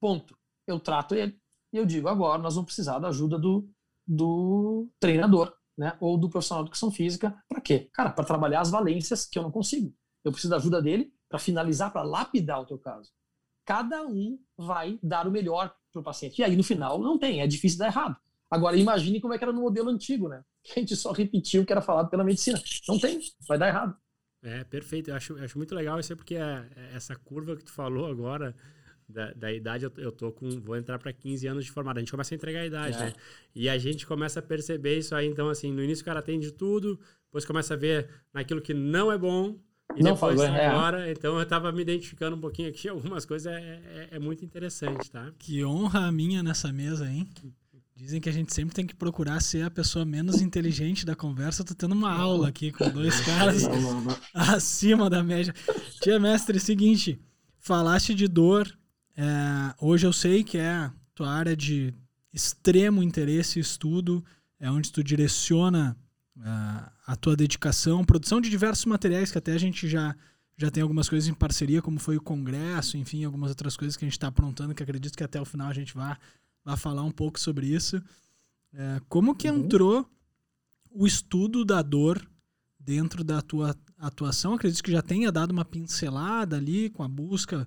Ponto. 0.00 0.36
Eu 0.66 0.78
trato 0.78 1.14
ele 1.14 1.38
e 1.72 1.76
eu 1.76 1.86
digo: 1.86 2.08
agora 2.08 2.40
nós 2.40 2.54
vamos 2.54 2.66
precisar 2.66 2.98
da 2.98 3.08
ajuda 3.08 3.38
do, 3.38 3.68
do 4.06 4.88
treinador, 5.00 5.54
né? 5.76 5.96
Ou 6.00 6.18
do 6.18 6.28
profissional 6.28 6.62
de 6.62 6.68
educação 6.68 6.90
física. 6.90 7.36
Para 7.48 7.60
quê? 7.60 7.88
Cara, 7.92 8.10
para 8.10 8.24
trabalhar 8.24 8.60
as 8.60 8.70
valências 8.70 9.26
que 9.26 9.38
eu 9.38 9.42
não 9.42 9.50
consigo. 9.50 9.94
Eu 10.24 10.32
preciso 10.32 10.50
da 10.50 10.56
ajuda 10.56 10.82
dele 10.82 11.12
para 11.28 11.38
finalizar, 11.38 11.92
para 11.92 12.02
lapidar 12.02 12.60
o 12.60 12.66
teu 12.66 12.78
caso. 12.78 13.10
Cada 13.64 14.06
um 14.06 14.38
vai 14.56 14.98
dar 15.02 15.26
o 15.26 15.30
melhor 15.30 15.74
para 15.92 16.00
o 16.00 16.02
paciente. 16.02 16.40
E 16.40 16.44
aí, 16.44 16.56
no 16.56 16.64
final, 16.64 16.98
não 16.98 17.18
tem, 17.18 17.40
é 17.40 17.46
difícil 17.46 17.78
dar 17.78 17.86
errado. 17.86 18.16
Agora, 18.50 18.76
imagine 18.76 19.20
como 19.20 19.34
é 19.34 19.38
que 19.38 19.44
era 19.44 19.52
no 19.52 19.60
modelo 19.60 19.90
antigo, 19.90 20.28
né? 20.28 20.42
A 20.74 20.80
gente 20.80 20.96
só 20.96 21.12
repetiu 21.12 21.62
o 21.62 21.66
que 21.66 21.72
era 21.72 21.82
falado 21.82 22.08
pela 22.08 22.24
medicina. 22.24 22.60
Não 22.88 22.98
tem, 22.98 23.20
vai 23.46 23.58
dar 23.58 23.68
errado. 23.68 23.96
É, 24.42 24.64
perfeito. 24.64 25.10
Eu 25.10 25.16
acho, 25.16 25.36
eu 25.36 25.44
acho 25.44 25.58
muito 25.58 25.74
legal 25.74 25.98
isso 25.98 26.16
porque 26.16 26.36
é, 26.36 26.68
é 26.76 26.96
essa 26.96 27.14
curva 27.16 27.56
que 27.56 27.64
tu 27.64 27.72
falou 27.72 28.06
agora, 28.06 28.54
da, 29.08 29.32
da 29.32 29.52
idade, 29.52 29.84
eu, 29.84 29.92
eu 29.96 30.12
tô 30.12 30.30
com. 30.30 30.48
Vou 30.60 30.76
entrar 30.76 30.98
para 30.98 31.12
15 31.12 31.46
anos 31.46 31.64
de 31.64 31.70
formado. 31.70 31.96
A 31.96 32.00
gente 32.00 32.10
começa 32.10 32.34
a 32.34 32.36
entregar 32.36 32.60
a 32.60 32.66
idade, 32.66 32.96
é. 32.96 33.06
né? 33.06 33.12
E 33.54 33.68
a 33.68 33.78
gente 33.78 34.06
começa 34.06 34.40
a 34.40 34.42
perceber 34.42 34.98
isso 34.98 35.14
aí. 35.14 35.26
Então, 35.26 35.48
assim, 35.48 35.72
no 35.72 35.82
início 35.82 36.02
o 36.02 36.04
cara 36.04 36.20
tem 36.20 36.38
de 36.38 36.52
tudo, 36.52 37.00
depois 37.24 37.44
começa 37.44 37.74
a 37.74 37.76
ver 37.76 38.08
naquilo 38.32 38.60
que 38.60 38.74
não 38.74 39.10
é 39.10 39.16
bom, 39.16 39.58
e 39.96 40.02
não 40.02 40.12
depois 40.12 40.36
falou, 40.36 40.44
é. 40.44 40.66
agora, 40.66 41.08
é. 41.08 41.12
então 41.12 41.36
eu 41.36 41.42
estava 41.42 41.72
me 41.72 41.82
identificando 41.82 42.36
um 42.36 42.40
pouquinho 42.40 42.68
aqui, 42.68 42.88
algumas 42.88 43.24
coisas 43.24 43.52
é, 43.52 43.58
é, 43.58 44.08
é, 44.12 44.18
muito 44.18 44.44
interessante, 44.44 45.10
tá? 45.10 45.32
Que 45.38 45.64
honra 45.64 46.06
a 46.06 46.12
minha 46.12 46.42
nessa 46.42 46.72
mesa, 46.72 47.08
hein? 47.08 47.26
Dizem 47.96 48.20
que 48.20 48.28
a 48.28 48.32
gente 48.32 48.54
sempre 48.54 48.74
tem 48.76 48.86
que 48.86 48.94
procurar 48.94 49.40
ser 49.40 49.62
a 49.62 49.70
pessoa 49.70 50.04
menos 50.04 50.40
inteligente 50.40 51.04
da 51.04 51.16
conversa. 51.16 51.62
Eu 51.62 51.66
tô 51.66 51.74
tendo 51.74 51.96
uma 51.96 52.12
aula 52.12 52.46
aqui 52.46 52.70
com 52.70 52.88
dois 52.90 53.18
caras 53.26 53.64
acima 54.32 55.10
da 55.10 55.20
média. 55.20 55.52
Tia 56.00 56.20
mestre, 56.20 56.60
seguinte, 56.60 57.18
falaste 57.58 58.14
de 58.14 58.28
dor. 58.28 58.77
É, 59.20 59.74
hoje 59.80 60.06
eu 60.06 60.12
sei 60.12 60.44
que 60.44 60.56
é 60.56 60.88
tua 61.12 61.28
área 61.28 61.56
de 61.56 61.92
extremo 62.32 63.02
interesse 63.02 63.58
e 63.58 63.62
estudo, 63.62 64.24
é 64.60 64.70
onde 64.70 64.92
tu 64.92 65.02
direciona 65.02 65.96
a 67.04 67.16
tua 67.16 67.34
dedicação, 67.34 68.04
produção 68.04 68.40
de 68.40 68.48
diversos 68.48 68.84
materiais 68.84 69.32
que 69.32 69.38
até 69.38 69.54
a 69.54 69.58
gente 69.58 69.88
já, 69.88 70.14
já 70.56 70.70
tem 70.70 70.84
algumas 70.84 71.08
coisas 71.08 71.28
em 71.28 71.34
parceria, 71.34 71.82
como 71.82 71.98
foi 71.98 72.16
o 72.16 72.22
congresso, 72.22 72.96
enfim, 72.96 73.24
algumas 73.24 73.50
outras 73.50 73.76
coisas 73.76 73.96
que 73.96 74.04
a 74.04 74.06
gente 74.06 74.16
está 74.16 74.28
aprontando, 74.28 74.72
que 74.72 74.84
acredito 74.84 75.16
que 75.18 75.24
até 75.24 75.40
o 75.40 75.44
final 75.44 75.66
a 75.66 75.74
gente 75.74 75.92
vai, 75.92 76.16
vai 76.64 76.76
falar 76.76 77.02
um 77.02 77.10
pouco 77.10 77.40
sobre 77.40 77.66
isso. 77.66 78.00
É, 78.72 79.00
como 79.08 79.34
que 79.34 79.50
uhum. 79.50 79.64
entrou 79.64 80.08
o 80.92 81.08
estudo 81.08 81.64
da 81.64 81.82
dor 81.82 82.24
dentro 82.78 83.24
da 83.24 83.42
tua 83.42 83.74
atuação? 83.98 84.54
Acredito 84.54 84.84
que 84.84 84.92
já 84.92 85.02
tenha 85.02 85.32
dado 85.32 85.50
uma 85.50 85.64
pincelada 85.64 86.56
ali 86.56 86.88
com 86.90 87.02
a 87.02 87.08
busca 87.08 87.66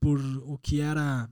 por 0.00 0.20
o 0.44 0.58
que 0.58 0.80
era 0.80 1.28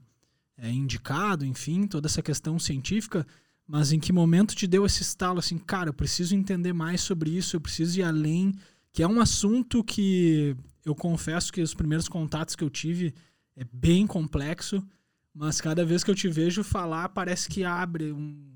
é, 0.57 0.69
indicado, 0.69 1.45
enfim, 1.45 1.87
toda 1.87 2.07
essa 2.07 2.21
questão 2.21 2.57
científica. 2.57 3.25
Mas 3.67 3.91
em 3.91 3.99
que 3.99 4.13
momento 4.13 4.55
te 4.55 4.67
deu 4.67 4.85
esse 4.85 5.01
estalo 5.01 5.39
assim, 5.39 5.57
cara, 5.57 5.89
eu 5.89 5.93
preciso 5.93 6.35
entender 6.35 6.73
mais 6.73 7.01
sobre 7.01 7.31
isso, 7.31 7.55
eu 7.55 7.61
preciso 7.61 7.99
ir 7.99 8.03
além, 8.03 8.53
que 8.91 9.01
é 9.01 9.07
um 9.07 9.19
assunto 9.19 9.83
que 9.83 10.55
eu 10.85 10.93
confesso 10.93 11.51
que 11.51 11.61
os 11.61 11.73
primeiros 11.73 12.07
contatos 12.07 12.55
que 12.55 12.63
eu 12.63 12.69
tive 12.69 13.13
é 13.55 13.65
bem 13.73 14.05
complexo, 14.05 14.85
mas 15.33 15.59
cada 15.59 15.83
vez 15.83 16.03
que 16.03 16.11
eu 16.11 16.15
te 16.15 16.29
vejo 16.29 16.63
falar, 16.63 17.09
parece 17.09 17.49
que 17.49 17.63
abre 17.63 18.11
um, 18.11 18.55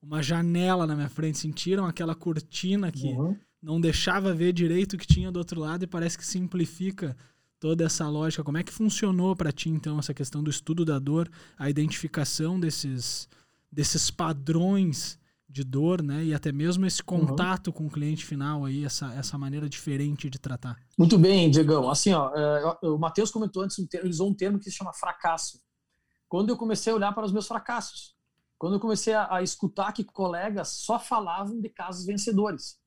uma 0.00 0.22
janela 0.22 0.86
na 0.86 0.94
minha 0.94 1.08
frente, 1.08 1.38
sentiram 1.38 1.84
aquela 1.84 2.14
cortina 2.14 2.92
que 2.92 3.08
uhum. 3.08 3.36
não 3.60 3.80
deixava 3.80 4.32
ver 4.32 4.52
direito 4.52 4.94
o 4.94 4.98
que 4.98 5.06
tinha 5.06 5.32
do 5.32 5.38
outro 5.38 5.60
lado 5.60 5.82
e 5.82 5.88
parece 5.88 6.16
que 6.16 6.24
simplifica 6.24 7.16
toda 7.58 7.84
essa 7.84 8.08
lógica. 8.08 8.44
Como 8.44 8.58
é 8.58 8.62
que 8.62 8.72
funcionou 8.72 9.34
para 9.34 9.52
ti 9.52 9.68
então 9.68 9.98
essa 9.98 10.14
questão 10.14 10.42
do 10.42 10.50
estudo 10.50 10.84
da 10.84 10.98
dor, 10.98 11.30
a 11.58 11.68
identificação 11.70 12.58
desses 12.58 13.28
desses 13.70 14.10
padrões 14.10 15.18
de 15.48 15.62
dor, 15.62 16.02
né? 16.02 16.24
E 16.24 16.34
até 16.34 16.50
mesmo 16.50 16.86
esse 16.86 17.00
uhum. 17.00 17.26
contato 17.26 17.68
uhum. 17.68 17.72
com 17.72 17.86
o 17.86 17.90
cliente 17.90 18.24
final 18.24 18.64
aí, 18.64 18.84
essa, 18.84 19.12
essa 19.14 19.38
maneira 19.38 19.68
diferente 19.68 20.28
de 20.28 20.38
tratar. 20.38 20.76
Muito 20.98 21.18
bem, 21.18 21.50
Diegão. 21.50 21.88
Assim, 21.88 22.12
ó, 22.12 22.30
é, 22.34 22.78
o 22.82 22.98
Matheus 22.98 23.30
comentou 23.30 23.62
antes, 23.62 23.78
ele 23.78 24.08
usou 24.08 24.28
um 24.28 24.34
termo 24.34 24.58
que 24.58 24.64
se 24.64 24.76
chama 24.76 24.92
fracasso. 24.92 25.60
Quando 26.28 26.50
eu 26.50 26.56
comecei 26.56 26.92
a 26.92 26.96
olhar 26.96 27.12
para 27.12 27.24
os 27.24 27.32
meus 27.32 27.46
fracassos, 27.46 28.14
quando 28.58 28.74
eu 28.74 28.80
comecei 28.80 29.14
a, 29.14 29.36
a 29.36 29.42
escutar 29.42 29.92
que 29.92 30.04
colegas 30.04 30.68
só 30.68 30.98
falavam 30.98 31.60
de 31.60 31.68
casos 31.68 32.04
vencedores. 32.04 32.78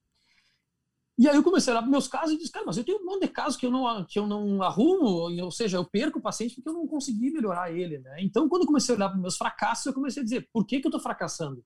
E 1.19 1.27
aí 1.27 1.36
eu 1.36 1.43
comecei 1.43 1.69
a 1.69 1.75
olhar 1.75 1.82
para 1.82 1.91
meus 1.91 2.08
casos 2.08 2.32
e 2.32 2.38
disse, 2.38 2.49
cara, 2.49 2.65
mas 2.65 2.77
eu 2.77 2.84
tenho 2.86 2.97
um 3.01 3.05
monte 3.05 3.23
de 3.23 3.27
casos 3.27 3.58
que 3.58 3.65
eu 3.65 3.71
não, 3.71 4.05
que 4.05 4.17
eu 4.17 4.25
não 4.25 4.63
arrumo, 4.63 5.29
ou 5.43 5.51
seja, 5.51 5.75
eu 5.75 5.84
perco 5.84 6.17
o 6.17 6.21
paciente 6.21 6.55
porque 6.55 6.69
eu 6.69 6.73
não 6.73 6.88
consegui 6.88 7.29
melhorar 7.29 7.69
ele, 7.73 7.99
né? 7.99 8.21
Então, 8.21 8.47
quando 8.47 8.62
eu 8.62 8.67
comecei 8.67 8.95
a 8.95 8.97
olhar 8.97 9.10
para 9.10 9.19
meus 9.19 9.36
fracassos, 9.36 9.86
eu 9.86 9.93
comecei 9.93 10.21
a 10.21 10.23
dizer, 10.23 10.47
por 10.53 10.65
que, 10.65 10.79
que 10.79 10.88
eu 10.88 10.89
estou 10.89 11.01
fracassando? 11.01 11.60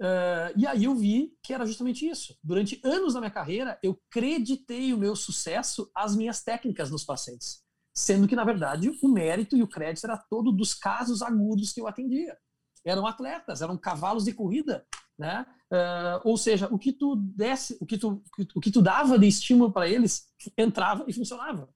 Uh, 0.00 0.50
e 0.56 0.66
aí 0.66 0.84
eu 0.84 0.96
vi 0.96 1.32
que 1.40 1.54
era 1.54 1.64
justamente 1.64 2.04
isso. 2.04 2.36
Durante 2.42 2.80
anos 2.82 3.14
da 3.14 3.20
minha 3.20 3.30
carreira, 3.30 3.78
eu 3.80 3.96
creditei 4.10 4.92
o 4.92 4.98
meu 4.98 5.14
sucesso 5.14 5.88
às 5.94 6.16
minhas 6.16 6.42
técnicas 6.42 6.90
nos 6.90 7.04
pacientes, 7.04 7.62
sendo 7.96 8.26
que, 8.26 8.34
na 8.34 8.42
verdade, 8.42 8.90
o 9.00 9.08
mérito 9.08 9.56
e 9.56 9.62
o 9.62 9.68
crédito 9.68 10.04
era 10.04 10.16
todo 10.16 10.50
dos 10.50 10.74
casos 10.74 11.22
agudos 11.22 11.72
que 11.72 11.80
eu 11.80 11.86
atendia. 11.86 12.36
Eram 12.84 13.06
atletas, 13.06 13.62
eram 13.62 13.78
cavalos 13.78 14.24
de 14.24 14.32
corrida 14.32 14.84
né? 15.18 15.44
Uh, 15.70 16.20
ou 16.24 16.36
seja, 16.38 16.66
o 16.70 16.78
que 16.78 16.92
tu 16.92 17.14
desse, 17.16 17.76
o 17.80 17.84
que 17.84 17.98
tu, 17.98 18.22
o 18.54 18.60
que 18.60 18.70
tu 18.70 18.80
dava 18.80 19.18
de 19.18 19.26
estímulo 19.26 19.70
para 19.70 19.88
eles 19.88 20.26
entrava 20.56 21.04
e 21.06 21.12
funcionava. 21.12 21.68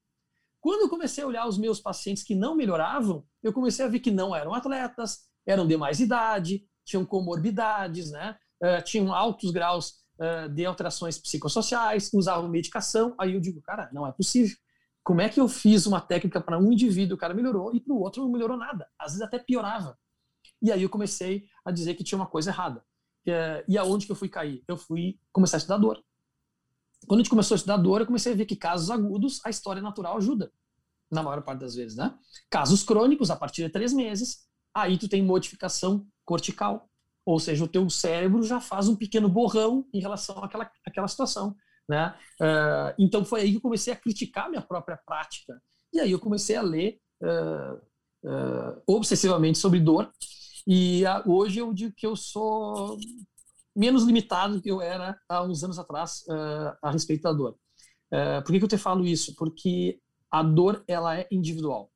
Quando 0.59 0.81
eu 0.81 0.89
comecei 0.89 1.23
a 1.23 1.27
olhar 1.27 1.47
os 1.47 1.57
meus 1.57 1.79
pacientes 1.79 2.23
que 2.23 2.33
não 2.33 2.55
melhoravam, 2.55 3.25
eu 3.43 3.53
comecei 3.53 3.85
a 3.85 3.87
ver 3.87 3.99
que 3.99 4.09
não 4.09 4.35
eram 4.35 4.53
atletas, 4.53 5.27
eram 5.45 5.67
de 5.67 5.77
mais 5.77 5.99
idade, 5.99 6.65
tinham 6.85 7.05
comorbidades, 7.05 8.11
né? 8.11 8.37
Uh, 8.61 8.81
tinham 8.83 9.13
altos 9.13 9.51
graus 9.51 9.95
uh, 10.19 10.49
de 10.49 10.65
alterações 10.65 11.19
psicossociais, 11.19 12.09
usavam 12.13 12.49
medicação. 12.49 13.13
Aí 13.19 13.33
eu 13.33 13.41
digo, 13.41 13.61
cara, 13.61 13.89
não 13.93 14.07
é 14.07 14.11
possível. 14.11 14.55
Como 15.03 15.19
é 15.19 15.27
que 15.27 15.39
eu 15.39 15.49
fiz 15.49 15.85
uma 15.85 15.99
técnica 15.99 16.39
para 16.39 16.57
um 16.57 16.71
indivíduo, 16.71 17.15
o 17.15 17.19
cara 17.19 17.33
melhorou, 17.33 17.75
e 17.75 17.79
para 17.81 17.93
o 17.93 17.99
outro 17.99 18.23
não 18.23 18.31
melhorou 18.31 18.57
nada? 18.57 18.87
Às 18.97 19.11
vezes 19.11 19.21
até 19.21 19.37
piorava. 19.37 19.99
E 20.61 20.71
aí 20.71 20.81
eu 20.81 20.89
comecei 20.89 21.45
a 21.65 21.71
dizer 21.71 21.93
que 21.95 22.05
tinha 22.05 22.17
uma 22.17 22.25
coisa 22.25 22.51
errada. 22.51 22.83
É, 23.25 23.63
e 23.67 23.77
aonde 23.77 24.05
que 24.05 24.11
eu 24.11 24.15
fui 24.15 24.29
cair? 24.29 24.63
Eu 24.67 24.77
fui 24.77 25.19
começar 25.31 25.57
a 25.57 25.59
estudar 25.59 25.77
dor. 25.77 26.03
Quando 27.07 27.19
a 27.19 27.23
gente 27.23 27.29
começou 27.29 27.55
a 27.55 27.57
estudar 27.57 27.77
dor, 27.77 28.01
eu 28.01 28.07
comecei 28.07 28.33
a 28.33 28.35
ver 28.35 28.45
que 28.45 28.55
casos 28.55 28.89
agudos, 28.89 29.41
a 29.45 29.49
história 29.49 29.81
natural 29.81 30.17
ajuda, 30.17 30.51
na 31.11 31.21
maior 31.21 31.41
parte 31.41 31.59
das 31.59 31.75
vezes, 31.75 31.97
né? 31.97 32.13
Casos 32.49 32.83
crônicos, 32.83 33.29
a 33.29 33.35
partir 33.35 33.63
de 33.63 33.69
três 33.69 33.93
meses, 33.93 34.47
aí 34.73 34.97
tu 34.97 35.07
tem 35.07 35.21
modificação 35.21 36.05
cortical, 36.25 36.89
ou 37.25 37.39
seja, 37.39 37.63
o 37.63 37.67
teu 37.67 37.89
cérebro 37.89 38.43
já 38.43 38.59
faz 38.59 38.87
um 38.87 38.95
pequeno 38.95 39.29
borrão 39.29 39.85
em 39.93 39.99
relação 39.99 40.43
àquela, 40.43 40.69
àquela 40.85 41.07
situação, 41.07 41.55
né? 41.87 42.15
Uh, 42.41 42.95
então 42.97 43.23
foi 43.23 43.41
aí 43.41 43.51
que 43.51 43.57
eu 43.57 43.61
comecei 43.61 43.93
a 43.93 43.97
criticar 43.97 44.49
minha 44.49 44.61
própria 44.61 44.97
prática. 44.97 45.61
E 45.93 45.99
aí 45.99 46.11
eu 46.11 46.19
comecei 46.19 46.55
a 46.55 46.61
ler 46.61 46.99
uh, 47.21 48.29
uh, 48.29 48.81
obsessivamente 48.87 49.57
sobre 49.59 49.79
dor 49.79 50.11
e 50.65 51.05
a, 51.05 51.23
hoje 51.25 51.59
eu 51.59 51.73
digo 51.73 51.93
que 51.95 52.05
eu 52.05 52.15
sou 52.15 52.97
menos 53.75 54.03
limitado 54.03 54.55
do 54.55 54.61
que 54.61 54.69
eu 54.69 54.81
era 54.81 55.19
há 55.27 55.43
uns 55.43 55.63
anos 55.63 55.79
atrás 55.79 56.23
uh, 56.27 56.77
a 56.81 56.91
respeito 56.91 57.23
da 57.23 57.33
dor. 57.33 57.57
Uh, 58.11 58.43
por 58.43 58.51
que, 58.51 58.59
que 58.59 58.65
eu 58.65 58.69
te 58.69 58.77
falo 58.77 59.05
isso? 59.05 59.35
Porque 59.35 59.99
a 60.31 60.43
dor 60.43 60.83
ela 60.87 61.17
é 61.17 61.27
individual. 61.31 61.91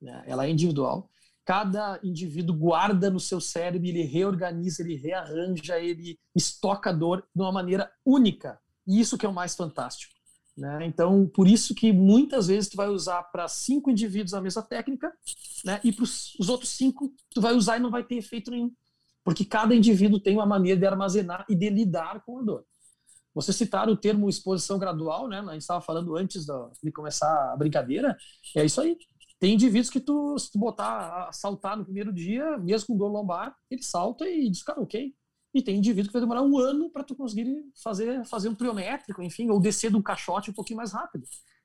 Né? 0.00 0.24
Ela 0.26 0.46
é 0.46 0.50
individual. 0.50 1.08
Cada 1.44 1.98
indivíduo 2.02 2.56
guarda 2.56 3.10
no 3.10 3.18
seu 3.18 3.40
cérebro, 3.40 3.88
ele 3.88 4.02
reorganiza, 4.02 4.82
ele 4.82 4.96
rearranja, 4.96 5.78
ele 5.78 6.18
estoca 6.34 6.90
a 6.90 6.92
dor 6.92 7.26
de 7.34 7.42
uma 7.42 7.52
maneira 7.52 7.90
única. 8.04 8.60
E 8.86 9.00
isso 9.00 9.16
que 9.16 9.26
é 9.26 9.28
o 9.28 9.32
mais 9.32 9.54
fantástico. 9.54 10.19
Né? 10.60 10.84
Então, 10.84 11.26
por 11.26 11.48
isso 11.48 11.74
que 11.74 11.90
muitas 11.90 12.48
vezes 12.48 12.68
tu 12.68 12.76
vai 12.76 12.88
usar 12.88 13.22
para 13.22 13.48
cinco 13.48 13.90
indivíduos 13.90 14.34
a 14.34 14.42
mesma 14.42 14.60
técnica, 14.60 15.10
né? 15.64 15.80
e 15.82 15.90
para 15.90 16.04
os 16.04 16.48
outros 16.50 16.68
cinco 16.68 17.10
tu 17.30 17.40
vai 17.40 17.54
usar 17.54 17.78
e 17.78 17.80
não 17.80 17.90
vai 17.90 18.04
ter 18.04 18.16
efeito 18.16 18.50
nenhum, 18.50 18.70
porque 19.24 19.42
cada 19.42 19.74
indivíduo 19.74 20.20
tem 20.20 20.36
uma 20.36 20.44
maneira 20.44 20.78
de 20.78 20.86
armazenar 20.86 21.46
e 21.48 21.54
de 21.54 21.70
lidar 21.70 22.22
com 22.26 22.40
a 22.40 22.42
dor. 22.42 22.66
Você 23.34 23.54
citar 23.54 23.88
o 23.88 23.96
termo 23.96 24.28
exposição 24.28 24.78
gradual, 24.78 25.28
né? 25.28 25.38
A 25.38 25.52
gente 25.52 25.62
estava 25.62 25.80
falando 25.80 26.14
antes 26.14 26.44
de 26.82 26.92
começar 26.92 27.52
a 27.52 27.56
brincadeira. 27.56 28.14
É 28.54 28.62
isso 28.64 28.80
aí. 28.82 28.98
Tem 29.38 29.54
indivíduos 29.54 29.88
que 29.88 30.00
tu, 30.00 30.36
se 30.36 30.50
tu 30.50 30.58
botar 30.58 31.28
a 31.28 31.32
saltar 31.32 31.74
no 31.74 31.84
primeiro 31.84 32.12
dia, 32.12 32.58
mesmo 32.58 32.88
com 32.88 32.98
dor 32.98 33.08
lombar, 33.08 33.56
ele 33.70 33.82
salta 33.82 34.28
e 34.28 34.50
diz, 34.50 34.62
cara, 34.62 34.80
ok, 34.82 35.14
e 35.52 35.62
tem 35.62 35.78
indivíduo 35.78 36.08
que 36.08 36.12
vai 36.12 36.22
demorar 36.22 36.42
um 36.42 36.58
ano 36.58 36.90
para 36.90 37.02
tu 37.02 37.14
conseguir 37.14 37.64
fazer, 37.82 38.24
fazer 38.24 38.48
um 38.48 38.54
pliométrico, 38.54 39.22
enfim, 39.22 39.50
ou 39.50 39.60
descer 39.60 39.90
de 39.90 39.96
um 39.96 40.02
caixote 40.02 40.50
um 40.50 40.54
pouquinho 40.54 40.78
mais 40.78 40.92
rápido. 40.92 41.24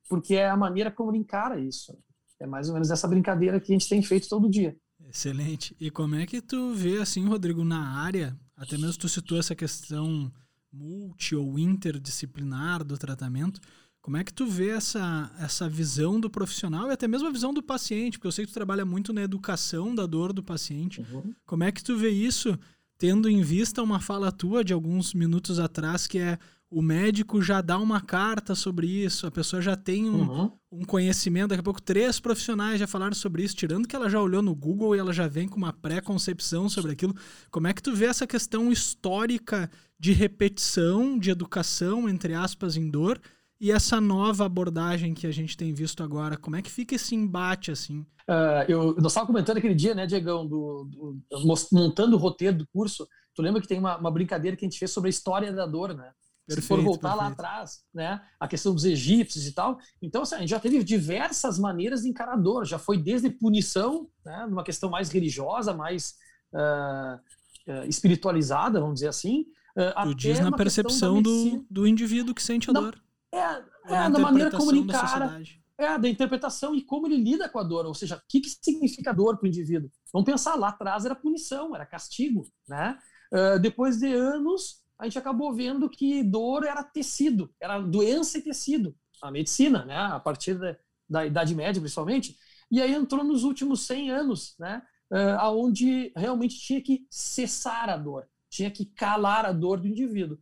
Porque 0.09 0.35
é 0.35 0.49
a 0.49 0.57
maneira 0.57 0.91
como 0.91 1.11
ele 1.11 1.19
encara 1.19 1.59
isso. 1.59 1.97
É 2.39 2.47
mais 2.47 2.67
ou 2.67 2.73
menos 2.73 2.91
essa 2.91 3.07
brincadeira 3.07 3.59
que 3.59 3.71
a 3.71 3.75
gente 3.75 3.87
tem 3.87 4.01
feito 4.01 4.27
todo 4.27 4.49
dia. 4.49 4.75
Excelente. 5.07 5.75
E 5.79 5.91
como 5.91 6.15
é 6.15 6.25
que 6.25 6.41
tu 6.41 6.73
vê, 6.73 6.97
assim, 6.97 7.25
Rodrigo, 7.25 7.63
na 7.63 7.99
área, 7.99 8.37
até 8.55 8.77
mesmo 8.77 8.97
tu 8.97 9.07
citou 9.07 9.39
essa 9.39 9.55
questão 9.55 10.31
multi 10.71 11.35
ou 11.35 11.57
interdisciplinar 11.57 12.83
do 12.83 12.97
tratamento, 12.97 13.61
como 14.01 14.17
é 14.17 14.23
que 14.23 14.33
tu 14.33 14.45
vê 14.45 14.69
essa, 14.69 15.31
essa 15.39 15.67
visão 15.67 16.19
do 16.19 16.29
profissional 16.29 16.89
e 16.89 16.91
até 16.91 17.07
mesmo 17.07 17.27
a 17.27 17.31
visão 17.31 17.51
do 17.51 17.63
paciente? 17.63 18.19
Porque 18.19 18.27
eu 18.27 18.31
sei 18.31 18.45
que 18.45 18.51
tu 18.51 18.53
trabalha 18.53 18.85
muito 18.85 19.11
na 19.11 19.23
educação 19.23 19.95
da 19.95 20.05
dor 20.05 20.31
do 20.31 20.43
paciente. 20.43 21.01
Uhum. 21.01 21.33
Como 21.43 21.63
é 21.63 21.71
que 21.71 21.83
tu 21.83 21.97
vê 21.97 22.09
isso, 22.09 22.55
tendo 22.97 23.29
em 23.29 23.41
vista 23.41 23.81
uma 23.81 23.99
fala 23.99 24.31
tua 24.31 24.63
de 24.63 24.73
alguns 24.73 25.13
minutos 25.13 25.59
atrás, 25.59 26.07
que 26.07 26.17
é 26.17 26.37
o 26.69 26.81
médico 26.81 27.41
já 27.41 27.61
dá 27.61 27.77
uma 27.77 28.01
carta 28.01 28.55
sobre 28.55 28.87
isso, 28.87 29.27
a 29.27 29.31
pessoa 29.31 29.61
já 29.61 29.75
tem 29.75 30.09
um, 30.09 30.29
uhum. 30.29 30.51
um 30.71 30.83
conhecimento. 30.83 31.49
Daqui 31.49 31.61
a 31.61 31.63
pouco, 31.63 31.81
três 31.81 32.19
profissionais 32.19 32.79
já 32.79 32.87
falaram 32.87 33.13
sobre 33.13 33.43
isso, 33.43 33.55
tirando 33.55 33.87
que 33.87 33.95
ela 33.95 34.09
já 34.09 34.19
olhou 34.21 34.41
no 34.41 34.53
Google 34.55 34.95
e 34.95 34.99
ela 34.99 35.13
já 35.13 35.27
vem 35.27 35.47
com 35.47 35.57
uma 35.57 35.71
pré-concepção 35.71 36.67
sobre 36.67 36.91
aquilo. 36.91 37.15
Como 37.51 37.67
é 37.67 37.73
que 37.73 37.83
tu 37.83 37.95
vê 37.95 38.05
essa 38.05 38.27
questão 38.27 38.71
histórica 38.71 39.69
de 39.99 40.11
repetição, 40.11 41.17
de 41.17 41.29
educação, 41.29 42.09
entre 42.09 42.33
aspas, 42.33 42.75
em 42.75 42.89
dor, 42.89 43.21
e 43.59 43.71
essa 43.71 44.01
nova 44.01 44.45
abordagem 44.45 45.13
que 45.13 45.25
a 45.25 45.31
gente 45.31 45.55
tem 45.55 45.73
visto 45.73 46.03
agora? 46.03 46.37
Como 46.37 46.55
é 46.55 46.61
que 46.61 46.71
fica 46.71 46.95
esse 46.95 47.15
embate 47.15 47.71
assim? 47.71 48.05
Uh, 48.27 48.65
eu, 48.67 48.95
eu 48.97 49.07
estava 49.07 49.27
comentando 49.27 49.57
aquele 49.57 49.75
dia, 49.75 49.93
né, 49.93 50.05
Diegão, 50.05 50.45
do, 50.47 50.85
do, 50.85 51.21
montando 51.71 52.15
o 52.15 52.19
roteiro 52.19 52.57
do 52.57 52.67
curso. 52.67 53.07
Tu 53.33 53.41
lembra 53.41 53.61
que 53.61 53.67
tem 53.67 53.79
uma, 53.79 53.97
uma 53.97 54.11
brincadeira 54.11 54.57
que 54.57 54.65
a 54.65 54.67
gente 54.67 54.79
fez 54.79 54.91
sobre 54.91 55.09
a 55.09 55.11
história 55.11 55.53
da 55.53 55.65
dor, 55.65 55.93
né? 55.93 56.11
Perfeito, 56.47 56.61
se 56.61 56.67
for 56.67 56.81
voltar 56.81 57.09
perfeito. 57.09 57.23
lá 57.23 57.27
atrás, 57.27 57.79
né, 57.91 58.21
a 58.39 58.47
questão 58.47 58.73
dos 58.73 58.85
egípcios 58.85 59.47
e 59.47 59.51
tal. 59.51 59.79
Então, 59.99 60.21
assim, 60.21 60.35
a 60.35 60.39
gente 60.39 60.49
já 60.49 60.59
teve 60.59 60.83
diversas 60.83 61.57
maneiras 61.57 62.03
de 62.03 62.09
encarar 62.09 62.33
a 62.33 62.37
dor. 62.37 62.65
Já 62.65 62.77
foi 62.77 63.01
desde 63.01 63.31
punição, 63.31 64.07
né, 64.23 64.45
numa 64.47 64.63
questão 64.63 64.89
mais 64.89 65.09
religiosa, 65.09 65.73
mais 65.73 66.13
uh, 66.53 67.15
uh, 67.71 67.85
espiritualizada, 67.87 68.79
vamos 68.79 68.95
dizer 68.95 69.07
assim. 69.07 69.45
Uh, 69.75 70.03
tu 70.03 70.15
diz 70.15 70.39
na 70.39 70.51
percepção 70.51 71.21
do, 71.21 71.65
do 71.69 71.87
indivíduo 71.87 72.35
que 72.35 72.43
sente 72.43 72.69
a 72.69 72.73
dor. 72.73 73.01
É, 73.37 73.63
é 73.87 74.09
da 74.09 74.19
maneira 74.19 74.51
como 74.51 74.71
ele 74.71 74.79
encara. 74.79 75.41
É, 75.77 75.97
da 75.97 76.07
interpretação 76.07 76.73
e 76.73 76.81
como 76.81 77.05
ele 77.05 77.17
lida 77.17 77.49
com 77.49 77.59
a 77.59 77.63
dor. 77.63 77.85
Ou 77.85 77.93
seja, 77.93 78.15
o 78.15 78.21
que, 78.29 78.39
que 78.39 78.49
significa 78.49 79.13
dor 79.13 79.37
para 79.37 79.45
o 79.45 79.47
indivíduo? 79.47 79.91
Vamos 80.13 80.25
pensar, 80.25 80.55
lá 80.55 80.69
atrás 80.69 81.03
era 81.05 81.13
punição, 81.13 81.75
era 81.75 81.85
castigo, 81.85 82.47
né? 82.67 82.97
depois 83.59 83.97
de 83.97 84.13
anos 84.13 84.81
a 84.97 85.03
gente 85.03 85.19
acabou 85.19 85.53
vendo 85.53 85.89
que 85.89 86.23
dor 86.23 86.65
era 86.65 86.83
tecido, 86.83 87.53
era 87.59 87.79
doença 87.79 88.37
e 88.37 88.41
tecido, 88.41 88.95
a 89.21 89.29
medicina, 89.29 89.85
né, 89.85 89.97
a 89.97 90.19
partir 90.19 90.57
da, 90.57 90.77
da 91.09 91.25
Idade 91.25 91.53
Média, 91.53 91.81
principalmente, 91.81 92.37
e 92.71 92.81
aí 92.81 92.93
entrou 92.93 93.23
nos 93.23 93.43
últimos 93.43 93.85
100 93.85 94.11
anos, 94.11 94.55
né, 94.57 94.81
uh, 95.11 95.39
aonde 95.39 96.11
realmente 96.15 96.57
tinha 96.59 96.81
que 96.81 97.05
cessar 97.09 97.89
a 97.89 97.97
dor, 97.97 98.27
tinha 98.49 98.71
que 98.71 98.85
calar 98.85 99.45
a 99.45 99.51
dor 99.51 99.79
do 99.79 99.87
indivíduo. 99.87 100.37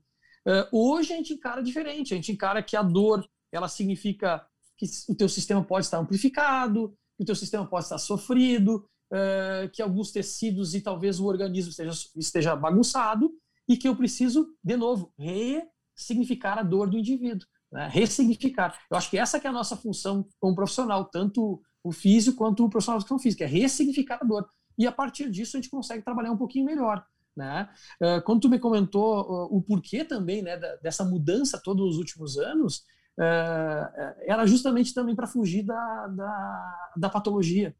Uh, 0.45 0.67
hoje 0.71 1.13
a 1.13 1.15
gente 1.15 1.33
encara 1.33 1.63
diferente, 1.63 2.13
a 2.13 2.17
gente 2.17 2.31
encara 2.31 2.61
que 2.61 2.75
a 2.75 2.81
dor, 2.81 3.27
ela 3.51 3.67
significa 3.67 4.45
que 4.77 4.85
o 5.07 5.15
teu 5.15 5.29
sistema 5.29 5.63
pode 5.63 5.85
estar 5.85 5.97
amplificado, 5.97 6.93
que 7.17 7.23
o 7.23 7.25
teu 7.25 7.35
sistema 7.35 7.65
pode 7.65 7.85
estar 7.85 7.97
sofrido, 7.97 8.85
uh, 9.11 9.69
que 9.71 9.81
alguns 9.81 10.11
tecidos 10.11 10.75
e 10.75 10.81
talvez 10.81 11.19
o 11.19 11.25
organismo 11.25 11.69
esteja, 11.69 11.91
esteja 12.17 12.55
bagunçado, 12.55 13.31
e 13.67 13.77
que 13.77 13.87
eu 13.87 13.95
preciso, 13.95 14.47
de 14.61 14.75
novo, 14.75 15.13
ressignificar 15.17 16.59
a 16.59 16.63
dor 16.63 16.89
do 16.89 16.97
indivíduo, 16.97 17.47
né? 17.71 17.87
ressignificar. 17.91 18.77
Eu 18.91 18.97
acho 18.97 19.09
que 19.09 19.17
essa 19.17 19.39
que 19.39 19.47
é 19.47 19.49
a 19.49 19.53
nossa 19.53 19.77
função 19.77 20.27
como 20.39 20.55
profissional, 20.55 21.05
tanto 21.05 21.61
o 21.83 21.91
físico 21.91 22.37
quanto 22.37 22.65
o 22.65 22.69
profissional 22.69 22.99
de 22.99 23.23
física, 23.23 23.43
é 23.43 23.47
ressignificar 23.47 24.19
a 24.21 24.25
dor. 24.25 24.47
E 24.77 24.87
a 24.87 24.91
partir 24.91 25.29
disso 25.29 25.55
a 25.55 25.61
gente 25.61 25.69
consegue 25.69 26.03
trabalhar 26.03 26.31
um 26.31 26.37
pouquinho 26.37 26.65
melhor. 26.65 27.05
Né? 27.35 27.67
Uh, 28.01 28.21
quando 28.23 28.41
tu 28.41 28.49
me 28.49 28.59
comentou 28.59 29.21
uh, 29.21 29.55
o 29.55 29.61
porquê 29.61 30.05
também 30.05 30.41
né, 30.41 30.57
da, 30.57 30.75
dessa 30.77 31.03
mudança 31.03 31.59
todos 31.61 31.93
os 31.93 31.97
últimos 31.97 32.37
anos, 32.37 32.83
uh, 33.17 34.13
era 34.21 34.45
justamente 34.45 34.93
também 34.93 35.15
para 35.15 35.27
fugir 35.27 35.63
da, 35.63 36.07
da, 36.07 36.91
da 36.97 37.09
patologia. 37.09 37.75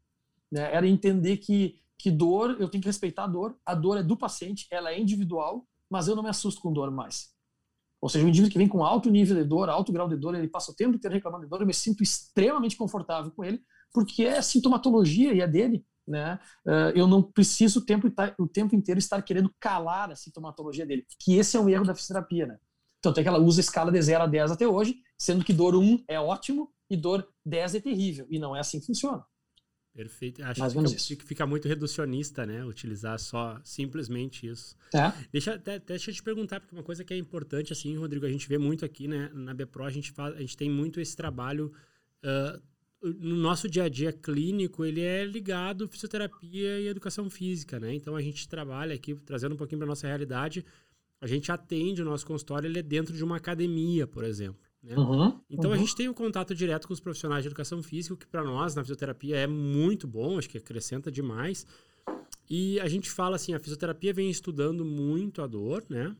Né? 0.50 0.74
Era 0.74 0.88
entender 0.88 1.36
que, 1.36 1.76
que 1.96 2.10
dor, 2.10 2.56
eu 2.60 2.68
tenho 2.68 2.82
que 2.82 2.88
respeitar 2.88 3.24
a 3.24 3.28
dor, 3.28 3.56
a 3.64 3.74
dor 3.74 3.98
é 3.98 4.02
do 4.02 4.16
paciente, 4.16 4.66
ela 4.70 4.90
é 4.90 4.98
individual, 4.98 5.66
mas 5.88 6.08
eu 6.08 6.16
não 6.16 6.22
me 6.22 6.30
assusto 6.30 6.60
com 6.60 6.72
dor 6.72 6.90
mais. 6.90 7.32
Ou 8.00 8.08
seja, 8.08 8.24
um 8.24 8.28
indivíduo 8.28 8.52
que 8.52 8.58
vem 8.58 8.68
com 8.68 8.84
alto 8.84 9.08
nível 9.08 9.34
de 9.36 9.44
dor, 9.44 9.70
alto 9.70 9.92
grau 9.92 10.08
de 10.08 10.16
dor, 10.16 10.34
ele 10.34 10.48
passa 10.48 10.70
o 10.70 10.74
tempo 10.74 10.96
inteiro 10.96 11.14
reclamando 11.14 11.44
de 11.44 11.48
dor, 11.48 11.62
eu 11.62 11.66
me 11.66 11.72
sinto 11.72 12.02
extremamente 12.02 12.76
confortável 12.76 13.30
com 13.30 13.42
ele, 13.42 13.62
porque 13.94 14.24
é 14.24 14.42
sintomatologia 14.42 15.32
e 15.32 15.40
é 15.40 15.48
dele. 15.48 15.86
Né? 16.06 16.38
Uh, 16.66 16.92
eu 16.94 17.06
não 17.06 17.22
preciso 17.22 17.80
o 17.80 17.84
tempo, 17.84 18.12
o 18.38 18.46
tempo 18.46 18.76
inteiro 18.76 18.98
estar 18.98 19.22
querendo 19.22 19.52
calar 19.58 20.10
a 20.10 20.16
sintomatologia 20.16 20.84
dele, 20.84 21.06
que 21.18 21.36
esse 21.36 21.56
é 21.56 21.60
um 21.60 21.68
erro 21.68 21.84
da 21.84 21.94
fisioterapia. 21.94 22.46
Né? 22.46 22.58
Tanto 23.00 23.20
é 23.20 23.22
que 23.22 23.28
ela 23.28 23.38
usa 23.38 23.60
a 23.60 23.62
escala 23.62 23.90
de 23.90 24.00
0 24.00 24.24
a 24.24 24.26
10 24.26 24.50
até 24.52 24.66
hoje, 24.66 24.96
sendo 25.18 25.44
que 25.44 25.52
dor 25.52 25.74
1 25.74 26.04
é 26.08 26.20
ótimo 26.20 26.72
e 26.90 26.96
dor 26.96 27.26
10 27.44 27.76
é 27.76 27.80
terrível. 27.80 28.26
E 28.30 28.38
não 28.38 28.54
é 28.54 28.60
assim 28.60 28.80
que 28.80 28.86
funciona. 28.86 29.24
Perfeito. 29.94 30.42
Acho 30.42 30.60
que 30.60 30.98
fica, 30.98 31.24
fica, 31.24 31.46
muito 31.46 31.68
reducionista, 31.68 32.44
né? 32.44 32.64
Utilizar 32.64 33.16
só 33.20 33.60
simplesmente 33.62 34.44
isso. 34.44 34.76
É. 34.92 35.12
Deixa, 35.30 35.54
até, 35.54 35.78
deixa 35.78 36.10
eu 36.10 36.14
te 36.14 36.22
perguntar, 36.22 36.58
porque 36.58 36.74
uma 36.74 36.82
coisa 36.82 37.04
que 37.04 37.14
é 37.14 37.16
importante, 37.16 37.72
assim, 37.72 37.96
Rodrigo, 37.96 38.26
a 38.26 38.28
gente 38.28 38.48
vê 38.48 38.58
muito 38.58 38.84
aqui, 38.84 39.06
né? 39.06 39.30
Na 39.32 39.54
BPRO, 39.54 39.84
a 39.84 39.90
gente, 39.90 40.10
faz, 40.10 40.34
a 40.34 40.40
gente 40.40 40.56
tem 40.56 40.68
muito 40.68 41.00
esse 41.00 41.14
trabalho. 41.14 41.72
Uh, 42.24 42.60
no 43.04 43.36
nosso 43.36 43.68
dia 43.68 43.84
a 43.84 43.88
dia 43.88 44.12
clínico, 44.12 44.84
ele 44.84 45.00
é 45.02 45.24
ligado 45.24 45.84
à 45.84 45.88
fisioterapia 45.88 46.80
e 46.80 46.88
educação 46.88 47.28
física, 47.28 47.78
né? 47.78 47.94
Então 47.94 48.16
a 48.16 48.22
gente 48.22 48.48
trabalha 48.48 48.94
aqui, 48.94 49.14
trazendo 49.14 49.54
um 49.54 49.58
pouquinho 49.58 49.78
para 49.78 49.86
nossa 49.86 50.06
realidade, 50.06 50.64
a 51.20 51.26
gente 51.26 51.52
atende 51.52 52.02
o 52.02 52.04
nosso 52.04 52.26
consultório, 52.26 52.66
ele 52.66 52.78
é 52.78 52.82
dentro 52.82 53.14
de 53.14 53.22
uma 53.22 53.36
academia, 53.36 54.06
por 54.06 54.24
exemplo. 54.24 54.60
Né? 54.82 54.96
Uhum, 54.96 55.40
então 55.48 55.70
uhum. 55.70 55.76
a 55.76 55.78
gente 55.78 55.94
tem 55.94 56.08
um 56.08 56.14
contato 56.14 56.54
direto 56.54 56.86
com 56.86 56.92
os 56.92 57.00
profissionais 57.00 57.42
de 57.42 57.48
educação 57.48 57.82
física, 57.82 58.14
o 58.14 58.16
que 58.16 58.26
para 58.26 58.44
nós 58.44 58.74
na 58.74 58.82
fisioterapia 58.82 59.36
é 59.36 59.46
muito 59.46 60.06
bom, 60.06 60.38
acho 60.38 60.48
que 60.48 60.58
acrescenta 60.58 61.10
demais. 61.10 61.66
E 62.48 62.78
a 62.80 62.88
gente 62.88 63.10
fala 63.10 63.36
assim, 63.36 63.54
a 63.54 63.58
fisioterapia 63.58 64.12
vem 64.12 64.30
estudando 64.30 64.84
muito 64.84 65.40
a 65.40 65.46
dor, 65.46 65.84
né? 65.88 66.14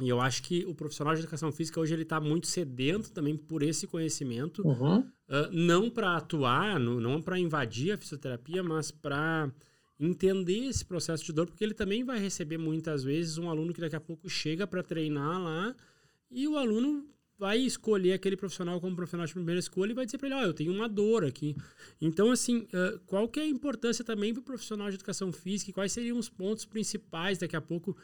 E 0.00 0.08
eu 0.08 0.20
acho 0.20 0.42
que 0.44 0.64
o 0.64 0.74
profissional 0.74 1.14
de 1.14 1.20
educação 1.20 1.50
física 1.50 1.80
hoje 1.80 1.92
ele 1.92 2.02
está 2.02 2.20
muito 2.20 2.46
sedento 2.46 3.10
também 3.10 3.36
por 3.36 3.62
esse 3.62 3.86
conhecimento, 3.86 4.66
uhum. 4.66 5.00
uh, 5.00 5.06
não 5.50 5.90
para 5.90 6.16
atuar, 6.16 6.78
no, 6.78 7.00
não 7.00 7.20
para 7.20 7.38
invadir 7.38 7.92
a 7.92 7.98
fisioterapia, 7.98 8.62
mas 8.62 8.92
para 8.92 9.50
entender 9.98 10.68
esse 10.68 10.84
processo 10.84 11.24
de 11.24 11.32
dor, 11.32 11.46
porque 11.46 11.64
ele 11.64 11.74
também 11.74 12.04
vai 12.04 12.20
receber 12.20 12.58
muitas 12.58 13.02
vezes 13.02 13.38
um 13.38 13.50
aluno 13.50 13.72
que 13.72 13.80
daqui 13.80 13.96
a 13.96 14.00
pouco 14.00 14.28
chega 14.28 14.66
para 14.66 14.82
treinar 14.82 15.42
lá 15.42 15.74
e 16.30 16.46
o 16.46 16.56
aluno 16.56 17.04
vai 17.36 17.58
escolher 17.58 18.12
aquele 18.12 18.36
profissional 18.36 18.80
como 18.80 18.96
profissional 18.96 19.26
de 19.26 19.32
primeira 19.32 19.60
escolha 19.60 19.92
e 19.92 19.94
vai 19.94 20.04
dizer 20.04 20.18
para 20.18 20.28
ele, 20.28 20.34
ó, 20.36 20.40
oh, 20.40 20.44
eu 20.44 20.52
tenho 20.52 20.72
uma 20.72 20.88
dor 20.88 21.24
aqui. 21.24 21.56
Então, 22.00 22.32
assim, 22.32 22.66
uh, 22.72 22.98
qual 23.06 23.28
que 23.28 23.38
é 23.38 23.44
a 23.44 23.46
importância 23.46 24.04
também 24.04 24.32
para 24.32 24.40
o 24.40 24.44
profissional 24.44 24.88
de 24.88 24.96
educação 24.96 25.32
física 25.32 25.70
e 25.70 25.74
quais 25.74 25.92
seriam 25.92 26.18
os 26.18 26.28
pontos 26.28 26.64
principais 26.64 27.38
daqui 27.38 27.54
a 27.54 27.60
pouco 27.60 27.96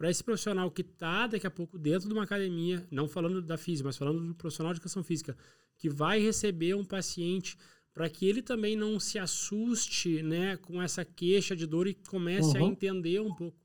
para 0.00 0.08
esse 0.08 0.24
profissional 0.24 0.70
que 0.70 0.80
está 0.80 1.26
daqui 1.26 1.46
a 1.46 1.50
pouco 1.50 1.76
dentro 1.76 2.08
de 2.08 2.14
uma 2.14 2.22
academia, 2.22 2.82
não 2.90 3.06
falando 3.06 3.42
da 3.42 3.58
física, 3.58 3.86
mas 3.86 3.98
falando 3.98 4.28
do 4.28 4.34
profissional 4.34 4.72
de 4.72 4.78
educação 4.78 5.02
física, 5.02 5.36
que 5.76 5.90
vai 5.90 6.18
receber 6.18 6.72
um 6.74 6.86
paciente 6.86 7.54
para 7.92 8.08
que 8.08 8.24
ele 8.24 8.40
também 8.40 8.74
não 8.74 8.98
se 8.98 9.18
assuste 9.18 10.22
né, 10.22 10.56
com 10.56 10.80
essa 10.80 11.04
queixa 11.04 11.54
de 11.54 11.66
dor 11.66 11.86
e 11.86 11.92
comece 11.92 12.56
uhum. 12.56 12.64
a 12.64 12.68
entender 12.70 13.20
um 13.20 13.34
pouco 13.34 13.58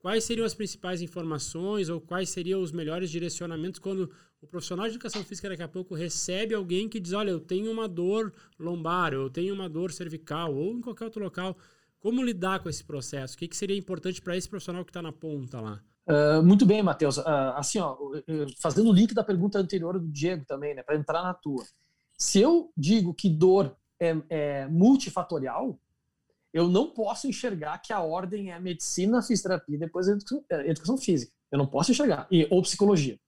quais 0.00 0.24
seriam 0.24 0.44
as 0.44 0.54
principais 0.54 1.02
informações 1.02 1.88
ou 1.88 2.00
quais 2.00 2.30
seriam 2.30 2.60
os 2.60 2.72
melhores 2.72 3.08
direcionamentos 3.08 3.78
quando 3.78 4.10
o 4.40 4.46
profissional 4.48 4.86
de 4.86 4.94
educação 4.94 5.22
física 5.22 5.50
daqui 5.50 5.62
a 5.62 5.68
pouco 5.68 5.94
recebe 5.94 6.52
alguém 6.52 6.88
que 6.88 6.98
diz: 6.98 7.12
Olha, 7.12 7.30
eu 7.30 7.38
tenho 7.38 7.70
uma 7.70 7.86
dor 7.86 8.32
lombar, 8.58 9.12
eu 9.12 9.30
tenho 9.30 9.54
uma 9.54 9.68
dor 9.68 9.92
cervical, 9.92 10.52
ou 10.52 10.76
em 10.76 10.80
qualquer 10.80 11.04
outro 11.04 11.22
local. 11.22 11.56
Como 12.06 12.22
lidar 12.22 12.60
com 12.60 12.68
esse 12.68 12.84
processo? 12.84 13.34
O 13.34 13.38
que, 13.38 13.48
que 13.48 13.56
seria 13.56 13.76
importante 13.76 14.22
para 14.22 14.36
esse 14.36 14.48
profissional 14.48 14.84
que 14.84 14.90
está 14.90 15.02
na 15.02 15.10
ponta 15.10 15.60
lá? 15.60 15.82
Uh, 16.06 16.40
muito 16.40 16.64
bem, 16.64 16.80
Matheus. 16.80 17.18
Uh, 17.18 17.24
assim, 17.56 17.80
ó, 17.80 17.96
fazendo 18.60 18.90
o 18.90 18.92
link 18.92 19.12
da 19.12 19.24
pergunta 19.24 19.58
anterior 19.58 19.98
do 19.98 20.06
Diego 20.06 20.44
também, 20.46 20.72
né, 20.72 20.84
para 20.84 20.94
entrar 20.94 21.24
na 21.24 21.34
tua. 21.34 21.64
Se 22.16 22.40
eu 22.40 22.70
digo 22.76 23.12
que 23.12 23.28
dor 23.28 23.76
é, 23.98 24.16
é, 24.28 24.68
multifatorial, 24.68 25.80
eu 26.54 26.68
não 26.68 26.90
posso 26.90 27.26
enxergar 27.26 27.76
que 27.78 27.92
a 27.92 28.00
ordem 28.00 28.52
é 28.52 28.60
medicina, 28.60 29.20
fisioterapia 29.20 29.74
e 29.74 29.78
depois 29.80 30.06
educação, 30.06 30.44
é, 30.48 30.70
educação 30.70 30.96
física. 30.96 31.32
Eu 31.50 31.58
não 31.58 31.66
posso 31.66 31.90
enxergar. 31.90 32.28
E, 32.30 32.46
ou 32.52 32.62
psicologia. 32.62 33.18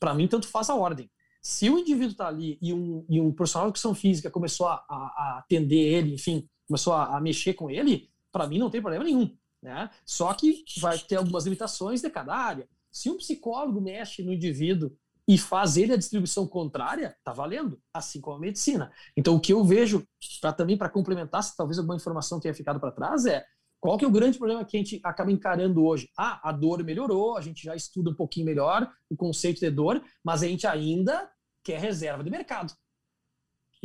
Para 0.00 0.12
mim, 0.12 0.26
tanto 0.26 0.48
faz 0.48 0.68
a 0.68 0.74
ordem. 0.74 1.08
Se 1.40 1.70
o 1.70 1.78
indivíduo 1.78 2.10
está 2.10 2.26
ali 2.26 2.58
e 2.60 2.74
um, 2.74 3.06
e 3.08 3.20
um 3.20 3.30
profissional 3.30 3.68
de 3.68 3.74
educação 3.74 3.94
física 3.94 4.28
começou 4.28 4.66
a, 4.66 4.84
a, 4.88 5.36
atender 5.38 5.76
ele, 5.76 6.14
enfim, 6.14 6.48
começou 6.66 6.94
a, 6.94 7.16
a 7.16 7.20
mexer 7.20 7.54
com 7.54 7.70
ele, 7.70 8.12
para 8.34 8.48
mim 8.48 8.58
não 8.58 8.68
tem 8.68 8.82
problema 8.82 9.04
nenhum. 9.04 9.30
Né? 9.62 9.88
Só 10.04 10.34
que 10.34 10.64
vai 10.80 10.98
ter 10.98 11.14
algumas 11.14 11.44
limitações 11.44 12.02
de 12.02 12.10
cada 12.10 12.34
área. 12.34 12.68
Se 12.90 13.08
um 13.08 13.16
psicólogo 13.16 13.80
mexe 13.80 14.24
no 14.24 14.32
indivíduo 14.32 14.90
e 15.26 15.38
faz 15.38 15.76
ele 15.76 15.92
a 15.92 15.96
distribuição 15.96 16.46
contrária, 16.46 17.16
tá 17.22 17.32
valendo, 17.32 17.80
assim 17.94 18.20
como 18.20 18.36
a 18.36 18.40
medicina. 18.40 18.92
Então, 19.16 19.36
o 19.36 19.40
que 19.40 19.52
eu 19.52 19.64
vejo, 19.64 20.06
para 20.40 20.52
também 20.52 20.76
para 20.76 20.90
complementar, 20.90 21.42
se 21.44 21.56
talvez 21.56 21.78
alguma 21.78 21.96
informação 21.96 22.40
tenha 22.40 22.52
ficado 22.52 22.80
para 22.80 22.90
trás, 22.90 23.24
é 23.24 23.44
qual 23.80 23.96
que 23.96 24.04
é 24.04 24.08
o 24.08 24.10
grande 24.10 24.36
problema 24.36 24.64
que 24.64 24.76
a 24.76 24.80
gente 24.80 25.00
acaba 25.04 25.30
encarando 25.30 25.84
hoje? 25.84 26.10
Ah, 26.18 26.40
a 26.42 26.52
dor 26.52 26.82
melhorou, 26.82 27.36
a 27.36 27.40
gente 27.40 27.62
já 27.62 27.76
estuda 27.76 28.10
um 28.10 28.14
pouquinho 28.14 28.46
melhor 28.46 28.90
o 29.08 29.16
conceito 29.16 29.60
de 29.60 29.70
dor, 29.70 30.02
mas 30.22 30.42
a 30.42 30.48
gente 30.48 30.66
ainda 30.66 31.30
quer 31.62 31.78
reserva 31.78 32.24
de 32.24 32.30
mercado. 32.30 32.74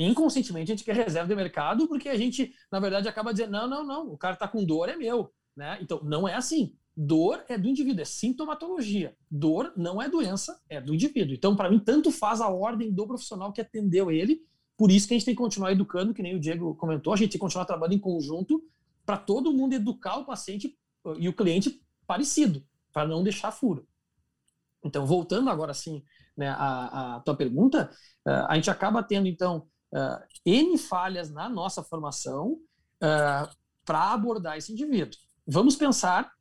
Inconscientemente 0.04 0.72
a 0.72 0.76
gente 0.76 0.86
quer 0.86 0.96
reserva 0.96 1.28
de 1.28 1.36
mercado 1.36 1.86
porque 1.88 2.08
a 2.08 2.18
gente, 2.18 2.54
na 2.72 2.80
verdade, 2.80 3.10
acaba 3.10 3.34
dizendo: 3.34 3.52
não, 3.52 3.68
não, 3.68 3.86
não, 3.86 4.08
o 4.08 4.18
cara 4.18 4.34
está 4.34 4.48
com 4.48 4.64
dor, 4.64 4.88
é 4.88 4.96
meu. 4.96 5.32
Né? 5.56 5.78
Então, 5.82 6.02
não 6.04 6.26
é 6.28 6.36
assim. 6.36 6.74
Dor 6.96 7.44
é 7.48 7.58
do 7.58 7.68
indivíduo, 7.68 8.02
é 8.02 8.06
sintomatologia. 8.06 9.16
Dor 9.30 9.74
não 9.76 10.02
é 10.02 10.10
doença, 10.10 10.62
é 10.70 10.80
do 10.80 10.94
indivíduo. 10.94 11.34
Então, 11.34 11.56
para 11.56 11.70
mim, 11.70 11.80
tanto 11.80 12.12
faz 12.12 12.40
a 12.40 12.48
ordem 12.50 12.92
do 12.92 13.06
profissional 13.06 13.52
que 13.52 13.62
atendeu 13.62 14.10
ele. 14.10 14.42
Por 14.78 14.90
isso 14.90 15.08
que 15.08 15.14
a 15.14 15.18
gente 15.18 15.26
tem 15.26 15.36
que 15.36 15.42
continuar 15.42 15.74
educando, 15.74 16.14
que 16.14 16.22
nem 16.22 16.36
o 16.36 16.40
Diego 16.40 16.76
comentou, 16.76 17.14
a 17.14 17.18
gente 17.18 17.32
tem 17.32 17.38
que 17.38 17.40
continuar 17.40 17.66
trabalhando 17.66 17.96
em 17.96 18.00
conjunto 18.00 18.64
para 19.06 19.18
todo 19.18 19.52
mundo 19.52 19.74
educar 19.74 20.18
o 20.18 20.26
paciente 20.26 20.78
e 21.18 21.28
o 21.28 21.34
cliente 21.34 21.82
parecido, 22.08 22.64
para 22.94 23.08
não 23.08 23.24
deixar 23.24 23.52
furo. 23.52 23.86
Então, 24.84 25.06
voltando 25.06 25.50
agora 25.50 25.74
sim 25.74 26.04
né, 26.38 26.48
a, 26.50 27.16
a 27.16 27.20
tua 27.20 27.36
pergunta, 27.36 27.90
uh, 28.26 28.46
a 28.48 28.56
gente 28.56 28.70
acaba 28.70 29.04
tendo, 29.04 29.28
então, 29.28 29.68
uh, 29.94 30.24
N 30.46 30.78
falhas 30.78 31.30
na 31.30 31.50
nossa 31.50 31.84
formação 31.84 32.54
uh, 32.54 32.60
eh, 33.02 33.50
para 33.86 34.14
abordar 34.14 34.58
esse 34.58 34.72
indivíduo. 34.72 35.18
Vamos 35.48 35.76
pensar 35.76 36.32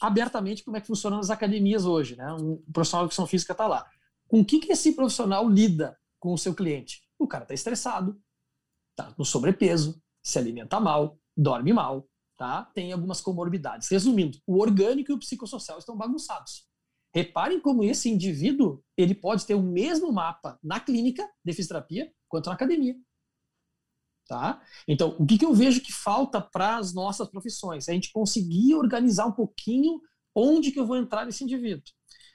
abertamente 0.00 0.64
como 0.64 0.76
é 0.76 0.80
que 0.80 0.86
funciona 0.86 1.16
nas 1.16 1.30
academias 1.30 1.84
hoje. 1.84 2.16
Né? 2.16 2.32
Um 2.32 2.56
profissional 2.72 3.04
de 3.04 3.08
educação 3.08 3.26
física 3.26 3.52
está 3.52 3.66
lá. 3.66 3.86
Com 4.26 4.40
o 4.40 4.44
que, 4.44 4.58
que 4.58 4.72
esse 4.72 4.92
profissional 4.92 5.48
lida 5.48 5.96
com 6.18 6.32
o 6.32 6.38
seu 6.38 6.54
cliente? 6.54 7.02
O 7.18 7.26
cara 7.26 7.44
está 7.44 7.54
estressado, 7.54 8.20
está 8.90 9.14
no 9.16 9.24
sobrepeso, 9.24 10.00
se 10.22 10.38
alimenta 10.38 10.80
mal, 10.80 11.18
dorme 11.36 11.72
mal, 11.72 12.08
tá? 12.36 12.64
Tem 12.74 12.92
algumas 12.92 13.20
comorbidades. 13.20 13.88
Resumindo, 13.88 14.38
o 14.46 14.60
orgânico 14.60 15.12
e 15.12 15.14
o 15.14 15.18
psicossocial 15.18 15.78
estão 15.78 15.96
bagunçados. 15.96 16.66
Reparem 17.14 17.60
como 17.60 17.84
esse 17.84 18.10
indivíduo 18.10 18.82
ele 18.96 19.14
pode 19.14 19.46
ter 19.46 19.54
o 19.54 19.62
mesmo 19.62 20.12
mapa 20.12 20.58
na 20.62 20.80
clínica 20.80 21.28
de 21.44 21.52
fisioterapia 21.52 22.10
quanto 22.34 22.46
na 22.46 22.54
academia. 22.54 22.96
Tá? 24.26 24.60
Então, 24.88 25.16
o 25.18 25.26
que, 25.26 25.38
que 25.38 25.44
eu 25.44 25.54
vejo 25.54 25.80
que 25.80 25.92
falta 25.92 26.40
para 26.40 26.78
as 26.78 26.92
nossas 26.92 27.28
profissões? 27.28 27.86
É 27.86 27.92
a 27.92 27.94
gente 27.94 28.10
conseguir 28.10 28.74
organizar 28.74 29.26
um 29.26 29.32
pouquinho 29.32 30.00
onde 30.34 30.72
que 30.72 30.80
eu 30.80 30.86
vou 30.86 30.96
entrar 30.96 31.24
nesse 31.24 31.44
indivíduo. 31.44 31.84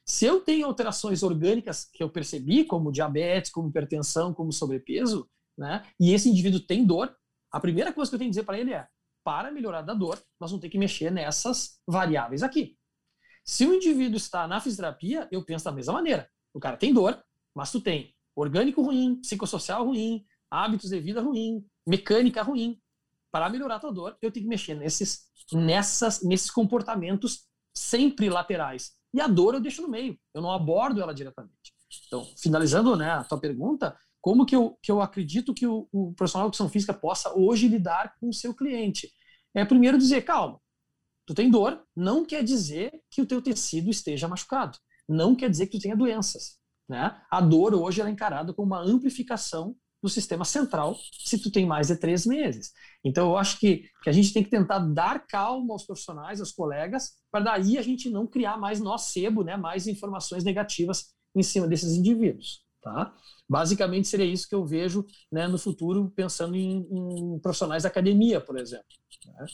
Se 0.06 0.26
eu 0.26 0.40
tenho 0.40 0.66
alterações 0.66 1.22
orgânicas 1.22 1.86
que 1.92 2.02
eu 2.02 2.10
percebi, 2.10 2.64
como 2.64 2.92
diabetes, 2.92 3.52
como 3.52 3.70
hipertensão, 3.70 4.34
como 4.34 4.54
sobrepeso, 4.54 5.30
né, 5.58 5.84
e 6.00 6.14
esse 6.14 6.30
indivíduo 6.30 6.62
tem 6.62 6.86
dor, 6.86 7.14
a 7.52 7.60
primeira 7.60 7.92
coisa 7.92 8.10
que 8.10 8.16
eu 8.16 8.20
tenho 8.20 8.30
que 8.30 8.36
dizer 8.36 8.46
para 8.46 8.58
ele 8.58 8.74
é: 8.74 8.88
para 9.24 9.52
melhorar 9.52 9.82
da 9.82 9.94
dor, 9.94 10.18
nós 10.40 10.52
vamos 10.52 10.62
ter 10.62 10.70
que 10.70 10.78
mexer 10.78 11.12
nessas 11.12 11.80
variáveis 11.86 12.44
aqui. 12.44 12.78
Se 13.44 13.66
o 13.66 13.74
indivíduo 13.74 14.18
está 14.18 14.48
na 14.48 14.62
fisioterapia, 14.62 15.28
eu 15.32 15.44
penso 15.44 15.66
da 15.66 15.72
mesma 15.72 15.94
maneira. 15.94 16.30
O 16.54 16.60
cara 16.60 16.78
tem 16.78 16.94
dor, 16.94 17.22
mas 17.54 17.72
tu 17.72 17.82
tem 17.82 18.16
orgânico 18.42 18.82
ruim, 18.82 19.20
psicossocial 19.22 19.86
ruim, 19.86 20.26
hábitos 20.50 20.90
de 20.90 21.00
vida 21.00 21.22
ruim, 21.22 21.66
mecânica 21.86 22.42
ruim. 22.42 22.80
Para 23.32 23.50
melhorar 23.50 23.76
a 23.76 23.80
tua 23.80 23.92
dor, 23.92 24.18
eu 24.22 24.32
tenho 24.32 24.46
que 24.46 24.50
mexer 24.50 24.74
nesses, 24.76 25.28
nessas, 25.52 26.24
nesses 26.24 26.50
comportamentos 26.50 27.46
sempre 27.76 28.30
laterais. 28.30 28.94
E 29.14 29.22
a 29.22 29.28
dor 29.28 29.54
eu 29.54 29.60
deixo 29.60 29.82
no 29.82 29.88
meio, 29.88 30.18
eu 30.34 30.42
não 30.42 30.52
abordo 30.52 31.02
ela 31.02 31.14
diretamente. 31.14 31.74
Então, 32.08 32.28
finalizando 32.38 32.96
né, 32.96 33.12
a 33.12 33.24
tua 33.24 33.40
pergunta, 33.40 33.98
como 34.22 34.46
que 34.46 34.56
eu, 34.56 34.78
que 34.82 34.92
eu 34.92 35.02
acredito 35.02 35.54
que 35.54 35.66
o, 35.66 35.88
o 35.92 36.14
profissional 36.14 36.48
de 36.48 36.56
educação 36.56 36.70
física 36.70 36.94
possa 36.94 37.34
hoje 37.38 37.68
lidar 37.68 38.16
com 38.20 38.30
o 38.30 38.34
seu 38.34 38.54
cliente? 38.54 39.12
É 39.56 39.66
primeiro 39.66 39.98
dizer, 39.98 40.22
calma, 40.22 40.60
tu 41.26 41.34
tem 41.34 41.50
dor, 41.50 41.84
não 41.96 42.26
quer 42.26 42.44
dizer 42.44 42.92
que 43.10 43.22
o 43.22 43.26
teu 43.26 43.42
tecido 43.42 43.90
esteja 43.90 44.28
machucado, 44.28 44.78
não 45.08 45.36
quer 45.36 45.50
dizer 45.50 45.68
que 45.68 45.78
tu 45.78 45.82
tenha 45.82 45.96
doenças. 45.96 46.59
Né? 46.90 47.16
A 47.30 47.40
dor 47.40 47.76
hoje 47.76 48.02
é 48.02 48.10
encarada 48.10 48.52
como 48.52 48.74
uma 48.74 48.82
amplificação 48.82 49.76
do 50.02 50.10
sistema 50.10 50.46
central 50.46 50.98
se 51.12 51.38
tu 51.38 51.52
tem 51.52 51.66
mais 51.66 51.88
de 51.88 51.96
três 51.98 52.26
meses. 52.26 52.72
Então, 53.04 53.30
eu 53.30 53.38
acho 53.38 53.60
que, 53.60 53.84
que 54.02 54.10
a 54.10 54.14
gente 54.14 54.34
tem 54.34 54.44
que 54.44 54.50
tentar 54.50 54.80
dar 54.80 55.26
calma 55.28 55.74
aos 55.74 55.86
profissionais, 55.86 56.40
aos 56.40 56.52
colegas, 56.52 57.12
para 57.32 57.44
daí 57.44 57.78
a 57.78 57.82
gente 57.82 58.10
não 58.10 58.26
criar 58.26 58.58
mais 58.58 58.80
nocebo, 58.80 59.44
né, 59.44 59.56
mais 59.56 59.88
informações 59.88 60.44
negativas 60.44 61.14
em 61.36 61.44
cima 61.44 61.68
desses 61.68 61.94
indivíduos. 61.94 62.64
Tá? 62.82 63.14
Basicamente 63.48 64.08
seria 64.08 64.26
isso 64.26 64.48
que 64.48 64.56
eu 64.56 64.66
vejo 64.66 65.06
né, 65.32 65.48
no 65.48 65.58
futuro, 65.58 66.10
pensando 66.16 66.56
em, 66.56 66.88
em, 66.90 67.40
profissionais 67.40 67.84
da 67.84 67.90
academia, 67.90 68.40
por 68.40 68.58
exemplo. 68.58 68.86
Né? 69.26 69.46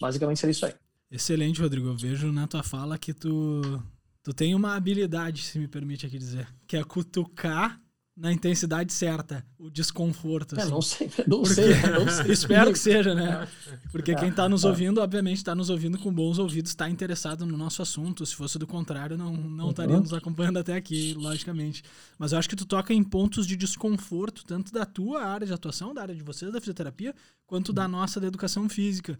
Basicamente 0.00 0.40
seria 0.40 0.50
isso 0.50 0.66
aí. 0.66 0.74
Excelente, 1.10 1.60
Rodrigo. 1.60 1.88
Eu 1.88 1.96
vejo 1.96 2.32
na 2.32 2.48
tua 2.48 2.62
fala 2.62 2.98
que 2.98 3.14
tu, 3.14 3.80
tu 4.22 4.32
tem 4.32 4.54
uma 4.54 4.74
habilidade, 4.74 5.42
se 5.42 5.58
me 5.58 5.68
permite 5.68 6.06
aqui 6.06 6.18
dizer, 6.18 6.48
que 6.66 6.76
é 6.76 6.84
cutucar 6.84 7.80
na 8.14 8.30
intensidade 8.30 8.92
certa, 8.92 9.44
o 9.58 9.70
desconforto. 9.70 10.54
É, 10.54 10.62
assim. 10.62 10.70
não 10.70 10.82
sei, 10.82 11.10
não, 11.26 11.42
Porque, 11.42 11.54
sei, 11.54 11.74
não 11.74 12.08
sei. 12.08 12.32
Espero 12.32 12.72
que 12.72 12.78
seja, 12.78 13.14
né? 13.14 13.48
Porque 13.90 14.14
quem 14.14 14.28
está 14.28 14.48
nos 14.48 14.64
ouvindo, 14.64 15.00
obviamente, 15.00 15.38
está 15.38 15.54
nos 15.54 15.70
ouvindo 15.70 15.98
com 15.98 16.12
bons 16.12 16.38
ouvidos, 16.38 16.72
está 16.72 16.90
interessado 16.90 17.46
no 17.46 17.56
nosso 17.56 17.80
assunto. 17.80 18.24
Se 18.26 18.36
fosse 18.36 18.58
do 18.58 18.66
contrário, 18.66 19.16
não, 19.16 19.32
não 19.32 19.64
uhum. 19.64 19.70
estaria 19.70 19.98
nos 19.98 20.12
acompanhando 20.12 20.58
até 20.58 20.74
aqui, 20.74 21.14
logicamente. 21.14 21.82
Mas 22.18 22.32
eu 22.32 22.38
acho 22.38 22.48
que 22.48 22.56
tu 22.56 22.66
toca 22.66 22.92
em 22.92 23.02
pontos 23.02 23.46
de 23.46 23.56
desconforto, 23.56 24.44
tanto 24.44 24.72
da 24.72 24.84
tua 24.84 25.24
área 25.24 25.46
de 25.46 25.52
atuação, 25.52 25.94
da 25.94 26.02
área 26.02 26.14
de 26.14 26.22
vocês, 26.22 26.52
da 26.52 26.60
fisioterapia, 26.60 27.14
quanto 27.46 27.72
da 27.72 27.88
nossa, 27.88 28.20
da 28.20 28.26
educação 28.26 28.68
física. 28.68 29.18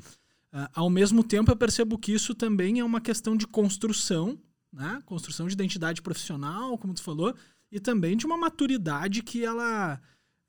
Uh, 0.53 0.69
ao 0.75 0.91
mesmo 0.91 1.25
tempo, 1.25 1.51
eu 1.51 1.57
percebo 1.57 1.97
que 1.97 2.13
isso 2.13 2.35
também 2.35 2.79
é 2.79 2.85
uma 2.85 3.01
questão 3.01 3.35
de 3.35 3.47
construção, 3.47 4.39
né? 4.73 5.03
Construção 5.05 5.47
de 5.47 5.53
identidade 5.53 6.01
profissional, 6.01 6.79
como 6.79 6.95
tu 6.95 7.03
falou, 7.03 7.35
e 7.71 7.79
também 7.79 8.17
de 8.17 8.27
uma 8.27 8.37
maturidade 8.37 9.23
que 9.23 9.45
ela, 9.45 10.01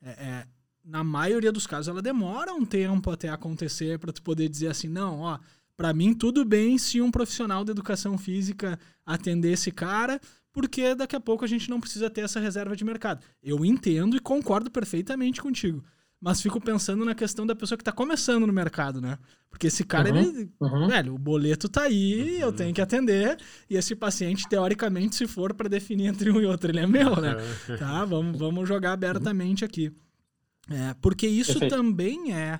é, 0.02 0.10
é, 0.10 0.48
na 0.84 1.04
maioria 1.04 1.52
dos 1.52 1.68
casos, 1.68 1.88
ela 1.88 2.02
demora 2.02 2.54
um 2.54 2.66
tempo 2.66 3.12
até 3.12 3.30
acontecer 3.30 4.00
para 4.00 4.14
tu 4.14 4.22
poder 4.22 4.48
dizer 4.50 4.68
assim, 4.68 4.88
não, 4.88 5.20
ó, 5.20 5.40
para 5.76 5.94
mim 5.94 6.14
tudo 6.14 6.46
bem 6.46 6.78
se 6.78 7.02
um 7.02 7.12
profissional 7.12 7.64
de 7.64 7.72
educação 7.72 8.18
física 8.18 8.80
atender 9.06 9.54
esse 9.54 9.72
cara, 9.72 10.20
porque 10.52 10.94
daqui 10.94 11.16
a 11.16 11.20
pouco 11.20 11.44
a 11.44 11.48
gente 11.48 11.70
não 11.70 11.82
precisa 11.82 12.10
ter 12.10 12.22
essa 12.22 12.40
reserva 12.40 12.76
de 12.76 12.86
mercado. 12.86 13.24
Eu 13.42 13.66
entendo 13.66 14.16
e 14.16 14.20
concordo 14.20 14.70
perfeitamente 14.70 15.42
contigo 15.42 15.84
mas 16.24 16.42
fico 16.42 16.58
pensando 16.62 17.04
na 17.04 17.14
questão 17.14 17.46
da 17.46 17.54
pessoa 17.54 17.78
que 17.78 17.82
está 17.82 17.92
começando 17.92 18.48
no 18.48 18.54
mercado, 18.54 19.02
né? 19.02 19.20
Porque 19.50 19.68
esse 19.68 19.84
cara, 19.84 20.10
uhum, 20.10 20.18
ele, 20.18 20.50
uhum. 20.58 20.88
velho, 20.88 21.16
o 21.16 21.18
boleto 21.18 21.68
tá 21.68 21.82
aí, 21.82 22.40
eu 22.40 22.54
tenho 22.54 22.74
que 22.74 22.80
atender, 22.80 23.38
e 23.70 23.76
esse 23.76 23.94
paciente, 23.94 24.48
teoricamente, 24.48 25.18
se 25.18 25.28
for 25.28 25.54
para 25.54 25.68
definir 25.68 26.08
entre 26.08 26.32
um 26.32 26.40
e 26.40 26.46
outro, 26.46 26.72
ele 26.72 26.80
é 26.80 26.88
meu, 26.88 27.14
né? 27.20 27.36
tá, 27.78 28.06
vamos, 28.06 28.40
vamos 28.40 28.66
jogar 28.70 28.94
abertamente 28.94 29.66
aqui. 29.66 29.92
É, 30.70 30.96
porque 31.02 31.28
isso 31.28 31.60
Perfeito. 31.60 31.76
também 31.76 32.34
é 32.34 32.58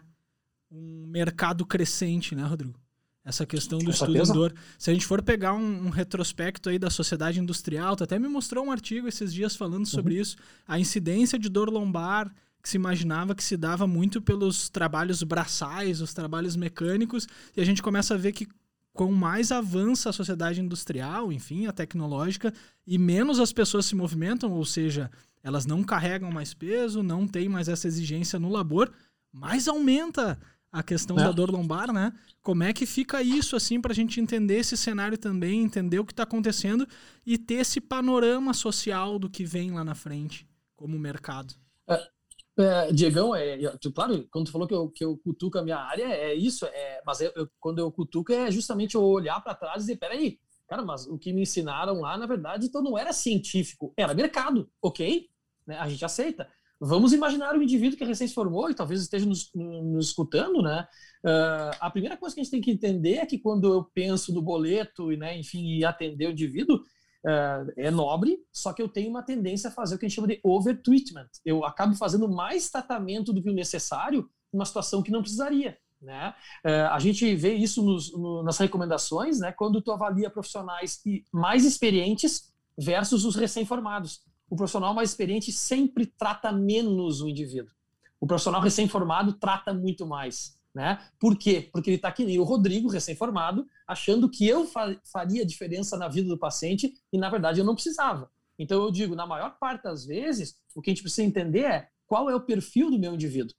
um 0.70 1.07
mercado 1.07 1.66
crescente, 1.66 2.36
né, 2.36 2.43
Rodrigo? 2.43 2.78
Essa 3.24 3.45
questão 3.45 3.80
do 3.80 3.89
estudo 3.91 4.18
em 4.18 4.34
dor. 4.34 4.53
Se 4.78 4.91
a 4.91 4.93
gente 4.93 5.05
for 5.05 5.22
pegar 5.22 5.53
um, 5.53 5.86
um, 5.86 5.89
retrospecto 5.89 6.68
aí 6.68 6.78
da 6.78 6.89
sociedade 6.89 7.39
industrial, 7.39 7.95
tu 7.95 8.03
até 8.03 8.20
me 8.20 8.28
mostrou 8.28 8.66
um 8.66 8.72
artigo 8.74 9.07
esses 9.07 9.34
dias 9.34 9.55
falando 9.55 9.86
sobre 9.86 10.16
uhum. 10.16 10.22
isso, 10.22 10.36
a 10.68 10.78
incidência 10.78 11.39
de 11.39 11.47
dor 11.47 11.70
lombar 11.70 12.30
que 12.64 12.70
se 12.70 12.78
imaginava 12.78 13.36
que 13.36 13.43
se 13.43 13.57
dava 13.57 13.86
muito 13.86 14.22
pelos 14.22 14.70
trabalhos 14.70 15.22
braçais, 15.22 15.99
os 15.99 16.14
trabalhos 16.14 16.55
mecânicos, 16.55 17.28
e 17.55 17.59
a 17.59 17.66
gente 17.66 17.84
começa 17.84 18.14
a 18.14 18.18
ver 18.18 18.32
que 18.32 18.47
quanto 18.93 19.11
mais 19.11 19.51
avança 19.51 20.09
a 20.09 20.14
sociedade 20.14 20.61
industrial, 20.61 21.32
enfim, 21.34 21.66
a 21.66 21.74
tecnológica, 21.74 22.53
e 22.88 22.97
menos 22.97 23.39
as 23.39 23.51
pessoas 23.51 23.86
se 23.86 23.95
movimentam, 23.95 24.49
ou 24.51 24.64
seja, 24.64 25.11
elas 25.43 25.66
não 25.66 25.84
carregam 25.84 26.32
mais 26.32 26.53
peso, 26.53 27.03
não 27.03 27.28
tem 27.28 27.49
mais 27.49 27.68
essa 27.68 27.86
exigência 27.86 28.39
no 28.39 28.49
labor, 28.49 28.89
mais 29.30 29.68
aumenta 29.68 30.39
a 30.72 30.82
questão 30.82 31.20
é. 31.20 31.24
da 31.24 31.32
dor 31.32 31.51
lombar, 31.51 31.91
né? 31.91 32.14
Como 32.41 32.64
é 32.64 32.72
que 32.72 32.86
fica 32.86 33.22
isso, 33.22 33.57
assim, 33.57 33.82
para 33.82 33.91
a 33.91 33.95
gente 33.95 34.22
entender 34.22 34.59
esse 34.59 34.78
cenário 34.78 35.18
também, 35.18 35.64
entender 35.64 35.99
o 35.99 36.05
que 36.05 36.14
está 36.14 36.24
acontecendo 36.24 36.88
e 37.26 37.38
ter 37.38 37.55
esse 37.55 37.82
panorama 37.82 38.53
social 38.53 39.20
do 39.20 39.30
que 39.30 39.43
vem 39.43 39.72
lá 39.72 39.84
na 39.84 39.95
frente, 39.95 40.47
como 40.76 40.97
mercado? 40.97 41.53
É, 41.89 42.09
é, 42.57 42.91
Diegão, 42.91 43.35
é, 43.35 43.57
claro, 43.95 44.27
quando 44.31 44.45
tu 44.45 44.51
falou 44.51 44.67
que 44.67 44.73
eu, 44.73 44.89
que 44.89 45.03
eu 45.03 45.17
cutuco 45.17 45.57
a 45.57 45.63
minha 45.63 45.77
área, 45.77 46.03
é 46.03 46.33
isso, 46.33 46.65
é, 46.65 47.01
mas 47.05 47.19
eu, 47.21 47.31
eu, 47.35 47.49
quando 47.59 47.79
eu 47.79 47.91
cutuco 47.91 48.31
é 48.31 48.51
justamente 48.51 48.95
eu 48.95 49.03
olhar 49.03 49.41
para 49.43 49.55
trás 49.55 49.77
e 49.77 49.79
dizer, 49.79 49.97
peraí, 49.97 50.39
cara, 50.67 50.83
mas 50.83 51.07
o 51.07 51.17
que 51.17 51.33
me 51.33 51.41
ensinaram 51.41 52.01
lá, 52.01 52.17
na 52.17 52.25
verdade, 52.25 52.67
então 52.67 52.81
não 52.81 52.97
era 52.97 53.11
científico, 53.11 53.93
era 53.97 54.13
mercado, 54.13 54.69
ok? 54.81 55.27
Né? 55.65 55.77
A 55.77 55.87
gente 55.89 56.05
aceita. 56.05 56.47
Vamos 56.79 57.13
imaginar 57.13 57.55
o 57.55 57.63
indivíduo 57.63 57.97
que 57.97 58.03
recém 58.03 58.27
se 58.27 58.33
formou 58.33 58.69
e 58.69 58.75
talvez 58.75 59.01
esteja 59.01 59.25
nos, 59.25 59.49
nos 59.55 60.07
escutando, 60.07 60.61
né? 60.61 60.85
Uh, 61.23 61.71
a 61.79 61.89
primeira 61.89 62.17
coisa 62.17 62.35
que 62.35 62.41
a 62.41 62.43
gente 62.43 62.51
tem 62.51 62.59
que 62.59 62.71
entender 62.71 63.15
é 63.15 63.25
que 63.25 63.39
quando 63.39 63.71
eu 63.71 63.85
penso 63.93 64.33
no 64.33 64.41
boleto 64.41 65.09
e, 65.09 65.15
né, 65.15 65.37
enfim, 65.37 65.81
atender 65.85 66.27
o 66.27 66.31
indivíduo, 66.31 66.81
é, 67.26 67.88
é 67.88 67.91
nobre, 67.91 68.38
só 68.51 68.74
que 68.74 68.82
eu 68.82 68.89
tenho 68.89 69.09
uma 69.09 69.24
tendência 69.24 69.69
a 69.69 69.71
fazer 69.71 69.95
o 69.95 69.99
que 69.99 70.05
a 70.05 70.09
gente 70.09 70.15
chama 70.15 70.28
de 70.28 70.39
overtreatment. 70.43 71.30
Eu 71.45 71.63
acabo 71.63 71.95
fazendo 71.95 72.28
mais 72.28 72.69
tratamento 72.69 73.32
do 73.32 73.41
que 73.41 73.49
o 73.49 73.53
necessário 73.53 74.30
numa 74.51 74.65
situação 74.65 75.01
que 75.01 75.11
não 75.11 75.21
precisaria. 75.21 75.78
Né? 76.01 76.34
É, 76.65 76.82
a 76.82 76.99
gente 76.99 77.34
vê 77.36 77.53
isso 77.53 77.82
nos, 77.82 78.11
no, 78.11 78.43
nas 78.43 78.57
recomendações, 78.57 79.39
né? 79.39 79.51
quando 79.53 79.82
tu 79.82 79.91
avalia 79.91 80.30
profissionais 80.30 81.01
mais 81.32 81.63
experientes 81.63 82.53
versus 82.78 83.24
os 83.24 83.36
recém-formados. 83.36 84.21
O 84.49 84.55
profissional 84.55 84.93
mais 84.93 85.09
experiente 85.09 85.51
sempre 85.51 86.05
trata 86.05 86.51
menos 86.51 87.21
o 87.21 87.30
indivíduo. 87.30 87.74
O 88.19 88.28
profissional 88.28 88.61
recém-formado 88.61 89.34
trata 89.34 89.74
muito 89.74 90.05
mais. 90.05 90.57
Né? 90.74 90.99
Por 91.19 91.38
quê? 91.38 91.69
Porque 91.71 91.89
ele 91.89 91.97
está 91.97 92.11
que 92.11 92.26
nem 92.26 92.39
o 92.39 92.43
Rodrigo, 92.43 92.89
recém-formado, 92.89 93.67
achando 93.88 94.28
que 94.28 94.47
eu 94.47 94.65
fa 94.65 94.99
faria 95.11 95.45
diferença 95.45 95.95
na 95.97 96.07
vida 96.07 96.28
do 96.28 96.38
paciente 96.38 96.91
e, 97.11 97.17
na 97.17 97.30
verdade, 97.30 97.59
eu 97.59 97.65
não 97.65 97.76
precisava. 97.76 98.30
Então, 98.57 98.84
eu 98.84 98.91
digo, 98.91 99.15
na 99.15 99.28
maior 99.28 99.57
parte 99.59 99.84
das 99.84 100.05
vezes, 100.05 100.55
o 100.76 100.82
que 100.82 100.89
a 100.89 100.93
gente 100.93 101.03
precisa 101.03 101.24
entender 101.24 101.65
é 101.65 101.88
qual 102.07 102.30
é 102.30 102.36
o 102.36 102.41
perfil 102.41 102.89
do 102.89 102.97
meu 102.97 103.13
indivíduo, 103.13 103.53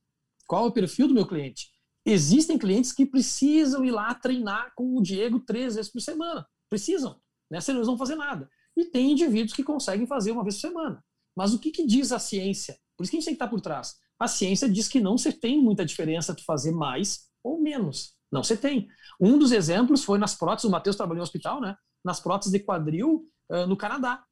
qual 0.46 0.64
é 0.64 0.68
o 0.68 0.72
perfil 0.72 1.06
do 1.06 1.14
meu 1.14 1.26
cliente. 1.26 1.68
Existem 2.04 2.58
clientes 2.58 2.92
que 2.92 3.06
precisam 3.06 3.84
ir 3.84 3.92
lá 3.92 4.12
treinar 4.14 4.72
com 4.76 4.96
o 4.96 5.02
Diego 5.02 5.40
três 5.40 5.76
vezes 5.76 5.90
por 5.90 6.00
semana. 6.00 6.46
Precisam, 6.68 7.20
né? 7.50 7.60
senão 7.60 7.78
eles 7.78 7.86
não 7.86 7.96
vão 7.96 8.06
fazer 8.06 8.16
nada. 8.16 8.48
E 8.76 8.84
tem 8.86 9.12
indivíduos 9.12 9.52
que 9.52 9.62
conseguem 9.62 10.06
fazer 10.06 10.32
uma 10.32 10.42
vez 10.42 10.56
por 10.56 10.62
semana. 10.62 11.04
Mas 11.36 11.54
o 11.54 11.58
que, 11.58 11.70
que 11.70 11.86
diz 11.86 12.12
a 12.12 12.18
ciência? 12.18 12.76
Por 12.96 13.04
isso 13.04 13.10
que 13.10 13.16
a 13.16 13.20
gente 13.20 13.26
tem 13.26 13.34
que 13.34 13.42
estar 13.42 13.48
por 13.48 13.60
trás 13.60 13.94
a 14.18 14.28
ciência 14.28 14.68
diz 14.68 14.88
que 14.88 15.00
não 15.00 15.18
se 15.18 15.32
tem 15.32 15.62
muita 15.62 15.84
diferença 15.84 16.34
tu 16.34 16.44
fazer 16.44 16.72
mais 16.72 17.28
ou 17.42 17.60
menos. 17.60 18.14
Não 18.30 18.42
se 18.42 18.56
tem. 18.56 18.88
Um 19.20 19.38
dos 19.38 19.52
exemplos 19.52 20.04
foi 20.04 20.18
nas 20.18 20.34
próteses, 20.34 20.64
o 20.64 20.70
Matheus 20.70 20.96
trabalhou 20.96 21.18
no 21.18 21.24
hospital, 21.24 21.60
né? 21.60 21.76
Nas 22.04 22.20
próteses 22.20 22.52
de 22.52 22.58
quadril 22.58 23.28
uh, 23.50 23.66
no 23.66 23.76
Canadá. 23.76 24.24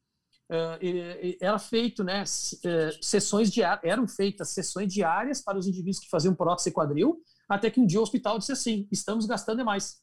Uh, 0.51 1.37
era 1.41 1.59
feito, 1.59 2.05
né, 2.05 2.25
uh, 2.25 3.05
sessões 3.05 3.51
diárias, 3.51 3.85
eram 3.85 4.07
feitas 4.07 4.51
sessões 4.51 4.93
diárias 4.93 5.41
para 5.41 5.57
os 5.57 5.67
indivíduos 5.67 5.99
que 5.99 6.11
faziam 6.11 6.35
prótese 6.35 6.69
de 6.69 6.75
quadril, 6.75 7.23
até 7.49 7.71
que 7.71 7.81
um 7.81 7.87
dia 7.87 8.01
o 8.01 8.03
hospital 8.03 8.39
disse 8.39 8.53
assim: 8.53 8.87
estamos 8.93 9.25
gastando 9.25 9.59
demais, 9.59 10.03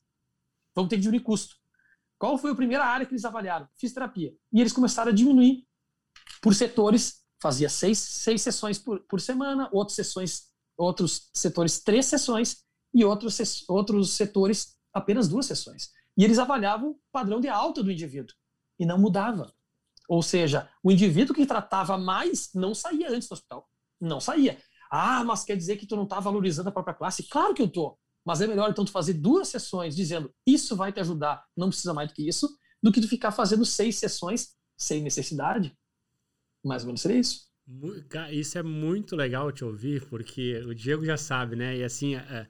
vamos 0.74 0.90
ter 0.90 0.96
que 0.96 1.04
diminuir 1.04 1.24
custo. 1.24 1.56
Qual 2.18 2.38
foi 2.38 2.52
a 2.52 2.56
primeira 2.56 2.84
área 2.84 3.06
que 3.06 3.14
eles 3.14 3.26
avaliaram? 3.26 3.68
Fisioterapia. 3.78 4.34
E 4.52 4.60
eles 4.60 4.74
começaram 4.74 5.12
a 5.12 5.16
diminuir 5.16 5.66
por 6.42 6.54
setores 6.56 7.24
fazia 7.42 7.70
seis, 7.70 7.98
seis 7.98 8.42
sessões 8.42 8.78
por, 8.78 9.00
por 9.02 9.22
semana, 9.22 9.70
outras 9.72 9.96
sessões, 9.96 10.44
outros 10.78 11.30
setores 11.34 11.82
três 11.82 12.06
sessões 12.06 12.64
e 12.94 13.04
outros, 13.06 13.64
outros 13.68 14.12
setores 14.12 14.76
apenas 14.94 15.28
duas 15.28 15.46
sessões. 15.46 15.92
E 16.18 16.24
eles 16.24 16.40
avaliavam 16.40 16.92
o 16.92 17.00
padrão 17.12 17.40
de 17.40 17.48
alta 17.48 17.82
do 17.82 17.92
indivíduo 17.92 18.36
e 18.80 18.86
não 18.86 18.98
mudava. 18.98 19.54
Ou 20.08 20.24
seja, 20.24 20.70
o 20.84 20.92
indivíduo 20.92 21.36
que 21.36 21.46
tratava 21.46 21.98
mais 21.98 22.50
não 22.54 22.74
saía 22.74 23.12
antes 23.12 23.30
do 23.30 23.34
hospital. 23.34 23.70
Não 24.02 24.20
saía. 24.20 24.58
Ah, 24.92 25.24
mas 25.24 25.44
quer 25.44 25.56
dizer 25.56 25.78
que 25.78 25.86
tu 25.86 25.96
não 25.96 26.04
está 26.04 26.20
valorizando 26.20 26.70
a 26.70 26.72
própria 26.72 26.96
classe? 26.96 27.24
Claro 27.24 27.54
que 27.54 27.62
eu 27.62 27.68
estou. 27.68 28.00
Mas 28.26 28.42
é 28.42 28.48
melhor 28.48 28.70
então 28.70 28.84
tu 28.84 28.92
fazer 28.92 29.14
duas 29.14 29.48
sessões 29.48 29.96
dizendo 29.96 30.34
isso 30.46 30.76
vai 30.76 30.92
te 30.92 31.00
ajudar, 31.00 31.46
não 31.56 31.70
precisa 31.70 31.94
mais 31.94 32.10
do 32.10 32.14
que 32.14 32.28
isso, 32.28 32.50
do 32.82 32.92
que 32.92 33.02
tu 33.02 33.08
ficar 33.08 33.32
fazendo 33.32 33.66
seis 33.66 33.98
sessões 33.98 34.50
sem 34.78 35.02
necessidade. 35.02 35.78
Mais 36.64 36.84
ou 36.84 36.88
menos 36.88 37.02
seria 37.02 37.20
isso. 37.20 37.50
Isso 38.32 38.58
é 38.58 38.64
muito 38.64 39.16
legal 39.16 39.52
te 39.52 39.64
ouvir, 39.64 40.04
porque 40.08 40.58
o 40.66 40.74
Diego 40.74 41.06
já 41.06 41.18
sabe, 41.18 41.56
né? 41.56 41.78
E 41.78 41.84
assim, 41.84 42.16
é, 42.16 42.48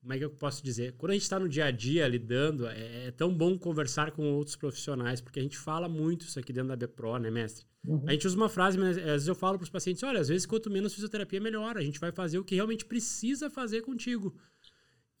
como 0.00 0.12
é 0.12 0.18
que 0.18 0.24
eu 0.24 0.30
posso 0.30 0.62
dizer? 0.62 0.92
Quando 0.92 1.10
a 1.10 1.14
gente 1.14 1.22
está 1.22 1.40
no 1.40 1.48
dia 1.48 1.64
a 1.64 1.70
dia 1.72 2.06
lidando, 2.06 2.66
é, 2.68 3.06
é, 3.06 3.10
tão 3.10 3.34
bom 3.34 3.58
conversar 3.58 4.12
com 4.12 4.32
outros 4.32 4.54
profissionais, 4.54 5.20
porque 5.20 5.40
a 5.40 5.42
gente 5.42 5.58
fala 5.58 5.88
muito 5.88 6.22
isso 6.22 6.38
aqui 6.38 6.52
dentro 6.52 6.68
da 6.68 6.76
BPRO, 6.76 7.18
né, 7.18 7.30
mestre? 7.30 7.66
Uhum. 7.84 8.04
A 8.06 8.12
gente 8.12 8.26
usa 8.28 8.36
uma 8.36 8.48
frase, 8.48 8.78
mas 8.78 8.96
às 8.96 9.04
vezes 9.04 9.28
eu 9.28 9.34
falo 9.34 9.58
para 9.58 9.64
os 9.64 9.70
pacientes: 9.70 10.04
olha, 10.04 10.20
às 10.20 10.28
vezes 10.28 10.46
quanto 10.46 10.70
menos 10.70 10.94
fisioterapia, 10.94 11.40
melhor. 11.40 11.76
A 11.76 11.82
gente 11.82 11.98
vai 11.98 12.12
fazer 12.12 12.38
o 12.38 12.44
que 12.44 12.54
realmente 12.54 12.84
precisa 12.84 13.50
fazer 13.50 13.82
contigo. 13.82 14.36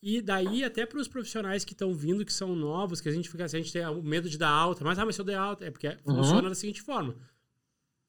E 0.00 0.20
daí, 0.20 0.62
até 0.62 0.86
para 0.86 1.00
os 1.00 1.08
profissionais 1.08 1.64
que 1.64 1.72
estão 1.72 1.92
vindo, 1.92 2.24
que 2.24 2.32
são 2.32 2.54
novos, 2.54 3.00
que 3.00 3.08
a 3.08 3.12
gente 3.12 3.28
fica 3.28 3.44
assim, 3.44 3.56
a 3.58 3.60
gente 3.60 3.72
tem 3.72 3.84
o 3.86 4.02
medo 4.02 4.28
de 4.28 4.38
dar 4.38 4.50
alta, 4.50 4.84
mas, 4.84 4.98
ah, 4.98 5.06
mas 5.06 5.14
se 5.16 5.20
eu 5.20 5.24
der 5.24 5.36
alta, 5.36 5.64
é 5.64 5.70
porque 5.70 5.88
uhum. 6.04 6.16
funciona 6.16 6.48
da 6.48 6.54
seguinte 6.54 6.82
forma 6.82 7.16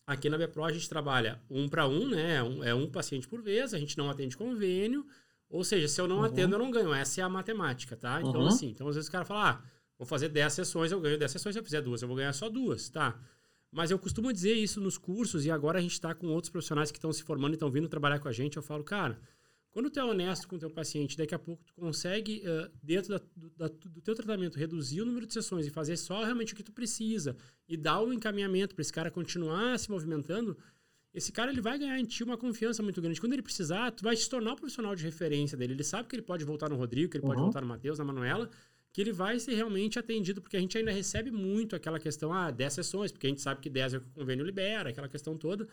Aqui 0.06 0.30
na 0.30 0.38
BPRO 0.38 0.66
a 0.66 0.72
gente 0.72 0.90
trabalha 0.90 1.42
um 1.50 1.70
para 1.70 1.88
um, 1.88 2.08
né? 2.08 2.44
Um, 2.44 2.64
é 2.64 2.76
um 2.76 2.90
paciente 2.90 3.28
por 3.28 3.42
vez, 3.42 3.74
a 3.74 3.80
gente 3.80 3.98
não 3.98 4.10
atende 4.10 4.36
convênio. 4.36 5.06
Ou 5.50 5.64
seja, 5.64 5.88
se 5.88 6.02
eu 6.02 6.08
não 6.08 6.18
uhum. 6.18 6.24
atendo, 6.24 6.56
eu 6.56 6.60
não 6.60 6.72
ganho. 6.72 6.94
Essa 6.94 7.22
é 7.22 7.24
a 7.24 7.30
matemática, 7.30 7.96
tá? 7.96 8.20
Então, 8.20 8.42
uhum. 8.42 8.48
assim, 8.48 8.70
então 8.70 8.88
às 8.88 8.96
vezes 8.96 9.08
o 9.08 9.12
cara 9.12 9.24
fala, 9.24 9.50
ah, 9.52 9.62
vou 9.98 10.06
fazer 10.06 10.30
10 10.30 10.52
sessões, 10.52 10.92
eu 10.92 11.00
ganho 11.00 11.18
10 11.18 11.32
sessões, 11.32 11.54
se 11.54 11.60
eu 11.60 11.64
fizer 11.64 11.82
duas, 11.82 12.02
eu 12.02 12.08
vou 12.08 12.18
ganhar 12.18 12.34
só 12.34 12.50
duas, 12.50 12.90
tá? 12.90 13.18
Mas 13.72 13.92
eu 13.92 13.98
costumo 13.98 14.34
dizer 14.34 14.54
isso 14.54 14.82
nos 14.82 14.98
cursos, 14.98 15.46
e 15.46 15.52
agora 15.52 15.80
a 15.80 15.82
gente 15.82 15.94
está 15.94 16.14
com 16.14 16.28
outros 16.28 16.50
profissionais 16.50 16.92
que 16.92 16.98
estão 16.98 17.14
se 17.14 17.24
formando 17.24 17.54
e 17.54 17.56
estão 17.56 17.72
vindo 17.72 17.88
trabalhar 17.88 18.20
com 18.20 18.28
a 18.28 18.32
gente. 18.32 18.58
Eu 18.58 18.64
falo, 18.64 18.84
cara, 18.84 19.20
quando 19.74 19.90
tu 19.90 20.00
é 20.00 20.06
honesto 20.06 20.48
com 20.48 20.56
o 20.56 20.60
teu 20.60 20.70
paciente, 20.70 21.18
daqui 21.18 21.34
a 21.34 21.40
pouco 21.40 21.64
tu 21.66 21.74
consegue, 21.74 22.44
uh, 22.46 22.72
dentro 22.82 23.10
da, 23.10 23.22
do, 23.36 23.50
da, 23.58 23.68
do 23.68 24.02
teu 24.02 24.14
tratamento, 24.14 24.58
reduzir 24.58 25.02
o 25.02 25.06
número 25.06 25.26
de 25.26 25.34
sessões 25.34 25.66
e 25.66 25.72
fazer 25.72 25.98
só 25.98 26.24
realmente 26.24 26.54
o 26.54 26.56
que 26.56 26.62
tu 26.62 26.72
precisa 26.72 27.36
e 27.68 27.76
dar 27.76 28.00
o 28.00 28.14
encaminhamento 28.14 28.76
para 28.76 28.84
esse 28.84 28.94
cara 28.94 29.10
continuar 29.10 29.80
se 29.80 29.90
movimentando, 29.90 30.56
esse 31.12 31.32
cara 31.32 31.52
ele 31.52 31.60
vai 31.60 31.80
ganhar 31.80 32.00
em 32.00 32.06
ti 32.06 32.24
uma 32.24 32.38
confiança 32.38 32.84
muito 32.84 33.02
grande. 33.02 33.20
Quando 33.20 33.34
ele 33.34 33.42
precisar, 33.42 33.92
tu 33.92 34.04
vai 34.04 34.16
se 34.16 34.30
tornar 34.30 34.54
o 34.54 34.56
profissional 34.56 34.96
de 34.96 35.04
referência 35.04 35.58
dele. 35.58 35.74
Ele 35.74 35.84
sabe 35.84 36.08
que 36.08 36.16
ele 36.16 36.24
pode 36.24 36.46
voltar 36.46 36.70
no 36.70 36.76
Rodrigo, 36.76 37.12
que 37.12 37.18
ele 37.18 37.24
uhum. 37.24 37.32
pode 37.32 37.42
voltar 37.42 37.62
no 37.62 37.68
Matheus, 37.68 37.98
na 37.98 38.06
Manuela, 38.06 38.50
que 38.92 39.02
ele 39.02 39.12
vai 39.12 39.40
ser 39.40 39.56
realmente 39.56 39.98
atendido, 39.98 40.40
porque 40.40 40.56
a 40.56 40.60
gente 40.60 40.78
ainda 40.78 40.92
recebe 40.92 41.32
muito 41.32 41.76
aquela 41.76 42.00
questão, 42.00 42.32
ah, 42.32 42.52
10 42.52 42.74
sessões, 42.74 43.12
porque 43.12 43.26
a 43.26 43.30
gente 43.30 43.42
sabe 43.42 43.60
que 43.60 43.70
10 43.70 43.96
é 43.96 43.98
o 43.98 44.02
que 44.02 44.08
o 44.08 44.12
convênio 44.12 44.46
libera, 44.46 44.90
aquela 44.90 45.10
questão 45.10 45.36
toda. 45.36 45.68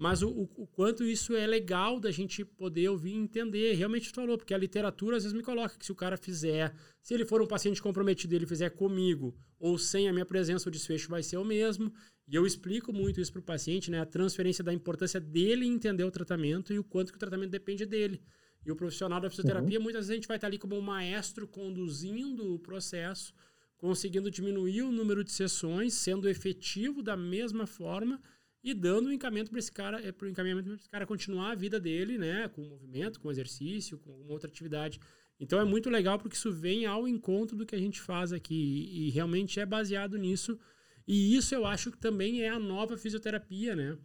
Mas 0.00 0.22
o, 0.22 0.30
o, 0.30 0.66
quanto 0.66 1.04
isso 1.04 1.36
é 1.36 1.46
legal 1.46 2.00
da 2.00 2.10
gente 2.10 2.42
poder 2.42 2.88
ouvir 2.88 3.10
e 3.10 3.18
entender. 3.18 3.74
Realmente 3.74 4.10
tu 4.10 4.14
falou, 4.14 4.38
porque 4.38 4.54
a 4.54 4.56
literatura 4.56 5.18
às 5.18 5.24
vezes 5.24 5.36
me 5.36 5.42
coloca 5.42 5.76
que 5.76 5.84
se 5.84 5.92
o 5.92 5.94
cara 5.94 6.16
fizer, 6.16 6.74
se 7.02 7.12
ele 7.12 7.26
for 7.26 7.42
um 7.42 7.46
paciente 7.46 7.82
comprometido 7.82 8.32
e 8.32 8.36
ele 8.36 8.46
fizer 8.46 8.70
comigo 8.70 9.36
ou 9.58 9.76
sem 9.76 10.08
a 10.08 10.12
minha 10.14 10.24
presença, 10.24 10.70
o 10.70 10.72
desfecho 10.72 11.10
vai 11.10 11.22
ser 11.22 11.36
o 11.36 11.44
mesmo. 11.44 11.92
E 12.26 12.34
eu 12.34 12.46
explico 12.46 12.94
muito 12.94 13.20
isso 13.20 13.30
para 13.30 13.40
o 13.40 13.44
paciente, 13.44 13.90
né? 13.90 14.00
A 14.00 14.06
transferência 14.06 14.64
da 14.64 14.72
importância 14.72 15.20
dele 15.20 15.66
entender 15.66 16.04
o 16.04 16.10
tratamento 16.10 16.72
e 16.72 16.78
o 16.78 16.84
quanto 16.84 17.12
que 17.12 17.16
o 17.16 17.20
tratamento 17.20 17.50
depende 17.50 17.84
dele. 17.84 18.22
E 18.64 18.72
o 18.72 18.76
profissional 18.76 19.20
da 19.20 19.28
fisioterapia, 19.28 19.76
uhum. 19.76 19.84
muitas 19.84 20.06
vezes 20.06 20.12
a 20.12 20.14
gente 20.14 20.28
vai 20.28 20.38
estar 20.38 20.46
ali 20.46 20.56
como 20.56 20.78
um 20.78 20.80
maestro 20.80 21.46
conduzindo 21.46 22.54
o 22.54 22.58
processo, 22.58 23.34
conseguindo 23.76 24.30
diminuir 24.30 24.80
o 24.80 24.90
número 24.90 25.22
de 25.22 25.30
sessões, 25.30 25.92
sendo 25.92 26.26
efetivo 26.26 27.02
da 27.02 27.18
mesma 27.18 27.66
forma 27.66 28.18
e 28.62 28.74
dando 28.74 29.06
o 29.06 29.12
encaminhamento 29.12 29.50
para 29.50 29.58
esse 29.58 29.72
cara, 29.72 30.06
é, 30.06 30.12
pro 30.12 30.28
encaminhamento 30.28 30.68
para 30.68 30.76
esse 30.76 30.88
cara 30.88 31.06
continuar 31.06 31.52
a 31.52 31.54
vida 31.54 31.80
dele, 31.80 32.18
né, 32.18 32.48
com 32.48 32.62
movimento, 32.62 33.20
com 33.20 33.30
exercício, 33.30 33.98
com 33.98 34.10
alguma 34.10 34.32
outra 34.32 34.48
atividade. 34.48 35.00
Então 35.38 35.58
é 35.58 35.64
muito 35.64 35.88
legal 35.88 36.18
porque 36.18 36.36
isso 36.36 36.52
vem 36.52 36.84
ao 36.84 37.08
encontro 37.08 37.56
do 37.56 37.64
que 37.64 37.74
a 37.74 37.78
gente 37.78 38.00
faz 38.00 38.32
aqui 38.32 38.54
e, 38.54 39.06
e 39.06 39.10
realmente 39.10 39.58
é 39.58 39.64
baseado 39.64 40.18
nisso. 40.18 40.58
E 41.06 41.34
isso 41.34 41.54
eu 41.54 41.64
acho 41.64 41.90
que 41.90 41.98
também 41.98 42.42
é 42.42 42.50
a 42.50 42.58
nova 42.58 42.96
fisioterapia, 42.96 43.74
né? 43.74 43.96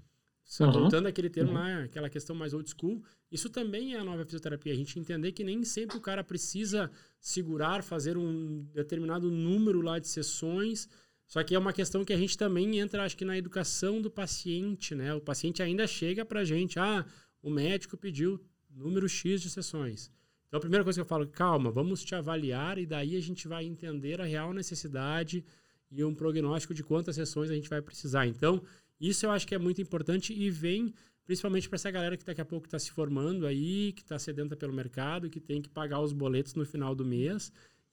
Só 0.45 0.65
uhum. 0.65 0.71
voltando 0.71 1.07
àquele 1.07 1.29
termo 1.29 1.51
uhum. 1.51 1.57
lá, 1.57 1.83
aquela 1.83 2.09
questão 2.09 2.35
mais 2.35 2.53
old 2.53 2.69
school, 2.69 3.03
isso 3.31 3.49
também 3.49 3.95
é 3.95 3.99
a 3.99 4.03
nova 4.03 4.23
fisioterapia. 4.23 4.71
A 4.71 4.75
gente 4.75 4.97
entender 4.97 5.31
que 5.31 5.43
nem 5.43 5.63
sempre 5.65 5.97
o 5.97 6.01
cara 6.01 6.23
precisa 6.23 6.89
segurar, 7.19 7.83
fazer 7.83 8.15
um 8.15 8.63
determinado 8.71 9.29
número 9.29 9.81
lá 9.81 9.99
de 9.99 10.07
sessões 10.07 10.87
só 11.28 11.43
que 11.43 11.55
é 11.55 11.59
uma 11.59 11.73
questão 11.73 12.05
que 12.05 12.13
a 12.13 12.17
gente 12.17 12.38
também 12.38 12.80
entra, 12.80 13.03
acho 13.03 13.17
que 13.17 13.26
na 13.26 13.38
educação 13.38 14.01
do 14.01 14.11
paciente, 14.11 14.93
né? 14.93 15.13
O 15.13 15.21
paciente 15.21 15.61
ainda 15.61 15.88
chega 15.88 16.23
pra 16.23 16.43
gente, 16.43 16.80
ah, 16.80 17.05
o 17.41 17.49
médico 17.49 17.97
pediu 17.97 18.39
número 18.69 19.07
X 19.09 19.41
de 19.41 19.49
sessões. 19.49 20.11
Então 20.47 20.57
a 20.57 20.61
primeira 20.61 20.84
coisa 20.84 20.97
que 20.97 21.01
eu 21.01 21.07
falo, 21.07 21.28
calma, 21.28 21.71
vamos 21.71 22.03
te 22.03 22.13
avaliar 22.13 22.78
e 22.78 22.86
daí 22.86 23.15
a 23.15 23.21
gente 23.21 23.47
vai 23.47 23.65
entender 23.65 24.21
a 24.21 24.26
real 24.26 24.53
necessidade 24.53 25.43
e 25.91 26.03
um 26.03 26.13
prognóstico 26.13 26.73
de 26.73 26.84
quantas 26.84 27.15
sessões 27.15 27.49
a 27.49 27.55
gente 27.55 27.69
vai 27.69 27.82
precisar. 27.82 28.28
Então, 28.28 28.61
isso 28.99 29.26
eu 29.26 29.32
acho 29.32 29.47
que 29.47 29.55
é 29.55 29.57
muito 29.59 29.82
importante 29.82 30.34
e 30.34 30.49
vem 30.49 30.93
principalmente 31.26 31.67
para 31.67 31.76
essa 31.76 31.89
galera 31.89 32.15
que 32.15 32.23
daqui 32.23 32.41
a 32.41 32.45
pouco 32.45 32.67
está 32.67 32.78
se 32.78 32.91
formando 32.91 33.47
aí, 33.47 33.91
que 33.93 34.03
está 34.03 34.19
sedenta 34.19 34.55
pelo 34.55 34.71
mercado, 34.71 35.30
que 35.30 35.39
tem 35.39 35.59
que 35.59 35.69
pagar 35.69 35.99
os 35.99 36.13
boletos 36.13 36.53
no 36.53 36.65
final 36.65 36.93
do 36.93 37.03
mês 37.03 37.51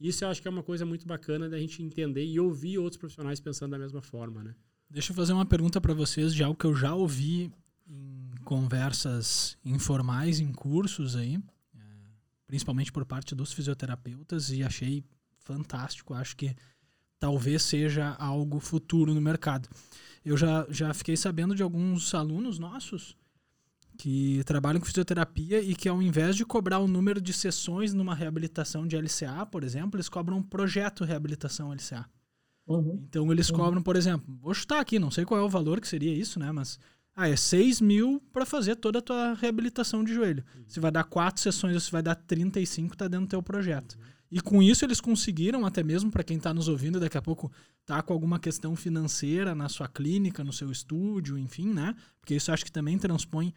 isso 0.09 0.25
eu 0.25 0.29
acho 0.29 0.41
que 0.43 0.49
é 0.49 0.51
uma 0.51 0.63
coisa 0.63 0.85
muito 0.85 1.07
bacana 1.07 1.49
da 1.49 1.59
gente 1.59 1.83
entender 1.83 2.25
e 2.25 2.41
ouvir 2.41 2.79
outros 2.79 2.99
profissionais 2.99 3.41
pensando 3.41 3.73
da 3.73 3.79
mesma 3.79 4.03
forma, 4.03 4.43
né? 4.43 4.55
Deixa 4.91 5.13
eu 5.13 5.17
fazer 5.17 5.33
uma 5.33 5.47
pergunta 5.47 5.81
para 5.81 5.95
vocês 5.95 6.35
de 6.35 6.43
algo 6.43 6.59
que 6.59 6.67
eu 6.67 6.75
já 6.75 6.95
ouvi 6.95 7.51
em 7.87 8.31
conversas 8.45 9.57
informais, 9.65 10.41
em 10.41 10.53
cursos 10.53 11.17
aí, 11.17 11.41
é, 11.75 11.81
principalmente 12.47 12.93
por 12.93 13.05
parte 13.05 13.35
dos 13.35 13.53
fisioterapeutas, 13.53 14.51
e 14.51 14.63
achei 14.63 15.05
fantástico. 15.39 16.13
Acho 16.15 16.37
que 16.37 16.55
talvez 17.19 17.63
seja 17.63 18.15
algo 18.19 18.61
futuro 18.61 19.15
no 19.15 19.21
mercado. 19.21 19.69
Eu 20.25 20.37
já, 20.37 20.67
já 20.69 20.93
fiquei 20.93 21.17
sabendo 21.17 21.55
de 21.55 21.63
alguns 21.63 22.15
alunos 22.15 22.59
nossos 22.59 23.17
que 23.97 24.43
trabalham 24.45 24.81
com 24.81 24.87
fisioterapia 24.87 25.61
e 25.61 25.75
que 25.75 25.89
ao 25.89 26.03
invés 26.03 26.37
de 26.37 26.45
cobrar 26.45 26.79
o 26.79 26.89
número 26.89 27.21
de 27.21 27.33
sessões 27.33 27.93
numa 27.93 28.15
reabilitação 28.15 28.87
de 28.87 28.97
LCA, 28.97 29.47
por 29.47 29.63
exemplo, 29.63 29.97
eles 29.97 30.09
cobram 30.09 30.39
um 30.39 30.43
projeto 30.43 31.05
reabilitação 31.05 31.73
LCA. 31.73 32.07
Uhum. 32.67 33.05
Então 33.09 33.31
eles 33.33 33.51
uhum. 33.51 33.57
cobram, 33.57 33.83
por 33.83 33.97
exemplo, 33.97 34.35
vou 34.41 34.55
chutar 34.55 34.81
aqui, 34.81 34.99
não 34.99 35.11
sei 35.11 35.25
qual 35.25 35.41
é 35.41 35.43
o 35.43 35.49
valor 35.49 35.81
que 35.81 35.89
seria 35.89 36.15
isso, 36.15 36.39
né? 36.39 36.51
Mas 36.53 36.79
ah, 37.15 37.29
é 37.29 37.37
6 37.37 37.81
mil 37.81 38.23
para 38.33 38.47
fazer 38.47 38.77
toda 38.77 39.01
a 39.01 39.03
tua 39.03 39.35
reabilitação 39.35 40.03
de 40.03 40.15
joelho. 40.15 40.45
Uhum. 40.57 40.65
Se 40.67 40.81
vai 40.81 40.91
dar 40.91 41.05
quatro 41.05 41.43
sessões 41.43 41.75
ou 41.75 41.81
se 41.81 41.91
vai 41.91 42.03
dar 42.03 42.15
35, 42.15 42.97
tá 42.97 43.07
dentro 43.09 43.27
do 43.27 43.31
teu 43.31 43.43
projeto. 43.43 43.95
Uhum. 43.95 44.13
E 44.33 44.41
com 44.41 44.63
isso 44.63 44.83
eles 44.83 44.99
conseguiram, 44.99 45.67
até 45.67 45.83
mesmo 45.83 46.11
para 46.11 46.25
quem 46.25 46.39
está 46.39 46.55
nos 46.55 46.67
ouvindo, 46.67 46.99
daqui 46.99 47.19
a 47.19 47.23
pouco 47.23 47.53
tá 47.85 48.01
com 48.01 48.15
alguma 48.15 48.39
questão 48.39 48.75
financeira 48.75 49.55
na 49.55 49.69
sua 49.69 49.87
clínica, 49.87 50.43
no 50.43 50.55
seu 50.55 50.73
estúdio, 50.73 51.37
enfim, 51.37 51.67
né? 51.67 51.95
Porque 52.19 52.35
isso 52.35 52.51
acho 52.51 52.65
que 52.65 52.73
também 52.73 52.97
transpõe 52.97 53.53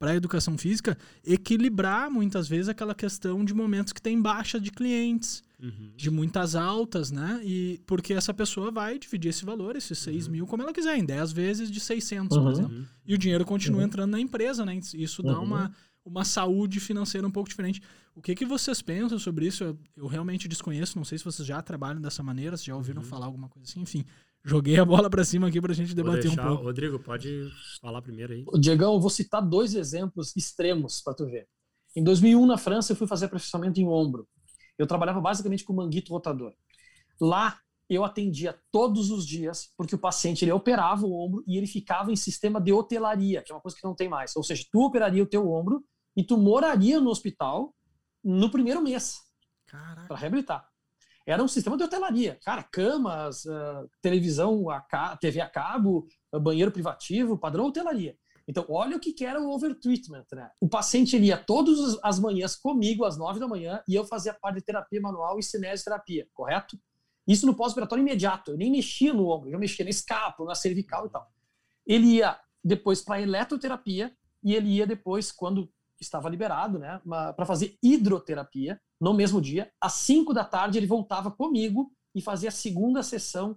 para 0.00 0.12
a 0.12 0.16
educação 0.16 0.56
física, 0.56 0.96
equilibrar 1.22 2.10
muitas 2.10 2.48
vezes 2.48 2.70
aquela 2.70 2.94
questão 2.94 3.44
de 3.44 3.52
momentos 3.52 3.92
que 3.92 4.00
tem 4.00 4.20
baixa 4.20 4.58
de 4.58 4.70
clientes, 4.70 5.42
uhum. 5.62 5.92
de 5.94 6.10
muitas 6.10 6.54
altas, 6.54 7.10
né? 7.10 7.38
E 7.44 7.78
porque 7.86 8.14
essa 8.14 8.32
pessoa 8.32 8.70
vai 8.70 8.98
dividir 8.98 9.28
esse 9.28 9.44
valor, 9.44 9.76
esses 9.76 9.98
6 9.98 10.24
uhum. 10.24 10.32
mil, 10.32 10.46
como 10.46 10.62
ela 10.62 10.72
quiser, 10.72 10.96
em 10.96 11.04
10 11.04 11.32
vezes 11.32 11.70
de 11.70 11.78
600, 11.78 12.34
uhum. 12.34 12.42
por 12.42 12.52
exemplo. 12.52 12.86
E 13.06 13.14
o 13.14 13.18
dinheiro 13.18 13.44
continua 13.44 13.80
uhum. 13.80 13.86
entrando 13.86 14.12
na 14.12 14.18
empresa, 14.18 14.64
né? 14.64 14.80
Isso 14.94 15.22
dá 15.22 15.38
uma, 15.38 15.66
uhum. 15.66 15.72
uma 16.06 16.24
saúde 16.24 16.80
financeira 16.80 17.26
um 17.26 17.30
pouco 17.30 17.50
diferente. 17.50 17.82
O 18.14 18.22
que, 18.22 18.34
que 18.34 18.46
vocês 18.46 18.80
pensam 18.80 19.18
sobre 19.18 19.46
isso? 19.48 19.62
Eu, 19.62 19.78
eu 19.98 20.06
realmente 20.06 20.48
desconheço, 20.48 20.96
não 20.96 21.04
sei 21.04 21.18
se 21.18 21.24
vocês 21.24 21.46
já 21.46 21.60
trabalham 21.60 22.00
dessa 22.00 22.22
maneira, 22.22 22.56
se 22.56 22.64
já 22.64 22.74
ouviram 22.74 23.02
uhum. 23.02 23.08
falar 23.08 23.26
alguma 23.26 23.50
coisa 23.50 23.68
assim, 23.70 23.82
enfim. 23.82 24.06
Joguei 24.44 24.78
a 24.78 24.84
bola 24.84 25.10
para 25.10 25.24
cima 25.24 25.48
aqui 25.48 25.60
para 25.60 25.72
a 25.72 25.74
gente 25.74 25.94
debater 25.94 26.22
deixar, 26.22 26.42
um 26.42 26.48
pouco. 26.48 26.64
Rodrigo, 26.64 26.98
pode 26.98 27.50
falar 27.80 28.00
primeiro 28.00 28.32
aí. 28.32 28.44
Diegão, 28.58 28.94
eu 28.94 29.00
vou 29.00 29.10
citar 29.10 29.42
dois 29.42 29.74
exemplos 29.74 30.34
extremos 30.34 31.02
para 31.02 31.14
tu 31.14 31.26
ver. 31.26 31.46
Em 31.94 32.02
2001, 32.02 32.46
na 32.46 32.56
França, 32.56 32.92
eu 32.92 32.96
fui 32.96 33.06
fazer 33.06 33.26
aperfeiçoamento 33.26 33.80
em 33.80 33.86
ombro. 33.86 34.26
Eu 34.78 34.86
trabalhava 34.86 35.20
basicamente 35.20 35.64
com 35.64 35.74
manguito 35.74 36.12
rotador. 36.12 36.54
Lá, 37.20 37.58
eu 37.88 38.04
atendia 38.04 38.58
todos 38.70 39.10
os 39.10 39.26
dias, 39.26 39.72
porque 39.76 39.94
o 39.94 39.98
paciente 39.98 40.44
ele 40.44 40.52
operava 40.52 41.04
o 41.04 41.12
ombro 41.12 41.44
e 41.46 41.58
ele 41.58 41.66
ficava 41.66 42.10
em 42.12 42.16
sistema 42.16 42.60
de 42.60 42.72
hotelaria, 42.72 43.42
que 43.42 43.52
é 43.52 43.54
uma 43.54 43.60
coisa 43.60 43.76
que 43.76 43.84
não 43.84 43.94
tem 43.94 44.08
mais. 44.08 44.34
Ou 44.36 44.42
seja, 44.42 44.64
tu 44.70 44.80
operaria 44.80 45.22
o 45.22 45.26
teu 45.26 45.50
ombro 45.50 45.84
e 46.16 46.24
tu 46.24 46.38
moraria 46.38 47.00
no 47.00 47.10
hospital 47.10 47.74
no 48.22 48.50
primeiro 48.50 48.80
mês 48.80 49.18
para 50.06 50.16
reabilitar. 50.16 50.69
Era 51.26 51.42
um 51.42 51.48
sistema 51.48 51.76
de 51.76 51.84
hotelaria. 51.84 52.38
Cara, 52.44 52.62
camas, 52.62 53.44
uh, 53.44 53.88
televisão, 54.00 54.70
a 54.70 55.16
TV 55.16 55.40
a 55.40 55.48
cabo, 55.48 56.06
uh, 56.32 56.40
banheiro 56.40 56.72
privativo, 56.72 57.38
padrão 57.38 57.66
hotelaria. 57.66 58.16
Então, 58.48 58.66
olha 58.68 58.96
o 58.96 59.00
que, 59.00 59.12
que 59.12 59.24
era 59.24 59.40
o 59.40 59.50
overtreatment, 59.50 60.24
né? 60.32 60.50
O 60.60 60.68
paciente 60.68 61.16
ia 61.16 61.36
todas 61.36 61.96
as 62.02 62.18
manhãs 62.18 62.56
comigo, 62.56 63.04
às 63.04 63.16
nove 63.16 63.38
da 63.38 63.46
manhã, 63.46 63.80
e 63.86 63.94
eu 63.94 64.04
fazia 64.04 64.34
parte 64.34 64.56
de 64.56 64.62
terapia 64.62 65.00
manual 65.00 65.38
e 65.38 65.42
cinesioterapia, 65.42 66.26
correto? 66.34 66.76
Isso 67.28 67.46
no 67.46 67.54
pós-operatório 67.54 68.02
imediato. 68.02 68.50
Eu 68.50 68.56
nem 68.56 68.72
mexia 68.72 69.14
no 69.14 69.28
ombro, 69.28 69.50
eu 69.50 69.58
mexia 69.58 69.84
na 69.84 69.90
escápula, 69.90 70.48
na 70.48 70.54
cervical 70.56 71.06
e 71.06 71.10
tal. 71.10 71.28
Ele 71.86 72.16
ia 72.16 72.36
depois 72.62 73.02
para 73.02 73.22
eletroterapia 73.22 74.12
e 74.42 74.54
ele 74.54 74.70
ia 74.70 74.86
depois, 74.86 75.30
quando 75.30 75.70
estava 76.00 76.28
liberado, 76.28 76.78
né, 76.78 77.00
para 77.36 77.46
fazer 77.46 77.76
hidroterapia 77.82 78.80
no 79.00 79.14
mesmo 79.14 79.40
dia. 79.40 79.70
Às 79.80 79.94
5 79.94 80.32
da 80.32 80.44
tarde, 80.44 80.78
ele 80.78 80.86
voltava 80.86 81.30
comigo 81.30 81.92
e 82.14 82.20
fazia 82.20 82.48
a 82.48 82.52
segunda 82.52 83.02
sessão 83.02 83.56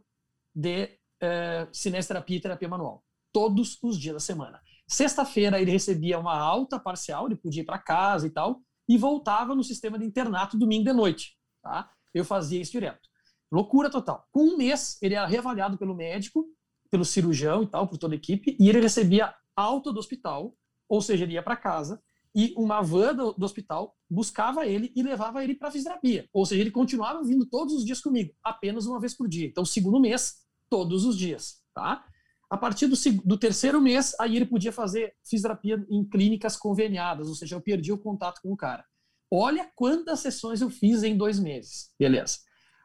de 0.53 0.89
é, 1.21 1.67
cinesterapia 1.71 2.37
e 2.37 2.41
terapia 2.41 2.67
manual, 2.67 3.03
todos 3.31 3.77
os 3.81 3.97
dias 3.97 4.13
da 4.13 4.19
semana. 4.19 4.61
Sexta-feira, 4.87 5.61
ele 5.61 5.71
recebia 5.71 6.19
uma 6.19 6.37
alta 6.37 6.79
parcial, 6.79 7.25
ele 7.25 7.35
podia 7.35 7.61
ir 7.61 7.65
para 7.65 7.79
casa 7.79 8.27
e 8.27 8.29
tal, 8.29 8.61
e 8.87 8.97
voltava 8.97 9.55
no 9.55 9.63
sistema 9.63 9.97
de 9.97 10.05
internato 10.05 10.57
domingo 10.57 10.83
de 10.83 10.93
noite. 10.93 11.37
Tá? 11.61 11.89
Eu 12.13 12.25
fazia 12.25 12.61
isso 12.61 12.71
direto. 12.71 13.09
Loucura 13.51 13.89
total. 13.89 14.27
Com 14.31 14.41
um 14.41 14.57
mês, 14.57 14.97
ele 15.01 15.15
era 15.15 15.25
reavaliado 15.25 15.77
pelo 15.77 15.95
médico, 15.95 16.45
pelo 16.91 17.05
cirurgião 17.05 17.63
e 17.63 17.67
tal, 17.67 17.87
por 17.87 17.97
toda 17.97 18.13
a 18.13 18.17
equipe, 18.17 18.57
e 18.59 18.69
ele 18.69 18.81
recebia 18.81 19.33
alta 19.55 19.91
do 19.91 19.99
hospital, 19.99 20.55
ou 20.89 21.01
seja, 21.01 21.23
ele 21.23 21.33
ia 21.33 21.43
para 21.43 21.55
casa, 21.55 22.01
e 22.35 22.53
uma 22.57 22.81
van 22.81 23.13
do, 23.13 23.33
do, 23.33 23.45
hospital 23.45 23.95
buscava 24.09 24.65
ele 24.65 24.91
e 24.95 25.03
levava 25.03 25.43
ele 25.43 25.53
para 25.53 25.69
fisioterapia. 25.69 26.27
Ou 26.33 26.45
seja, 26.45 26.61
ele 26.61 26.71
continuava 26.71 27.23
vindo 27.23 27.45
todos 27.45 27.73
os 27.73 27.85
dias 27.85 28.01
comigo, 28.01 28.33
apenas 28.43 28.85
uma 28.85 28.99
vez 28.99 29.15
por 29.15 29.27
dia. 29.27 29.47
Então, 29.47 29.63
segundo 29.63 29.99
mês, 29.99 30.37
todos 30.69 31.05
os 31.05 31.17
dias, 31.17 31.61
tá? 31.73 32.03
A 32.49 32.57
partir 32.57 32.87
do, 32.87 32.95
do 33.23 33.37
terceiro 33.37 33.81
mês, 33.81 34.15
aí 34.19 34.35
ele 34.35 34.45
podia 34.45 34.71
fazer 34.71 35.13
fisioterapia 35.23 35.85
em 35.89 36.03
clínicas 36.07 36.57
conveniadas, 36.57 37.27
ou 37.27 37.35
seja, 37.35 37.55
eu 37.55 37.61
perdi 37.61 37.91
o 37.91 37.97
contato 37.97 38.41
com 38.41 38.51
o 38.51 38.57
cara. 38.57 38.83
Olha 39.31 39.71
quantas 39.75 40.19
sessões 40.19 40.61
eu 40.61 40.69
fiz 40.69 41.03
em 41.03 41.17
dois 41.17 41.39
meses, 41.39 41.91
beleza. 41.99 42.37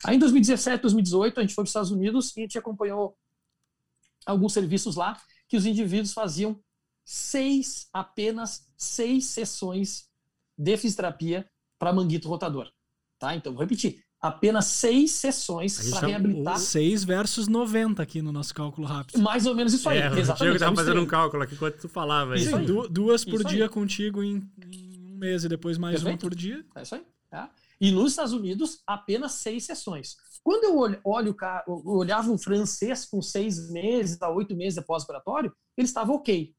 Aí 0.05 0.17
em 0.17 0.19
2017, 0.19 0.83
2018, 0.83 1.39
a 1.39 1.43
gente 1.43 1.55
foi 1.55 1.65
para 1.65 1.69
os 1.69 1.71
Estados 1.71 1.91
Unidos 1.91 2.35
e 2.37 2.41
a 2.41 2.43
gente 2.43 2.59
acompanhou 2.59 3.17
alguns 4.27 4.53
serviços 4.53 4.97
lá 4.97 5.21
que 5.49 5.57
os 5.57 5.67
indivíduos 5.67 6.13
faziam 6.13 6.59
seis, 7.11 7.89
apenas 7.91 8.67
seis 8.77 9.25
sessões 9.25 10.05
de 10.59 10.77
fisioterapia 10.77 11.49
para 11.79 11.91
manguito 11.91 12.29
rotador. 12.29 12.71
Tá? 13.19 13.35
Então, 13.35 13.55
vou 13.55 13.63
repetir. 13.63 14.05
Apenas 14.21 14.67
seis 14.67 15.13
sessões 15.13 15.91
para 15.91 16.07
reabilitar. 16.07 16.59
Seis 16.59 17.05
versus 17.05 17.49
90 17.49 18.03
aqui 18.03 18.21
no 18.21 18.31
nosso 18.31 18.53
cálculo 18.53 18.87
rápido. 18.87 19.23
Mais 19.23 19.47
ou 19.47 19.55
menos 19.55 19.73
isso 19.73 19.89
aí. 19.89 19.99
É, 20.01 20.19
exatamente. 20.19 20.49
Eu 20.49 20.53
estava 20.57 20.77
fazendo 20.77 21.01
um 21.01 21.07
cálculo 21.07 21.43
aqui 21.43 21.55
enquanto 21.55 21.79
tu 21.79 21.89
falava. 21.89 22.37
Isso 22.37 22.55
aí. 22.55 22.67
duas 22.67 23.25
por 23.25 23.41
isso 23.41 23.45
dia 23.45 23.65
aí. 23.65 23.71
contigo 23.71 24.23
em, 24.23 24.47
em, 24.71 25.11
um 25.11 25.17
mês 25.17 25.45
e 25.45 25.49
depois 25.49 25.79
mais 25.79 26.03
Perfeito. 26.03 26.25
uma 26.25 26.31
por 26.31 26.37
dia. 26.37 26.63
É 26.75 26.83
isso 26.83 26.95
aí. 26.95 27.07
Tá? 27.31 27.51
E 27.81 27.91
nos 27.91 28.11
Estados 28.11 28.35
Unidos, 28.35 28.83
apenas 28.87 29.33
seis 29.33 29.65
sessões. 29.65 30.17
Quando 30.43 30.65
eu 30.65 30.77
olho, 30.77 31.01
olho 31.05 31.37
eu 31.67 31.83
olhava 31.87 32.31
um 32.31 32.37
francês 32.37 33.07
com 33.07 33.23
seis 33.23 33.71
meses 33.71 34.21
a 34.21 34.31
oito 34.31 34.55
meses 34.55 34.75
de 34.75 34.85
pós-operatório, 34.85 35.53
ele 35.77 35.87
estava 35.87 36.13
ok. 36.13 36.55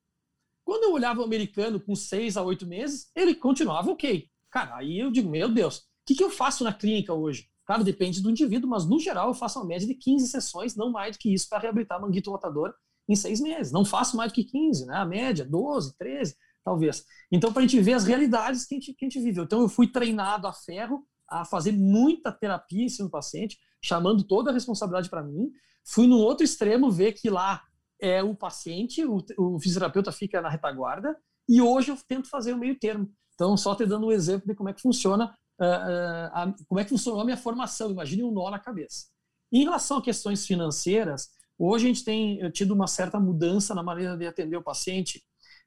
Quando 0.70 0.84
eu 0.84 0.94
olhava 0.94 1.20
o 1.20 1.24
americano 1.24 1.80
com 1.80 1.96
seis 1.96 2.38
a 2.38 2.44
oito 2.44 2.68
meses, 2.68 3.10
ele 3.16 3.34
continuava 3.34 3.90
ok. 3.90 4.30
Cara, 4.52 4.76
aí 4.76 5.00
eu 5.00 5.10
digo, 5.10 5.28
meu 5.28 5.50
Deus, 5.50 5.78
o 5.78 5.82
que, 6.06 6.14
que 6.14 6.24
eu 6.24 6.30
faço 6.30 6.64
na 6.64 6.72
clínica 6.72 7.12
hoje? 7.12 7.50
Claro, 7.66 7.84
depende 7.84 8.22
do 8.22 8.30
indivíduo, 8.30 8.70
mas 8.70 8.86
no 8.86 9.00
geral 9.00 9.30
eu 9.30 9.34
faço 9.34 9.58
uma 9.58 9.66
média 9.66 9.88
de 9.88 9.96
15 9.96 10.28
sessões, 10.28 10.76
não 10.76 10.92
mais 10.92 11.18
do 11.18 11.20
que 11.22 11.34
isso, 11.34 11.50
para 11.50 11.58
reabilitar 11.58 12.00
manguito 12.00 12.30
rotador 12.30 12.72
em 13.08 13.16
seis 13.16 13.42
meses. 13.42 13.72
Não 13.72 13.84
faço 13.84 14.16
mais 14.16 14.32
do 14.32 14.36
que 14.36 14.44
15, 14.44 14.86
né? 14.86 14.98
A 14.98 15.06
média, 15.06 15.44
12, 15.44 15.98
13, 15.98 16.36
talvez. 16.64 17.04
Então, 17.32 17.52
para 17.52 17.64
a 17.64 17.66
gente 17.66 17.82
ver 17.82 17.94
as 17.94 18.06
realidades 18.06 18.68
que 18.68 18.76
a 18.76 18.78
gente, 18.78 18.94
que 18.94 19.06
a 19.06 19.10
gente 19.10 19.20
vive. 19.20 19.42
Então, 19.42 19.62
eu 19.62 19.70
fui 19.70 19.88
treinado 19.88 20.46
a 20.46 20.54
ferro 20.54 21.04
a 21.28 21.46
fazer 21.46 21.72
muita 21.72 22.32
terapia 22.32 22.86
em 22.86 22.90
cima 22.90 23.08
do 23.08 23.12
paciente, 23.12 23.58
chamando 23.82 24.24
toda 24.24 24.52
a 24.52 24.54
responsabilidade 24.54 25.10
para 25.10 25.24
mim. 25.24 25.52
Fui 25.84 26.06
no 26.06 26.20
outro 26.20 26.44
extremo 26.44 26.92
ver 26.92 27.14
que 27.14 27.28
lá 27.28 27.64
é 28.00 28.24
o 28.24 28.36
paciente, 28.36 29.06
o, 29.06 29.24
o 29.38 29.60
fisioterapeuta 29.60 30.12
fica 30.12 30.42
na 30.42 30.50
retaguarda, 30.50 31.18
e 31.48 31.62
hoje 31.62 31.92
eu 31.92 31.98
tento 32.08 32.30
fazer 32.30 32.54
o 32.54 32.58
meio 32.58 32.78
termo. 32.78 33.12
Então, 33.34 33.56
só 33.58 33.74
te 33.74 33.86
dando 33.86 34.08
um 34.08 34.12
exemplo 34.12 34.48
de 34.48 34.54
como 34.54 34.70
é 34.70 34.74
que 34.74 34.82
funciona, 34.82 35.34
uh, 35.60 35.64
uh, 35.64 36.30
a, 36.34 36.54
como 36.68 36.80
é 36.80 36.84
que 36.84 36.90
funcionou 36.90 37.22
a 37.22 37.26
minha 37.26 37.38
formação. 37.38 37.90
Imagine 37.90 38.24
um 38.24 38.32
nó 38.32 38.52
na 38.52 38.60
cabeça. 38.60 39.06
Em 39.52 39.64
relação 39.64 39.98
a 39.98 40.02
questões 40.02 40.46
financeiras, 40.46 41.30
hoje 41.58 41.86
a 41.86 41.88
gente 41.88 42.04
tem 42.04 42.40
eh, 42.42 42.52
tido 42.52 42.72
uma 42.74 42.86
certa 42.86 43.20
mudança 43.20 43.74
na 43.74 43.82
maneira 43.82 44.16
de 44.16 44.28
atender 44.28 44.56
o 44.58 44.64
paciente, 44.64 45.24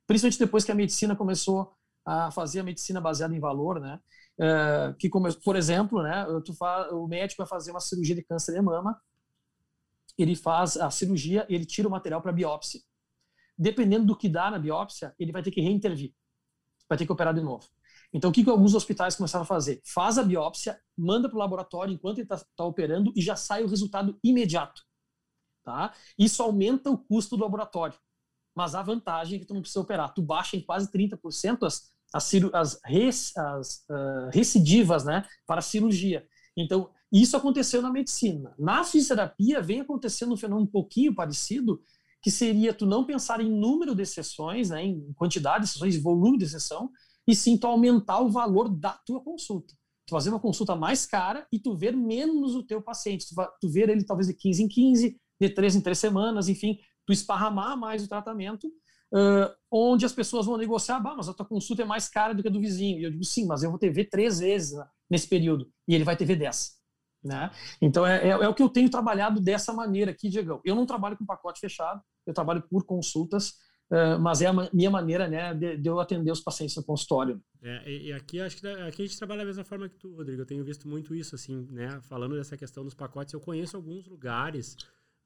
principalmente 0.06 0.38
depois 0.38 0.64
que 0.64 0.70
a 0.70 0.74
medicina 0.74 1.16
começou 1.16 1.72
a 2.06 2.30
fazer 2.30 2.60
a 2.60 2.62
medicina 2.62 3.00
baseada 3.00 3.34
em 3.34 3.40
valor, 3.40 3.80
né? 3.80 3.98
Uh, 4.38 4.94
que, 4.98 5.08
como, 5.08 5.32
por 5.40 5.56
exemplo, 5.56 6.02
né, 6.02 6.24
tu 6.44 6.54
o 6.92 7.06
médico 7.06 7.42
vai 7.42 7.46
fazer 7.46 7.70
uma 7.70 7.80
cirurgia 7.80 8.14
de 8.14 8.22
câncer 8.22 8.52
de 8.52 8.62
mama, 8.62 8.98
ele 10.18 10.36
faz 10.36 10.76
a 10.76 10.90
cirurgia, 10.90 11.46
ele 11.48 11.64
tira 11.64 11.88
o 11.88 11.90
material 11.90 12.20
para 12.20 12.32
biópsia. 12.32 12.80
Dependendo 13.56 14.06
do 14.06 14.16
que 14.16 14.28
dá 14.28 14.50
na 14.50 14.58
biópsia, 14.58 15.14
ele 15.18 15.32
vai 15.32 15.42
ter 15.42 15.50
que 15.50 15.60
reintervir, 15.60 16.12
vai 16.88 16.98
ter 16.98 17.06
que 17.06 17.12
operar 17.12 17.34
de 17.34 17.40
novo. 17.40 17.68
Então, 18.12 18.30
o 18.30 18.32
que, 18.32 18.44
que 18.44 18.50
alguns 18.50 18.74
hospitais 18.74 19.16
começaram 19.16 19.42
a 19.42 19.46
fazer? 19.46 19.80
Faz 19.86 20.18
a 20.18 20.22
biópsia, 20.22 20.78
manda 20.96 21.28
para 21.28 21.36
o 21.36 21.38
laboratório 21.38 21.94
enquanto 21.94 22.18
ele 22.18 22.26
está 22.26 22.44
tá 22.56 22.64
operando 22.64 23.12
e 23.16 23.22
já 23.22 23.34
sai 23.34 23.64
o 23.64 23.68
resultado 23.68 24.18
imediato. 24.22 24.82
Tá? 25.64 25.94
Isso 26.18 26.42
aumenta 26.42 26.90
o 26.90 26.98
custo 26.98 27.36
do 27.36 27.42
laboratório. 27.42 27.98
Mas 28.54 28.74
a 28.74 28.82
vantagem 28.82 29.36
é 29.36 29.38
que 29.38 29.46
tu 29.46 29.54
não 29.54 29.62
precisa 29.62 29.80
operar. 29.80 30.12
Tu 30.12 30.20
baixa 30.20 30.56
em 30.56 30.60
quase 30.60 30.90
30% 30.92 31.62
as, 31.62 31.90
as, 32.12 32.34
as, 32.52 33.36
as 33.36 33.76
uh, 33.88 34.28
recidivas 34.30 35.04
né, 35.04 35.26
para 35.46 35.60
a 35.60 35.62
cirurgia. 35.62 36.26
Então, 36.54 36.90
isso 37.20 37.36
aconteceu 37.36 37.82
na 37.82 37.90
medicina. 37.90 38.54
Na 38.58 38.84
fisioterapia 38.84 39.60
vem 39.60 39.80
acontecendo 39.80 40.32
um 40.32 40.36
fenômeno 40.36 40.66
um 40.66 40.70
pouquinho 40.70 41.14
parecido, 41.14 41.80
que 42.22 42.30
seria 42.30 42.72
tu 42.72 42.86
não 42.86 43.04
pensar 43.04 43.40
em 43.40 43.50
número 43.50 43.94
de 43.94 44.06
sessões, 44.06 44.70
né, 44.70 44.84
em 44.84 45.12
quantidade 45.14 45.64
de 45.64 45.70
sessões, 45.70 46.00
volume 46.00 46.38
de 46.38 46.48
sessão, 46.48 46.90
e 47.26 47.34
sim 47.34 47.58
tu 47.58 47.66
aumentar 47.66 48.20
o 48.20 48.30
valor 48.30 48.68
da 48.68 48.92
tua 49.04 49.20
consulta. 49.22 49.74
Tu 50.06 50.10
fazer 50.10 50.30
uma 50.30 50.40
consulta 50.40 50.74
mais 50.74 51.04
cara 51.04 51.46
e 51.52 51.58
tu 51.58 51.76
ver 51.76 51.94
menos 51.94 52.54
o 52.54 52.62
teu 52.62 52.80
paciente. 52.80 53.26
Tu, 53.28 53.34
tu 53.60 53.68
ver 53.68 53.88
ele 53.88 54.04
talvez 54.04 54.26
de 54.28 54.34
15 54.34 54.62
em 54.62 54.68
15, 54.68 55.20
de 55.40 55.48
3 55.50 55.76
em 55.76 55.80
3 55.80 55.98
semanas, 55.98 56.48
enfim, 56.48 56.78
tu 57.06 57.12
esparramar 57.12 57.76
mais 57.76 58.02
o 58.04 58.08
tratamento, 58.08 58.68
uh, 59.12 59.52
onde 59.70 60.06
as 60.06 60.12
pessoas 60.12 60.46
vão 60.46 60.56
negociar, 60.56 61.00
bah, 61.00 61.14
mas 61.16 61.28
a 61.28 61.34
tua 61.34 61.46
consulta 61.46 61.82
é 61.82 61.84
mais 61.84 62.08
cara 62.08 62.34
do 62.34 62.42
que 62.42 62.48
a 62.48 62.50
do 62.50 62.60
vizinho. 62.60 62.98
E 62.98 63.04
eu 63.04 63.10
digo, 63.10 63.24
sim, 63.24 63.46
mas 63.46 63.62
eu 63.62 63.70
vou 63.70 63.78
ter 63.78 63.90
ver 63.90 64.06
três 64.06 64.38
vezes 64.38 64.72
né, 64.72 64.86
nesse 65.10 65.28
período, 65.28 65.70
e 65.86 65.94
ele 65.94 66.04
vai 66.04 66.16
ter 66.16 66.24
ver 66.24 66.36
10. 66.36 66.81
Né? 67.24 67.50
Então, 67.80 68.04
é, 68.04 68.28
é, 68.28 68.30
é, 68.30 68.48
o 68.48 68.54
que 68.54 68.62
eu 68.62 68.68
tenho 68.68 68.90
trabalhado 68.90 69.40
dessa 69.40 69.72
maneira 69.72 70.10
aqui, 70.10 70.28
Diego. 70.28 70.60
Eu 70.64 70.74
não 70.74 70.84
trabalho 70.84 71.16
com 71.16 71.24
pacote 71.24 71.60
fechado, 71.60 72.02
eu 72.26 72.34
trabalho 72.34 72.62
por 72.62 72.84
consultas, 72.84 73.50
uh, 73.90 74.18
mas 74.20 74.42
é 74.42 74.46
a 74.46 74.52
minha 74.72 74.90
maneira 74.90 75.28
né, 75.28 75.54
de, 75.54 75.76
de, 75.76 75.88
eu 75.88 76.00
atender 76.00 76.32
os 76.32 76.40
pacientes 76.40 76.74
no 76.76 76.82
consultório. 76.82 77.40
É, 77.62 77.88
e 77.88 78.12
aqui 78.12 78.40
acho 78.40 78.56
que 78.56 78.66
aqui 78.66 79.02
a 79.02 79.06
gente 79.06 79.18
trabalha 79.18 79.40
da 79.40 79.46
mesma 79.46 79.64
forma 79.64 79.88
que 79.88 79.96
tu, 79.96 80.12
Rodrigo. 80.14 80.42
Eu 80.42 80.46
tenho 80.46 80.64
visto 80.64 80.88
muito 80.88 81.14
isso, 81.14 81.36
assim, 81.36 81.66
né? 81.70 82.00
Falando 82.02 82.34
dessa 82.34 82.56
questão 82.56 82.82
dos 82.82 82.94
pacotes, 82.94 83.32
eu 83.32 83.40
conheço 83.40 83.76
alguns 83.76 84.08
lugares, 84.08 84.76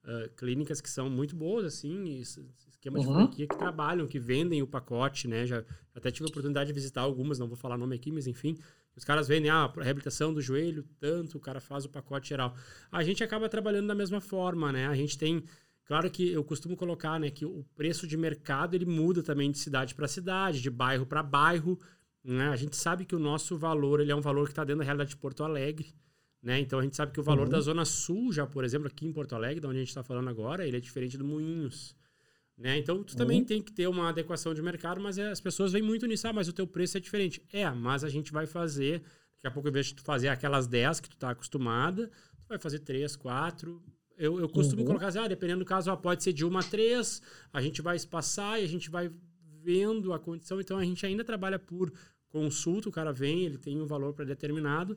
uh, 0.05 0.29
clínicas 0.37 0.81
que 0.81 0.91
são 0.91 1.09
muito 1.09 1.35
boas, 1.35 1.65
assim, 1.65 2.21
esquema 2.69 3.01
de 3.01 3.07
uhum. 3.07 3.15
franquia 3.15 3.47
que 3.47 3.57
trabalham, 3.57 4.07
que 4.07 4.19
vendem 4.19 4.63
o 4.63 4.67
pacote, 4.67 5.27
né? 5.27 5.47
Já 5.47 5.65
até 5.95 6.11
tive 6.11 6.27
a 6.27 6.29
oportunidade 6.29 6.69
de 6.69 6.75
visitar 6.75 7.01
algumas, 7.01 7.39
não 7.39 7.49
vou 7.49 7.57
falar 7.57 7.77
nome 7.79 7.97
aqui, 7.97 8.13
mas 8.13 8.27
enfim, 8.27 8.59
os 8.97 9.05
caras 9.05 9.29
vendem 9.29 9.51
ah, 9.51 9.65
a 9.65 9.83
reabilitação 9.83 10.33
do 10.33 10.41
joelho, 10.41 10.83
tanto, 10.99 11.37
o 11.37 11.41
cara 11.41 11.61
faz 11.61 11.85
o 11.85 11.89
pacote 11.89 12.31
geral. 12.31 12.57
A 12.91 13.03
gente 13.05 13.23
acaba 13.23 13.49
trabalhando 13.49 13.87
da 13.87 13.95
mesma 13.95 14.21
forma, 14.21 14.73
né? 14.73 14.87
A 14.87 14.95
gente 14.95 15.19
tem. 15.19 15.45
Claro 15.85 16.11
que 16.11 16.33
eu 16.33 16.43
costumo 16.43 16.77
colocar 16.77 17.21
né, 17.21 17.31
que 17.31 17.45
o 17.45 17.65
preço 17.77 18.09
de 18.09 18.17
mercado 18.17 18.75
ele 18.75 18.87
muda 18.87 19.23
também 19.23 19.53
de 19.53 19.59
cidade 19.59 19.95
para 19.95 20.09
cidade, 20.09 20.61
de 20.61 20.71
bairro 20.71 21.07
para 21.07 21.23
bairro. 21.23 21.79
Né? 22.25 22.49
A 22.49 22.57
gente 22.57 22.75
sabe 22.75 23.05
que 23.05 23.15
o 23.15 23.21
nosso 23.21 23.57
valor 23.57 24.01
ele 24.01 24.11
é 24.11 24.17
um 24.17 24.21
valor 24.21 24.47
que 24.47 24.53
está 24.53 24.65
dentro 24.65 24.81
da 24.81 24.85
realidade 24.85 25.11
de 25.11 25.17
Porto 25.17 25.45
Alegre. 25.45 25.95
Né? 26.43 26.59
Então 26.59 26.81
a 26.81 26.83
gente 26.83 26.97
sabe 26.97 27.13
que 27.13 27.21
o 27.21 27.23
valor 27.23 27.45
uhum. 27.45 27.51
da 27.51 27.61
Zona 27.61 27.85
Sul, 27.85 28.33
já 28.33 28.45
por 28.45 28.65
exemplo, 28.65 28.89
aqui 28.89 29.07
em 29.07 29.13
Porto 29.13 29.37
Alegre, 29.37 29.61
da 29.61 29.69
onde 29.69 29.77
a 29.77 29.81
gente 29.81 29.91
está 29.91 30.03
falando 30.03 30.29
agora, 30.29 30.67
ele 30.67 30.77
é 30.77 30.81
diferente 30.81 31.17
do 31.17 31.25
Moinhos. 31.25 31.95
Né? 32.57 32.79
Então, 32.79 33.03
tu 33.03 33.13
uhum. 33.13 33.17
também 33.17 33.45
tem 33.45 33.61
que 33.61 33.71
ter 33.71 33.87
uma 33.87 34.09
adequação 34.09 34.55
de 34.55 34.63
mercado, 34.63 35.01
mas 35.01 35.19
é, 35.19 35.31
as 35.31 35.41
pessoas 35.41 35.73
vêm 35.73 35.83
muito 35.83 36.07
nisso, 36.07 36.27
ah, 36.27 36.33
mas 36.33 36.49
o 36.49 36.53
teu 36.53 36.67
preço 36.67 36.97
é 36.97 37.01
diferente. 37.01 37.43
É, 37.53 37.69
mas 37.71 38.03
a 38.03 38.09
gente 38.09 38.33
vai 38.33 38.47
fazer, 38.47 39.01
daqui 39.37 39.47
a 39.47 39.51
pouco, 39.51 39.69
em 39.69 39.73
vez 39.73 39.87
de 39.87 39.97
tu 39.97 40.03
fazer 40.03 40.29
aquelas 40.29 40.67
10 40.67 41.01
que 41.01 41.09
tu 41.11 41.17
está 41.17 41.31
acostumada, 41.31 42.09
tu 42.09 42.49
vai 42.49 42.59
fazer 42.59 42.79
3, 42.79 43.15
4. 43.15 43.83
Eu, 44.17 44.41
eu 44.41 44.49
costumo 44.49 44.81
uhum. 44.81 44.87
colocar 44.87 45.09
assim, 45.09 45.19
ah, 45.19 45.29
dependendo 45.29 45.59
do 45.59 45.67
caso, 45.67 45.95
pode 45.99 46.23
ser 46.23 46.33
de 46.33 46.45
uma 46.47 46.61
a 46.61 46.63
três, 46.63 47.21
a 47.53 47.61
gente 47.61 47.83
vai 47.83 47.97
espaçar 47.97 48.59
e 48.59 48.65
a 48.65 48.69
gente 48.69 48.89
vai 48.89 49.11
vendo 49.63 50.15
a 50.15 50.19
condição. 50.19 50.59
Então, 50.59 50.79
a 50.79 50.85
gente 50.85 51.05
ainda 51.05 51.23
trabalha 51.23 51.59
por 51.59 51.93
consulta, 52.31 52.89
o 52.89 52.93
cara 52.93 53.13
vem, 53.13 53.45
ele 53.45 53.59
tem 53.59 53.79
um 53.83 53.87
valor 53.87 54.15
pré-determinado. 54.15 54.97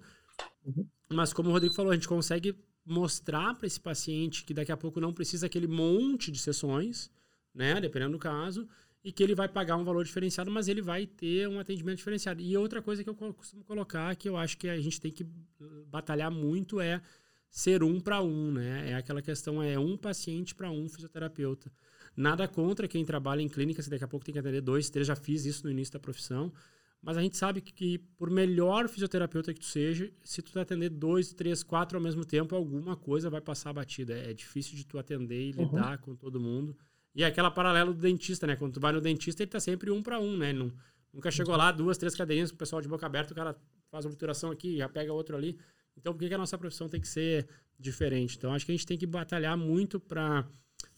Uhum. 0.64 0.88
Mas, 1.10 1.34
como 1.34 1.50
o 1.50 1.52
Rodrigo 1.52 1.76
falou, 1.76 1.92
a 1.92 1.96
gente 1.96 2.08
consegue 2.08 2.56
mostrar 2.86 3.54
para 3.56 3.68
esse 3.68 3.80
paciente 3.80 4.46
que 4.46 4.54
daqui 4.54 4.72
a 4.72 4.78
pouco 4.78 5.02
não 5.02 5.14
precisa 5.14 5.46
aquele 5.46 5.68
monte 5.68 6.32
de 6.32 6.40
sessões, 6.40 7.12
né? 7.54 7.80
Dependendo 7.80 8.14
do 8.14 8.20
caso, 8.20 8.68
e 9.04 9.12
que 9.12 9.24
ele 9.24 9.34
vai 9.34 9.48
pagar 9.48 9.78
um 9.78 9.84
valor 9.84 10.04
diferenciado, 10.04 10.52
mas 10.52 10.68
ele 10.68 10.82
vai 10.82 11.06
ter 11.06 11.48
um 11.48 11.60
atendimento 11.60 11.98
diferenciado. 11.98 12.42
E 12.42 12.58
outra 12.58 12.82
coisa 12.82 13.04
que 13.04 13.10
eu 13.10 13.16
costumo 13.16 13.64
colocar, 13.64 14.16
que 14.16 14.28
eu 14.28 14.36
acho 14.36 14.58
que 14.58 14.68
a 14.68 14.80
gente 14.80 15.00
tem 15.00 15.12
que 15.12 15.26
batalhar 15.88 16.30
muito, 16.30 16.82
é 16.82 17.02
ser 17.50 17.84
um 17.84 18.00
para 18.00 18.22
um, 18.22 18.52
né? 18.52 18.92
É 18.92 18.96
aquela 18.96 19.22
questão, 19.22 19.64
é 19.64 19.80
um 19.80 19.98
paciente 19.98 20.54
para 20.54 20.70
um 20.70 20.88
fisioterapeuta. 20.88 21.72
Nada 22.16 22.48
contra 22.48 22.88
quem 22.88 23.06
trabalha 23.06 23.42
em 23.42 23.48
clínica, 23.48 23.82
se 23.82 23.90
daqui 23.90 24.04
a 24.04 24.08
pouco 24.08 24.26
tem 24.26 24.34
que 24.34 24.40
atender 24.40 24.62
dois, 24.62 24.90
três, 24.90 25.08
já 25.08 25.16
fiz 25.16 25.46
isso 25.46 25.64
no 25.64 25.72
início 25.72 25.94
da 25.94 26.00
profissão. 26.00 26.52
Mas 27.02 27.16
a 27.16 27.22
gente 27.22 27.38
sabe 27.38 27.62
que, 27.62 27.72
que 27.72 27.98
por 28.18 28.30
melhor 28.30 28.90
fisioterapeuta 28.90 29.54
que 29.54 29.62
tu 29.62 29.66
seja, 29.66 30.12
se 30.22 30.42
tu 30.42 30.60
atender 30.60 30.90
dois, 30.90 31.34
três, 31.34 31.64
quatro 31.64 31.98
ao 31.98 32.04
mesmo 32.04 32.26
tempo, 32.26 32.56
alguma 32.56 32.98
coisa 32.98 33.30
vai 33.30 33.40
passar 33.40 33.72
batida. 33.72 34.14
É, 34.14 34.32
é 34.32 34.34
difícil 34.34 34.76
de 34.76 34.86
tu 34.86 35.00
atender 35.00 35.50
e 35.50 35.54
uhum. 35.54 35.64
lidar 35.64 36.00
com 36.00 36.14
todo 36.14 36.40
mundo. 36.42 36.76
E 37.16 37.24
é 37.24 37.26
aquela 37.26 37.50
paralela 37.50 37.94
do 37.94 38.00
dentista, 38.00 38.46
né? 38.46 38.56
Quando 38.56 38.74
tu 38.74 38.80
vai 38.80 38.92
no 38.92 39.02
dentista, 39.02 39.44
ele 39.44 39.50
tá 39.50 39.60
sempre 39.60 39.92
um 39.92 40.02
para 40.02 40.20
um, 40.20 40.38
né? 40.38 40.54
Não, 40.54 40.72
nunca 41.14 41.32
chegou 41.32 41.56
lá, 41.56 41.72
duas, 41.72 41.98
três 41.98 42.16
cadeirinhas 42.16 42.52
com 42.52 42.56
o 42.56 42.60
pessoal 42.60 42.82
de 42.82 42.88
boca 42.88 43.06
aberta, 43.06 43.34
o 43.34 43.36
cara 43.36 43.56
faz 43.90 44.06
a 44.06 44.10
obturação 44.10 44.52
aqui, 44.52 44.78
já 44.78 44.88
pega 44.88 45.12
outro 45.12 45.36
ali. 45.36 45.58
Então, 45.98 46.14
por 46.14 46.20
que, 46.20 46.30
que 46.30 46.34
a 46.34 46.38
nossa 46.38 46.58
profissão 46.58 46.88
tem 46.88 47.02
que 47.02 47.08
ser 47.08 47.48
diferente? 47.78 48.38
Então, 48.38 48.54
acho 48.54 48.66
que 48.66 48.72
a 48.72 48.76
gente 48.76 48.86
tem 48.86 48.98
que 48.98 49.06
batalhar 49.06 49.58
muito 49.58 50.00
para 50.00 50.48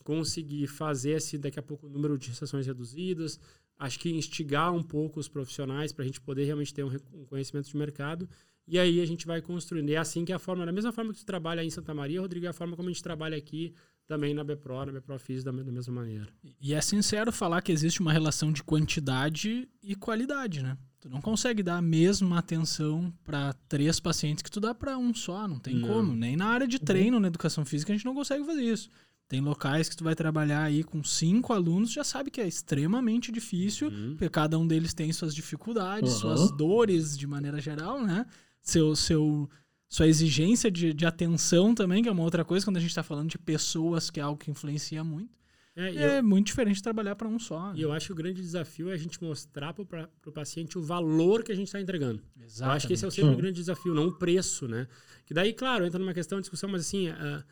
conseguir 0.03 0.67
fazer 0.67 1.11
esse, 1.11 1.37
daqui 1.37 1.59
a 1.59 1.63
pouco, 1.63 1.87
número 1.87 2.17
de 2.17 2.35
sessões 2.35 2.67
reduzidas. 2.67 3.39
Acho 3.77 3.99
que 3.99 4.11
instigar 4.11 4.71
um 4.71 4.83
pouco 4.83 5.19
os 5.19 5.27
profissionais 5.27 5.91
para 5.91 6.03
a 6.03 6.05
gente 6.05 6.21
poder 6.21 6.43
realmente 6.45 6.73
ter 6.73 6.83
um, 6.83 7.25
conhecimento 7.25 7.67
de 7.67 7.75
mercado. 7.75 8.29
E 8.67 8.77
aí 8.77 9.01
a 9.01 9.05
gente 9.05 9.25
vai 9.25 9.41
construindo. 9.41 9.89
E 9.89 9.95
é 9.95 9.97
assim 9.97 10.23
que 10.23 10.31
é 10.31 10.35
a 10.35 10.39
forma, 10.39 10.65
da 10.65 10.71
mesma 10.71 10.91
forma 10.91 11.11
que 11.11 11.19
tu 11.19 11.25
trabalha 11.25 11.63
em 11.63 11.69
Santa 11.69 11.93
Maria, 11.93 12.21
Rodrigo, 12.21 12.45
é 12.45 12.49
a 12.49 12.53
forma 12.53 12.75
como 12.75 12.89
a 12.89 12.91
gente 12.91 13.01
trabalha 13.01 13.35
aqui 13.35 13.73
também 14.11 14.33
na 14.33 14.43
Bepro, 14.43 14.85
na 14.85 14.91
Bepro 14.91 15.17
Fiz 15.17 15.41
da, 15.41 15.51
da 15.51 15.71
mesma 15.71 15.93
maneira. 15.93 16.27
E 16.59 16.73
é 16.73 16.81
sincero 16.81 17.31
falar 17.31 17.61
que 17.61 17.71
existe 17.71 18.01
uma 18.01 18.11
relação 18.11 18.51
de 18.51 18.61
quantidade 18.61 19.69
e 19.81 19.95
qualidade, 19.95 20.61
né? 20.61 20.77
Tu 20.99 21.09
não 21.09 21.21
consegue 21.21 21.63
dar 21.63 21.77
a 21.77 21.81
mesma 21.81 22.39
atenção 22.39 23.11
para 23.23 23.53
três 23.69 24.01
pacientes 24.01 24.43
que 24.43 24.51
tu 24.51 24.59
dá 24.59 24.75
para 24.75 24.97
um 24.97 25.13
só, 25.13 25.47
não 25.47 25.59
tem 25.59 25.75
não. 25.75 25.87
como. 25.87 26.13
Nem 26.13 26.35
na 26.35 26.47
área 26.47 26.67
de 26.67 26.75
uhum. 26.75 26.83
treino, 26.83 27.19
na 27.21 27.27
educação 27.29 27.63
física, 27.63 27.93
a 27.93 27.95
gente 27.95 28.05
não 28.05 28.13
consegue 28.13 28.43
fazer 28.43 28.63
isso. 28.63 28.89
Tem 29.29 29.39
locais 29.39 29.87
que 29.87 29.95
tu 29.95 30.03
vai 30.03 30.13
trabalhar 30.13 30.63
aí 30.63 30.83
com 30.83 31.01
cinco 31.01 31.53
alunos, 31.53 31.89
já 31.89 32.03
sabe 32.03 32.29
que 32.29 32.41
é 32.41 32.47
extremamente 32.47 33.31
difícil, 33.31 33.87
uhum. 33.87 34.09
porque 34.09 34.29
cada 34.29 34.59
um 34.59 34.67
deles 34.67 34.93
tem 34.93 35.11
suas 35.13 35.33
dificuldades, 35.33 36.15
uhum. 36.15 36.19
suas 36.19 36.51
dores 36.51 37.17
de 37.17 37.25
maneira 37.25 37.61
geral, 37.61 38.05
né? 38.05 38.25
Seu, 38.61 38.93
seu, 38.93 39.49
sua 39.91 40.07
exigência 40.07 40.71
de, 40.71 40.93
de 40.93 41.05
atenção 41.05 41.75
também, 41.75 42.01
que 42.01 42.07
é 42.07 42.11
uma 42.13 42.23
outra 42.23 42.45
coisa, 42.45 42.65
quando 42.65 42.77
a 42.77 42.79
gente 42.79 42.91
está 42.91 43.03
falando 43.03 43.29
de 43.29 43.37
pessoas, 43.37 44.09
que 44.09 44.21
é 44.21 44.23
algo 44.23 44.39
que 44.39 44.49
influencia 44.49 45.03
muito. 45.03 45.37
É, 45.75 45.93
é 45.93 46.19
eu, 46.19 46.23
muito 46.23 46.47
diferente 46.47 46.81
trabalhar 46.81 47.13
para 47.13 47.27
um 47.27 47.37
só. 47.37 47.73
E 47.73 47.79
né? 47.79 47.83
eu 47.83 47.91
acho 47.91 48.05
que 48.05 48.13
o 48.13 48.15
grande 48.15 48.41
desafio 48.41 48.89
é 48.89 48.93
a 48.93 48.97
gente 48.97 49.21
mostrar 49.21 49.73
para 49.73 50.09
o 50.25 50.31
paciente 50.31 50.77
o 50.77 50.81
valor 50.81 51.43
que 51.43 51.51
a 51.51 51.55
gente 51.55 51.67
está 51.67 51.81
entregando. 51.81 52.21
Exatamente. 52.37 52.61
Eu 52.61 52.71
acho 52.71 52.87
que 52.87 52.93
esse 52.93 53.03
é 53.03 53.07
o 53.09 53.11
sempre 53.11 53.33
o 53.33 53.35
grande 53.35 53.55
desafio, 53.55 53.93
não 53.93 54.07
o 54.07 54.13
preço, 54.13 54.65
né? 54.65 54.87
Que 55.25 55.33
daí, 55.33 55.51
claro, 55.51 55.85
entra 55.85 55.99
numa 55.99 56.13
questão 56.13 56.37
de 56.37 56.43
discussão, 56.43 56.69
mas 56.69 56.83
assim, 56.83 57.09
uh, 57.09 57.43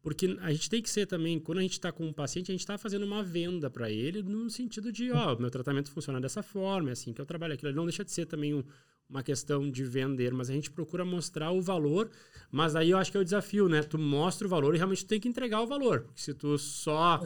porque 0.00 0.38
a 0.42 0.52
gente 0.52 0.70
tem 0.70 0.80
que 0.80 0.88
ser 0.88 1.06
também, 1.06 1.40
quando 1.40 1.58
a 1.58 1.62
gente 1.62 1.72
está 1.72 1.90
com 1.90 2.06
um 2.06 2.12
paciente, 2.12 2.52
a 2.52 2.54
gente 2.54 2.60
está 2.60 2.78
fazendo 2.78 3.04
uma 3.04 3.24
venda 3.24 3.68
para 3.68 3.90
ele 3.90 4.22
no 4.22 4.48
sentido 4.48 4.92
de, 4.92 5.10
ó, 5.10 5.36
meu 5.36 5.50
tratamento 5.50 5.90
funciona 5.90 6.20
dessa 6.20 6.40
forma, 6.40 6.90
é 6.90 6.92
assim 6.92 7.12
que 7.12 7.20
eu 7.20 7.26
trabalho 7.26 7.54
aquilo. 7.54 7.70
Ele 7.70 7.76
não 7.76 7.84
deixa 7.84 8.04
de 8.04 8.12
ser 8.12 8.26
também 8.26 8.54
um, 8.54 8.62
uma 9.10 9.22
questão 9.24 9.68
de 9.68 9.82
vender, 9.84 10.32
mas 10.32 10.48
a 10.48 10.52
gente 10.52 10.70
procura 10.70 11.04
mostrar 11.04 11.50
o 11.50 11.60
valor. 11.60 12.10
Mas 12.50 12.76
aí 12.76 12.90
eu 12.90 12.98
acho 12.98 13.10
que 13.10 13.16
é 13.16 13.20
o 13.20 13.24
desafio, 13.24 13.68
né? 13.68 13.82
Tu 13.82 13.98
mostra 13.98 14.46
o 14.46 14.50
valor 14.50 14.74
e 14.74 14.78
realmente 14.78 15.04
tu 15.04 15.08
tem 15.08 15.20
que 15.20 15.28
entregar 15.28 15.60
o 15.60 15.66
valor. 15.66 16.02
Porque 16.02 16.20
se 16.20 16.32
tu 16.32 16.56
só 16.56 17.20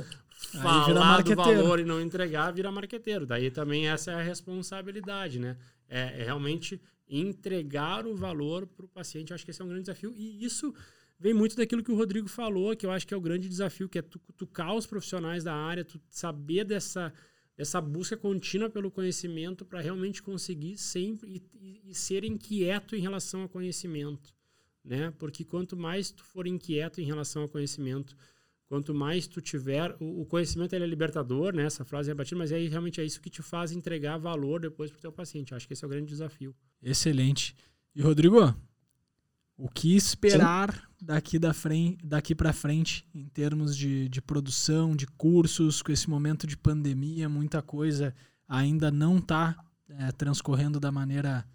falar 0.62 1.22
do 1.22 1.34
valor 1.36 1.78
e 1.78 1.84
não 1.84 2.00
entregar, 2.00 2.50
vira 2.52 2.72
marqueteiro. 2.72 3.26
Daí 3.26 3.50
também 3.50 3.86
essa 3.86 4.12
é 4.12 4.14
a 4.14 4.22
responsabilidade, 4.22 5.38
né? 5.38 5.56
É, 5.88 6.20
é 6.20 6.24
realmente 6.24 6.80
entregar 7.08 8.06
o 8.06 8.16
valor 8.16 8.66
para 8.66 8.86
o 8.86 8.88
paciente. 8.88 9.30
Eu 9.30 9.34
acho 9.34 9.44
que 9.44 9.50
esse 9.50 9.60
é 9.60 9.64
um 9.64 9.68
grande 9.68 9.84
desafio. 9.84 10.12
E 10.16 10.42
isso 10.42 10.74
vem 11.20 11.34
muito 11.34 11.54
daquilo 11.54 11.82
que 11.82 11.92
o 11.92 11.96
Rodrigo 11.96 12.28
falou, 12.28 12.74
que 12.74 12.86
eu 12.86 12.90
acho 12.90 13.06
que 13.06 13.12
é 13.12 13.16
o 13.16 13.20
grande 13.20 13.48
desafio, 13.48 13.88
que 13.88 13.98
é 13.98 14.02
tu 14.02 14.18
cutucar 14.18 14.74
os 14.74 14.86
profissionais 14.86 15.44
da 15.44 15.54
área, 15.54 15.84
tu 15.84 16.00
saber 16.08 16.64
dessa 16.64 17.12
essa 17.56 17.80
busca 17.80 18.16
contínua 18.16 18.68
pelo 18.68 18.90
conhecimento 18.90 19.64
para 19.64 19.80
realmente 19.80 20.22
conseguir 20.22 20.76
sempre 20.76 21.42
e, 21.54 21.90
e, 21.90 21.94
ser 21.94 22.24
inquieto 22.24 22.96
em 22.96 23.00
relação 23.00 23.42
ao 23.42 23.48
conhecimento, 23.48 24.34
né? 24.84 25.12
Porque 25.18 25.44
quanto 25.44 25.76
mais 25.76 26.10
tu 26.10 26.24
for 26.24 26.46
inquieto 26.46 27.00
em 27.00 27.04
relação 27.04 27.42
ao 27.42 27.48
conhecimento, 27.48 28.16
quanto 28.66 28.92
mais 28.92 29.26
tu 29.26 29.40
tiver 29.40 29.96
o, 30.00 30.22
o 30.22 30.26
conhecimento 30.26 30.74
ele 30.74 30.84
é 30.84 30.88
libertador, 30.88 31.54
né? 31.54 31.64
Essa 31.64 31.84
frase 31.84 32.10
é 32.10 32.14
batida, 32.14 32.38
mas 32.38 32.50
aí 32.50 32.66
realmente 32.66 33.00
é 33.00 33.04
isso 33.04 33.20
que 33.20 33.30
te 33.30 33.42
faz 33.42 33.70
entregar 33.70 34.18
valor 34.18 34.60
depois 34.60 34.90
para 34.90 34.98
o 34.98 35.02
teu 35.02 35.12
paciente. 35.12 35.54
Acho 35.54 35.66
que 35.66 35.74
esse 35.74 35.84
é 35.84 35.86
o 35.86 35.90
grande 35.90 36.08
desafio. 36.08 36.54
Excelente. 36.82 37.54
E 37.94 38.02
Rodrigo, 38.02 38.52
o 39.56 39.68
que 39.68 39.96
esperar 39.96 40.72
Sim. 40.72 41.06
daqui, 41.06 41.38
da 41.38 41.52
frente, 41.52 42.04
daqui 42.04 42.34
para 42.34 42.52
frente 42.52 43.08
em 43.14 43.26
termos 43.26 43.76
de, 43.76 44.08
de 44.08 44.20
produção, 44.20 44.96
de 44.96 45.06
cursos, 45.06 45.82
com 45.82 45.92
esse 45.92 46.08
momento 46.10 46.46
de 46.46 46.56
pandemia, 46.56 47.28
muita 47.28 47.62
coisa 47.62 48.14
ainda 48.48 48.90
não 48.90 49.18
está 49.18 49.56
é, 49.88 50.12
transcorrendo 50.12 50.80
da 50.80 50.90
maneira 50.90 51.46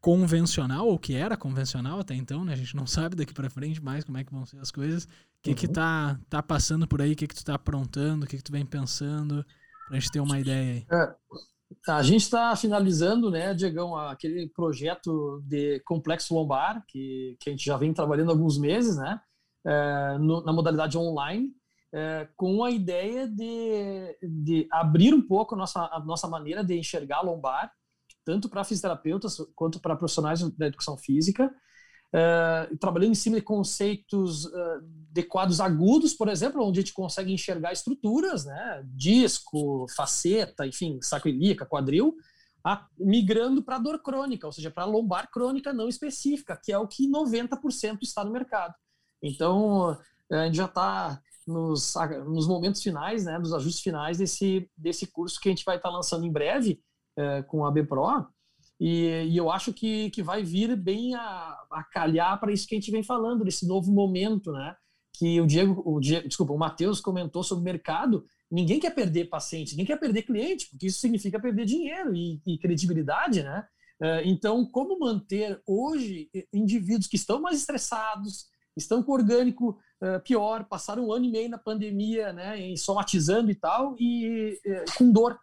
convencional, 0.00 0.86
ou 0.86 0.98
que 0.98 1.14
era 1.14 1.36
convencional 1.36 2.00
até 2.00 2.14
então, 2.14 2.44
né? 2.44 2.52
A 2.52 2.56
gente 2.56 2.76
não 2.76 2.86
sabe 2.86 3.16
daqui 3.16 3.34
para 3.34 3.50
frente 3.50 3.82
mais 3.82 4.04
como 4.04 4.16
é 4.16 4.24
que 4.24 4.32
vão 4.32 4.46
ser 4.46 4.58
as 4.58 4.70
coisas. 4.70 5.04
O 5.04 5.08
que 5.42 5.50
uhum. 5.50 5.56
que 5.56 5.68
tá, 5.68 6.18
tá 6.28 6.42
passando 6.42 6.86
por 6.86 7.02
aí? 7.02 7.12
O 7.12 7.16
que 7.16 7.26
que 7.26 7.34
tu 7.34 7.44
tá 7.44 7.54
aprontando? 7.54 8.24
O 8.24 8.28
que 8.28 8.36
que 8.36 8.42
tu 8.42 8.52
vem 8.52 8.64
pensando? 8.64 9.44
Pra 9.88 9.98
gente 9.98 10.10
ter 10.10 10.20
uma 10.20 10.38
ideia 10.38 10.72
aí. 10.72 10.86
É, 10.90 11.14
a 11.86 12.02
gente 12.02 12.22
está 12.22 12.54
finalizando, 12.56 13.30
né, 13.30 13.54
Diegão, 13.54 13.96
aquele 13.96 14.48
projeto 14.48 15.42
de 15.46 15.80
complexo 15.80 16.34
lombar, 16.34 16.84
que, 16.86 17.36
que 17.40 17.50
a 17.50 17.52
gente 17.52 17.64
já 17.64 17.76
vem 17.76 17.92
trabalhando 17.92 18.30
há 18.30 18.32
alguns 18.32 18.58
meses, 18.58 18.96
né, 18.96 19.20
é, 19.66 20.18
no, 20.18 20.42
na 20.44 20.52
modalidade 20.52 20.96
online, 20.96 21.52
é, 21.92 22.28
com 22.36 22.64
a 22.64 22.70
ideia 22.70 23.26
de, 23.26 24.18
de 24.22 24.68
abrir 24.70 25.14
um 25.14 25.22
pouco 25.22 25.54
a 25.54 25.58
nossa, 25.58 25.80
a 25.92 26.00
nossa 26.00 26.28
maneira 26.28 26.64
de 26.64 26.78
enxergar 26.78 27.18
a 27.18 27.22
lombar, 27.22 27.72
tanto 28.24 28.48
para 28.48 28.64
fisioterapeutas 28.64 29.36
quanto 29.54 29.80
para 29.80 29.96
profissionais 29.96 30.42
da 30.56 30.66
educação 30.66 30.96
física, 30.96 31.50
uh, 32.14 32.76
trabalhando 32.78 33.12
em 33.12 33.16
cima 33.16 33.36
de 33.36 33.42
conceitos 33.42 34.46
uh, 34.46 34.80
de 35.10 35.22
quadros 35.22 35.60
agudos, 35.60 36.14
por 36.14 36.28
exemplo, 36.28 36.64
onde 36.64 36.80
a 36.80 36.82
gente 36.82 36.94
consegue 36.94 37.32
enxergar 37.32 37.72
estruturas, 37.72 38.44
né, 38.44 38.82
disco, 38.86 39.86
faceta, 39.96 40.66
enfim, 40.66 40.98
saco 41.02 41.28
ilíaca, 41.28 41.66
quadril, 41.66 42.14
a, 42.64 42.86
migrando 42.98 43.62
para 43.62 43.78
dor 43.78 44.02
crônica, 44.02 44.46
ou 44.46 44.52
seja, 44.52 44.70
para 44.70 44.84
lombar 44.84 45.30
crônica 45.30 45.72
não 45.72 45.88
específica, 45.88 46.58
que 46.62 46.72
é 46.72 46.78
o 46.78 46.88
que 46.88 47.10
90% 47.10 47.98
está 48.02 48.24
no 48.24 48.32
mercado. 48.32 48.74
Então, 49.22 49.98
a 50.30 50.44
gente 50.46 50.56
já 50.56 50.66
está 50.66 51.20
nos, 51.46 51.94
nos 52.26 52.46
momentos 52.46 52.82
finais, 52.82 53.24
né, 53.24 53.38
nos 53.38 53.52
ajustes 53.52 53.82
finais 53.82 54.18
desse, 54.18 54.70
desse 54.76 55.06
curso 55.06 55.40
que 55.40 55.48
a 55.48 55.52
gente 55.52 55.64
vai 55.64 55.76
estar 55.76 55.88
tá 55.88 55.94
lançando 55.94 56.26
em 56.26 56.32
breve 56.32 56.80
é, 57.16 57.42
com 57.42 57.64
a 57.64 57.70
BPRO, 57.70 58.28
e, 58.80 59.26
e, 59.30 59.36
eu 59.36 59.50
acho 59.50 59.72
que, 59.72 60.10
que 60.10 60.22
vai 60.22 60.42
vir 60.42 60.76
bem 60.76 61.14
a, 61.14 61.58
a 61.70 61.84
calhar 61.92 62.38
para 62.38 62.52
isso 62.52 62.66
que 62.66 62.74
a 62.74 62.78
gente 62.78 62.90
vem 62.90 63.02
falando, 63.02 63.44
desse 63.44 63.66
novo 63.66 63.90
momento, 63.90 64.52
né? 64.52 64.76
Que 65.14 65.40
o 65.40 65.46
Diego, 65.46 65.82
o 65.84 65.98
Diego 65.98 66.28
desculpa, 66.28 66.52
o 66.52 66.58
Matheus 66.58 67.00
comentou 67.00 67.42
sobre 67.42 67.62
o 67.62 67.64
mercado. 67.64 68.24
Ninguém 68.50 68.78
quer 68.78 68.94
perder 68.94 69.28
paciente, 69.28 69.72
ninguém 69.72 69.86
quer 69.86 69.98
perder 69.98 70.22
cliente, 70.22 70.68
porque 70.70 70.86
isso 70.86 71.00
significa 71.00 71.40
perder 71.40 71.64
dinheiro 71.66 72.14
e, 72.14 72.40
e 72.46 72.58
credibilidade, 72.58 73.42
né? 73.42 73.66
É, 74.00 74.22
então, 74.28 74.64
como 74.64 74.98
manter 74.98 75.60
hoje 75.66 76.30
indivíduos 76.52 77.08
que 77.08 77.16
estão 77.16 77.40
mais 77.40 77.58
estressados, 77.58 78.46
estão 78.76 79.02
com 79.02 79.12
orgânico 79.12 79.78
uh, 80.00 80.20
pior, 80.22 80.64
passaram 80.64 81.08
um 81.08 81.12
ano 81.12 81.24
e 81.24 81.30
meio 81.30 81.48
na 81.50 81.58
pandemia, 81.58 82.32
né, 82.32 82.76
somatizando 82.76 83.50
e 83.50 83.54
tal, 83.54 83.96
e 83.98 84.58
uh, 84.64 84.96
com 84.96 85.10
dor. 85.10 85.38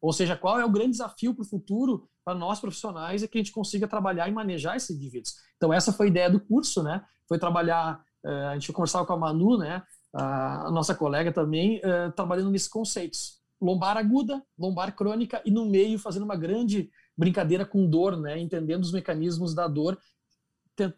Ou 0.00 0.12
seja, 0.12 0.36
qual 0.36 0.58
é 0.58 0.64
o 0.64 0.70
grande 0.70 0.92
desafio 0.92 1.34
para 1.34 1.42
o 1.42 1.48
futuro 1.48 2.08
para 2.28 2.34
nós 2.34 2.60
profissionais 2.60 3.22
é 3.22 3.26
que 3.26 3.38
a 3.38 3.40
gente 3.40 3.52
consiga 3.52 3.88
trabalhar 3.88 4.28
e 4.28 4.32
manejar 4.32 4.76
esses 4.76 4.94
indivíduos. 4.94 5.36
Então 5.56 5.72
essa 5.72 5.94
foi 5.94 6.06
a 6.06 6.10
ideia 6.10 6.30
do 6.30 6.38
curso, 6.38 6.82
né? 6.82 7.02
Foi 7.26 7.38
trabalhar, 7.38 8.04
uh, 8.22 8.48
a 8.48 8.54
gente 8.54 8.70
conversava 8.70 9.06
com 9.06 9.14
a 9.14 9.16
Manu, 9.16 9.56
né? 9.56 9.82
A 10.12 10.70
nossa 10.70 10.94
colega 10.94 11.32
também, 11.32 11.78
uh, 11.78 12.12
trabalhando 12.12 12.50
nesses 12.50 12.68
conceitos. 12.68 13.38
Lombar 13.58 13.96
aguda, 13.96 14.42
lombar 14.58 14.94
crônica 14.94 15.40
e 15.42 15.50
no 15.50 15.64
meio 15.64 15.98
fazendo 15.98 16.24
uma 16.24 16.36
grande 16.36 16.90
brincadeira 17.16 17.64
com 17.64 17.88
dor, 17.88 18.14
né? 18.14 18.38
Entendendo 18.38 18.82
os 18.82 18.92
mecanismos 18.92 19.54
da 19.54 19.66
dor, 19.66 19.98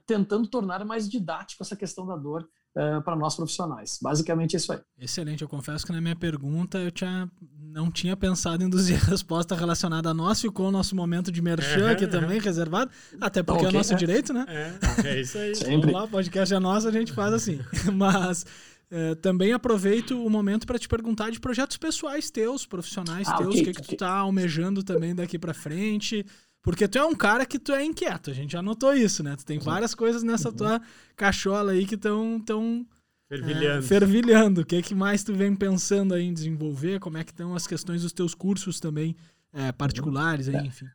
tentando 0.04 0.48
tornar 0.48 0.84
mais 0.84 1.08
didático 1.08 1.62
essa 1.62 1.76
questão 1.76 2.04
da 2.04 2.16
dor 2.16 2.48
uh, 2.76 3.02
para 3.02 3.16
nós 3.16 3.34
profissionais. 3.34 3.98
Basicamente 4.00 4.54
é 4.54 4.58
isso 4.58 4.72
aí. 4.72 4.80
Excelente. 4.98 5.42
Eu 5.42 5.48
confesso 5.48 5.84
que 5.84 5.92
na 5.92 6.00
minha 6.00 6.16
pergunta 6.16 6.78
eu 6.78 6.90
tinha, 6.90 7.30
não 7.58 7.90
tinha 7.90 8.16
pensado 8.16 8.62
em 8.62 8.66
induzir 8.66 8.96
a 8.96 9.06
resposta 9.10 9.54
relacionada 9.54 10.10
a 10.10 10.14
nós. 10.14 10.40
Ficou 10.40 10.68
o 10.68 10.72
nosso 10.72 10.94
momento 10.94 11.30
de 11.30 11.40
merchan 11.42 11.88
é, 11.88 11.92
aqui 11.92 12.04
é. 12.04 12.08
também 12.08 12.40
reservado. 12.40 12.90
Até 13.20 13.42
porque 13.42 13.66
okay, 13.66 13.68
é 13.68 13.70
o 13.70 13.78
nosso 13.78 13.94
é. 13.94 13.96
direito, 13.96 14.32
né? 14.32 14.44
É, 14.48 15.08
é 15.08 15.20
isso 15.20 15.38
aí. 15.38 15.54
Sempre. 15.54 15.76
Vamos 15.76 15.92
lá, 15.92 16.04
o 16.04 16.08
podcast 16.08 16.54
é 16.54 16.58
nosso, 16.58 16.88
a 16.88 16.92
gente 16.92 17.12
faz 17.12 17.32
assim. 17.32 17.60
Mas... 17.92 18.44
Uh, 18.92 19.14
também 19.14 19.52
aproveito 19.52 20.20
o 20.20 20.28
momento 20.28 20.66
para 20.66 20.76
te 20.76 20.88
perguntar 20.88 21.30
de 21.30 21.38
projetos 21.38 21.76
pessoais 21.76 22.28
teus, 22.28 22.66
profissionais 22.66 23.28
ah, 23.28 23.36
teus, 23.36 23.46
o 23.46 23.50
okay, 23.50 23.62
que, 23.62 23.70
okay. 23.70 23.82
que 23.84 23.88
tu 23.90 23.96
tá 23.96 24.10
almejando 24.10 24.82
também 24.82 25.14
daqui 25.14 25.38
para 25.38 25.54
frente. 25.54 26.26
Porque 26.62 26.86
tu 26.86 26.98
é 26.98 27.04
um 27.04 27.14
cara 27.14 27.46
que 27.46 27.58
tu 27.58 27.72
é 27.72 27.84
inquieto, 27.84 28.30
a 28.30 28.34
gente 28.34 28.52
já 28.52 28.61
notou 28.61 28.92
isso, 28.92 29.22
né? 29.22 29.34
Tu 29.36 29.44
tem 29.44 29.58
várias 29.58 29.94
coisas 29.94 30.22
nessa 30.22 30.50
uhum. 30.50 30.56
tua 30.56 30.82
cachola 31.16 31.72
aí 31.72 31.86
que 31.86 31.94
estão 31.94 32.38
tão, 32.40 32.86
fervilhando. 33.26 33.78
É, 33.78 33.82
fervilhando. 33.82 34.61
O 34.61 34.66
que, 34.66 34.76
é 34.76 34.82
que 34.82 34.94
mais 34.94 35.24
tu 35.24 35.32
vem 35.34 35.54
pensando 35.56 36.12
aí 36.12 36.24
em 36.24 36.34
desenvolver? 36.34 37.00
Como 37.00 37.16
é 37.16 37.24
que 37.24 37.30
estão 37.30 37.54
as 37.54 37.66
questões 37.66 38.02
dos 38.02 38.12
teus 38.12 38.34
cursos 38.34 38.78
também 38.78 39.16
é, 39.52 39.72
particulares 39.72 40.48
aí, 40.48 40.56
é. 40.56 40.66
enfim? 40.66 40.86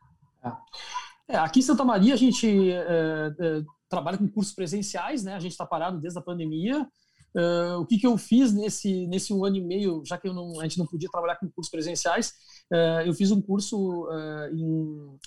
É. 0.44 1.34
é. 1.34 1.36
aqui 1.38 1.58
em 1.58 1.62
Santa 1.62 1.84
Maria 1.84 2.14
a 2.14 2.18
gente 2.18 2.70
é, 2.70 3.64
trabalha 3.88 4.18
com 4.18 4.28
cursos 4.28 4.54
presenciais, 4.54 5.24
né? 5.24 5.34
A 5.34 5.40
gente 5.40 5.52
está 5.52 5.66
parado 5.66 5.98
desde 5.98 6.18
a 6.18 6.22
pandemia. 6.22 6.86
Uh, 7.34 7.80
o 7.80 7.86
que, 7.86 7.98
que 7.98 8.06
eu 8.06 8.16
fiz 8.16 8.54
nesse, 8.54 9.06
nesse 9.08 9.30
um 9.30 9.44
ano 9.44 9.56
e 9.56 9.60
meio, 9.60 10.02
já 10.06 10.16
que 10.16 10.26
não, 10.26 10.58
a 10.58 10.62
gente 10.62 10.78
não 10.78 10.86
podia 10.86 11.10
trabalhar 11.10 11.36
com 11.36 11.50
cursos 11.50 11.70
presenciais, 11.70 12.32
uh, 12.72 13.02
eu 13.04 13.12
fiz 13.12 13.30
um 13.30 13.42
curso 13.42 14.06
uh, 14.06 14.54
em 14.54 15.18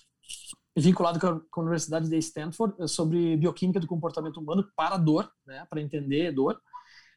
vinculado 0.79 1.19
com 1.19 1.27
a, 1.59 1.61
Universidade 1.63 2.09
de 2.09 2.17
Stanford 2.17 2.75
eh, 2.79 2.87
sobre 2.87 3.37
bioquímica 3.37 3.79
do 3.79 3.87
comportamento 3.87 4.39
humano 4.39 4.65
para 4.75 4.97
dor, 4.97 5.29
né, 5.45 5.65
para 5.69 5.81
entender 5.81 6.31
dor. 6.31 6.59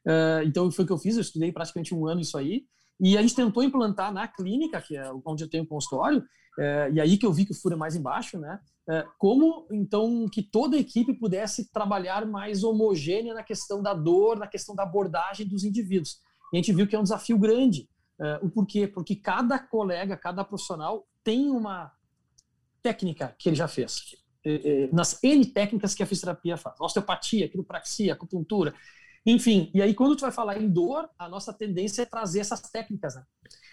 Uh, 0.05 0.43
então 0.45 0.69
foi 0.71 0.85
o 0.85 0.87
que 0.87 0.93
eu 0.93 0.99
fiz, 0.99 1.15
eu 1.15 1.21
estudei 1.21 1.53
praticamente 1.53 1.95
um 1.95 2.07
ano 2.07 2.21
isso 2.21 2.37
aí. 2.37 2.65
E 3.01 3.17
a 3.17 3.23
gente 3.23 3.35
tentou 3.35 3.63
implantar 3.63 4.13
na 4.13 4.29
clínica, 4.29 4.81
que 4.81 4.97
é 4.97 5.11
onde 5.25 5.45
eu 5.45 5.51
tenho 5.51 5.67
consultório, 5.67 6.21
uh, 6.21 6.93
e 6.93 7.01
aí 7.01 7.17
que 7.17 7.25
eu 7.25 7.33
vi 7.33 7.45
que 7.45 7.53
o 7.53 7.55
furo 7.55 7.75
é 7.75 7.79
mais 7.79 7.95
embaixo, 7.95 8.39
né? 8.39 8.59
Como 9.17 9.69
então 9.71 10.27
que 10.29 10.43
toda 10.43 10.77
a 10.77 10.81
equipe 10.81 11.15
pudesse 11.15 11.71
trabalhar 11.71 12.27
mais 12.27 12.65
homogênea 12.65 13.33
na 13.33 13.45
questão 13.45 13.81
da 13.81 13.95
dor, 13.95 14.37
na 14.37 14.49
questão 14.49 14.75
da 14.75 14.83
abordagem 14.83 15.47
dos 15.47 15.63
indivíduos. 15.63 16.19
E 16.53 16.57
a 16.57 16.59
gente 16.59 16.73
viu 16.73 16.89
que 16.89 16.97
é 16.97 16.99
um 16.99 17.05
desafio 17.05 17.39
grande. 17.39 17.89
o 18.43 18.51
porquê? 18.51 18.89
Porque 18.89 19.15
cada 19.15 19.57
colega, 19.57 20.17
cada 20.17 20.43
profissional 20.43 21.07
tem 21.23 21.49
uma 21.49 21.93
técnica 22.83 23.35
que 23.39 23.49
ele 23.49 23.57
já 23.57 23.69
fez. 23.69 24.17
É, 24.45 24.55
é, 24.55 24.89
nas 24.93 25.23
N 25.23 25.47
técnicas 25.47 25.95
que 25.95 26.03
a 26.03 26.07
fisioterapia 26.07 26.57
faz. 26.57 26.81
Osteopatia, 26.81 27.49
quiropraxia, 27.49 28.13
acupuntura, 28.13 28.75
enfim. 29.25 29.71
E 29.73 29.81
aí, 29.81 29.95
quando 29.95 30.17
tu 30.17 30.23
vai 30.23 30.33
falar 30.33 30.61
em 30.61 30.69
dor, 30.69 31.09
a 31.17 31.29
nossa 31.29 31.53
tendência 31.53 32.03
é 32.03 32.05
trazer 32.05 32.41
essas 32.41 32.61
técnicas, 32.63 33.15
né? 33.15 33.23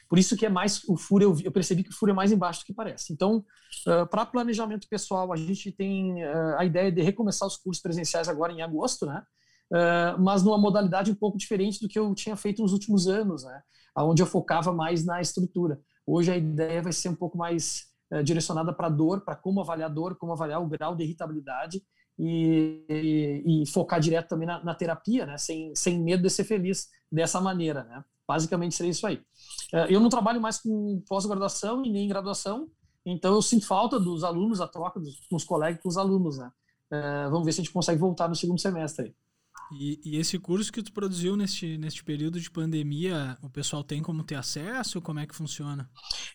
Por 0.08 0.18
isso 0.18 0.36
que 0.36 0.46
é 0.46 0.50
mais 0.50 0.84
o 0.88 0.98
furo, 0.98 1.24
eu, 1.24 1.38
eu 1.44 1.52
percebi 1.52 1.84
que 1.84 1.90
o 1.90 1.94
furo 1.94 2.12
é 2.12 2.16
mais 2.16 2.32
embaixo 2.32 2.62
do 2.62 2.66
que 2.66 2.74
parece. 2.74 3.14
Então, 3.14 3.46
uh, 3.88 4.08
para 4.10 4.26
planejamento 4.26 4.88
pessoal, 4.88 5.32
a 5.32 5.36
gente 5.36 5.72
tem 5.72 6.24
uh, 6.24 6.56
a 6.58 6.66
ideia 6.66 6.92
de 6.92 7.02
recomeçar 7.02 7.48
os 7.48 7.58
cursos 7.58 7.82
presenciais 7.82 8.28
agora 8.28 8.52
em 8.52 8.62
agosto, 8.62 9.06
né? 9.06 9.24
Uh, 9.72 10.20
mas 10.20 10.44
numa 10.44 10.58
modalidade 10.58 11.12
um 11.12 11.16
pouco 11.16 11.38
diferente 11.38 11.80
do 11.80 11.88
que 11.88 11.98
eu 11.98 12.14
tinha 12.16 12.36
feito 12.36 12.62
nos 12.62 12.74
últimos 12.74 13.08
anos, 13.08 13.44
né? 13.44 13.62
Onde 13.98 14.22
eu 14.22 14.28
focava 14.28 14.72
mais 14.72 15.06
na 15.06 15.20
estrutura. 15.20 15.80
Hoje 16.06 16.32
a 16.32 16.38
ideia 16.38 16.82
vai 16.82 16.94
ser 16.94 17.10
um 17.10 17.16
pouco 17.16 17.38
mais 17.38 17.89
é, 18.12 18.24
direcionada 18.24 18.74
para 18.74 18.90
dor, 18.90 19.22
para 19.22 19.36
como 19.36 19.62
avaliar 19.62 19.90
dor, 19.90 20.16
como 20.16 20.34
avaliar 20.34 20.62
o 20.62 20.68
grau 20.68 20.96
de 20.96 21.04
irritabilidade 21.04 21.82
e, 22.18 22.84
e, 22.90 23.64
e 23.64 23.66
focar 23.68 24.00
direto 24.00 24.30
também 24.30 24.48
na, 24.48 24.64
na, 24.64 24.76
terapia, 24.76 25.26
né? 25.26 25.38
Sem, 25.38 25.74
sem 25.76 26.02
medo 26.02 26.24
de 26.24 26.30
ser 26.30 26.44
feliz 26.44 26.90
dessa 27.12 27.40
maneira, 27.40 27.84
né? 27.86 28.04
Basicamente 28.28 28.76
seria 28.76 28.92
isso 28.92 29.08
aí. 29.08 29.22
É, 29.74 29.94
eu 29.94 30.00
não 30.00 30.10
trabalho 30.10 30.42
mais 30.42 30.60
com 30.60 31.02
pós-graduação 31.08 31.86
e 31.86 31.90
nem 31.90 32.08
graduação, 32.08 32.70
então 33.06 33.34
eu 33.34 33.42
sinto 33.42 33.66
falta 33.66 34.00
dos 34.00 34.24
alunos, 34.24 34.60
a 34.60 34.68
troca 34.68 35.00
dos, 35.00 35.26
com 35.28 35.36
os 35.36 35.44
colegas, 35.44 35.82
com 35.82 35.90
os 35.90 35.98
alunos, 35.98 36.38
né? 36.38 36.52
É, 36.92 37.30
vamos 37.30 37.46
ver 37.46 37.54
se 37.54 37.62
a 37.62 37.64
gente 37.64 37.74
consegue 37.74 38.00
voltar 38.00 38.28
no 38.28 38.36
segundo 38.36 38.60
semestre 38.60 39.06
aí. 39.06 39.16
E, 39.72 40.00
e, 40.04 40.18
esse 40.18 40.40
curso 40.40 40.72
que 40.72 40.82
tu 40.82 40.92
produziu 40.92 41.36
neste, 41.36 41.78
neste 41.78 42.04
período 42.04 42.40
de 42.40 42.50
pandemia, 42.50 43.38
o 43.42 43.50
pessoal 43.50 43.84
tem 43.84 44.02
como 44.02 44.24
ter 44.24 44.36
acesso? 44.36 45.02
Como 45.02 45.20
é 45.20 45.28
que 45.28 45.36
funciona? 45.36 45.88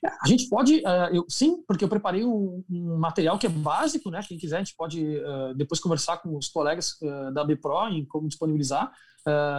É, 0.04 0.08
a 0.08 0.28
gente 0.28 0.48
pode, 0.48 0.76
uh, 0.76 1.12
eu, 1.12 1.24
sim, 1.28 1.62
porque 1.66 1.84
eu 1.84 1.88
preparei 1.88 2.24
um, 2.24 2.62
um, 2.70 2.96
material 2.96 3.36
que 3.38 3.46
é 3.46 3.50
básico, 3.50 4.08
né? 4.08 4.20
Quem 4.26 4.38
quiser, 4.38 4.56
a 4.56 4.58
gente 4.60 4.76
pode 4.76 5.02
uh, 5.02 5.54
depois 5.56 5.80
conversar 5.80 6.18
com 6.18 6.36
os 6.36 6.48
colegas 6.48 6.92
uh, 7.02 7.32
da 7.34 7.44
BPRO 7.44 7.88
em 7.88 8.04
como 8.04 8.28
disponibilizar. 8.28 8.92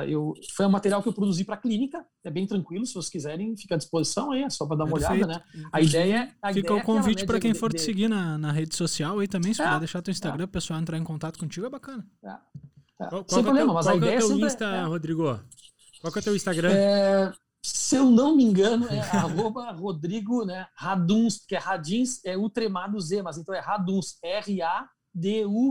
eu, 0.08 0.34
foi 0.56 0.66
um 0.68 0.72
material 0.72 1.02
que 1.02 1.10
eu 1.10 1.14
produzi 1.14 1.44
para 1.44 1.56
a 1.56 1.58
clínica, 1.58 2.06
é 2.24 2.32
bem 2.32 2.48
tranquilo, 2.48 2.86
se 2.86 2.94
vocês 2.94 3.10
quiserem, 3.10 3.58
fica 3.58 3.76
à 3.76 3.78
disposição 3.78 4.32
aí, 4.32 4.44
é 4.44 4.50
só 4.50 4.66
para 4.66 4.78
dar 4.78 4.84
uma 4.86 5.00
Perfeito. 5.00 5.26
olhada, 5.26 5.40
né? 5.40 5.68
A 5.74 5.82
ideia, 5.82 6.32
a 6.42 6.54
Fica 6.54 6.68
ideia 6.68 6.82
o 6.82 6.86
convite 6.86 7.24
é 7.24 7.26
para 7.26 7.40
quem 7.40 7.54
for 7.54 7.72
de, 7.72 7.78
te 7.78 7.82
seguir 7.82 8.08
na, 8.08 8.38
na 8.38 8.52
rede 8.52 8.76
social 8.76 9.20
aí 9.20 9.28
também, 9.28 9.54
se 9.54 9.62
é, 9.62 9.66
puder 9.66 9.80
deixar 9.80 10.02
teu 10.02 10.12
Instagram, 10.12 10.44
é. 10.44 10.46
o 10.46 10.48
pessoal 10.48 10.80
entrar 10.80 10.98
em 10.98 11.04
contato 11.04 11.38
contigo, 11.40 11.66
é 11.66 11.70
bacana. 11.70 12.08
É. 12.24 12.38
Tá. 12.98 13.10
Qual, 13.10 13.26
Sem 13.28 13.36
qual 13.36 13.44
problema, 13.44 13.68
teu, 13.68 13.74
mas 13.74 13.88
a 13.88 13.96
ideia 13.96 14.20
é 14.20 14.24
o 14.24 14.28
teu 14.28 14.40
Insta, 14.40 14.66
é... 14.66 14.84
Rodrigo? 14.84 15.24
Qual 16.02 16.14
é 16.16 16.20
o 16.20 16.22
teu 16.22 16.36
Instagram? 16.36 16.72
É, 16.72 17.34
se 17.64 17.96
eu 17.96 18.10
não 18.12 18.36
me 18.36 18.44
engano, 18.44 18.88
é 18.88 19.00
arroba 19.18 19.72
Rodrigo, 19.72 20.46
né? 20.46 20.68
Raduns, 20.76 21.44
que 21.46 21.56
é 21.56 21.58
Radins, 21.58 22.24
é 22.24 22.38
o 22.38 22.50
tremado 22.50 23.00
Z, 23.00 23.22
mas 23.24 23.38
então 23.38 23.56
é 23.56 23.60
Raduns, 23.60 24.18
R-A-D-U-N-Z, 24.24 25.62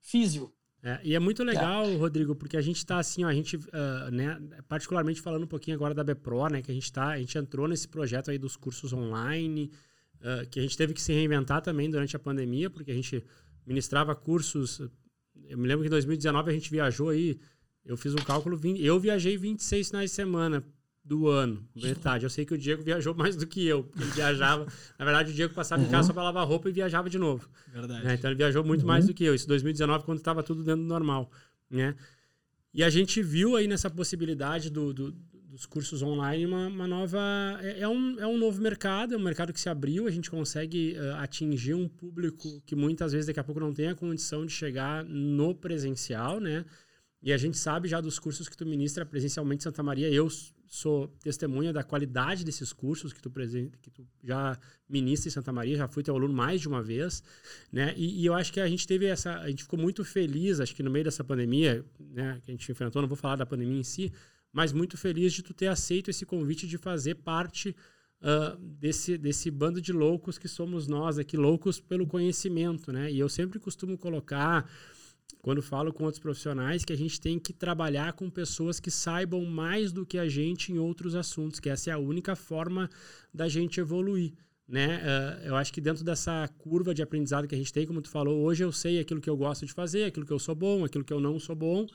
Físio. 0.00 0.52
É, 0.82 1.00
e 1.02 1.14
é 1.16 1.18
muito 1.18 1.42
legal, 1.42 1.84
é. 1.84 1.96
Rodrigo, 1.96 2.36
porque 2.36 2.56
a 2.56 2.60
gente 2.60 2.76
está 2.76 2.98
assim, 2.98 3.24
ó, 3.24 3.28
a 3.28 3.34
gente, 3.34 3.56
uh, 3.56 4.10
né, 4.12 4.38
particularmente 4.68 5.20
falando 5.20 5.42
um 5.42 5.48
pouquinho 5.48 5.76
agora 5.76 5.92
da 5.92 6.04
BPRO, 6.04 6.46
né, 6.48 6.62
que 6.62 6.70
a 6.70 6.74
gente 6.74 6.92
tá, 6.92 7.08
a 7.08 7.18
gente 7.18 7.36
entrou 7.36 7.66
nesse 7.66 7.88
projeto 7.88 8.30
aí 8.30 8.38
dos 8.38 8.56
cursos 8.56 8.92
online, 8.92 9.72
uh, 10.20 10.48
que 10.48 10.60
a 10.60 10.62
gente 10.62 10.76
teve 10.76 10.94
que 10.94 11.02
se 11.02 11.12
reinventar 11.12 11.60
também 11.60 11.90
durante 11.90 12.14
a 12.14 12.20
pandemia, 12.20 12.70
porque 12.70 12.92
a 12.92 12.94
gente 12.94 13.24
ministrava 13.66 14.14
cursos 14.14 14.80
eu 15.48 15.58
me 15.58 15.66
lembro 15.66 15.82
que 15.82 15.88
em 15.88 15.90
2019 15.90 16.50
a 16.50 16.54
gente 16.54 16.70
viajou 16.70 17.08
aí, 17.10 17.38
eu 17.84 17.96
fiz 17.96 18.12
um 18.12 18.18
cálculo, 18.18 18.58
eu 18.78 18.98
viajei 18.98 19.36
26 19.36 19.88
finais 19.88 20.10
de 20.10 20.16
semana 20.16 20.64
do 21.04 21.28
ano, 21.28 21.64
metade. 21.74 22.24
Eu 22.24 22.30
sei 22.30 22.44
que 22.44 22.52
o 22.52 22.58
Diego 22.58 22.82
viajou 22.82 23.14
mais 23.16 23.36
do 23.36 23.46
que 23.46 23.64
eu. 23.64 23.88
Ele 23.96 24.10
viajava, 24.10 24.66
na 24.98 25.04
verdade, 25.04 25.30
o 25.30 25.34
Diego 25.34 25.54
passava 25.54 25.80
uhum. 25.80 25.88
em 25.88 25.90
casa 25.90 26.02
uhum. 26.02 26.06
só 26.08 26.12
para 26.12 26.24
lavar 26.24 26.46
roupa 26.46 26.68
e 26.68 26.72
viajava 26.72 27.08
de 27.08 27.18
novo. 27.18 27.48
Verdade. 27.72 28.04
Né? 28.04 28.14
Então 28.14 28.28
ele 28.28 28.36
viajou 28.36 28.64
muito 28.64 28.80
uhum. 28.80 28.88
mais 28.88 29.06
do 29.06 29.14
que 29.14 29.24
eu. 29.24 29.34
Isso 29.34 29.46
2019, 29.46 30.04
quando 30.04 30.18
estava 30.18 30.42
tudo 30.42 30.64
dentro 30.64 30.82
do 30.82 30.88
normal, 30.88 31.30
né? 31.70 31.94
E 32.74 32.82
a 32.82 32.90
gente 32.90 33.22
viu 33.22 33.56
aí 33.56 33.68
nessa 33.68 33.88
possibilidade 33.88 34.68
do, 34.68 34.92
do 34.92 35.16
dos 35.56 35.64
cursos 35.64 36.02
online 36.02 36.44
uma, 36.44 36.66
uma 36.66 36.86
nova. 36.86 37.18
É, 37.62 37.80
é, 37.80 37.88
um, 37.88 38.20
é 38.20 38.26
um 38.26 38.36
novo 38.36 38.60
mercado, 38.60 39.14
é 39.14 39.16
um 39.16 39.22
mercado 39.22 39.54
que 39.54 39.60
se 39.60 39.70
abriu, 39.70 40.06
a 40.06 40.10
gente 40.10 40.30
consegue 40.30 40.94
uh, 40.98 41.14
atingir 41.16 41.72
um 41.72 41.88
público 41.88 42.60
que 42.66 42.76
muitas 42.76 43.12
vezes 43.12 43.26
daqui 43.26 43.40
a 43.40 43.44
pouco 43.44 43.58
não 43.58 43.72
tem 43.72 43.88
a 43.88 43.94
condição 43.94 44.44
de 44.44 44.52
chegar 44.52 45.02
no 45.02 45.54
presencial, 45.54 46.38
né? 46.38 46.66
E 47.22 47.32
a 47.32 47.38
gente 47.38 47.56
sabe 47.56 47.88
já 47.88 48.02
dos 48.02 48.18
cursos 48.18 48.50
que 48.50 48.56
tu 48.56 48.66
ministra 48.66 49.06
presencialmente 49.06 49.62
em 49.62 49.64
Santa 49.64 49.82
Maria. 49.82 50.10
Eu 50.10 50.28
sou 50.66 51.08
testemunha 51.22 51.72
da 51.72 51.82
qualidade 51.82 52.44
desses 52.44 52.70
cursos 52.74 53.14
que 53.14 53.22
tu, 53.22 53.30
que 53.30 53.90
tu 53.90 54.06
já 54.22 54.58
ministra 54.86 55.28
em 55.28 55.32
Santa 55.32 55.52
Maria, 55.52 55.78
já 55.78 55.88
fui 55.88 56.02
teu 56.02 56.14
aluno 56.14 56.34
mais 56.34 56.60
de 56.60 56.68
uma 56.68 56.82
vez, 56.82 57.22
né? 57.72 57.94
E, 57.96 58.20
e, 58.20 58.26
eu 58.26 58.34
acho 58.34 58.52
que 58.52 58.60
a 58.60 58.68
gente 58.68 58.86
teve 58.86 59.06
essa, 59.06 59.38
a 59.38 59.48
gente 59.48 59.62
ficou 59.62 59.78
muito 59.78 60.04
feliz, 60.04 60.60
acho 60.60 60.76
que 60.76 60.82
no 60.82 60.90
meio 60.90 61.04
dessa 61.06 61.24
pandemia, 61.24 61.82
né, 61.98 62.42
que 62.44 62.50
a 62.50 62.54
gente 62.54 62.70
enfrentou, 62.70 63.00
não 63.00 63.08
vou 63.08 63.16
falar 63.16 63.36
da 63.36 63.46
pandemia 63.46 63.80
em 63.80 63.84
si, 63.84 64.12
mas 64.56 64.72
muito 64.72 64.96
feliz 64.96 65.34
de 65.34 65.42
tu 65.42 65.52
ter 65.52 65.66
aceito 65.66 66.08
esse 66.08 66.24
convite 66.24 66.66
de 66.66 66.78
fazer 66.78 67.16
parte 67.16 67.76
uh, 68.22 68.56
desse, 68.58 69.18
desse 69.18 69.50
bando 69.50 69.82
de 69.82 69.92
loucos 69.92 70.38
que 70.38 70.48
somos 70.48 70.88
nós 70.88 71.18
aqui, 71.18 71.36
loucos 71.36 71.78
pelo 71.78 72.06
conhecimento, 72.06 72.90
né? 72.90 73.12
E 73.12 73.18
eu 73.18 73.28
sempre 73.28 73.58
costumo 73.58 73.98
colocar 73.98 74.66
quando 75.42 75.60
falo 75.60 75.92
com 75.92 76.04
outros 76.04 76.22
profissionais, 76.22 76.86
que 76.86 76.92
a 76.94 76.96
gente 76.96 77.20
tem 77.20 77.38
que 77.38 77.52
trabalhar 77.52 78.14
com 78.14 78.30
pessoas 78.30 78.80
que 78.80 78.90
saibam 78.90 79.44
mais 79.44 79.92
do 79.92 80.06
que 80.06 80.16
a 80.16 80.26
gente 80.26 80.72
em 80.72 80.78
outros 80.78 81.14
assuntos, 81.14 81.60
que 81.60 81.68
essa 81.68 81.90
é 81.90 81.92
a 81.92 81.98
única 81.98 82.34
forma 82.34 82.88
da 83.34 83.50
gente 83.50 83.78
evoluir. 83.78 84.32
Né? 84.66 85.02
Uh, 85.02 85.48
eu 85.48 85.54
acho 85.54 85.70
que 85.70 85.82
dentro 85.82 86.02
dessa 86.02 86.48
curva 86.56 86.94
de 86.94 87.02
aprendizado 87.02 87.46
que 87.46 87.54
a 87.54 87.58
gente 87.58 87.74
tem, 87.74 87.86
como 87.86 88.00
tu 88.00 88.08
falou, 88.08 88.42
hoje 88.42 88.64
eu 88.64 88.72
sei 88.72 89.00
aquilo 89.00 89.20
que 89.20 89.28
eu 89.28 89.36
gosto 89.36 89.66
de 89.66 89.74
fazer, 89.74 90.04
aquilo 90.04 90.24
que 90.24 90.32
eu 90.32 90.38
sou 90.38 90.54
bom, 90.54 90.82
aquilo 90.82 91.04
que 91.04 91.12
eu 91.12 91.20
não 91.20 91.38
sou 91.38 91.54
bom, 91.54 91.86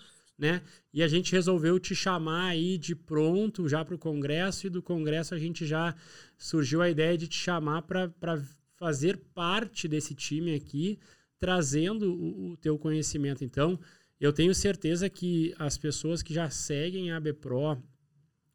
né? 0.42 0.60
E 0.92 1.04
a 1.04 1.08
gente 1.08 1.32
resolveu 1.32 1.80
te 1.80 1.94
chamar 1.94 2.48
aí 2.48 2.76
de 2.76 2.96
pronto 2.96 3.70
já 3.70 3.86
para 3.86 3.94
o 3.94 4.00
congresso 4.00 4.66
e 4.66 4.72
do 4.72 4.82
congresso 4.82 5.36
a 5.36 5.38
gente 5.38 5.68
já 5.68 5.96
surgiu 6.36 6.82
a 6.82 6.89
ideia 6.89 7.16
de 7.16 7.28
te 7.28 7.38
chamar 7.38 7.84
para 7.84 8.42
fazer 8.76 9.18
parte 9.36 9.88
desse 9.88 10.16
time 10.16 10.56
aqui, 10.56 10.98
trazendo 11.39 12.12
o, 12.12 12.54
o 12.54 12.58
teu 12.58 12.76
conhecimento. 12.80 13.44
Então, 13.44 13.80
eu 14.20 14.34
tenho 14.34 14.56
certeza 14.56 15.08
que 15.08 15.54
as 15.60 15.78
pessoas 15.78 16.24
que 16.24 16.34
já 16.34 16.50
seguem 16.50 17.12
a 17.12 17.18
ABPRO, 17.18 17.78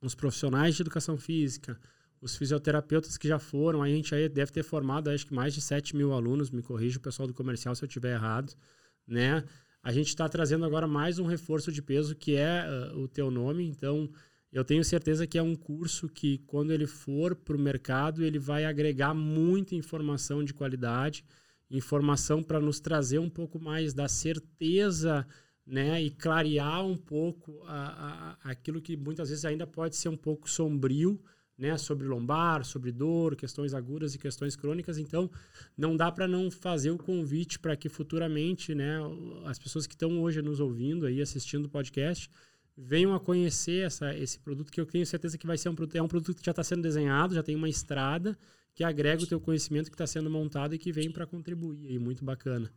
os 0.02 0.16
profissionais 0.16 0.74
de 0.74 0.82
educação 0.82 1.16
física, 1.16 1.78
os 2.20 2.36
fisioterapeutas 2.36 3.16
que 3.16 3.28
já 3.28 3.38
foram, 3.38 3.80
a 3.80 3.88
gente 3.88 4.12
aí 4.12 4.28
deve 4.28 4.50
ter 4.50 4.64
formado 4.64 5.08
acho 5.08 5.24
que 5.24 5.34
mais 5.34 5.54
de 5.54 5.60
7 5.60 5.94
mil 5.94 6.12
alunos, 6.12 6.50
me 6.50 6.62
corrija 6.62 6.98
o 6.98 7.00
pessoal 7.00 7.28
do 7.28 7.34
comercial 7.34 7.76
se 7.76 7.84
eu 7.84 7.86
estiver 7.86 8.14
errado, 8.14 8.52
né? 9.06 9.44
A 9.86 9.92
gente 9.92 10.08
está 10.08 10.28
trazendo 10.28 10.64
agora 10.64 10.84
mais 10.84 11.20
um 11.20 11.26
reforço 11.26 11.70
de 11.70 11.80
peso 11.80 12.16
que 12.16 12.34
é 12.34 12.64
uh, 12.92 12.98
o 12.98 13.06
teu 13.06 13.30
nome, 13.30 13.64
então 13.64 14.10
eu 14.52 14.64
tenho 14.64 14.82
certeza 14.82 15.28
que 15.28 15.38
é 15.38 15.42
um 15.42 15.54
curso 15.54 16.08
que 16.08 16.38
quando 16.38 16.72
ele 16.72 16.88
for 16.88 17.36
para 17.36 17.54
o 17.54 17.60
mercado 17.60 18.24
ele 18.24 18.36
vai 18.36 18.64
agregar 18.64 19.14
muita 19.14 19.76
informação 19.76 20.42
de 20.42 20.52
qualidade, 20.52 21.24
informação 21.70 22.42
para 22.42 22.58
nos 22.58 22.80
trazer 22.80 23.20
um 23.20 23.30
pouco 23.30 23.60
mais 23.60 23.94
da 23.94 24.08
certeza 24.08 25.24
né, 25.64 26.02
e 26.02 26.10
clarear 26.10 26.84
um 26.84 26.96
pouco 26.96 27.62
a, 27.68 28.38
a, 28.42 28.50
aquilo 28.50 28.82
que 28.82 28.96
muitas 28.96 29.28
vezes 29.28 29.44
ainda 29.44 29.68
pode 29.68 29.94
ser 29.94 30.08
um 30.08 30.16
pouco 30.16 30.50
sombrio, 30.50 31.22
né, 31.58 31.76
sobre 31.78 32.06
lombar, 32.06 32.64
sobre 32.64 32.92
dor, 32.92 33.34
questões 33.34 33.72
agudas 33.72 34.14
e 34.14 34.18
questões 34.18 34.54
crônicas. 34.56 34.98
Então, 34.98 35.30
não 35.76 35.96
dá 35.96 36.12
para 36.12 36.28
não 36.28 36.50
fazer 36.50 36.90
o 36.90 36.98
convite 36.98 37.58
para 37.58 37.76
que 37.76 37.88
futuramente, 37.88 38.74
né, 38.74 38.98
as 39.44 39.58
pessoas 39.58 39.86
que 39.86 39.94
estão 39.94 40.20
hoje 40.20 40.42
nos 40.42 40.60
ouvindo 40.60 41.06
aí, 41.06 41.20
assistindo 41.20 41.66
o 41.66 41.68
podcast, 41.68 42.30
venham 42.76 43.14
a 43.14 43.20
conhecer 43.20 43.86
essa, 43.86 44.14
esse 44.14 44.38
produto 44.38 44.70
que 44.70 44.80
eu 44.80 44.84
tenho 44.84 45.06
certeza 45.06 45.38
que 45.38 45.46
vai 45.46 45.56
ser 45.56 45.70
um 45.70 45.74
produto, 45.74 45.96
é 45.96 46.02
um 46.02 46.08
produto 46.08 46.36
que 46.36 46.44
já 46.44 46.50
está 46.50 46.62
sendo 46.62 46.82
desenhado, 46.82 47.34
já 47.34 47.42
tem 47.42 47.56
uma 47.56 47.68
estrada 47.68 48.36
que 48.74 48.84
agrega 48.84 49.22
o 49.22 49.26
teu 49.26 49.40
conhecimento 49.40 49.90
que 49.90 49.94
está 49.94 50.06
sendo 50.06 50.28
montado 50.28 50.74
e 50.74 50.78
que 50.78 50.92
vem 50.92 51.10
para 51.10 51.26
contribuir. 51.26 51.90
E 51.90 51.98
muito 51.98 52.22
bacana. 52.22 52.70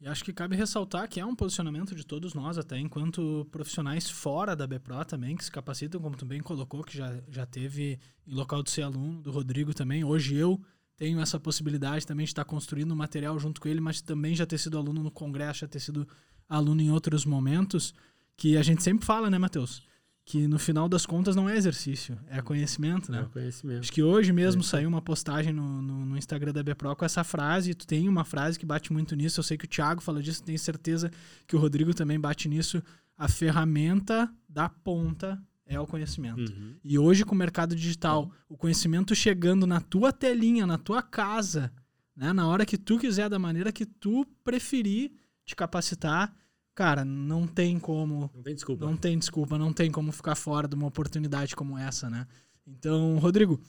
E 0.00 0.06
acho 0.06 0.24
que 0.24 0.32
cabe 0.32 0.56
ressaltar 0.56 1.08
que 1.08 1.20
é 1.20 1.24
um 1.24 1.34
posicionamento 1.34 1.94
de 1.94 2.04
todos 2.04 2.34
nós, 2.34 2.58
até 2.58 2.78
enquanto 2.78 3.46
profissionais 3.50 4.10
fora 4.10 4.54
da 4.54 4.66
BPRO 4.66 5.04
também, 5.04 5.36
que 5.36 5.44
se 5.44 5.50
capacitam, 5.50 6.00
como 6.00 6.16
tu 6.16 6.26
bem 6.26 6.40
colocou, 6.40 6.82
que 6.82 6.96
já, 6.96 7.16
já 7.28 7.46
teve 7.46 7.98
em 8.26 8.34
local 8.34 8.62
de 8.62 8.70
ser 8.70 8.82
aluno, 8.82 9.22
do 9.22 9.30
Rodrigo 9.30 9.72
também. 9.72 10.04
Hoje 10.04 10.34
eu 10.34 10.60
tenho 10.96 11.20
essa 11.20 11.40
possibilidade 11.40 12.06
também 12.06 12.24
de 12.24 12.30
estar 12.30 12.44
construindo 12.44 12.94
material 12.94 13.38
junto 13.38 13.60
com 13.60 13.68
ele, 13.68 13.80
mas 13.80 14.00
também 14.00 14.34
já 14.34 14.44
ter 14.44 14.58
sido 14.58 14.78
aluno 14.78 15.02
no 15.02 15.10
congresso, 15.10 15.60
já 15.60 15.68
ter 15.68 15.80
sido 15.80 16.06
aluno 16.48 16.80
em 16.80 16.90
outros 16.90 17.24
momentos, 17.24 17.94
que 18.36 18.56
a 18.56 18.62
gente 18.62 18.82
sempre 18.82 19.06
fala, 19.06 19.30
né, 19.30 19.38
Matheus? 19.38 19.82
Que 20.24 20.48
no 20.48 20.58
final 20.58 20.88
das 20.88 21.04
contas 21.04 21.36
não 21.36 21.48
é 21.48 21.56
exercício, 21.56 22.18
é 22.28 22.40
conhecimento, 22.40 23.12
né? 23.12 23.20
É 23.20 23.24
conhecimento. 23.24 23.80
Acho 23.80 23.92
que 23.92 24.02
hoje 24.02 24.32
mesmo 24.32 24.62
é. 24.62 24.64
saiu 24.64 24.88
uma 24.88 25.02
postagem 25.02 25.52
no, 25.52 25.82
no, 25.82 26.06
no, 26.06 26.16
Instagram 26.16 26.52
da 26.52 26.62
Bepro 26.62 26.96
com 26.96 27.04
essa 27.04 27.22
frase, 27.22 27.72
e 27.72 27.74
tu 27.74 27.86
tem 27.86 28.08
uma 28.08 28.24
frase 28.24 28.58
que 28.58 28.64
bate 28.64 28.92
muito 28.92 29.14
nisso, 29.14 29.40
eu 29.40 29.44
sei 29.44 29.58
que 29.58 29.66
o 29.66 29.68
Thiago 29.68 30.00
fala 30.00 30.22
disso, 30.22 30.42
tenho 30.42 30.58
certeza 30.58 31.10
que 31.46 31.54
o 31.54 31.58
Rodrigo 31.58 31.92
também 31.92 32.18
bate 32.18 32.48
nisso, 32.48 32.82
a 33.18 33.28
ferramenta 33.28 34.32
da 34.48 34.68
ponta 34.68 35.40
é 35.66 35.78
o 35.78 35.86
conhecimento. 35.86 36.52
Uhum. 36.52 36.74
E 36.82 36.98
hoje 36.98 37.24
com 37.24 37.34
o 37.34 37.38
mercado 37.38 37.76
digital, 37.76 38.30
o 38.48 38.56
conhecimento 38.56 39.14
chegando 39.14 39.66
na 39.66 39.80
tua 39.80 40.12
telinha, 40.12 40.66
na 40.66 40.78
tua 40.78 41.02
casa, 41.02 41.70
né? 42.16 42.32
na 42.32 42.46
hora 42.48 42.64
que 42.64 42.78
tu 42.78 42.98
quiser, 42.98 43.28
da 43.28 43.38
maneira 43.38 43.70
que 43.72 43.84
tu 43.84 44.26
preferir 44.42 45.12
te 45.44 45.54
capacitar, 45.54 46.34
cara, 46.74 47.04
não 47.04 47.46
tem 47.46 47.78
como. 47.78 48.30
Não 48.34 48.42
tem 48.42 48.54
desculpa. 48.54 48.84
Não 48.84 48.96
tem 48.96 49.18
desculpa, 49.18 49.58
não 49.58 49.72
tem 49.72 49.90
como 49.90 50.10
ficar 50.12 50.34
fora 50.34 50.66
de 50.66 50.74
uma 50.74 50.86
oportunidade 50.86 51.54
como 51.54 51.78
essa, 51.78 52.10
né? 52.10 52.26
Então, 52.66 53.18
Rodrigo, 53.18 53.60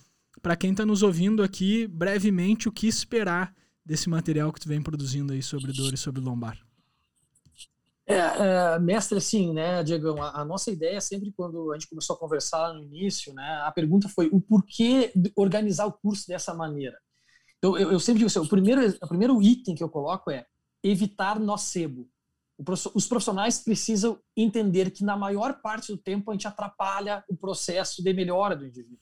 para 0.42 0.56
quem 0.56 0.72
está 0.72 0.86
nos 0.86 1.04
ouvindo 1.04 1.44
aqui, 1.44 1.88
brevemente, 1.88 2.68
o 2.68 2.72
que 2.72 2.88
esperar 2.88 3.54
desse 3.86 4.10
material 4.10 4.52
que 4.52 4.60
tu 4.60 4.68
vem 4.68 4.82
produzindo 4.82 5.34
aí 5.34 5.44
sobre 5.44 5.72
dor 5.72 5.94
e 5.94 5.98
sobre 5.98 6.22
lombar? 6.22 6.58
É, 8.08 8.18
é, 8.18 8.80
mestre, 8.80 9.18
assim, 9.18 9.52
né, 9.52 9.84
Diegão, 9.84 10.22
a, 10.22 10.42
a, 10.42 10.46
nossa 10.46 10.70
ideia 10.70 11.02
sempre 11.02 11.32
quando 11.32 11.72
a 11.72 11.76
gente 11.76 11.90
começou 11.90 12.16
a 12.16 12.20
conversar 12.20 12.72
no 12.74 12.84
início, 12.84 13.34
né, 13.34 13.62
a 13.64 13.72
pergunta 13.72 14.08
foi 14.08 14.30
o 14.32 14.40
porquê 14.40 15.12
organizar 15.36 15.88
o 15.88 15.92
curso 15.92 16.28
dessa 16.28 16.54
maneira. 16.54 17.00
Então, 17.58 17.76
eu, 17.76 17.92
eu 17.92 18.00
sempre 18.00 18.20
digo 18.20 18.28
assim, 18.28 18.38
o 18.38 18.48
primeiro, 18.48 18.88
o 19.02 19.08
primeiro 19.08 19.42
item 19.42 19.74
que 19.74 19.84
eu 19.84 19.90
coloco 19.90 20.30
é 20.30 20.46
evitar 20.84 21.40
nocebo 21.40 22.08
os 22.94 23.08
profissionais 23.08 23.60
precisam 23.60 24.20
entender 24.36 24.92
que 24.92 25.04
na 25.04 25.18
maior 25.18 25.62
parte 25.62 25.92
do 25.92 25.98
tempo 25.98 26.32
a 26.32 26.34
gente 26.34 26.48
atrapalha 26.48 27.24
o 27.30 27.36
processo 27.36 28.02
de 28.02 28.14
melhora 28.14 28.56
do 28.56 28.66
indivíduo, 28.66 29.00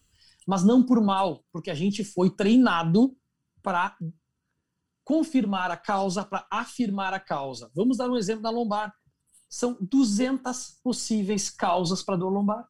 mas 0.47 0.63
não 0.63 0.83
por 0.83 0.99
mal, 1.01 1.45
porque 1.51 1.69
a 1.69 1.75
gente 1.75 2.03
foi 2.03 2.29
treinado 2.31 3.15
para 3.61 3.95
confirmar 5.03 5.69
a 5.69 5.77
causa, 5.77 6.25
para 6.25 6.47
afirmar 6.49 7.13
a 7.13 7.19
causa. 7.19 7.71
Vamos 7.75 7.97
dar 7.97 8.09
um 8.09 8.17
exemplo 8.17 8.43
da 8.43 8.49
lombar. 8.49 8.93
São 9.49 9.77
200 9.81 10.79
possíveis 10.83 11.49
causas 11.49 12.01
para 12.01 12.15
dor 12.15 12.29
lombar. 12.29 12.67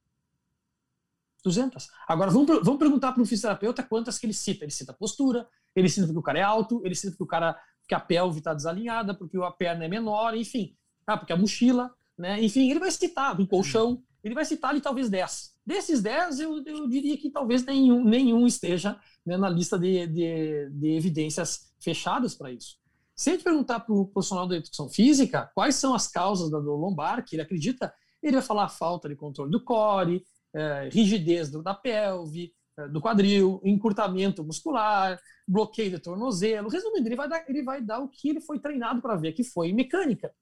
200. 1.44 1.90
Agora, 2.08 2.32
vamos, 2.32 2.48
vamos 2.64 2.80
perguntar 2.80 3.12
para 3.12 3.22
um 3.22 3.26
fisioterapeuta 3.26 3.84
quantas 3.84 4.18
que 4.18 4.26
ele 4.26 4.34
cita. 4.34 4.66
Ele 4.66 4.72
cita 4.72 4.94
postura, 4.94 5.48
ele 5.76 5.90
cita 5.90 6.12
que 6.12 6.18
o 6.18 6.22
cara 6.22 6.40
é 6.40 6.42
alto, 6.42 6.82
ele 6.86 6.96
cita 6.96 7.16
que 7.16 7.24
o 7.24 7.28
cara 7.28 7.60
porque 7.84 7.94
a 7.94 8.00
pelve 8.00 8.40
está 8.40 8.54
desalinhada, 8.54 9.14
porque 9.14 9.38
a 9.38 9.52
perna 9.52 9.86
é 9.86 9.88
menor, 9.88 10.36
enfim, 10.36 10.76
tá? 11.06 11.18
porque 11.18 11.34
a 11.34 11.38
mochila, 11.38 11.94
né? 12.18 12.42
Enfim, 12.42 12.72
ele 12.72 12.80
vai 12.80 12.90
citar 12.90 13.36
do 13.36 13.46
colchão, 13.46 14.02
ele 14.24 14.34
vai 14.34 14.46
citar 14.46 14.72
ali 14.72 14.82
talvez 14.82 15.10
10. 15.10 15.54
Desses 15.66 16.02
10, 16.02 16.40
eu, 16.40 16.64
eu 16.66 16.88
diria 16.88 17.18
que 17.18 17.30
talvez 17.30 17.66
nenhum, 17.66 18.04
nenhum 18.04 18.48
esteja 18.48 19.00
né, 19.26 19.38
na 19.38 19.50
lista 19.50 19.78
de, 19.78 20.08
de, 20.08 20.70
de 20.72 20.96
evidências 20.96 21.74
fechadas 21.80 22.36
para 22.36 22.52
isso. 22.52 22.78
Se 23.16 23.30
a 23.30 23.34
gente 23.34 23.44
perguntar 23.44 23.82
para 23.82 23.94
o 23.94 24.08
profissional 24.08 24.48
da 24.48 24.56
educação 24.56 24.90
física 24.90 25.52
quais 25.54 25.76
são 25.76 25.94
as 25.94 26.08
causas 26.08 26.50
da 26.50 26.60
dor 26.60 26.78
lombar 26.78 27.24
que 27.24 27.36
ele 27.36 27.44
acredita, 27.44 27.94
ele 28.22 28.34
vai 28.34 28.42
falar 28.42 28.70
falta 28.70 29.08
de 29.08 29.16
controle 29.16 29.52
do 29.52 29.64
core, 29.64 30.26
é, 30.54 30.90
rigidez 30.92 31.52
da 31.52 31.74
pelve, 31.74 32.54
do 32.92 33.00
quadril, 33.02 33.62
encurtamento 33.64 34.44
muscular, 34.44 35.20
bloqueio 35.48 35.92
de 35.92 36.00
tornozelo. 36.00 36.70
Resumindo, 36.70 37.08
ele 37.08 37.16
vai 37.16 37.30
dar, 37.30 37.46
ele 37.48 37.64
vai 37.64 37.82
dar 37.82 38.00
o 38.00 38.10
que 38.10 38.30
ele 38.30 38.42
foi 38.42 38.60
treinado 38.60 39.02
para 39.02 39.16
ver, 39.16 39.34
que 39.34 39.44
foi 39.44 39.72
mecânica. 39.72 40.34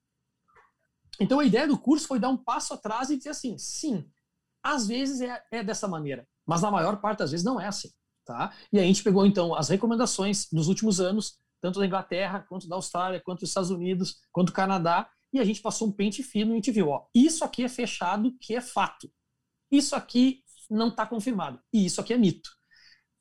Então 1.20 1.40
a 1.40 1.46
ideia 1.46 1.68
do 1.68 1.78
curso 1.78 2.08
foi 2.08 2.20
dar 2.20 2.30
um 2.30 2.38
passo 2.38 2.74
atrás 2.74 3.10
e 3.10 3.18
dizer 3.18 3.30
assim: 3.30 3.58
sim, 3.58 4.10
às 4.64 4.88
vezes 4.88 5.22
é, 5.22 5.44
é 5.52 5.64
dessa 5.64 5.88
maneira, 5.88 6.28
mas 6.46 6.62
na 6.62 6.72
maior 6.72 7.02
parte 7.02 7.20
das 7.20 7.32
vezes 7.32 7.46
não 7.46 7.60
é 7.60 7.68
assim. 7.68 7.90
Tá? 8.26 8.54
E 8.72 8.80
a 8.80 8.84
gente 8.84 9.04
pegou 9.04 9.26
então 9.26 9.54
as 9.54 9.70
recomendações 9.70 10.48
dos 10.52 10.68
últimos 10.68 11.02
anos, 11.02 11.40
tanto 11.60 11.80
da 11.80 11.86
Inglaterra, 11.86 12.46
quanto 12.48 12.68
da 12.68 12.76
Austrália, 12.76 13.20
quanto 13.20 13.42
dos 13.42 13.50
Estados 13.50 13.72
Unidos, 13.72 14.22
quanto 14.32 14.48
do 14.48 14.54
Canadá, 14.54 15.10
e 15.34 15.40
a 15.40 15.44
gente 15.44 15.62
passou 15.62 15.88
um 15.88 15.92
pente 15.92 16.24
fino 16.24 16.52
e 16.52 16.54
a 16.54 16.56
gente 16.56 16.72
viu: 16.72 16.90
ó, 16.90 17.06
isso 17.14 17.44
aqui 17.44 17.64
é 17.64 17.70
fechado, 17.70 18.34
que 18.40 18.56
é 18.56 18.62
fato. 18.62 19.12
Isso 19.70 19.96
aqui 19.96 20.44
não 20.72 20.88
está 20.88 21.06
confirmado. 21.06 21.60
E 21.74 21.86
isso 21.86 22.00
aqui 22.00 22.14
é 22.14 22.18
mito. 22.18 22.50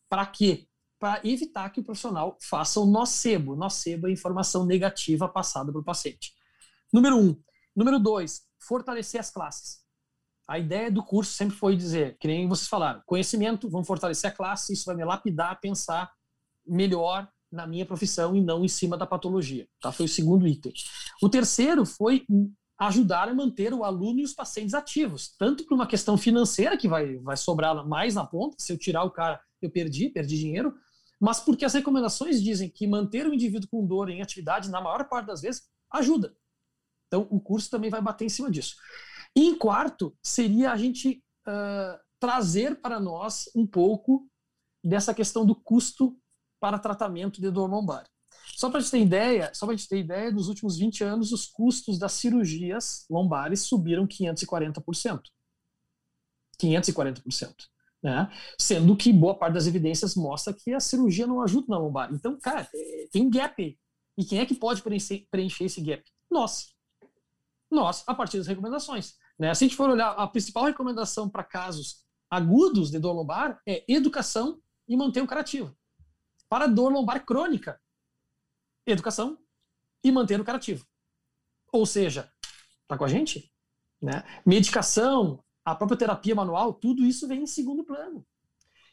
Para 0.09 0.25
quê? 0.27 0.67
Para 0.99 1.21
evitar 1.25 1.71
que 1.71 1.81
o 1.81 1.85
profissional 1.85 2.37
faça 2.41 2.79
o 2.81 2.87
nocebo. 2.87 3.57
Nocebo 3.57 4.09
é 4.09 4.13
informação 4.13 4.65
negativa 4.65 5.29
passada 5.29 5.73
para 5.73 5.81
o 5.81 5.85
paciente. 5.85 6.33
Número 6.93 7.17
um. 7.17 7.37
Número 7.75 7.99
dois, 7.99 8.43
fortalecer 8.59 9.21
as 9.21 9.31
classes. 9.31 9.81
A 10.47 10.59
ideia 10.59 10.91
do 10.91 11.05
curso 11.05 11.33
sempre 11.33 11.57
foi 11.57 11.77
dizer, 11.77 12.17
que 12.19 12.27
nem 12.27 12.49
vocês 12.49 12.69
falaram, 12.69 13.01
conhecimento, 13.07 13.71
vamos 13.71 13.87
fortalecer 13.87 14.31
a 14.31 14.35
classe, 14.35 14.73
isso 14.73 14.85
vai 14.85 14.97
me 14.97 15.05
lapidar 15.05 15.61
pensar 15.61 16.13
melhor 16.67 17.31
na 17.51 17.67
minha 17.67 17.87
profissão 17.87 18.35
e 18.35 18.41
não 18.41 18.65
em 18.65 18.69
cima 18.69 18.97
da 18.97 19.07
patologia. 19.07 19.69
Tá? 19.81 19.93
Foi 19.93 20.07
o 20.07 20.09
segundo 20.09 20.47
item. 20.47 20.73
O 21.23 21.29
terceiro 21.29 21.87
foi 21.87 22.25
ajudar 22.81 23.29
a 23.29 23.35
manter 23.35 23.75
o 23.75 23.85
aluno 23.85 24.21
e 24.21 24.25
os 24.25 24.33
pacientes 24.33 24.73
ativos, 24.73 25.35
tanto 25.39 25.67
por 25.67 25.75
uma 25.75 25.87
questão 25.87 26.17
financeira, 26.17 26.79
que 26.79 26.89
vai, 26.89 27.19
vai 27.19 27.37
sobrar 27.37 27.87
mais 27.87 28.15
na 28.15 28.25
ponta, 28.25 28.57
se 28.59 28.73
eu 28.73 28.79
tirar 28.79 29.05
o 29.05 29.11
cara, 29.11 29.39
eu 29.61 29.71
perdi, 29.71 30.09
perdi 30.09 30.39
dinheiro, 30.39 30.75
mas 31.21 31.41
porque 31.41 31.67
as 31.67 31.75
recomendações 31.75 32.43
dizem 32.43 32.71
que 32.71 32.87
manter 32.87 33.27
o 33.27 33.35
indivíduo 33.35 33.69
com 33.71 33.87
dor 33.87 34.09
em 34.09 34.23
atividade, 34.23 34.71
na 34.71 34.81
maior 34.81 35.07
parte 35.11 35.27
das 35.27 35.43
vezes, 35.43 35.69
ajuda. 35.93 36.35
Então, 37.07 37.29
o 37.31 37.39
curso 37.39 37.69
também 37.69 37.91
vai 37.91 38.01
bater 38.01 38.25
em 38.25 38.31
cima 38.31 38.51
disso. 38.51 38.77
E 39.37 39.45
em 39.47 39.59
quarto, 39.59 40.17
seria 40.23 40.73
a 40.73 40.77
gente 40.77 41.23
uh, 41.47 42.01
trazer 42.19 42.81
para 42.81 42.99
nós 42.99 43.51
um 43.55 43.67
pouco 43.67 44.27
dessa 44.83 45.13
questão 45.13 45.45
do 45.45 45.55
custo 45.55 46.17
para 46.59 46.79
tratamento 46.79 47.43
de 47.43 47.51
dor 47.51 47.69
lombar. 47.69 48.07
Só 48.57 48.71
para 48.71 48.81
gente 48.81 48.91
ter 48.91 49.01
ideia, 49.01 49.51
só 49.55 49.67
para 49.67 49.77
gente 49.77 49.89
ter 49.89 49.99
ideia, 49.99 50.31
nos 50.31 50.49
últimos 50.49 50.77
20 50.79 51.05
anos 51.05 51.33
os 51.33 51.47
custos 51.47 51.99
das 51.99 52.13
cirurgias 52.13 53.07
lombares 53.09 53.63
subiram 53.63 54.07
540%. 54.07 55.21
540%. 56.61 57.55
Né? 58.03 58.31
Sendo 58.59 58.97
que 58.97 59.13
boa 59.13 59.35
parte 59.35 59.55
das 59.55 59.67
evidências 59.67 60.15
mostra 60.15 60.55
que 60.55 60.73
a 60.73 60.81
cirurgia 60.81 61.27
não 61.27 61.43
ajuda 61.43 61.67
na 61.69 61.79
lombar. 61.79 62.13
Então, 62.13 62.39
cara, 62.39 62.69
tem 63.11 63.29
gap. 63.29 63.79
E 64.17 64.25
quem 64.25 64.41
é 64.41 64.47
que 64.47 64.55
pode 64.55 64.83
preencher, 64.83 65.27
preencher 65.31 65.65
esse 65.65 65.81
gap? 65.81 66.03
Nós. 66.31 66.75
Nós, 67.71 68.03
a 68.07 68.15
partir 68.15 68.39
das 68.39 68.47
recomendações. 68.47 69.15
Né? 69.39 69.55
Se 69.55 69.65
a 69.65 69.67
gente 69.67 69.77
for 69.77 69.89
olhar, 69.89 70.11
a 70.11 70.27
principal 70.27 70.65
recomendação 70.65 71.29
para 71.29 71.45
casos 71.45 72.05
agudos 72.31 72.91
de 72.91 72.99
dor 72.99 73.13
lombar 73.13 73.61
é 73.67 73.85
educação 73.89 74.61
e 74.89 74.97
manter 74.97 75.23
o 75.23 75.27
curativo. 75.27 75.75
Para 76.49 76.67
dor 76.67 76.93
lombar 76.93 77.25
crônica, 77.25 77.81
educação 78.93 79.39
e 80.05 80.11
manter 80.11 80.41
o 80.41 80.45
curativo. 80.45 80.87
Ou 81.73 81.87
seja, 81.87 82.31
tá 82.89 82.97
com 82.97 83.05
a 83.05 83.09
gente? 83.09 83.53
Né? 84.01 84.25
Medicação, 84.45 85.43
a 85.65 85.75
própria 85.75 85.99
terapia 85.99 86.35
manual, 86.35 86.73
tudo 86.73 87.05
isso 87.05 87.29
vem 87.29 87.43
em 87.43 87.47
segundo 87.47 87.85
plano. 87.85 88.27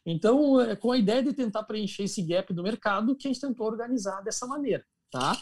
Então, 0.05 0.61
é 0.61 0.75
com 0.75 0.91
a 0.91 0.97
ideia 0.97 1.21
de 1.21 1.33
tentar 1.33 1.63
preencher 1.63 2.03
esse 2.03 2.21
gap 2.21 2.53
do 2.53 2.63
mercado, 2.63 3.15
que 3.15 3.27
a 3.27 3.31
gente 3.31 3.41
tentou 3.41 3.67
organizar 3.67 4.21
dessa 4.21 4.47
maneira, 4.47 4.85
tá? 5.11 5.37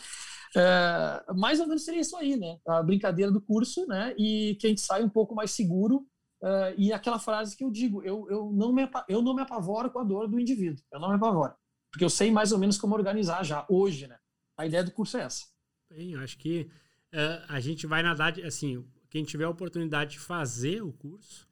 É, 0.56 1.34
mais 1.36 1.60
ou 1.60 1.68
menos 1.68 1.84
seria 1.84 2.02
isso 2.02 2.16
aí, 2.16 2.36
né? 2.36 2.58
A 2.68 2.82
brincadeira 2.82 3.32
do 3.32 3.42
curso, 3.42 3.86
né? 3.86 4.16
E 4.18 4.56
que 4.60 4.66
a 4.66 4.70
gente 4.70 4.82
sai 4.82 5.04
um 5.04 5.10
pouco 5.10 5.36
mais 5.36 5.52
seguro. 5.52 6.08
Uh, 6.42 6.74
e 6.78 6.94
aquela 6.94 7.18
frase 7.18 7.56
que 7.56 7.64
eu 7.64 7.72
digo, 7.72 8.04
eu, 8.04 8.28
eu, 8.30 8.52
não 8.52 8.72
me, 8.72 8.88
eu 9.08 9.22
não 9.22 9.34
me 9.34 9.42
apavoro 9.42 9.90
com 9.90 10.00
a 10.00 10.04
dor 10.04 10.28
do 10.28 10.40
indivíduo, 10.40 10.84
eu 10.92 11.00
não 11.00 11.10
me 11.10 11.16
apavoro. 11.16 11.54
Porque 11.92 12.06
eu 12.06 12.10
sei 12.10 12.30
mais 12.30 12.52
ou 12.52 12.60
menos 12.60 12.78
como 12.78 12.94
organizar 12.94 13.44
já, 13.44 13.66
hoje, 13.70 14.08
né? 14.08 14.18
A 14.58 14.66
ideia 14.66 14.84
do 14.84 14.92
curso 14.92 15.18
é 15.18 15.22
essa. 15.22 15.46
Bem, 15.90 16.16
acho 16.16 16.38
que 16.38 16.70
uh, 17.14 17.46
a 17.48 17.60
gente 17.60 17.86
vai 17.86 18.02
nadar, 18.02 18.40
assim, 18.42 18.86
quem 19.10 19.24
tiver 19.24 19.46
a 19.46 19.50
oportunidade 19.50 20.12
de 20.12 20.20
fazer 20.20 20.82
o 20.82 20.92
curso, 20.92 21.48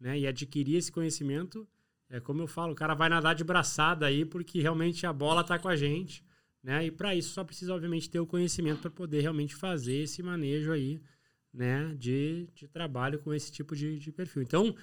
né, 0.00 0.18
e 0.18 0.26
adquirir 0.26 0.76
esse 0.76 0.92
conhecimento, 0.92 1.66
é 2.10 2.20
como 2.20 2.42
eu 2.42 2.46
falo, 2.46 2.72
o 2.72 2.76
cara 2.76 2.94
vai 2.94 3.08
nadar 3.08 3.34
de 3.34 3.44
braçada 3.44 4.06
aí, 4.06 4.24
porque 4.24 4.60
realmente 4.60 5.06
a 5.06 5.12
bola 5.12 5.40
está 5.40 5.58
com 5.58 5.68
a 5.68 5.76
gente, 5.76 6.24
né? 6.62 6.86
E 6.86 6.90
para 6.90 7.14
isso 7.14 7.30
só 7.32 7.42
precisa, 7.42 7.74
obviamente, 7.74 8.10
ter 8.10 8.20
o 8.20 8.26
conhecimento 8.26 8.80
para 8.80 8.90
poder 8.90 9.20
realmente 9.20 9.54
fazer 9.54 9.96
esse 9.96 10.22
manejo 10.22 10.72
aí, 10.72 11.00
né, 11.52 11.94
de, 11.96 12.48
de 12.54 12.68
trabalho 12.68 13.18
com 13.18 13.32
esse 13.32 13.50
tipo 13.50 13.74
de, 13.74 13.98
de 13.98 14.12
perfil. 14.12 14.42
Então, 14.42 14.74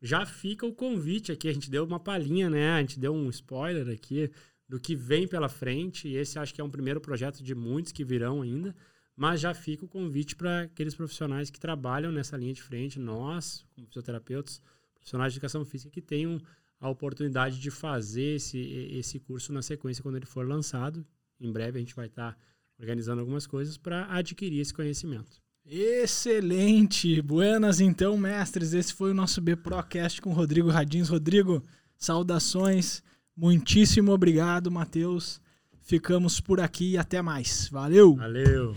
já 0.00 0.24
fica 0.24 0.66
o 0.66 0.74
convite 0.74 1.32
aqui, 1.32 1.48
a 1.48 1.52
gente 1.52 1.70
deu 1.70 1.84
uma 1.84 1.98
palhinha, 1.98 2.48
né? 2.48 2.72
A 2.72 2.80
gente 2.80 2.98
deu 2.98 3.12
um 3.12 3.28
spoiler 3.30 3.88
aqui 3.88 4.30
do 4.68 4.78
que 4.78 4.94
vem 4.94 5.26
pela 5.26 5.48
frente, 5.48 6.08
e 6.08 6.16
esse 6.16 6.38
acho 6.38 6.54
que 6.54 6.60
é 6.60 6.64
um 6.64 6.70
primeiro 6.70 7.00
projeto 7.00 7.42
de 7.42 7.54
muitos 7.54 7.90
que 7.90 8.04
virão 8.04 8.42
ainda. 8.42 8.76
Mas 9.16 9.40
já 9.40 9.52
fica 9.52 9.84
o 9.84 9.88
convite 9.88 10.36
para 10.36 10.62
aqueles 10.62 10.94
profissionais 10.94 11.50
que 11.50 11.58
trabalham 11.58 12.12
nessa 12.12 12.36
linha 12.36 12.52
de 12.52 12.62
frente, 12.62 13.00
nós, 13.00 13.66
como 13.74 13.86
fisioterapeutas, 13.88 14.62
profissionais 14.94 15.32
de 15.32 15.38
educação 15.38 15.64
física, 15.64 15.90
que 15.90 16.00
tenham 16.00 16.40
a 16.78 16.88
oportunidade 16.88 17.58
de 17.58 17.70
fazer 17.70 18.36
esse, 18.36 18.58
esse 18.92 19.18
curso 19.18 19.52
na 19.52 19.62
sequência 19.62 20.02
quando 20.02 20.16
ele 20.16 20.26
for 20.26 20.46
lançado. 20.46 21.04
Em 21.40 21.50
breve 21.50 21.78
a 21.78 21.80
gente 21.80 21.96
vai 21.96 22.06
estar 22.06 22.32
tá 22.32 22.38
organizando 22.78 23.20
algumas 23.20 23.46
coisas 23.46 23.76
para 23.76 24.06
adquirir 24.12 24.60
esse 24.60 24.72
conhecimento. 24.72 25.42
Excelente! 25.66 27.20
Buenas 27.20 27.80
então, 27.80 28.16
mestres. 28.16 28.72
Esse 28.72 28.94
foi 28.94 29.10
o 29.10 29.14
nosso 29.14 29.40
BPROcast 29.40 30.22
com 30.22 30.32
Rodrigo 30.32 30.70
Radins. 30.70 31.08
Rodrigo, 31.08 31.64
saudações. 31.96 33.02
Muitíssimo 33.38 34.10
obrigado, 34.10 34.68
Matheus. 34.68 35.40
Ficamos 35.80 36.40
por 36.40 36.60
aqui 36.60 36.94
e 36.94 36.98
até 36.98 37.22
mais. 37.22 37.68
Valeu! 37.70 38.16
Valeu! 38.16 38.74